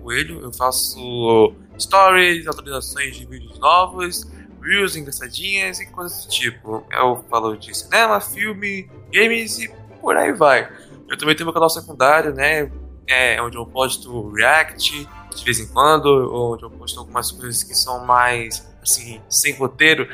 Coelho. 0.03 0.41
Eu 0.41 0.53
faço 0.53 1.51
stories, 1.79 2.45
atualizações 2.45 3.15
de 3.15 3.25
vídeos 3.25 3.57
novos, 3.57 4.23
reels 4.61 4.95
engraçadinhas 4.95 5.79
e 5.79 5.87
coisas 5.87 6.23
do 6.23 6.29
tipo. 6.29 6.85
Eu 6.91 7.25
falo 7.27 7.57
de 7.57 7.75
cinema, 7.75 8.21
filme, 8.21 8.87
games 9.11 9.57
e 9.57 9.67
por 9.99 10.15
aí 10.15 10.31
vai. 10.31 10.71
Eu 11.09 11.17
também 11.17 11.35
tenho 11.35 11.47
meu 11.47 11.53
canal 11.55 11.71
secundário, 11.71 12.35
né? 12.35 12.71
É, 13.07 13.41
onde 13.41 13.57
eu 13.57 13.65
posto 13.65 14.29
react 14.29 15.09
de 15.35 15.43
vez 15.43 15.59
em 15.59 15.67
quando, 15.73 16.05
onde 16.31 16.61
eu 16.61 16.69
posto 16.69 16.99
algumas 16.99 17.31
coisas 17.31 17.63
que 17.63 17.73
são 17.73 18.05
mais 18.05 18.69
assim, 18.81 19.21
sem 19.29 19.55
roteiro. 19.55 20.07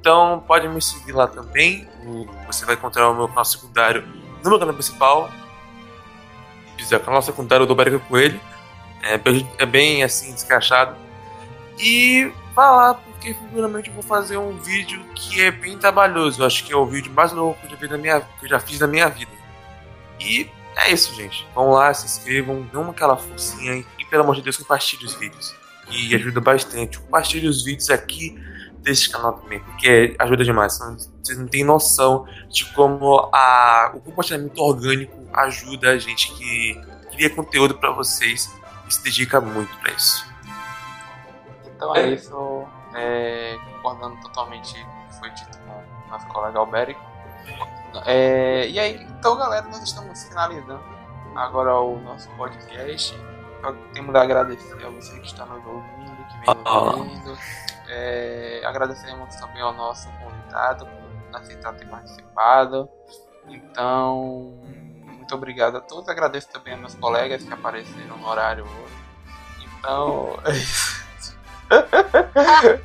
Então 0.00 0.42
pode 0.46 0.68
me 0.68 0.80
seguir 0.80 1.12
lá 1.12 1.26
também. 1.26 1.88
Você 2.46 2.64
vai 2.64 2.74
encontrar 2.74 3.10
o 3.10 3.14
meu 3.14 3.28
canal 3.28 3.44
secundário 3.44 4.06
no 4.42 4.50
meu 4.50 4.58
canal 4.58 4.74
principal. 4.74 5.30
Dizer, 6.76 6.96
o 6.96 7.00
canal 7.00 7.20
secundário 7.22 7.66
do 7.66 7.74
Berica 7.74 7.98
Coelho. 7.98 8.40
É 9.02 9.16
bem, 9.16 9.48
é 9.58 9.66
bem 9.66 10.02
assim, 10.02 10.32
descachado. 10.32 10.96
E 11.78 12.32
vá 12.54 12.70
lá, 12.70 12.94
porque 12.94 13.34
futuramente 13.34 13.88
eu 13.88 13.94
vou 13.94 14.02
fazer 14.02 14.36
um 14.36 14.56
vídeo 14.58 15.00
que 15.14 15.40
é 15.40 15.50
bem 15.50 15.78
trabalhoso. 15.78 16.42
Eu 16.42 16.46
acho 16.46 16.64
que 16.64 16.72
é 16.72 16.76
o 16.76 16.86
vídeo 16.86 17.12
mais 17.12 17.32
louco 17.32 17.60
que 17.66 17.84
eu 17.84 17.98
minha, 17.98 18.20
que 18.20 18.46
eu 18.46 18.48
já 18.48 18.58
fiz 18.58 18.80
na 18.80 18.86
minha 18.86 19.08
vida. 19.08 19.30
E 20.18 20.50
é 20.76 20.90
isso, 20.92 21.14
gente. 21.14 21.46
Vão 21.54 21.70
lá, 21.70 21.92
se 21.94 22.06
inscrevam, 22.06 22.62
dão 22.72 22.90
aquela 22.90 23.16
forcinha 23.16 23.84
e, 23.98 24.04
pelo 24.04 24.22
amor 24.22 24.36
de 24.36 24.42
Deus, 24.42 24.56
compartilhe 24.56 25.04
os 25.04 25.14
vídeos. 25.14 25.54
E 25.90 26.14
ajuda 26.14 26.40
bastante. 26.40 26.98
Compartilhe 26.98 27.48
os 27.48 27.64
vídeos 27.64 27.90
aqui 27.90 28.38
desse 28.80 29.10
canal 29.10 29.34
também, 29.34 29.60
porque 29.60 30.14
ajuda 30.18 30.44
demais. 30.44 30.78
Vocês 31.22 31.38
não 31.38 31.46
têm 31.46 31.64
noção 31.64 32.26
de 32.48 32.64
como 32.72 33.28
a, 33.32 33.92
o 33.94 34.00
compartilhamento 34.00 34.60
orgânico 34.62 35.16
ajuda 35.32 35.90
a 35.90 35.98
gente 35.98 36.32
que 36.34 36.80
cria 37.12 37.30
conteúdo 37.30 37.74
pra 37.74 37.90
vocês 37.90 38.52
e 38.86 38.94
se 38.94 39.02
dedica 39.02 39.40
muito 39.40 39.74
pra 39.78 39.92
isso. 39.92 40.26
Então 41.76 41.94
é 41.94 42.08
isso, 42.08 42.64
é, 42.94 43.56
concordando 43.74 44.20
totalmente 44.22 44.74
com 44.74 45.04
o 45.04 45.08
que 45.08 45.18
foi 45.20 45.30
dito 45.30 45.58
com 45.58 46.10
nosso 46.10 46.26
colega 46.26 46.58
Alberico. 46.58 47.00
É, 48.04 48.68
e 48.68 48.78
aí, 48.78 49.06
então 49.10 49.36
galera, 49.36 49.66
nós 49.66 49.82
estamos 49.82 50.24
finalizando 50.24 50.82
agora 51.34 51.74
o 51.78 52.00
nosso 52.00 52.28
podcast. 52.30 53.16
Só 53.60 53.72
temos 53.92 54.14
a 54.14 54.22
agradecer 54.22 54.84
a 54.86 54.90
você 54.90 55.18
que 55.20 55.26
está 55.26 55.44
nos 55.46 55.64
ouvindo, 55.66 56.16
que 56.28 56.38
vem 56.38 56.54
nos 56.54 56.66
Ah. 56.66 56.78
ouvindo. 56.80 57.38
É, 57.88 58.62
agradecemos 58.64 59.34
também 59.36 59.62
ao 59.62 59.72
nosso 59.72 60.08
convidado 60.12 60.86
por 60.86 61.38
aceitar 61.40 61.72
ter 61.74 61.86
participado. 61.86 62.88
Então, 63.48 64.54
muito 65.06 65.34
obrigado 65.34 65.78
a 65.78 65.80
todos. 65.80 66.08
Agradeço 66.08 66.48
também 66.50 66.74
a 66.74 66.76
meus 66.76 66.94
colegas 66.94 67.42
que 67.42 67.52
apareceram 67.52 68.16
no 68.18 68.28
horário 68.28 68.64
hoje. 68.64 68.98
Então, 69.78 70.38
é 70.44 70.50
isso. 70.52 70.98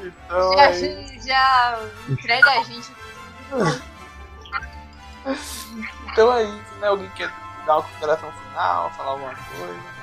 então, 0.00 0.52
Já, 0.56 0.64
é 0.64 1.18
já 1.20 1.78
entrega 2.08 2.50
a 2.50 2.62
gente. 2.64 2.92
Então 6.12 6.32
é 6.32 6.44
isso, 6.44 6.74
né? 6.80 6.88
Alguém 6.88 7.08
quer 7.10 7.30
dar 7.66 7.74
uma 7.76 7.82
consideração 7.82 8.32
final, 8.32 8.90
falar 8.92 9.10
alguma 9.10 9.34
coisa? 9.34 9.97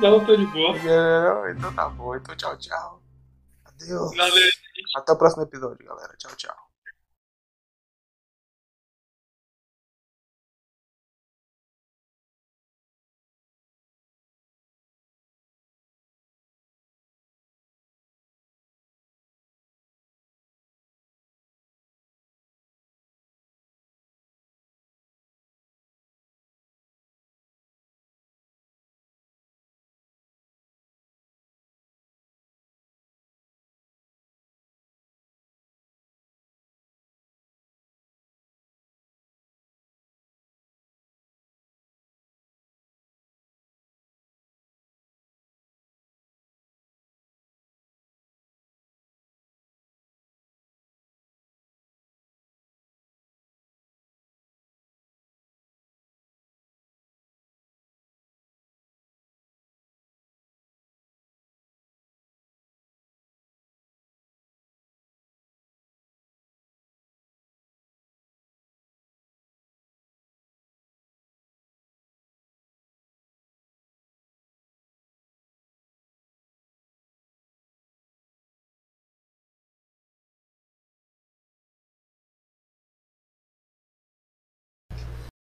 Não, 0.00 0.24
tô 0.24 0.36
de 0.36 0.46
boa. 0.46 0.72
Não, 0.78 1.50
Então 1.50 1.72
tá 1.74 1.88
bom. 1.88 2.14
Então 2.16 2.34
tchau, 2.36 2.56
tchau. 2.56 3.02
Adeus. 3.64 4.16
Valeu. 4.16 4.48
Até 4.96 5.12
o 5.12 5.18
próximo 5.18 5.42
episódio, 5.42 5.84
galera. 5.84 6.14
Tchau, 6.16 6.34
tchau. 6.36 6.67